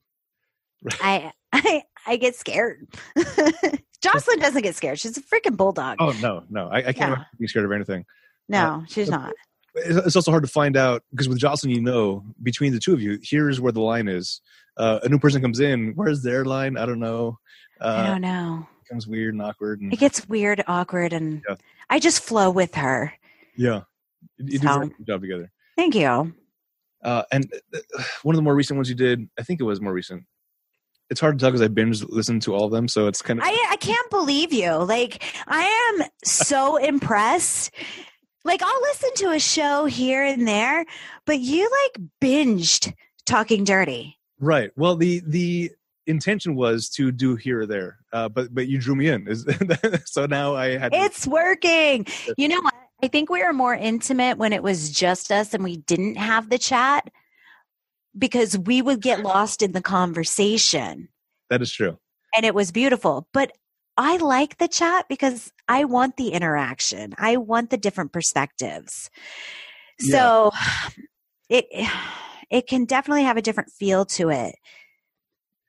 I 1.02 1.32
I 1.54 1.84
I 2.08 2.16
get 2.18 2.36
scared. 2.36 2.88
Jocelyn 4.02 4.40
doesn't 4.40 4.62
get 4.64 4.76
scared. 4.76 5.00
She's 5.00 5.18
a 5.18 5.22
freaking 5.22 5.56
bulldog. 5.56 5.98
oh 6.00 6.12
no, 6.22 6.44
no, 6.50 6.68
I, 6.70 6.78
I 6.78 6.82
can't 6.84 6.98
Yeah. 6.98 7.06
imagine 7.08 7.26
being 7.40 7.48
scared 7.48 7.66
of 7.66 7.72
anything. 7.72 8.06
no, 8.50 8.84
she's 8.88 9.10
but- 9.10 9.18
not. 9.20 9.34
It's 9.76 10.16
also 10.16 10.30
hard 10.30 10.44
to 10.44 10.50
find 10.50 10.78
out 10.78 11.02
because 11.10 11.28
with 11.28 11.40
Jocelyn, 11.40 11.74
you 11.74 11.82
know, 11.82 12.24
between 12.44 12.74
the 12.74 12.80
two 12.80 12.94
of 12.94 13.02
you, 13.02 13.18
here's 13.24 13.60
where 13.60 13.72
the 13.72 13.82
line 13.82 14.08
is. 14.08 14.40
Uh, 14.78 15.00
a 15.02 15.10
new 15.10 15.18
person 15.18 15.42
comes 15.42 15.60
in. 15.60 15.94
Where's 15.96 16.22
their 16.22 16.46
line? 16.46 16.78
I 16.78 16.86
don't 16.86 17.00
know. 17.00 17.40
I 17.82 17.86
Uh, 17.88 18.08
don't 18.12 18.22
know. 18.22 18.68
It 18.78 18.84
becomes 18.84 19.08
weird 19.08 19.34
and 19.34 19.42
awkward. 19.42 19.82
And, 19.82 19.92
It 19.92 19.98
gets 19.98 20.30
weird, 20.30 20.64
awkward, 20.68 21.12
and 21.12 21.42
Yeah. 21.50 21.56
I 21.90 21.98
just 21.98 22.22
flow 22.22 22.52
with 22.52 22.76
her. 22.76 23.14
yeah, 23.58 23.82
you, 24.38 24.46
you 24.46 24.60
do 24.60 24.68
a 24.70 24.80
good 24.90 25.08
job 25.08 25.22
together. 25.22 25.52
Thank 25.76 25.96
you. 25.96 26.36
Uh, 27.04 27.24
and 27.32 27.52
uh, 27.74 27.80
one 28.22 28.36
of 28.36 28.38
the 28.38 28.44
more 28.44 28.54
recent 28.54 28.78
ones 28.78 28.90
you 28.90 28.96
did, 28.96 29.28
I 29.40 29.42
think 29.42 29.60
it 29.60 29.64
was 29.64 29.82
more 29.82 29.92
recent. 29.94 30.24
It's 31.10 31.20
hard 31.22 31.38
to 31.38 31.44
tell 31.44 31.52
because 31.52 31.62
I 31.62 31.68
binge 31.68 32.04
listened 32.04 32.42
to 32.44 32.56
all 32.56 32.66
of 32.66 32.72
them, 32.72 32.88
so 32.88 33.08
it's 33.08 33.22
kind 33.22 33.40
of 33.40 33.46
I 33.46 33.68
I 33.72 33.76
can't 33.78 34.10
believe 34.10 34.52
you. 34.54 34.72
Like 34.76 35.24
I 35.48 35.64
am 36.00 36.08
so 36.24 36.78
impressed. 36.92 37.72
Like 38.46 38.62
I'll 38.64 38.82
listen 38.82 39.10
to 39.18 39.32
a 39.32 39.40
show 39.40 39.86
here 39.86 40.24
and 40.24 40.48
there, 40.48 40.86
but 41.26 41.40
you 41.40 41.70
like 41.84 42.04
binged 42.22 42.94
talking 43.26 43.64
dirty. 43.64 44.18
right. 44.40 44.72
Well, 44.76 44.96
the 44.96 45.22
the 45.26 45.72
intention 46.08 46.56
was 46.56 46.90
to 46.90 47.12
do 47.14 47.36
here 47.38 47.62
or 47.62 47.66
there, 47.66 47.98
uh, 48.12 48.28
but 48.28 48.54
but 48.54 48.68
you 48.68 48.78
drew 48.80 48.96
me 48.96 49.08
in, 49.08 49.28
Is- 49.28 49.46
so 50.06 50.26
now 50.26 50.56
I 50.56 50.78
had. 50.78 50.92
to- 50.92 50.98
It's 51.00 51.26
working. 51.28 52.06
You 52.38 52.48
know 52.50 52.60
what? 52.62 52.74
I 53.02 53.08
think 53.08 53.30
we 53.30 53.44
were 53.44 53.54
more 53.54 53.76
intimate 53.76 54.38
when 54.38 54.52
it 54.54 54.64
was 54.64 54.90
just 54.90 55.32
us 55.32 55.54
and 55.54 55.64
we 55.64 55.78
didn't 55.78 56.16
have 56.16 56.50
the 56.50 56.58
chat 56.58 57.10
because 58.18 58.58
we 58.58 58.82
would 58.82 59.02
get 59.02 59.22
lost 59.22 59.62
in 59.62 59.72
the 59.72 59.82
conversation. 59.82 61.10
that 61.50 61.62
is 61.62 61.72
true. 61.72 61.98
and 62.36 62.46
it 62.46 62.56
was 62.56 62.72
beautiful. 62.72 63.28
But 63.34 63.52
I 63.98 64.18
like 64.18 64.58
the 64.58 64.68
chat 64.68 65.06
because 65.08 65.52
I 65.68 65.86
want 65.86 66.18
the 66.18 66.30
interaction. 66.30 67.14
I 67.18 67.38
want 67.38 67.70
the 67.70 67.78
different 67.78 68.12
perspectives. 68.12 69.10
So 70.00 70.52
it 71.50 71.66
it 72.50 72.68
can 72.68 72.86
definitely 72.86 73.24
have 73.24 73.38
a 73.38 73.42
different 73.42 73.72
feel 73.72 74.06
to 74.06 74.30
it. 74.30 74.56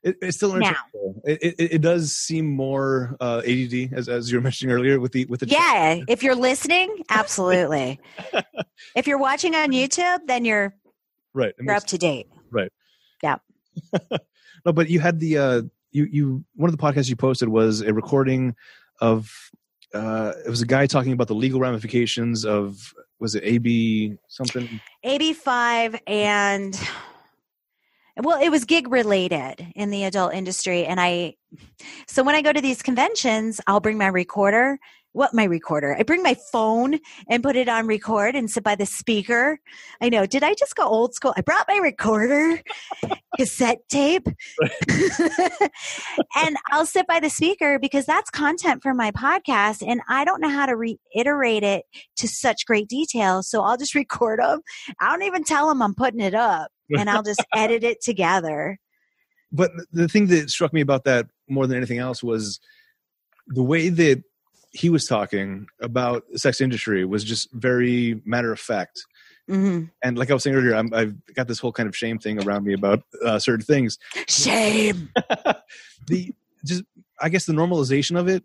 It, 0.03 0.17
it's 0.21 0.37
still 0.37 0.55
Now. 0.55 0.67
interesting. 0.67 1.21
It, 1.25 1.43
it, 1.43 1.73
it 1.75 1.81
does 1.81 2.11
seem 2.13 2.45
more 2.45 3.15
uh, 3.19 3.41
ADD, 3.45 3.93
as, 3.93 4.07
as 4.07 4.31
you 4.31 4.37
were 4.37 4.41
mentioning 4.41 4.75
earlier, 4.75 4.99
with 4.99 5.11
the 5.13 5.25
with 5.25 5.39
the 5.39 5.47
Yeah, 5.47 6.01
if 6.07 6.21
you're 6.21 6.35
listening, 6.35 7.03
absolutely. 7.09 7.99
if 8.95 9.07
you're 9.07 9.17
watching 9.17 9.55
on 9.55 9.71
YouTube, 9.71 10.27
then 10.27 10.45
you're 10.45 10.75
right. 11.33 11.53
You're 11.59 11.75
up 11.75 11.85
to 11.87 11.97
date. 11.97 12.27
no, 14.65 14.73
but 14.73 14.89
you 14.89 14.99
had 14.99 15.19
the 15.19 15.37
uh, 15.37 15.61
you 15.91 16.05
you 16.05 16.45
one 16.55 16.69
of 16.69 16.77
the 16.77 16.81
podcasts 16.81 17.09
you 17.09 17.15
posted 17.15 17.49
was 17.49 17.81
a 17.81 17.93
recording 17.93 18.55
of 19.01 19.31
uh, 19.93 20.33
it 20.45 20.49
was 20.49 20.61
a 20.61 20.65
guy 20.65 20.85
talking 20.85 21.13
about 21.13 21.27
the 21.27 21.35
legal 21.35 21.59
ramifications 21.59 22.45
of 22.45 22.93
was 23.19 23.35
it 23.35 23.43
AB 23.45 24.17
something? 24.27 24.81
85 25.03 25.95
and 26.05 26.79
well 28.21 28.41
it 28.41 28.49
was 28.49 28.65
gig 28.65 28.89
related 28.89 29.65
in 29.75 29.89
the 29.89 30.03
adult 30.03 30.33
industry. 30.33 30.85
And 30.85 30.99
i 30.99 31.35
so 32.07 32.23
when 32.23 32.35
i 32.35 32.41
go 32.41 32.51
to 32.51 32.61
these 32.61 32.81
conventions 32.81 33.61
i'll 33.67 33.79
bring 33.79 33.97
my 33.97 34.07
recorder 34.07 34.77
what 35.15 35.33
my 35.33 35.45
recorder? 35.45 35.95
I 35.97 36.03
bring 36.03 36.21
my 36.21 36.35
phone 36.51 36.99
and 37.29 37.41
put 37.41 37.55
it 37.55 37.69
on 37.69 37.87
record 37.87 38.35
and 38.35 38.51
sit 38.51 38.63
by 38.63 38.75
the 38.75 38.85
speaker. 38.85 39.59
I 40.01 40.09
know. 40.09 40.25
Did 40.25 40.43
i 40.43 40.53
just 40.53 40.75
go 40.75 40.85
old 40.85 41.13
school? 41.13 41.33
I 41.37 41.41
brought 41.41 41.67
my 41.67 41.77
recorder 41.77 42.61
cassette 43.37 43.79
tape 43.89 44.27
and 46.35 46.55
i'll 46.71 46.85
sit 46.85 47.05
by 47.05 47.19
the 47.19 47.29
speaker 47.29 47.77
because 47.79 48.05
that's 48.05 48.29
content 48.29 48.81
for 48.81 48.93
my 48.93 49.11
podcast 49.11 49.85
and 49.85 50.01
i 50.07 50.23
don't 50.23 50.41
know 50.41 50.49
how 50.49 50.65
to 50.65 50.75
reiterate 50.75 51.63
it 51.63 51.83
to 52.15 52.27
such 52.27 52.65
great 52.65 52.87
detail 52.87 53.43
so 53.43 53.61
i'll 53.61 53.77
just 53.77 53.95
record 53.95 54.39
them 54.39 54.61
I 54.99 55.11
don't 55.11 55.23
even 55.23 55.43
tell 55.43 55.67
them 55.67 55.81
I'm 55.81 55.95
putting 55.95 56.19
it 56.19 56.33
up 56.33 56.71
and 56.89 57.09
I'll 57.09 57.23
just 57.23 57.43
edit 57.53 57.83
it 57.83 58.01
together. 58.01 58.77
but 59.51 59.71
the 59.91 60.07
thing 60.07 60.27
that 60.27 60.49
struck 60.49 60.73
me 60.73 60.81
about 60.81 61.03
that 61.05 61.27
more 61.49 61.67
than 61.67 61.77
anything 61.77 61.99
else 61.99 62.23
was 62.23 62.59
the 63.47 63.63
way 63.63 63.89
that 63.89 64.23
he 64.75 64.89
was 64.89 65.05
talking 65.05 65.67
about 65.81 66.23
the 66.31 66.39
sex 66.39 66.61
industry 66.61 67.05
was 67.05 67.23
just 67.23 67.51
very 67.53 68.21
matter 68.25 68.51
of 68.51 68.59
fact. 68.59 69.05
Hmm 69.47 69.85
and 70.03 70.17
like 70.17 70.31
i 70.31 70.33
was 70.33 70.41
saying 70.41 70.55
earlier 70.55 70.73
I'm, 70.73 70.91
i've 70.91 71.13
got 71.35 71.47
this 71.47 71.59
whole 71.59 71.71
kind 71.71 71.87
of 71.87 71.95
shame 71.95 72.17
thing 72.17 72.43
around 72.43 72.63
me 72.63 72.73
about 72.73 73.03
uh, 73.23 73.37
certain 73.37 73.63
things. 73.63 73.99
Shame. 74.27 75.11
the 76.07 76.33
just 76.65 76.83
i 77.21 77.29
guess 77.29 77.45
the 77.45 77.53
normalization 77.53 78.19
of 78.19 78.27
it 78.27 78.43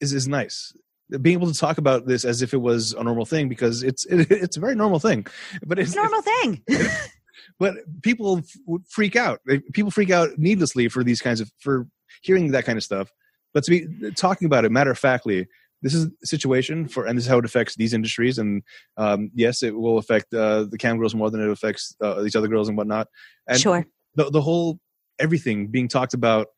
is 0.00 0.12
is 0.12 0.28
nice. 0.28 0.72
Being 1.20 1.34
able 1.34 1.52
to 1.52 1.58
talk 1.58 1.78
about 1.78 2.06
this 2.06 2.24
as 2.24 2.42
if 2.42 2.54
it 2.54 2.58
was 2.58 2.92
a 2.92 3.02
normal 3.02 3.24
thing 3.24 3.48
because 3.48 3.82
it's 3.82 4.04
it, 4.06 4.30
it's 4.30 4.56
a 4.56 4.60
very 4.60 4.74
normal 4.74 4.98
thing. 4.98 5.26
But 5.64 5.78
it's 5.78 5.90
It's 5.90 5.96
a 5.96 6.00
normal 6.00 6.22
thing. 6.22 6.62
but 7.58 7.74
people 8.02 8.42
freak 8.88 9.16
out. 9.16 9.40
People 9.72 9.90
freak 9.90 10.10
out 10.10 10.30
needlessly 10.38 10.88
for 10.88 11.04
these 11.04 11.20
kinds 11.20 11.40
of 11.40 11.50
for 11.58 11.86
hearing 12.22 12.52
that 12.52 12.64
kind 12.64 12.78
of 12.78 12.84
stuff 12.84 13.10
but 13.54 13.64
to 13.64 13.70
be 13.70 14.10
talking 14.12 14.46
about 14.46 14.64
it 14.64 14.72
matter 14.72 14.90
of 14.90 14.98
factly 14.98 15.46
this 15.82 15.94
is 15.94 16.08
the 16.08 16.26
situation 16.26 16.88
for 16.88 17.06
and 17.06 17.16
this 17.16 17.24
is 17.24 17.30
how 17.30 17.38
it 17.38 17.44
affects 17.44 17.76
these 17.76 17.94
industries 17.94 18.38
and 18.38 18.62
um, 18.96 19.30
yes 19.34 19.62
it 19.62 19.74
will 19.74 19.98
affect 19.98 20.32
uh, 20.34 20.64
the 20.64 20.78
cam 20.78 20.98
girls 20.98 21.14
more 21.14 21.30
than 21.30 21.40
it 21.40 21.50
affects 21.50 21.94
uh, 22.02 22.20
these 22.22 22.34
other 22.34 22.48
girls 22.48 22.68
and 22.68 22.76
whatnot 22.76 23.06
and 23.48 23.60
sure. 23.60 23.86
the, 24.16 24.30
the 24.30 24.40
whole 24.40 24.78
everything 25.18 25.68
being 25.68 25.88
talked 25.88 26.14
about 26.14 26.48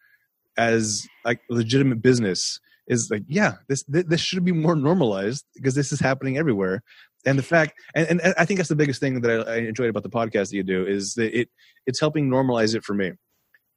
as 0.56 1.06
like 1.24 1.40
legitimate 1.51 2.01
business 2.01 2.59
is 2.89 3.09
like 3.10 3.23
yeah 3.27 3.55
this 3.68 3.85
this, 3.85 4.05
this 4.06 4.20
should 4.20 4.44
be 4.44 4.52
more 4.52 4.77
normalized 4.77 5.44
because 5.55 5.74
this 5.74 5.93
is 5.93 6.01
happening 6.01 6.39
everywhere 6.39 6.82
and 7.27 7.39
the 7.39 7.43
fact 7.43 7.74
and, 7.94 8.09
and 8.09 8.35
i 8.39 8.44
think 8.44 8.59
that's 8.59 8.68
the 8.68 8.77
biggest 8.77 9.01
thing 9.01 9.20
that 9.20 9.47
I, 9.47 9.55
I 9.55 9.56
enjoyed 9.59 9.90
about 9.90 10.05
the 10.05 10.10
podcast 10.10 10.51
that 10.51 10.56
you 10.56 10.62
do 10.62 10.86
is 10.86 11.14
that 11.14 11.39
it 11.39 11.48
it's 11.86 12.01
helping 12.01 12.31
normalize 12.31 12.74
it 12.74 12.85
for 12.85 12.94
me 12.94 13.12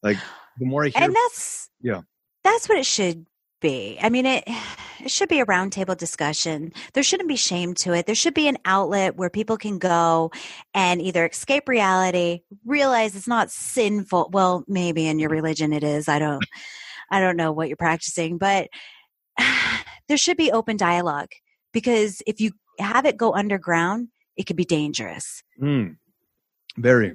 like 0.03 0.17
the 0.59 0.65
more 0.65 0.85
i 0.85 0.89
hear 0.89 1.03
And 1.03 1.15
that's 1.15 1.69
Yeah. 1.81 2.01
That's 2.43 2.69
what 2.69 2.77
it 2.77 2.85
should 2.85 3.25
be. 3.61 3.97
I 4.01 4.09
mean 4.09 4.25
it 4.25 4.43
it 4.99 5.11
should 5.11 5.29
be 5.29 5.39
a 5.39 5.45
roundtable 5.45 5.97
discussion. 5.97 6.73
There 6.93 7.03
shouldn't 7.03 7.29
be 7.29 7.35
shame 7.35 7.73
to 7.75 7.93
it. 7.93 8.05
There 8.05 8.15
should 8.15 8.33
be 8.33 8.47
an 8.47 8.57
outlet 8.65 9.15
where 9.15 9.29
people 9.29 9.57
can 9.57 9.77
go 9.77 10.31
and 10.73 11.01
either 11.01 11.25
escape 11.25 11.69
reality, 11.69 12.41
realize 12.65 13.15
it's 13.15 13.27
not 13.27 13.51
sinful. 13.51 14.29
Well, 14.31 14.63
maybe 14.67 15.07
in 15.07 15.19
your 15.19 15.29
religion 15.29 15.73
it 15.73 15.83
is. 15.83 16.07
I 16.07 16.19
don't 16.19 16.43
I 17.11 17.19
don't 17.19 17.37
know 17.37 17.51
what 17.51 17.67
you're 17.67 17.77
practicing, 17.77 18.37
but 18.37 18.69
there 20.07 20.17
should 20.17 20.37
be 20.37 20.51
open 20.51 20.77
dialogue 20.77 21.31
because 21.73 22.21
if 22.27 22.39
you 22.39 22.51
have 22.79 23.05
it 23.05 23.17
go 23.17 23.33
underground, 23.33 24.09
it 24.37 24.45
could 24.45 24.55
be 24.55 24.65
dangerous. 24.65 25.43
Mm. 25.61 25.97
Very. 26.77 27.13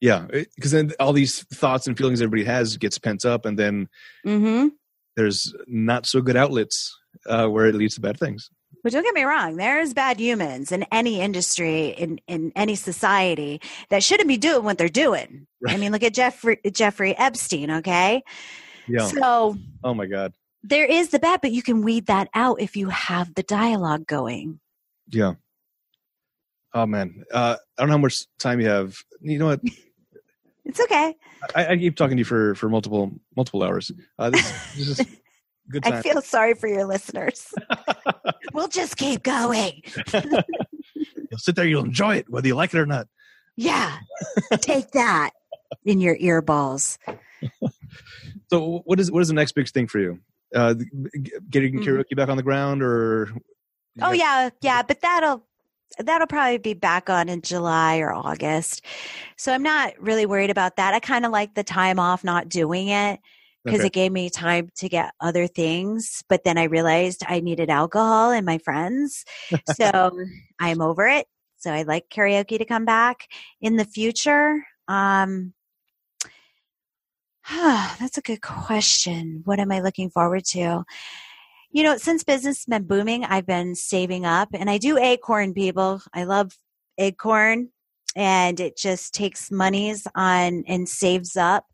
Yeah, 0.00 0.26
because 0.56 0.70
then 0.70 0.92
all 0.98 1.12
these 1.12 1.42
thoughts 1.52 1.86
and 1.86 1.96
feelings 1.96 2.22
everybody 2.22 2.44
has 2.44 2.76
gets 2.76 2.98
pent 2.98 3.24
up, 3.24 3.44
and 3.44 3.58
then 3.58 3.88
Mm-hmm. 4.26 4.68
there's 5.16 5.54
not 5.66 6.06
so 6.06 6.20
good 6.22 6.36
outlets 6.36 6.96
uh, 7.26 7.46
where 7.48 7.66
it 7.66 7.74
leads 7.74 7.96
to 7.96 8.00
bad 8.00 8.18
things. 8.18 8.50
But 8.82 8.92
don't 8.92 9.02
get 9.02 9.14
me 9.14 9.24
wrong, 9.24 9.56
there's 9.56 9.92
bad 9.92 10.18
humans 10.18 10.72
in 10.72 10.86
any 10.90 11.20
industry, 11.20 11.88
in, 11.88 12.18
in 12.28 12.50
any 12.56 12.76
society 12.76 13.60
that 13.90 14.02
shouldn't 14.02 14.28
be 14.28 14.38
doing 14.38 14.64
what 14.64 14.78
they're 14.78 14.88
doing. 14.88 15.46
I 15.68 15.76
mean, 15.76 15.92
look 15.92 16.02
at 16.02 16.14
Jeffrey, 16.14 16.58
Jeffrey 16.72 17.14
Epstein, 17.18 17.70
okay? 17.70 18.22
Yeah. 18.88 19.06
So 19.08 19.58
Oh 19.84 19.92
my 19.92 20.06
God. 20.06 20.32
there 20.62 20.86
is 20.86 21.10
the 21.10 21.18
bad, 21.18 21.42
but 21.42 21.52
you 21.52 21.62
can 21.62 21.82
weed 21.82 22.06
that 22.06 22.28
out 22.32 22.62
if 22.62 22.74
you 22.74 22.88
have 22.88 23.34
the 23.34 23.42
dialogue 23.42 24.06
going. 24.06 24.60
Yeah. 25.08 25.34
Oh 26.72 26.86
man. 26.86 27.24
Uh, 27.30 27.56
I 27.76 27.82
don't 27.82 27.88
know 27.88 27.94
how 27.96 28.02
much 28.02 28.24
time 28.38 28.60
you 28.60 28.68
have. 28.68 28.96
You 29.20 29.38
know 29.38 29.46
what? 29.46 29.60
It's 30.64 30.80
okay. 30.80 31.16
I, 31.54 31.66
I 31.68 31.76
keep 31.76 31.96
talking 31.96 32.16
to 32.16 32.20
you 32.20 32.24
for 32.24 32.54
for 32.54 32.68
multiple 32.68 33.12
multiple 33.36 33.62
hours. 33.62 33.90
Uh, 34.18 34.30
this, 34.30 34.76
this 34.76 35.00
is 35.00 35.06
good 35.70 35.86
I 35.86 36.02
feel 36.02 36.20
sorry 36.20 36.54
for 36.54 36.66
your 36.68 36.84
listeners. 36.84 37.52
we'll 38.52 38.68
just 38.68 38.96
keep 38.96 39.22
going. 39.22 39.82
you'll 40.12 41.38
sit 41.38 41.56
there. 41.56 41.66
You'll 41.66 41.84
enjoy 41.84 42.16
it, 42.16 42.30
whether 42.30 42.46
you 42.46 42.54
like 42.54 42.74
it 42.74 42.78
or 42.78 42.86
not. 42.86 43.08
Yeah. 43.56 43.98
Take 44.60 44.92
that 44.92 45.30
in 45.84 46.00
your 46.00 46.16
ear 46.18 46.42
balls. 46.42 46.98
So, 48.50 48.82
what 48.84 49.00
is 49.00 49.10
what 49.10 49.20
is 49.22 49.28
the 49.28 49.34
next 49.34 49.52
big 49.52 49.68
thing 49.68 49.86
for 49.86 49.98
you? 49.98 50.20
Uh, 50.54 50.74
getting 51.48 51.74
Mhm. 51.74 51.84
karaoke 51.84 52.16
back 52.16 52.28
on 52.28 52.36
the 52.36 52.42
ground, 52.42 52.82
or 52.82 53.30
Oh 54.02 54.12
yeah, 54.12 54.50
yeah, 54.62 54.82
but 54.82 55.00
that'll 55.00 55.44
that'll 55.98 56.26
probably 56.26 56.58
be 56.58 56.74
back 56.74 57.10
on 57.10 57.28
in 57.28 57.42
July 57.42 57.98
or 57.98 58.12
August. 58.12 58.84
So 59.36 59.52
I'm 59.52 59.62
not 59.62 59.92
really 60.00 60.26
worried 60.26 60.50
about 60.50 60.76
that. 60.76 60.94
I 60.94 61.00
kind 61.00 61.26
of 61.26 61.32
like 61.32 61.54
the 61.54 61.64
time 61.64 61.98
off 61.98 62.24
not 62.24 62.48
doing 62.48 62.88
it 62.88 63.20
because 63.64 63.80
Okay. 63.80 63.84
it 63.84 63.92
gave 63.92 64.12
me 64.12 64.30
time 64.30 64.70
to 64.76 64.88
get 64.88 65.12
other 65.20 65.46
things, 65.46 66.22
but 66.28 66.44
then 66.44 66.58
I 66.58 66.64
realized 66.64 67.22
I 67.28 67.40
needed 67.40 67.70
alcohol 67.70 68.30
and 68.30 68.46
my 68.46 68.58
friends. 68.58 69.24
So 69.64 70.12
I'm 70.58 70.80
over 70.80 71.06
it. 71.06 71.26
So 71.58 71.72
I'd 71.72 71.86
like 71.86 72.08
karaoke 72.08 72.58
to 72.58 72.64
come 72.64 72.84
back 72.84 73.28
in 73.60 73.76
the 73.76 73.84
future. 73.84 74.64
Um 74.88 75.52
that's 77.50 78.18
a 78.18 78.22
good 78.22 78.40
question. 78.42 79.42
What 79.44 79.58
am 79.60 79.72
I 79.72 79.80
looking 79.80 80.10
forward 80.10 80.44
to? 80.46 80.84
You 81.72 81.84
know, 81.84 81.96
since 81.96 82.24
business 82.24 82.58
has 82.58 82.64
been 82.66 82.86
booming, 82.86 83.24
I've 83.24 83.46
been 83.46 83.74
saving 83.74 84.24
up 84.24 84.48
and 84.52 84.68
I 84.68 84.78
do 84.78 84.98
acorn 84.98 85.54
people. 85.54 86.02
I 86.12 86.24
love 86.24 86.52
acorn 86.98 87.68
and 88.16 88.58
it 88.58 88.76
just 88.76 89.14
takes 89.14 89.50
monies 89.52 90.06
on 90.16 90.64
and 90.66 90.88
saves 90.88 91.36
up 91.36 91.66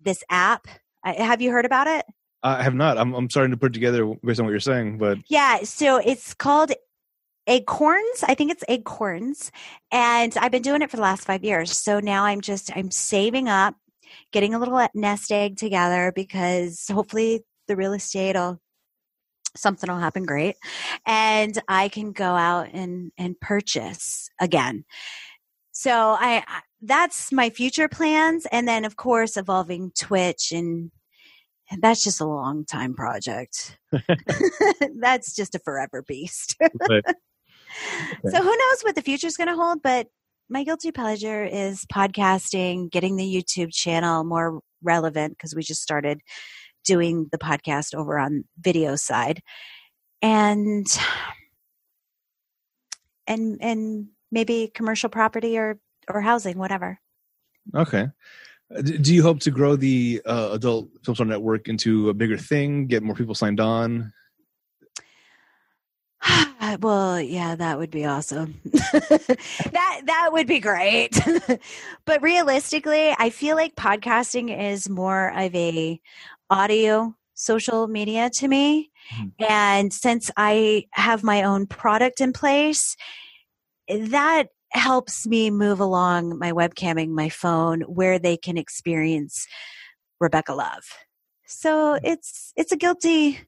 this 0.00 0.22
app. 0.30 0.68
Have 1.02 1.42
you 1.42 1.50
heard 1.50 1.64
about 1.64 1.86
it? 1.88 2.06
I 2.44 2.62
have 2.62 2.74
not. 2.74 2.98
I'm 2.98 3.14
I'm 3.14 3.28
starting 3.28 3.50
to 3.50 3.56
put 3.56 3.72
together 3.72 4.06
based 4.22 4.38
on 4.38 4.46
what 4.46 4.52
you're 4.52 4.60
saying, 4.60 4.98
but 4.98 5.18
Yeah, 5.28 5.64
so 5.64 5.96
it's 5.96 6.34
called 6.34 6.72
Acorns. 7.46 8.22
I 8.22 8.34
think 8.34 8.52
it's 8.52 8.64
Acorns. 8.68 9.50
And 9.90 10.36
I've 10.36 10.52
been 10.52 10.62
doing 10.62 10.82
it 10.82 10.90
for 10.90 10.96
the 10.96 11.02
last 11.02 11.24
five 11.24 11.42
years. 11.42 11.76
So 11.76 12.00
now 12.00 12.24
I'm 12.24 12.40
just 12.40 12.70
I'm 12.76 12.90
saving 12.90 13.48
up, 13.48 13.74
getting 14.30 14.54
a 14.54 14.58
little 14.58 14.86
nest 14.94 15.32
egg 15.32 15.56
together 15.56 16.12
because 16.14 16.86
hopefully 16.88 17.44
the 17.66 17.76
real 17.76 17.94
estate 17.94 18.36
will 18.36 18.60
something 19.56 19.90
will 19.90 19.98
happen 19.98 20.24
great. 20.24 20.56
And 21.06 21.58
I 21.68 21.88
can 21.88 22.12
go 22.12 22.34
out 22.34 22.68
and 22.72 23.12
and 23.18 23.38
purchase 23.40 24.28
again. 24.40 24.84
So 25.72 26.16
I 26.18 26.44
that's 26.82 27.32
my 27.32 27.50
future 27.50 27.88
plans. 27.88 28.46
And 28.50 28.68
then 28.68 28.84
of 28.84 28.96
course 28.96 29.36
evolving 29.36 29.92
Twitch 29.98 30.52
and 30.52 30.90
and 31.70 31.80
that's 31.80 32.04
just 32.04 32.20
a 32.20 32.26
long 32.26 32.64
time 32.64 32.94
project. 32.94 33.78
that's 35.00 35.34
just 35.34 35.54
a 35.54 35.58
forever 35.58 36.02
beast. 36.02 36.56
So 38.30 38.42
who 38.42 38.56
knows 38.56 38.82
what 38.82 38.94
the 38.94 39.02
future 39.02 39.26
is 39.26 39.36
going 39.36 39.48
to 39.48 39.56
hold, 39.56 39.82
but 39.82 40.06
my 40.48 40.64
guilty 40.64 40.92
pleasure 40.92 41.44
is 41.44 41.84
podcasting, 41.86 42.90
getting 42.90 43.16
the 43.16 43.24
YouTube 43.24 43.72
channel 43.72 44.24
more 44.24 44.60
relevant 44.82 45.36
because 45.36 45.54
we 45.54 45.62
just 45.62 45.82
started 45.82 46.20
doing 46.84 47.28
the 47.32 47.38
podcast 47.38 47.94
over 47.94 48.18
on 48.18 48.44
video 48.60 48.96
side. 48.96 49.42
And 50.22 50.86
and 53.26 53.58
and 53.60 54.08
maybe 54.30 54.70
commercial 54.74 55.08
property 55.08 55.58
or 55.58 55.78
or 56.08 56.20
housing, 56.20 56.58
whatever. 56.58 56.98
okay. 57.74 58.08
Uh, 58.74 58.80
Do 58.82 59.14
you 59.14 59.22
hope 59.22 59.40
to 59.40 59.50
grow 59.50 59.76
the 59.76 60.22
uh, 60.26 60.50
adult 60.52 60.88
film 61.04 61.14
star 61.14 61.26
network 61.26 61.68
into 61.68 62.08
a 62.08 62.14
bigger 62.14 62.38
thing? 62.38 62.86
Get 62.86 63.02
more 63.02 63.14
people 63.14 63.34
signed 63.34 63.60
on? 63.60 64.12
well, 66.80 67.20
yeah, 67.20 67.54
that 67.56 67.78
would 67.78 67.90
be 67.90 68.04
awesome. 68.04 68.60
that 68.64 70.00
that 70.06 70.28
would 70.32 70.46
be 70.46 70.60
great. 70.60 71.18
but 72.06 72.22
realistically, 72.22 73.14
I 73.18 73.30
feel 73.30 73.56
like 73.56 73.74
podcasting 73.76 74.56
is 74.56 74.88
more 74.88 75.32
of 75.36 75.54
a 75.54 76.00
audio 76.50 77.14
social 77.34 77.88
media 77.88 78.30
to 78.34 78.48
me. 78.48 78.90
Mhm. 79.14 79.32
And 79.48 79.92
since 79.92 80.30
I 80.36 80.84
have 80.92 81.22
my 81.22 81.42
own 81.42 81.66
product 81.66 82.20
in 82.20 82.32
place, 82.32 82.96
that 83.88 84.48
helps 84.72 85.26
me 85.26 85.50
move 85.50 85.80
along 85.80 86.38
my 86.38 86.52
webcamming, 86.52 87.10
my 87.10 87.28
phone, 87.28 87.82
where 87.82 88.18
they 88.18 88.36
can 88.36 88.58
experience 88.58 89.46
Rebecca 90.20 90.54
Love. 90.54 90.84
So 91.46 91.98
it's 92.02 92.52
it's 92.56 92.72
a 92.72 92.76
guilty 92.76 93.40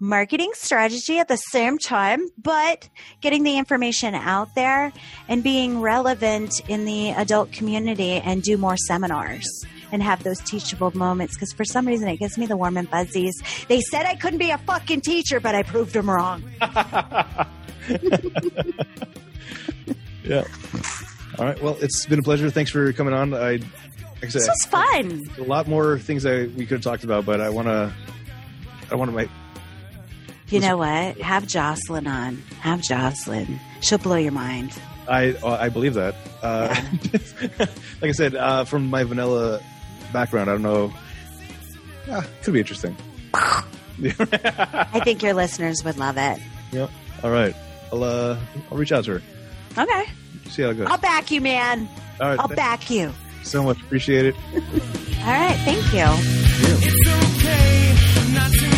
marketing 0.00 0.50
strategy 0.54 1.18
at 1.18 1.28
the 1.28 1.36
same 1.36 1.78
time, 1.78 2.26
but 2.38 2.88
getting 3.20 3.42
the 3.44 3.58
information 3.58 4.14
out 4.14 4.54
there 4.54 4.92
and 5.28 5.42
being 5.44 5.80
relevant 5.80 6.60
in 6.68 6.86
the 6.86 7.10
adult 7.10 7.52
community 7.52 8.12
and 8.12 8.42
do 8.42 8.56
more 8.56 8.76
seminars 8.76 9.46
and 9.92 10.02
have 10.02 10.22
those 10.22 10.40
teachable 10.40 10.90
moments 10.96 11.34
because 11.34 11.52
for 11.52 11.64
some 11.64 11.86
reason 11.86 12.08
it 12.08 12.16
gives 12.16 12.38
me 12.38 12.46
the 12.46 12.56
warm 12.56 12.76
and 12.76 12.88
fuzzies. 12.88 13.34
They 13.68 13.80
said 13.80 14.06
I 14.06 14.14
couldn't 14.14 14.38
be 14.38 14.50
a 14.50 14.58
fucking 14.58 15.02
teacher, 15.02 15.38
but 15.40 15.54
I 15.54 15.62
proved 15.62 15.92
them 15.92 16.08
wrong. 16.08 16.42
yeah. 20.24 20.44
All 21.38 21.44
right. 21.46 21.62
Well, 21.62 21.76
it's 21.80 22.06
been 22.06 22.18
a 22.18 22.22
pleasure. 22.22 22.50
Thanks 22.50 22.70
for 22.70 22.92
coming 22.92 23.14
on. 23.14 23.34
I, 23.34 23.52
like 23.52 23.62
I 24.22 24.28
said, 24.28 24.42
This 24.42 24.48
was 24.48 24.64
fun. 24.68 25.20
a 25.38 25.42
lot 25.42 25.66
more 25.68 25.98
things 25.98 26.22
that 26.22 26.52
we 26.56 26.66
could 26.66 26.76
have 26.76 26.82
talked 26.82 27.04
about, 27.04 27.24
but 27.26 27.40
I 27.40 27.50
want 27.50 27.68
to. 27.68 27.92
I 28.90 28.94
want 28.94 29.10
to 29.10 29.16
make. 29.16 29.28
You 30.50 30.60
know 30.60 30.76
what? 30.76 31.20
Have 31.20 31.46
Jocelyn 31.46 32.06
on. 32.06 32.36
Have 32.60 32.82
Jocelyn. 32.82 33.60
She'll 33.80 33.98
blow 33.98 34.16
your 34.16 34.32
mind. 34.32 34.72
I 35.08 35.36
I 35.44 35.68
believe 35.68 35.94
that. 35.94 36.14
Uh, 36.42 36.74
like 37.58 38.08
I 38.08 38.12
said, 38.12 38.34
uh, 38.34 38.64
from 38.64 38.88
my 38.90 39.04
vanilla 39.04 39.60
background, 40.12 40.50
I 40.50 40.54
don't 40.54 40.62
know. 40.62 40.92
Yeah, 42.06 42.24
could 42.42 42.54
be 42.54 42.60
interesting. 42.60 42.96
I 43.34 45.00
think 45.04 45.22
your 45.22 45.34
listeners 45.34 45.84
would 45.84 45.98
love 45.98 46.16
it. 46.16 46.40
Yep. 46.72 46.90
All 47.22 47.30
right. 47.30 47.54
I'll 47.92 48.02
uh, 48.04 48.38
I'll 48.70 48.78
reach 48.78 48.92
out 48.92 49.04
to 49.04 49.18
her. 49.18 49.22
Okay. 49.78 50.04
See 50.48 50.62
how 50.62 50.70
it 50.70 50.78
goes. 50.78 50.86
I'll 50.88 50.98
back 50.98 51.30
you, 51.30 51.40
man. 51.40 51.88
All 52.20 52.28
right. 52.28 52.38
I'll 52.38 52.48
back 52.48 52.90
you. 52.90 53.08
you 53.08 53.14
so 53.44 53.62
much. 53.62 53.80
Appreciate 53.82 54.26
it. 54.26 54.34
All 55.20 55.26
right. 55.26 55.56
Thank 55.64 55.92
you. 55.92 55.98
Yeah. 57.44 58.69